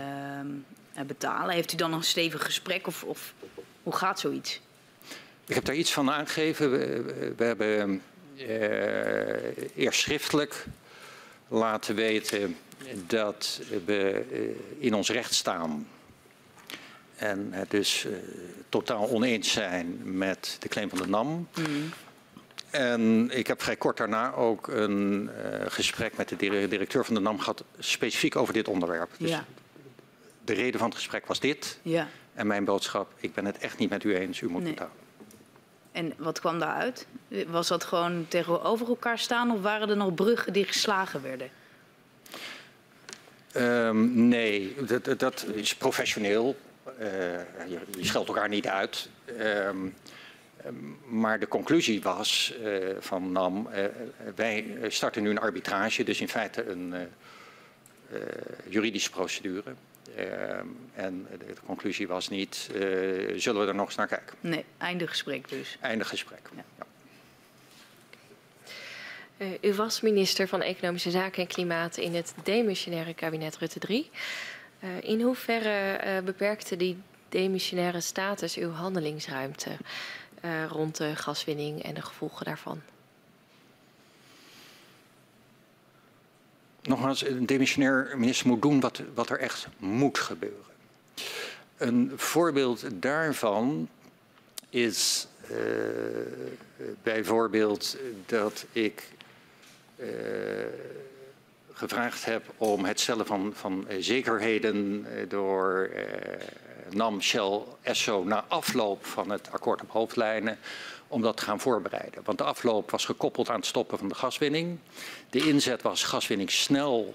betalen? 1.07 1.55
Heeft 1.55 1.73
u 1.73 1.77
dan 1.77 1.93
een 1.93 2.03
stevig 2.03 2.45
gesprek 2.45 2.87
of, 2.87 3.05
of 3.05 3.35
hoe 3.83 3.97
gaat 3.97 4.21
zoiets? 4.21 4.61
Ik 5.47 5.55
heb 5.55 5.65
daar 5.65 5.75
iets 5.75 5.93
van 5.93 6.11
aangegeven. 6.11 6.71
We, 6.71 7.35
we 7.37 7.45
hebben 7.45 8.03
eerst 9.75 10.01
schriftelijk 10.01 10.67
laten 11.49 11.95
weten 11.95 12.57
dat 13.07 13.61
we 13.85 14.25
in 14.79 14.95
ons 14.95 15.11
recht 15.11 15.35
staan 15.35 15.87
en 17.19 17.49
het 17.51 17.71
dus 17.71 18.05
uh, 18.05 18.13
totaal 18.69 19.09
oneens 19.09 19.53
zijn 19.53 20.01
met 20.19 20.57
de 20.61 20.69
claim 20.69 20.89
van 20.89 20.99
de 20.99 21.09
NAM. 21.09 21.49
Mm. 21.55 21.91
En 22.71 23.31
ik 23.31 23.47
heb 23.47 23.63
vrij 23.63 23.77
kort 23.77 23.97
daarna 23.97 24.35
ook 24.35 24.69
een 24.69 25.31
uh, 25.45 25.65
gesprek 25.67 26.17
met 26.17 26.29
de 26.29 26.37
directeur 26.69 27.05
van 27.05 27.15
de 27.15 27.21
NAM 27.21 27.39
gehad, 27.39 27.65
specifiek 27.79 28.37
over 28.37 28.55
dit 28.55 28.69
onderwerp. 28.69 29.11
Dus 29.19 29.31
ja. 29.31 29.45
de 30.45 30.53
reden 30.53 30.79
van 30.79 30.89
het 30.89 30.99
gesprek 30.99 31.27
was 31.27 31.41
dit. 31.41 31.79
Ja. 31.83 32.09
En 32.35 32.47
mijn 32.47 32.65
boodschap, 32.65 33.13
ik 33.17 33.35
ben 33.35 33.45
het 33.45 33.59
echt 33.59 33.79
niet 33.79 33.91
met 33.91 34.05
u 34.05 34.17
eens, 34.17 34.41
u 34.41 34.49
moet 34.49 34.63
nee. 34.63 34.73
betalen. 34.73 34.93
En 35.93 36.13
wat 36.17 36.41
kwam 36.41 36.59
daaruit? 36.59 37.07
Was 37.47 37.69
dat 37.69 37.85
gewoon 37.85 38.27
tegenover 38.29 38.89
elkaar 38.89 39.19
staan 39.19 39.51
of 39.51 39.61
waren 39.61 39.89
er 39.89 39.97
nog 39.97 40.15
bruggen 40.15 40.53
die 40.53 40.65
geslagen 40.65 41.23
werden? 41.23 41.51
Um, 43.57 44.29
nee, 44.29 44.75
dat, 44.87 45.19
dat, 45.19 45.47
is 45.55 45.75
professioneel. 45.75 46.57
Uh, 47.01 47.07
je, 47.69 47.79
je 47.97 48.05
scheldt 48.05 48.29
elkaar 48.29 48.49
niet 48.49 48.67
uit. 48.67 49.09
Um, 49.41 49.95
maar 51.07 51.39
de 51.39 51.49
conclusie 51.49 52.03
was 52.03 52.55
uh, 52.63 52.87
van 52.99 53.33
NAM, 53.33 53.69
uh, 53.69 53.85
wij 54.35 54.77
starten 54.89 55.23
nu 55.23 55.31
een 55.31 55.39
arbitrage, 55.39 56.05
dus 56.05 56.21
in 56.21 56.29
feite 56.29 56.67
een 56.67 56.95
juridische 58.69 59.11
procedure. 59.11 59.75
en 60.95 61.27
de, 61.31 61.47
de, 61.47 61.55
conclusie 61.67 62.09
was 62.09 62.29
niet, 62.29 62.71
zullen 63.37 63.61
we 63.61 63.67
er 63.67 63.75
nog 63.75 63.87
eens 63.87 63.97
naar 63.97 64.07
kijken? 64.07 64.37
Nee, 64.41 64.65
eindig 64.79 65.11
gesprek 65.11 65.49
dus. 65.49 65.77
Eindig 65.81 66.09
gesprek, 66.09 66.41
ja. 66.57 66.65
ja. 66.79 66.87
Uh, 69.39 69.49
u 69.61 69.75
was 69.75 70.01
minister 70.01 70.49
van 70.49 70.63
Economische 70.63 71.11
Zaken 71.11 71.43
en 71.43 71.49
Klimaat 71.49 71.97
in 71.97 72.15
het 72.15 72.35
demissionaire 72.43 73.15
kabinet 73.15 73.59
Rutte 73.59 73.79
3. 73.79 74.11
Uh, 74.81 75.01
in 75.01 75.21
hoeverre 75.21 76.01
uh, 76.05 76.25
beperkte 76.25 76.77
die 76.77 76.97
demissionaire 77.29 78.01
status 78.01 78.57
uw 78.57 78.71
handelingsruimte 78.71 79.71
rond 80.69 80.97
de 80.97 81.17
gaswinning 81.17 81.83
en 81.83 81.95
de 81.95 82.03
gevolgen 82.03 82.45
daarvan? 82.45 82.81
Nogmaals, 86.83 87.27
een 87.27 87.47
demissionair 87.47 88.19
minister 88.19 88.47
moet 88.47 88.63
doen 88.63 88.81
wat, 88.81 89.03
wat 89.15 89.31
er 89.31 89.39
echt 89.39 89.67
moet 89.79 90.19
gebeuren. 90.19 90.65
Een 91.77 92.13
voorbeeld 92.17 93.03
daarvan 93.03 93.89
is 94.71 95.27
bijvoorbeeld 97.03 97.97
dat 98.27 98.67
ik 98.73 99.09
gevraagd 101.79 102.25
heb 102.25 102.45
om 102.57 102.85
het 102.85 103.01
stellen 103.01 103.27
van, 103.27 103.53
van 103.55 103.87
zekerheden 103.99 105.07
door 105.29 105.91
NAM, 106.91 107.23
Shell, 107.23 107.61
Esso 107.83 108.25
na 108.25 108.45
afloop 108.49 109.07
van 109.07 109.31
het 109.31 109.53
akkoord 109.53 109.83
op 109.83 109.91
hoofdlijnen 109.91 110.59
om 111.09 111.23
dat 111.23 111.37
te 111.37 111.43
gaan 111.43 111.61
voorbereiden. 111.61 112.23
Want 112.25 112.39
de 112.39 112.45
afloop 112.45 112.91
was 112.91 113.05
gekoppeld 113.05 113.49
aan 113.49 113.57
het 113.57 113.67
stoppen 113.67 113.99
van 113.99 114.09
de 114.09 114.15
gaswinning. 114.15 114.79
De 115.31 115.49
inzet 115.49 115.83
was 115.83 116.05
gaswinning 116.05 116.51
snel 116.51 117.15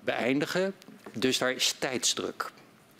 beëindigen. 0.00 0.74
Dus 1.12 1.38
daar 1.38 1.52
is 1.52 1.72
tijdsdruk. 1.72 2.50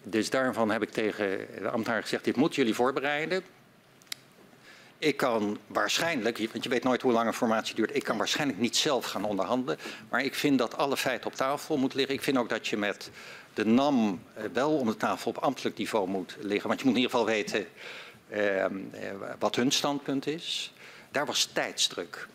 Dus 0.02 0.30
daarvan 0.30 0.70
heb 0.70 0.82
ik 0.82 0.90
tegen 0.90 1.46
de 1.58 1.70
ambtenaar 1.70 2.02
gezegd, 2.02 2.24
dit 2.24 2.36
moeten 2.36 2.58
jullie 2.58 2.74
voorbereiden. 2.74 3.42
Ik 5.02 5.16
kan 5.16 5.58
waarschijnlijk, 5.66 6.38
want 6.52 6.64
je 6.64 6.70
weet 6.70 6.84
nooit 6.84 7.02
hoe 7.02 7.12
lang 7.12 7.26
een 7.26 7.34
formatie 7.34 7.74
duurt, 7.74 7.96
ik 7.96 8.04
kan 8.04 8.16
waarschijnlijk 8.16 8.58
niet 8.58 8.76
zelf 8.76 9.04
gaan 9.04 9.24
onderhandelen. 9.24 9.78
Maar 10.10 10.24
ik 10.24 10.34
vind 10.34 10.58
dat 10.58 10.76
alle 10.76 10.96
feiten 10.96 11.26
op 11.26 11.34
tafel 11.34 11.76
moeten 11.76 11.98
liggen. 11.98 12.16
Ik 12.16 12.22
vind 12.22 12.36
ook 12.36 12.48
dat 12.48 12.68
je 12.68 12.76
met 12.76 13.10
de 13.54 13.66
NAM 13.66 14.22
eh, 14.34 14.44
wel 14.52 14.78
om 14.78 14.86
de 14.86 14.96
tafel 14.96 15.30
op 15.30 15.38
ambtelijk 15.38 15.76
niveau 15.76 16.08
moet 16.08 16.36
liggen. 16.40 16.68
Want 16.68 16.80
je 16.80 16.86
moet 16.86 16.96
in 16.96 17.02
ieder 17.02 17.18
geval 17.18 17.34
weten 17.34 17.66
ehm, 18.28 18.74
eh, 18.92 19.10
wat 19.38 19.56
hun 19.56 19.70
standpunt 19.70 20.26
is. 20.26 20.72
Daar 21.10 21.26
was 21.26 21.44
tijdsdruk. 21.44 22.28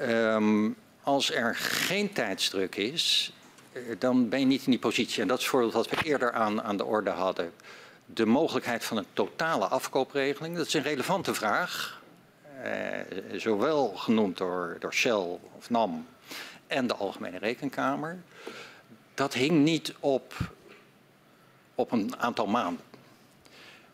Um, 0.00 0.76
als 1.02 1.32
er 1.32 1.56
geen 1.56 2.12
tijdsdruk 2.12 2.76
is, 2.76 3.32
eh, 3.72 3.82
dan 3.98 4.28
ben 4.28 4.40
je 4.40 4.46
niet 4.46 4.64
in 4.64 4.70
die 4.70 4.80
positie. 4.80 5.22
En 5.22 5.28
dat 5.28 5.38
is 5.38 5.48
voorbeeld 5.48 5.72
wat 5.72 5.90
we 5.90 5.96
eerder 6.04 6.32
aan, 6.32 6.62
aan 6.62 6.76
de 6.76 6.84
orde 6.84 7.10
hadden. 7.10 7.52
De 8.12 8.26
mogelijkheid 8.26 8.84
van 8.84 8.96
een 8.96 9.06
totale 9.12 9.66
afkoopregeling, 9.66 10.56
dat 10.56 10.66
is 10.66 10.74
een 10.74 10.82
relevante 10.82 11.34
vraag. 11.34 12.02
Eh, 12.62 13.00
zowel 13.32 13.88
genoemd 13.88 14.38
door, 14.38 14.76
door 14.78 14.94
Shell 14.94 15.38
of 15.56 15.70
NAM 15.70 16.06
en 16.66 16.86
de 16.86 16.94
Algemene 16.94 17.38
Rekenkamer. 17.38 18.18
Dat 19.14 19.34
hing 19.34 19.64
niet 19.64 19.94
op, 20.00 20.34
op 21.74 21.92
een 21.92 22.16
aantal 22.18 22.46
maanden. 22.46 22.84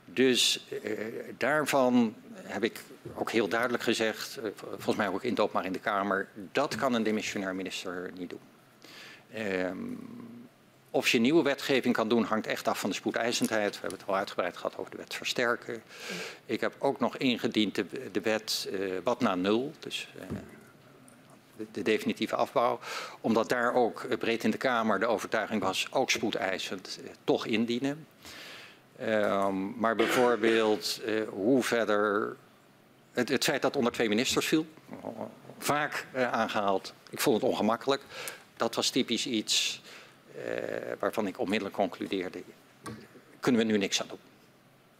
Dus 0.05 0.66
eh, 0.82 0.90
daarvan 1.36 2.14
heb 2.34 2.64
ik 2.64 2.82
ook 3.14 3.30
heel 3.30 3.48
duidelijk 3.48 3.82
gezegd, 3.82 4.36
eh, 4.36 4.51
volgens 4.56 4.97
mij 4.97 5.09
ook 5.09 5.22
in 5.22 5.30
het 5.30 5.40
openbaar 5.40 5.64
in 5.64 5.72
de 5.72 5.78
Kamer, 5.78 6.28
dat 6.52 6.76
kan 6.76 6.94
een 6.94 7.02
demissionair 7.02 7.55
minister 7.55 8.10
niet 8.18 8.30
doen. 8.30 8.40
Of 10.97 11.09
je 11.09 11.18
nieuwe 11.18 11.43
wetgeving 11.43 11.94
kan 11.94 12.09
doen, 12.09 12.24
hangt 12.24 12.47
echt 12.47 12.68
af 12.68 12.81
van 12.81 12.90
de 12.90 12.97
spoedeisendheid. 12.97 13.74
We 13.74 13.81
hebben 13.81 13.98
het 13.98 14.09
al 14.09 14.16
uitgebreid 14.16 14.56
gehad 14.56 14.77
over 14.77 14.90
de 14.90 14.97
wet 14.97 15.14
versterken. 15.14 15.82
Ik 16.47 16.60
heb 16.60 16.74
ook 16.78 17.01
nog 17.01 17.16
ingediend 17.16 17.74
de, 18.12 18.20
wet 18.23 18.68
uh, 18.70 18.93
wat 19.05 19.20
na 19.20 19.35
nul, 19.35 19.73
dus 19.78 20.09
uh, 20.16 20.39
de, 21.56 21.66
de, 21.73 21.82
definitieve 21.82 22.36
afbouw. 22.36 22.78
Omdat 23.20 23.48
daar 23.48 23.74
ook 23.74 24.18
breed 24.18 24.44
in 24.44 24.51
de 24.51 24.56
Kamer 24.56 25.01
de 25.01 25.06
overtuiging 25.06 25.62
was, 25.62 25.86
ook 25.90 26.10
spoedeisend, 26.10 26.98
toch 27.24 27.47
indienen. 27.47 28.06
Um, 29.02 29.74
maar 29.78 29.97
bijvoorbeeld 29.97 31.01
hoe 31.28 31.62
verder... 31.62 32.36
Het, 33.12 33.28
het, 33.28 33.44
feit 33.44 33.62
dat 33.62 33.77
onder 33.77 33.93
twee 33.93 34.09
ministers 34.09 34.47
viel, 34.47 34.66
vaak 35.59 36.06
aangehaald. 36.14 36.93
Ik 37.10 37.20
vond 37.20 37.40
het 37.40 37.51
ongemakkelijk 37.51 38.02
dat 38.56 38.74
was 38.74 38.90
typisch 38.90 39.27
iets 39.27 39.81
waarvan 40.99 41.27
ik 41.27 41.39
onmiddellijk 41.39 41.77
concludeerde, 41.77 42.43
kunnen 43.41 43.61
we 43.61 43.73
nu 43.73 43.79
niks 43.79 44.01
aan 44.01 44.09
doen. 44.09 44.19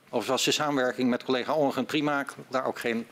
Of 0.09 0.27
was 0.27 0.45
de 0.45 0.51
samenwerking 0.51 1.11
met 1.11 1.25
collega 1.25 1.55
Ongen 1.55 1.85
prima, 1.85 2.25
daar 2.49 2.65
ook 2.65 2.79
geen 2.79 3.07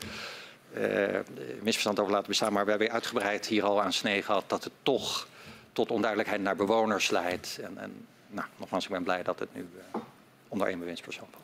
uh, 0.77 1.19
misverstand 1.61 1.99
over 1.99 2.11
laten 2.11 2.27
bestaan, 2.27 2.53
maar 2.53 2.63
we 2.63 2.69
hebben 2.69 2.91
uitgebreid 2.91 3.45
hier 3.45 3.63
al 3.63 3.81
aan 3.81 3.93
snee 3.93 4.21
gehad 4.21 4.43
dat 4.47 4.63
het 4.63 4.73
toch 4.83 5.27
tot 5.73 5.91
onduidelijkheid 5.91 6.41
naar 6.41 6.55
bewoners 6.55 7.09
leidt. 7.09 7.59
En, 7.63 7.77
en 7.77 8.05
nou, 8.27 8.47
nogmaals, 8.57 8.83
ik 8.83 8.91
ben 8.91 9.03
blij 9.03 9.23
dat 9.23 9.39
het 9.39 9.55
nu 9.55 9.67
uh, 9.77 10.01
onder 10.47 10.67
één 10.67 10.79
bewindspersoon 10.79 11.27
valt. 11.31 11.43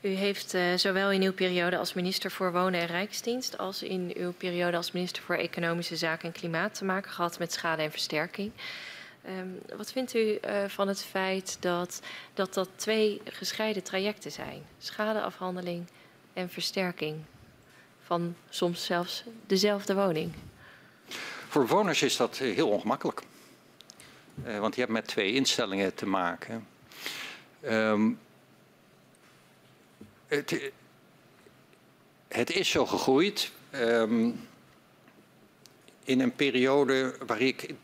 U 0.00 0.08
heeft 0.08 0.56
zowel 0.76 1.10
in 1.10 1.22
uw 1.22 1.32
periode 1.32 1.76
als 1.76 1.94
minister 1.94 2.30
voor 2.30 2.52
Wonen 2.52 2.80
en 2.80 2.86
Rijksdienst 2.86 3.58
als 3.58 3.82
in 3.82 4.12
uw 4.16 4.32
periode 4.32 4.76
als 4.76 4.92
minister 4.92 5.22
voor 5.22 5.34
Economische 5.34 5.96
Zaken 5.96 6.26
en 6.28 6.32
Klimaat 6.32 6.74
te 6.74 6.84
maken 6.84 7.10
gehad 7.10 7.38
met 7.38 7.52
schade 7.52 7.82
en 7.82 7.90
versterking. 7.90 8.52
Um, 9.28 9.60
wat 9.76 9.92
vindt 9.92 10.14
u 10.14 10.18
uh, 10.18 10.64
van 10.66 10.88
het 10.88 11.04
feit 11.04 11.56
dat, 11.60 12.00
dat 12.34 12.54
dat 12.54 12.68
twee 12.76 13.20
gescheiden 13.24 13.82
trajecten 13.82 14.32
zijn? 14.32 14.62
Schadeafhandeling 14.78 15.86
en 16.32 16.50
versterking 16.50 17.16
van 18.04 18.36
soms 18.48 18.84
zelfs 18.84 19.24
dezelfde 19.46 19.94
woning? 19.94 20.32
Voor 21.48 21.62
bewoners 21.62 22.02
is 22.02 22.16
dat 22.16 22.36
heel 22.36 22.68
ongemakkelijk. 22.68 23.22
Uh, 24.46 24.58
want 24.58 24.74
je 24.74 24.80
hebt 24.80 24.92
met 24.92 25.06
twee 25.06 25.32
instellingen 25.32 25.94
te 25.94 26.06
maken. 26.06 26.66
Um, 27.64 28.18
het, 32.28 32.50
is 32.50 32.70
zo 32.70 32.86
gegroeid 32.86 33.50
um, 33.74 34.48
in 36.04 36.20
een 36.20 36.34
periode 36.34 37.16
waar 37.26 37.40
ik, 37.40 37.74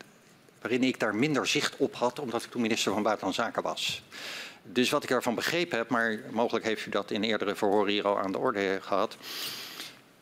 waarin 0.64 0.82
ik 0.82 1.00
daar 1.00 1.14
minder 1.14 1.46
zicht 1.46 1.76
op 1.76 1.94
had, 1.94 2.18
omdat 2.18 2.42
ik 2.42 2.50
toen 2.50 2.62
minister 2.62 2.92
van 2.92 3.02
Buitenlandse 3.02 3.42
Zaken 3.42 3.62
was. 3.62 4.02
Dus 4.62 4.90
wat 4.90 5.02
ik 5.02 5.10
ervan 5.10 5.34
begrepen 5.34 5.78
heb, 5.78 5.88
maar 5.88 6.18
mogelijk 6.30 6.64
heeft 6.64 6.86
u 6.86 6.90
dat 6.90 7.10
in 7.10 7.22
eerdere 7.22 7.54
verhoren 7.54 7.92
hier 7.92 8.06
al 8.06 8.18
aan 8.18 8.32
de 8.32 8.38
orde 8.38 8.78
gehad, 8.80 9.16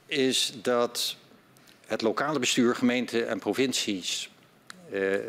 is 0.06 0.52
dat 0.62 1.16
het 1.86 2.02
lokale 2.02 2.38
bestuur, 2.38 2.74
gemeenten 2.74 3.28
en 3.28 3.38
provincies 3.38 4.30
uh, 4.92 5.12
uh, 5.12 5.20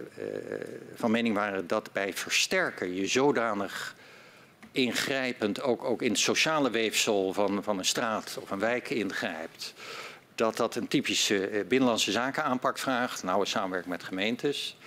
van 0.95 1.11
mening 1.11 1.35
waren 1.35 1.67
dat 1.67 1.89
bij 1.91 2.13
versterken 2.13 2.95
je 2.95 3.07
zodanig 3.07 3.95
ingrijpend 4.71 5.61
ook, 5.61 5.83
ook 5.83 6.01
in 6.01 6.11
het 6.11 6.19
sociale 6.19 6.69
weefsel 6.69 7.33
van, 7.33 7.63
van 7.63 7.77
een 7.77 7.85
straat 7.85 8.37
of 8.41 8.51
een 8.51 8.59
wijk 8.59 8.89
ingrijpt. 8.89 9.73
Dat 10.35 10.57
dat 10.57 10.75
een 10.75 10.87
typische 10.87 11.47
eh, 11.47 11.65
binnenlandse 11.67 12.11
zaken 12.11 12.43
aanpak 12.43 12.77
vraagt, 12.77 13.23
nauwe 13.23 13.45
samenwerking 13.45 13.91
met 13.91 14.03
gemeentes. 14.03 14.77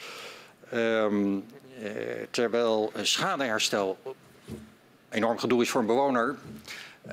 Um, 0.74 1.44
eh, 1.82 1.90
terwijl 2.30 2.92
schadeherstel 3.02 3.98
enorm 5.10 5.38
gedoe 5.38 5.62
is 5.62 5.70
voor 5.70 5.80
een 5.80 5.86
bewoner, 5.86 6.36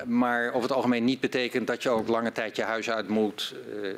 maar 0.04 0.48
over 0.48 0.62
het 0.62 0.72
algemeen 0.72 1.04
niet 1.04 1.20
betekent 1.20 1.66
dat 1.66 1.82
je 1.82 1.88
ook 1.88 2.08
lange 2.08 2.32
tijd 2.32 2.56
je 2.56 2.62
huis 2.62 2.90
uit 2.90 3.08
moet, 3.08 3.54
uh, 3.82 3.88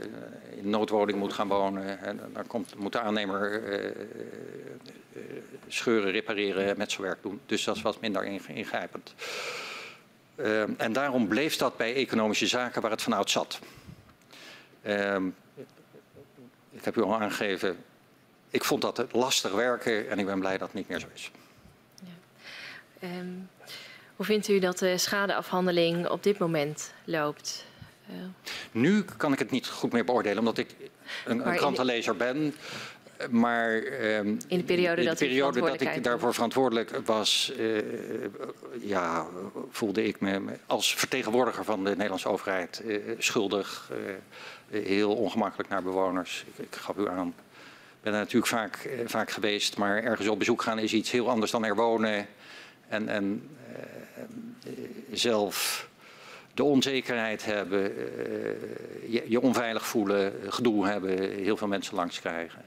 in 0.57 0.71
noodwoning 0.71 1.19
moet 1.19 1.33
gaan 1.33 1.49
wonen. 1.49 2.01
En 2.01 2.21
dan 2.33 2.47
komt, 2.47 2.75
moet 2.77 2.93
de 2.93 3.01
aannemer 3.01 3.63
uh, 3.63 3.91
scheuren 5.69 6.11
repareren, 6.11 6.79
met 6.79 6.91
zijn 6.91 7.03
werk 7.03 7.23
doen. 7.23 7.41
Dus 7.47 7.65
dat 7.65 7.77
is 7.77 7.83
wat 7.83 8.01
minder 8.01 8.25
ingrijpend. 8.49 9.15
Uh, 10.37 10.81
en 10.81 10.93
daarom 10.93 11.29
bleef 11.29 11.57
dat 11.57 11.77
bij 11.77 11.95
economische 11.95 12.47
zaken 12.47 12.83
waar 12.83 12.91
het 12.91 13.03
vanuit 13.03 13.31
zat. 13.31 13.59
Uh, 14.87 15.17
ik 16.71 16.85
heb 16.85 16.97
u 16.97 17.03
al 17.03 17.21
aangegeven, 17.21 17.77
ik 18.51 18.65
vond 18.65 18.83
dat 18.83 19.07
lastig 19.13 19.53
werken 19.53 20.11
en 20.11 20.19
ik 20.19 20.27
ben 20.27 20.39
blij 20.39 20.59
dat 20.59 20.67
het 20.67 20.77
niet 20.77 20.89
meer 20.89 21.01
zo 21.01 21.07
is. 21.15 21.31
Ja. 22.03 23.09
Um, 23.09 23.49
hoe 24.17 24.27
vindt 24.27 24.49
u 24.49 24.59
dat 24.59 24.79
de 24.79 24.99
schadeafhandeling 24.99 26.09
op 26.09 26.23
dit 26.23 26.39
moment 26.39 26.93
loopt? 27.05 27.65
Uh... 28.11 28.15
Nu 28.71 29.05
kan 29.17 29.33
ik 29.33 29.39
het 29.39 29.51
niet 29.51 29.67
goed 29.67 29.93
meer 29.93 30.05
beoordelen, 30.05 30.39
omdat 30.39 30.59
ik 30.59 30.75
een, 31.25 31.49
een 31.49 31.57
krantenlezer 31.57 32.17
ben. 32.17 32.55
Maar 33.31 33.75
um, 33.75 34.39
in 34.49 34.59
de 34.59 34.65
periode, 34.65 35.03
in 35.03 35.09
de 35.09 35.17
periode 35.17 35.61
dat, 35.61 35.81
ik 35.81 36.05
daarvoor 36.05 36.35
verantwoordelijk 36.35 37.01
was, 37.05 37.53
uh, 37.59 37.83
ja, 38.81 39.27
voelde 39.71 40.05
ik 40.05 40.21
me 40.21 40.41
als 40.67 40.95
vertegenwoordiger 40.95 41.65
van 41.65 41.85
de 41.85 41.91
Nederlandse 41.91 42.29
overheid 42.29 42.83
uh, 42.85 43.15
schuldig. 43.19 43.91
Heel 44.70 45.14
ongemakkelijk 45.14 45.68
naar 45.68 45.82
bewoners. 45.82 46.44
Ik, 46.47 46.64
ik 46.64 46.74
gaf 46.74 46.97
u 46.97 47.09
aan. 47.09 47.28
Ik 47.28 48.12
ben 48.12 48.12
er 48.12 48.18
natuurlijk 48.18 48.47
vaak, 48.47 48.88
vaak 49.06 49.30
geweest, 49.30 49.76
maar 49.76 50.02
ergens 50.02 50.28
op 50.28 50.38
bezoek 50.38 50.62
gaan 50.62 50.78
is 50.78 50.93
iets 50.93 51.10
heel 51.10 51.30
anders 51.30 51.51
dan 51.51 51.64
er 51.64 51.76
wonen. 51.76 52.26
En, 52.88 53.09
en 53.09 53.48
zelf 55.12 55.88
de 56.55 56.64
onzekerheid 56.64 57.44
hebben, 57.44 57.82
je, 59.09 59.24
je 59.28 59.40
onveilig 59.40 59.86
voelen, 59.86 60.32
gedoe 60.48 60.86
hebben, 60.86 61.18
heel 61.32 61.56
veel 61.56 61.68
mensen 61.68 61.94
langs 61.94 62.20
krijgen. 62.20 62.62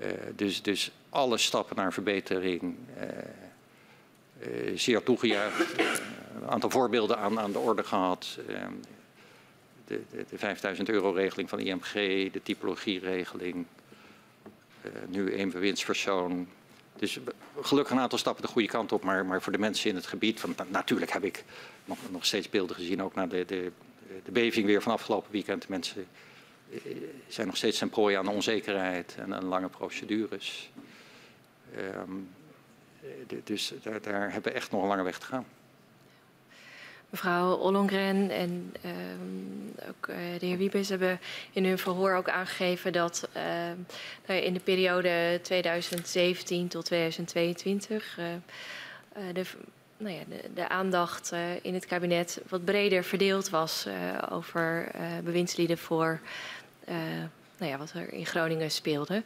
Uh, 0.00 0.06
dus, 0.36 0.62
dus 0.62 0.90
alle 1.08 1.38
stappen 1.38 1.76
naar 1.76 1.92
verbetering 1.92 2.76
zeer 4.74 5.02
toegejuicht. 5.02 5.78
een 6.40 6.48
aantal 6.48 6.70
voorbeelden 6.70 7.18
aan, 7.18 7.40
aan 7.40 7.52
de 7.52 7.58
orde 7.58 7.84
gehad. 7.84 8.38
De, 9.88 10.00
de, 10.10 10.24
de 10.30 10.38
5000 10.38 10.88
euro 10.88 11.10
regeling 11.10 11.48
van 11.48 11.58
IMG, 11.58 11.92
de 12.32 12.40
typologieregeling. 12.42 13.66
nu 15.06 15.32
één 15.32 15.50
bewindspersoon. 15.50 16.48
Dus 16.96 17.18
gelukkig 17.60 17.94
een 17.94 18.00
aantal 18.00 18.18
stappen 18.18 18.42
de 18.42 18.50
goede 18.50 18.68
kant 18.68 18.92
op, 18.92 19.02
maar, 19.02 19.26
maar 19.26 19.42
voor 19.42 19.52
de 19.52 19.58
mensen 19.58 19.90
in 19.90 19.96
het 19.96 20.06
gebied. 20.06 20.40
Van, 20.40 20.54
natuurlijk 20.68 21.12
heb 21.12 21.24
ik 21.24 21.44
nog, 21.84 21.98
nog 22.10 22.26
steeds 22.26 22.50
beelden 22.50 22.76
gezien, 22.76 23.02
ook 23.02 23.14
na 23.14 23.26
de, 23.26 23.44
de, 23.44 23.72
de 24.24 24.32
beving 24.32 24.66
weer 24.66 24.82
van 24.82 24.92
afgelopen 24.92 25.32
weekend. 25.32 25.68
Mensen 25.68 26.06
zijn 27.28 27.46
nog 27.46 27.56
steeds 27.56 27.80
een 27.80 27.90
prooi 27.90 28.16
aan 28.16 28.28
onzekerheid 28.28 29.14
en 29.18 29.34
aan 29.34 29.44
lange 29.44 29.68
procedures. 29.68 30.70
Ehm, 31.76 32.12
dus 33.44 33.72
daar, 33.82 34.00
daar 34.00 34.32
hebben 34.32 34.52
we 34.52 34.58
echt 34.58 34.70
nog 34.70 34.82
een 34.82 34.88
lange 34.88 35.02
weg 35.02 35.18
te 35.18 35.26
gaan. 35.26 35.46
Mevrouw 37.10 37.54
Ollongren 37.54 38.30
en 38.30 38.74
um, 38.84 39.74
ook 39.88 40.08
uh, 40.08 40.16
de 40.38 40.46
heer 40.46 40.56
Wiebes 40.56 40.88
hebben 40.88 41.20
in 41.52 41.64
hun 41.64 41.78
verhoor 41.78 42.14
ook 42.14 42.28
aangegeven 42.28 42.92
dat 42.92 43.28
uh, 44.26 44.44
in 44.44 44.52
de 44.52 44.60
periode 44.60 45.40
2017 45.42 46.68
tot 46.68 46.84
2022 46.84 48.18
uh, 48.18 48.24
de, 49.32 49.42
nou 49.96 50.14
ja, 50.14 50.22
de, 50.28 50.50
de, 50.54 50.68
aandacht 50.68 51.32
in 51.62 51.74
het 51.74 51.86
kabinet 51.86 52.40
wat 52.48 52.64
breder 52.64 53.04
verdeeld 53.04 53.50
was 53.50 53.86
over 54.30 54.90
bewindslieden 55.24 55.78
voor 55.78 56.20
nou 57.58 57.70
ja, 57.70 57.78
wat 57.78 57.92
er 57.92 58.12
in 58.12 58.26
Groningen 58.26 58.70
speelde. 58.70 59.22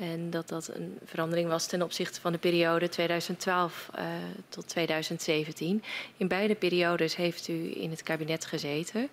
En 0.00 0.30
dat 0.30 0.48
dat 0.48 0.70
een 0.74 0.98
verandering 1.04 1.48
was 1.48 1.66
ten 1.66 1.82
opzichte 1.82 2.20
van 2.20 2.32
de 2.32 2.38
periode 2.38 2.88
2012 2.88 3.90
uh, 3.98 4.04
tot 4.48 4.68
2017. 4.68 5.82
In 6.16 6.28
beide 6.28 6.54
periodes 6.54 7.16
heeft 7.16 7.48
u 7.48 7.80
in 7.80 7.90
het 7.90 8.02
kabinet 8.02 8.44
gezeten. 8.44 9.08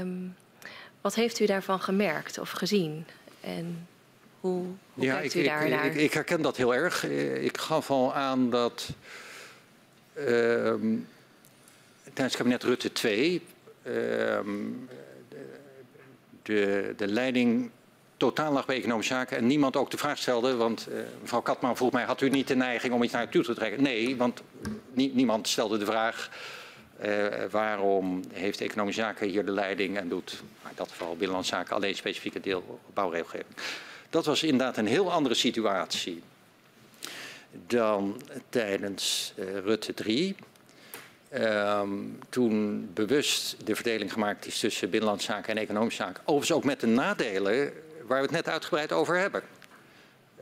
Um, 0.00 0.34
wat 1.00 1.14
heeft 1.14 1.40
u 1.40 1.46
daarvan 1.46 1.80
gemerkt 1.80 2.38
of 2.38 2.50
gezien? 2.50 3.06
En 3.40 3.88
hoe, 4.40 4.64
hoe 4.94 5.04
ja, 5.04 5.18
kijkt 5.18 5.34
ik, 5.34 5.42
u 5.42 5.44
daarnaar? 5.44 5.84
Ik, 5.84 5.94
ik, 5.94 6.12
herken 6.12 6.42
dat 6.42 6.56
heel 6.56 6.74
erg. 6.74 7.04
Ik 7.34 7.58
gaf 7.58 7.90
al 7.90 8.14
aan 8.14 8.50
dat 8.50 8.88
um, 10.18 11.08
tijdens 12.12 12.36
kabinet 12.36 12.62
Rutte 12.62 12.92
2 12.92 13.42
um, 13.86 14.88
de, 16.42 16.94
de 16.96 17.06
leiding 17.06 17.70
totaal 18.20 18.52
lag 18.52 18.66
bij 18.66 18.76
economische 18.76 19.12
zaken 19.12 19.36
en 19.36 19.46
niemand 19.46 19.76
ook 19.76 19.90
de 19.90 19.96
vraag 19.96 20.18
stelde, 20.18 20.56
want 20.56 20.86
uh, 20.88 20.94
mevrouw 21.20 21.40
Katman 21.40 21.76
vroeg 21.76 21.92
mij, 21.92 22.04
had 22.04 22.20
u 22.20 22.28
niet 22.28 22.48
de 22.48 22.56
neiging 22.56 22.92
om 22.92 23.02
iets 23.02 23.12
naar 23.12 23.28
u 23.32 23.42
te 23.42 23.54
trekken? 23.54 23.82
Nee, 23.82 24.16
want 24.16 24.42
nie, 24.92 25.14
niemand 25.14 25.48
stelde 25.48 25.78
de 25.78 25.84
vraag, 25.84 26.30
uh, 27.04 27.26
waarom 27.50 28.22
heeft 28.32 28.60
economische 28.60 29.00
zaken 29.00 29.28
hier 29.28 29.44
de 29.44 29.50
leiding 29.50 29.96
en 29.96 30.08
doet, 30.08 30.42
in 30.68 30.70
dat 30.74 30.90
geval 30.90 31.10
binnenlandse 31.10 31.54
zaken, 31.54 31.74
alleen 31.74 31.94
specifieke 31.94 32.40
deel 32.40 32.80
bouwregelgeving. 32.94 33.54
Dat 34.10 34.26
was 34.26 34.42
inderdaad 34.42 34.76
een 34.76 34.86
heel 34.86 35.12
andere 35.12 35.34
situatie 35.34 36.22
dan 37.66 38.20
tijdens 38.48 39.32
uh, 39.36 39.58
Rutte 39.58 39.94
3. 39.94 40.36
Um, 41.34 42.18
toen 42.28 42.88
bewust 42.94 43.56
de 43.64 43.74
verdeling 43.74 44.12
gemaakt 44.12 44.46
is 44.46 44.58
tussen 44.58 44.90
binnenlandse 44.90 45.26
zaken 45.26 45.56
en 45.56 45.62
economische 45.62 46.02
zaken. 46.02 46.22
Overigens 46.24 46.52
ook 46.52 46.64
met 46.64 46.80
de 46.80 46.86
nadelen 46.86 47.72
waar 48.10 48.20
we 48.20 48.26
het 48.26 48.44
net 48.44 48.48
uitgebreid 48.48 48.92
over 48.92 49.18
hebben. 49.18 49.42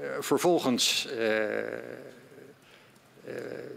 Uh, 0.01 0.05
vervolgens 0.21 1.09
uh, 1.11 1.63
uh, 1.63 1.63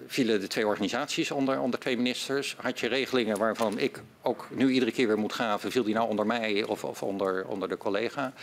vielen 0.08 0.40
de 0.40 0.48
twee 0.48 0.68
organisaties 0.68 1.32
onder, 1.32 1.60
onder 1.60 1.80
twee 1.80 1.98
ministers. 1.98 2.56
Had 2.58 2.80
je 2.80 2.88
regelingen 2.88 3.38
waarvan 3.38 3.80
ik 3.80 4.02
ook 4.22 4.48
nu 4.50 4.70
iedere 4.70 4.92
keer 4.92 5.08
weer 5.08 5.18
moet 5.18 5.34
gaven, 5.34 5.72
viel 5.72 5.84
die 5.84 5.94
nou 5.94 6.10
onder 6.10 6.26
mij 6.26 6.64
of, 6.64 6.84
of 6.84 7.04
onder, 7.04 7.46
onder 7.46 7.70
de 7.70 7.78
collega. 7.78 8.34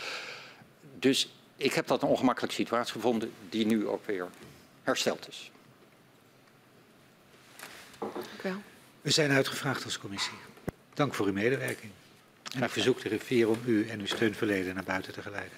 Dus 0.99 1.33
ik 1.55 1.73
heb 1.73 1.87
dat 1.87 2.01
een 2.01 2.07
ongemakkelijke 2.07 2.55
situatie 2.55 2.93
gevonden 2.93 3.31
die 3.49 3.65
nu 3.65 3.87
ook 3.87 4.05
weer 4.05 4.27
hersteld 4.83 5.27
is. 5.27 5.51
We 9.01 9.11
zijn 9.11 9.31
uitgevraagd 9.31 9.83
als 9.83 9.99
commissie. 9.99 10.37
Dank 10.93 11.13
voor 11.13 11.25
uw 11.25 11.33
medewerking. 11.33 11.91
En 12.55 12.63
ik 12.63 12.69
verzoek 12.69 13.01
de 13.01 13.09
rivier 13.09 13.49
om 13.49 13.57
u 13.65 13.87
en 13.89 13.99
uw 13.99 14.05
steunverleden 14.05 14.75
naar 14.75 14.83
buiten 14.83 15.13
te 15.13 15.21
geleiden. 15.21 15.57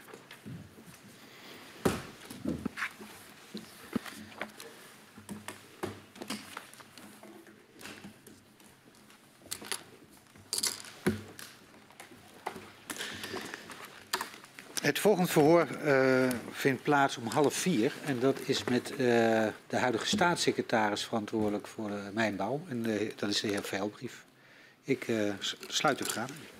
Het 14.82 15.00
volgende 15.00 15.32
verhoor 15.32 15.68
uh, 15.86 16.30
vindt 16.52 16.84
plaats 16.84 17.18
om 17.18 17.28
half 17.28 17.54
vier. 17.54 17.94
En 18.06 18.20
dat 18.20 18.40
is 18.46 18.64
met 18.64 18.92
uh, 18.92 18.98
de 19.68 19.78
huidige 19.78 20.06
staatssecretaris 20.06 21.06
verantwoordelijk 21.06 21.68
voor 21.68 21.90
de 21.90 22.10
mijnbouw. 22.14 22.62
En 22.68 22.84
dat 23.16 23.30
is 23.30 23.42
de 23.42 23.48
heer 23.48 23.64
Veilbrief. 23.64 24.26
Ik 24.84 25.06
sluit 25.68 25.98
de 25.98 26.04
vergadering. 26.04 26.51